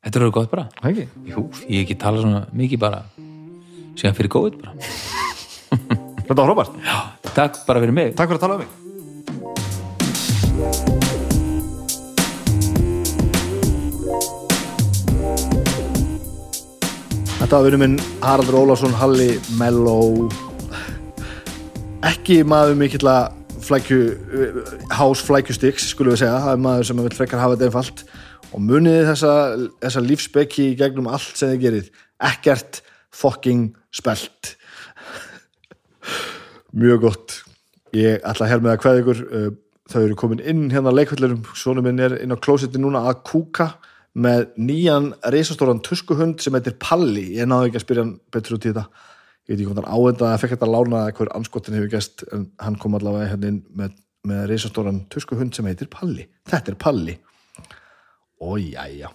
Þetta 0.05 0.19
er 0.19 0.25
alveg 0.27 0.35
gott 0.35 0.51
bara, 0.51 0.65
Það 0.77 0.89
ekki? 0.91 1.05
jú, 1.31 1.41
ég 1.65 1.79
hef 1.79 1.85
ekki 1.87 1.95
talað 2.03 2.21
svona 2.27 2.41
mikið 2.53 2.81
bara, 2.83 2.99
síðan 3.97 4.17
fyrir 4.19 4.29
góð 4.35 4.59
bara, 4.61 4.75
Þetta 6.27 6.37
var 6.37 6.45
hrópart 6.51 6.77
takk 7.33 7.57
bara 7.65 7.81
fyrir 7.81 7.97
mig. 7.97 8.13
Takk 8.13 8.29
fyrir 8.29 8.37
að 8.37 8.45
tala 8.45 8.55
um 8.55 8.61
mig. 8.61 8.69
Þetta 17.39 17.49
var 17.57 17.65
vinur 17.65 17.81
minn 17.81 17.97
Haraldur 18.21 18.61
Ólafsson, 18.61 18.93
Halli 19.01 19.31
Mello 19.57 20.29
ekki 22.05 22.43
maður 22.45 22.77
mikill 22.77 23.09
að 23.09 23.44
flækju 23.65 23.99
hás 24.93 25.23
flækjustix, 25.25 25.89
skulum 25.91 26.13
við 26.13 26.23
segja. 26.23 26.39
Það 26.43 26.53
er 26.53 26.61
maður 26.65 26.87
sem 26.89 27.01
vil 27.03 27.15
frekar 27.17 27.41
hafa 27.41 27.55
þetta 27.55 27.69
einfalt. 27.69 28.03
Og 28.51 28.61
muniði 28.63 29.07
þessa, 29.09 29.33
þessa 29.83 30.03
lífsbeki 30.05 30.67
í 30.71 30.77
gegnum 30.79 31.09
allt 31.11 31.39
sem 31.39 31.51
þið 31.53 31.63
gerið. 31.65 31.89
Ekkert 32.29 32.81
fucking 33.15 33.73
spelt. 33.95 34.53
Mjög 36.85 37.03
gott. 37.07 37.37
Ég 37.95 38.23
ætla 38.27 38.49
hér 38.51 38.63
með 38.63 38.75
að 38.75 38.81
kveða 38.83 39.03
ykkur. 39.03 39.23
Uh, 39.25 39.49
þau 39.91 39.99
eru 40.01 40.17
komin 40.17 40.41
inn 40.41 40.69
hérna 40.73 40.89
á 40.93 40.97
leikvöldurum 40.97 41.43
svona 41.53 41.83
minn 41.85 42.01
er 42.01 42.17
inn 42.17 42.33
á 42.33 42.37
klósetti 42.41 42.81
núna 42.81 43.03
að 43.05 43.19
kúka 43.27 43.75
með 44.15 44.47
nýjan 44.57 45.11
reisastóran 45.33 45.83
tuskuhund 45.85 46.39
sem 46.41 46.55
heitir 46.55 46.77
Palli. 46.81 47.35
Ég 47.37 47.49
náðu 47.49 47.69
ekki 47.69 47.81
að 47.81 47.85
spyrja 47.85 48.05
hann 48.05 48.15
betur 48.33 48.57
út 48.57 48.65
í 48.65 48.71
þetta 48.71 48.87
ég 49.45 49.53
veit 49.53 49.59
ekki 49.59 49.67
hvort 49.69 49.83
hann 49.83 49.93
áenda 49.93 50.32
að 50.32 50.40
fekk 50.41 50.56
þetta 50.56 50.72
lána 50.72 51.03
eða 51.03 51.17
hver 51.19 51.33
anskotin 51.38 51.77
hefur 51.77 51.91
gæst 51.91 52.24
en 52.33 52.48
hann 52.61 52.80
kom 52.82 52.98
allavega 52.98 53.30
hérna 53.33 53.51
inn 53.51 53.59
með, 53.77 53.91
með 54.25 54.48
reisastóran 54.49 55.03
tuskuhund 55.14 55.53
sem 55.53 55.69
heitir 55.69 55.91
Palli. 55.93 56.25
Þetta 56.49 56.74
er 56.74 56.80
Palli. 56.82 57.19
Og 58.41 58.57
jæja. 58.59 59.11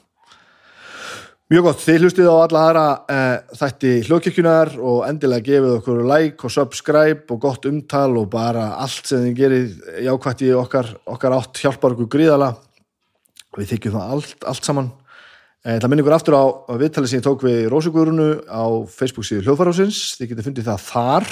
Mjög 1.51 1.65
gott, 1.67 1.81
þið 1.83 2.05
hlustið 2.05 2.29
á 2.31 2.37
alla 2.37 2.61
aðra 2.63 2.83
uh, 3.11 3.57
þætti 3.59 3.93
hljóðkirkjunar 4.07 4.69
og 4.87 5.01
endilega 5.09 5.49
gefið 5.49 5.73
okkur 5.81 6.05
like 6.07 6.47
og 6.47 6.53
subscribe 6.55 7.35
og 7.35 7.41
gott 7.43 7.67
umtal 7.67 8.13
og 8.21 8.29
bara 8.31 8.69
allt 8.79 9.11
sem 9.11 9.25
þið 9.25 9.35
gerið 9.41 9.73
jákvætt 10.07 10.45
í 10.47 10.53
okkar, 10.55 10.93
okkar 11.11 11.35
átt 11.41 11.59
hjálpar 11.59 11.97
okkur 11.97 12.13
gríðala 12.15 12.53
við 13.59 13.73
þykjum 13.73 13.97
það 13.97 14.15
allt, 14.15 14.47
allt 14.47 14.71
saman 14.71 14.93
Það 15.61 15.89
minn 15.93 16.01
ykkur 16.01 16.17
aftur 16.17 16.37
á 16.41 16.45
viðtalið 16.81 17.11
sem 17.11 17.21
ég 17.21 17.25
tók 17.27 17.43
við 17.45 17.59
Rósugurunu 17.69 18.29
á 18.49 18.65
Facebook 18.89 19.27
síðu 19.29 19.45
hljóðfarhásins 19.45 19.99
þið 20.17 20.31
getið 20.31 20.47
fundið 20.49 20.71
það 20.71 20.87
þar 20.87 21.27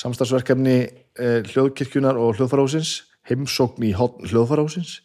samstagsverkefni 0.00 0.78
eh, 0.80 1.38
hljóðkirkjunar 1.52 2.18
og 2.18 2.34
hljóðfarhásins 2.38 2.96
heimsókn 3.30 3.86
í 3.86 3.92
hljóðfarhásins 3.94 4.98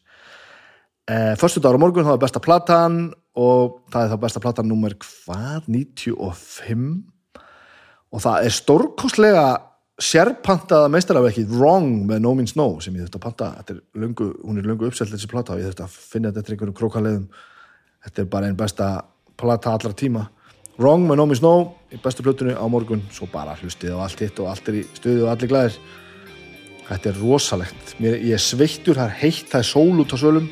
Eh, 1.05 1.35
Föstu 1.37 1.61
dagur 1.61 1.77
á 1.77 1.83
morgun, 1.85 2.01
það 2.01 2.15
er 2.17 2.21
besta 2.23 2.41
platan 2.41 2.95
og 3.37 3.75
það 3.93 4.01
er 4.01 4.09
þá 4.09 4.21
besta 4.23 4.41
platan 4.41 4.65
nummer 4.71 4.95
hvað, 4.97 5.67
95 5.69 6.87
og 8.09 8.23
það 8.23 8.47
er 8.47 8.55
stórkostlega 8.55 9.43
sérpantaða 10.01 10.89
meistarafekið 10.89 11.53
Wrong 11.59 12.07
með 12.09 12.23
No 12.25 12.31
Means 12.33 12.55
No 12.57 12.65
sem 12.81 12.97
ég 12.97 13.05
þurfti 13.05 13.19
að 13.21 13.25
panta, 13.27 13.51
er 13.61 13.83
löngu, 13.93 14.31
hún 14.41 14.57
er 14.57 14.65
löngu 14.65 14.89
uppsett 14.89 15.13
þessi 15.13 15.29
plata 15.29 15.53
og 15.53 15.61
ég 15.61 15.69
þurfti 15.69 15.85
að 15.85 15.99
finna 16.15 16.31
þetta 16.31 16.41
eftir 16.41 16.55
einhverjum 16.55 16.79
krókaleðum 16.81 17.29
þetta 18.05 18.23
er 18.23 18.31
bara 18.31 18.49
einn 18.49 18.57
besta 18.59 18.89
plata 19.35 19.73
allra 19.75 19.93
tíma. 19.97 20.27
Wrong 20.77 21.05
með 21.07 21.19
No 21.19 21.27
Means 21.29 21.43
No 21.43 21.55
í 21.91 21.99
bestu 22.03 22.23
plötunni 22.25 22.55
á 22.55 22.65
morgun, 22.67 23.03
svo 23.11 23.27
bara 23.31 23.55
hlustið 23.59 23.95
og 23.95 24.05
allt 24.05 24.23
hitt 24.23 24.39
og 24.43 24.49
allt 24.51 24.71
er 24.71 24.81
í 24.81 24.87
stuði 24.95 25.23
og 25.23 25.31
allir 25.31 25.51
glæðir 25.51 25.77
þetta 26.85 27.11
er 27.11 27.19
rosalegt. 27.21 27.93
Mér, 28.01 28.17
ég 28.21 28.37
er 28.37 28.41
sveittur, 28.41 28.97
það 28.99 29.09
er 29.09 29.19
heitt, 29.23 29.45
það 29.51 29.61
er 29.61 29.69
sól 29.69 30.01
út 30.03 30.13
á 30.13 30.17
sölum. 30.21 30.49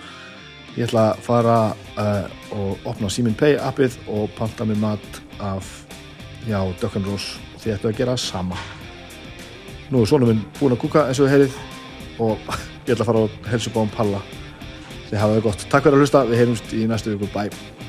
Ég 0.74 0.88
ætla 0.88 1.08
að 1.12 1.26
fara 1.28 1.58
uh, 2.02 2.38
og 2.58 2.88
opna 2.90 3.10
Simin 3.14 3.36
Pay 3.38 3.60
appið 3.62 4.00
og 4.10 4.32
panta 4.38 4.66
mér 4.66 4.80
mat 4.82 5.20
af 5.44 5.70
já, 6.48 6.58
Dökkan 6.82 7.06
Rós 7.06 7.36
og 7.54 7.62
því 7.62 7.76
ættu 7.76 7.92
að 7.92 8.00
gera 8.00 8.18
sama. 8.18 8.58
Nú 9.92 10.02
er 10.02 10.10
svona 10.10 10.32
minn 10.32 10.42
búin 10.58 10.74
að 10.74 10.82
kúka 10.82 11.06
eins 11.10 11.22
og 11.22 11.30
þið 11.30 11.36
heyrið 11.36 11.60
og 12.24 12.56
ég 12.88 12.96
ætla 12.96 13.04
að 13.04 13.12
fara 13.12 13.28
og 13.28 13.52
helsa 13.52 13.70
upp 13.70 13.78
á 13.78 13.82
hann 13.84 13.94
Palla 14.00 14.24
þið 15.14 15.24
hafa 15.24 15.40
það 15.40 15.48
gott, 15.48 15.66
takk 15.70 15.88
fyrir 15.88 16.00
að 16.00 16.06
hlusta. 16.06 16.28
Við 16.30 16.44
heyrumst 16.44 16.78
í 16.78 16.86
næstu 16.90 17.16
viku, 17.16 17.34
bye 17.36 17.83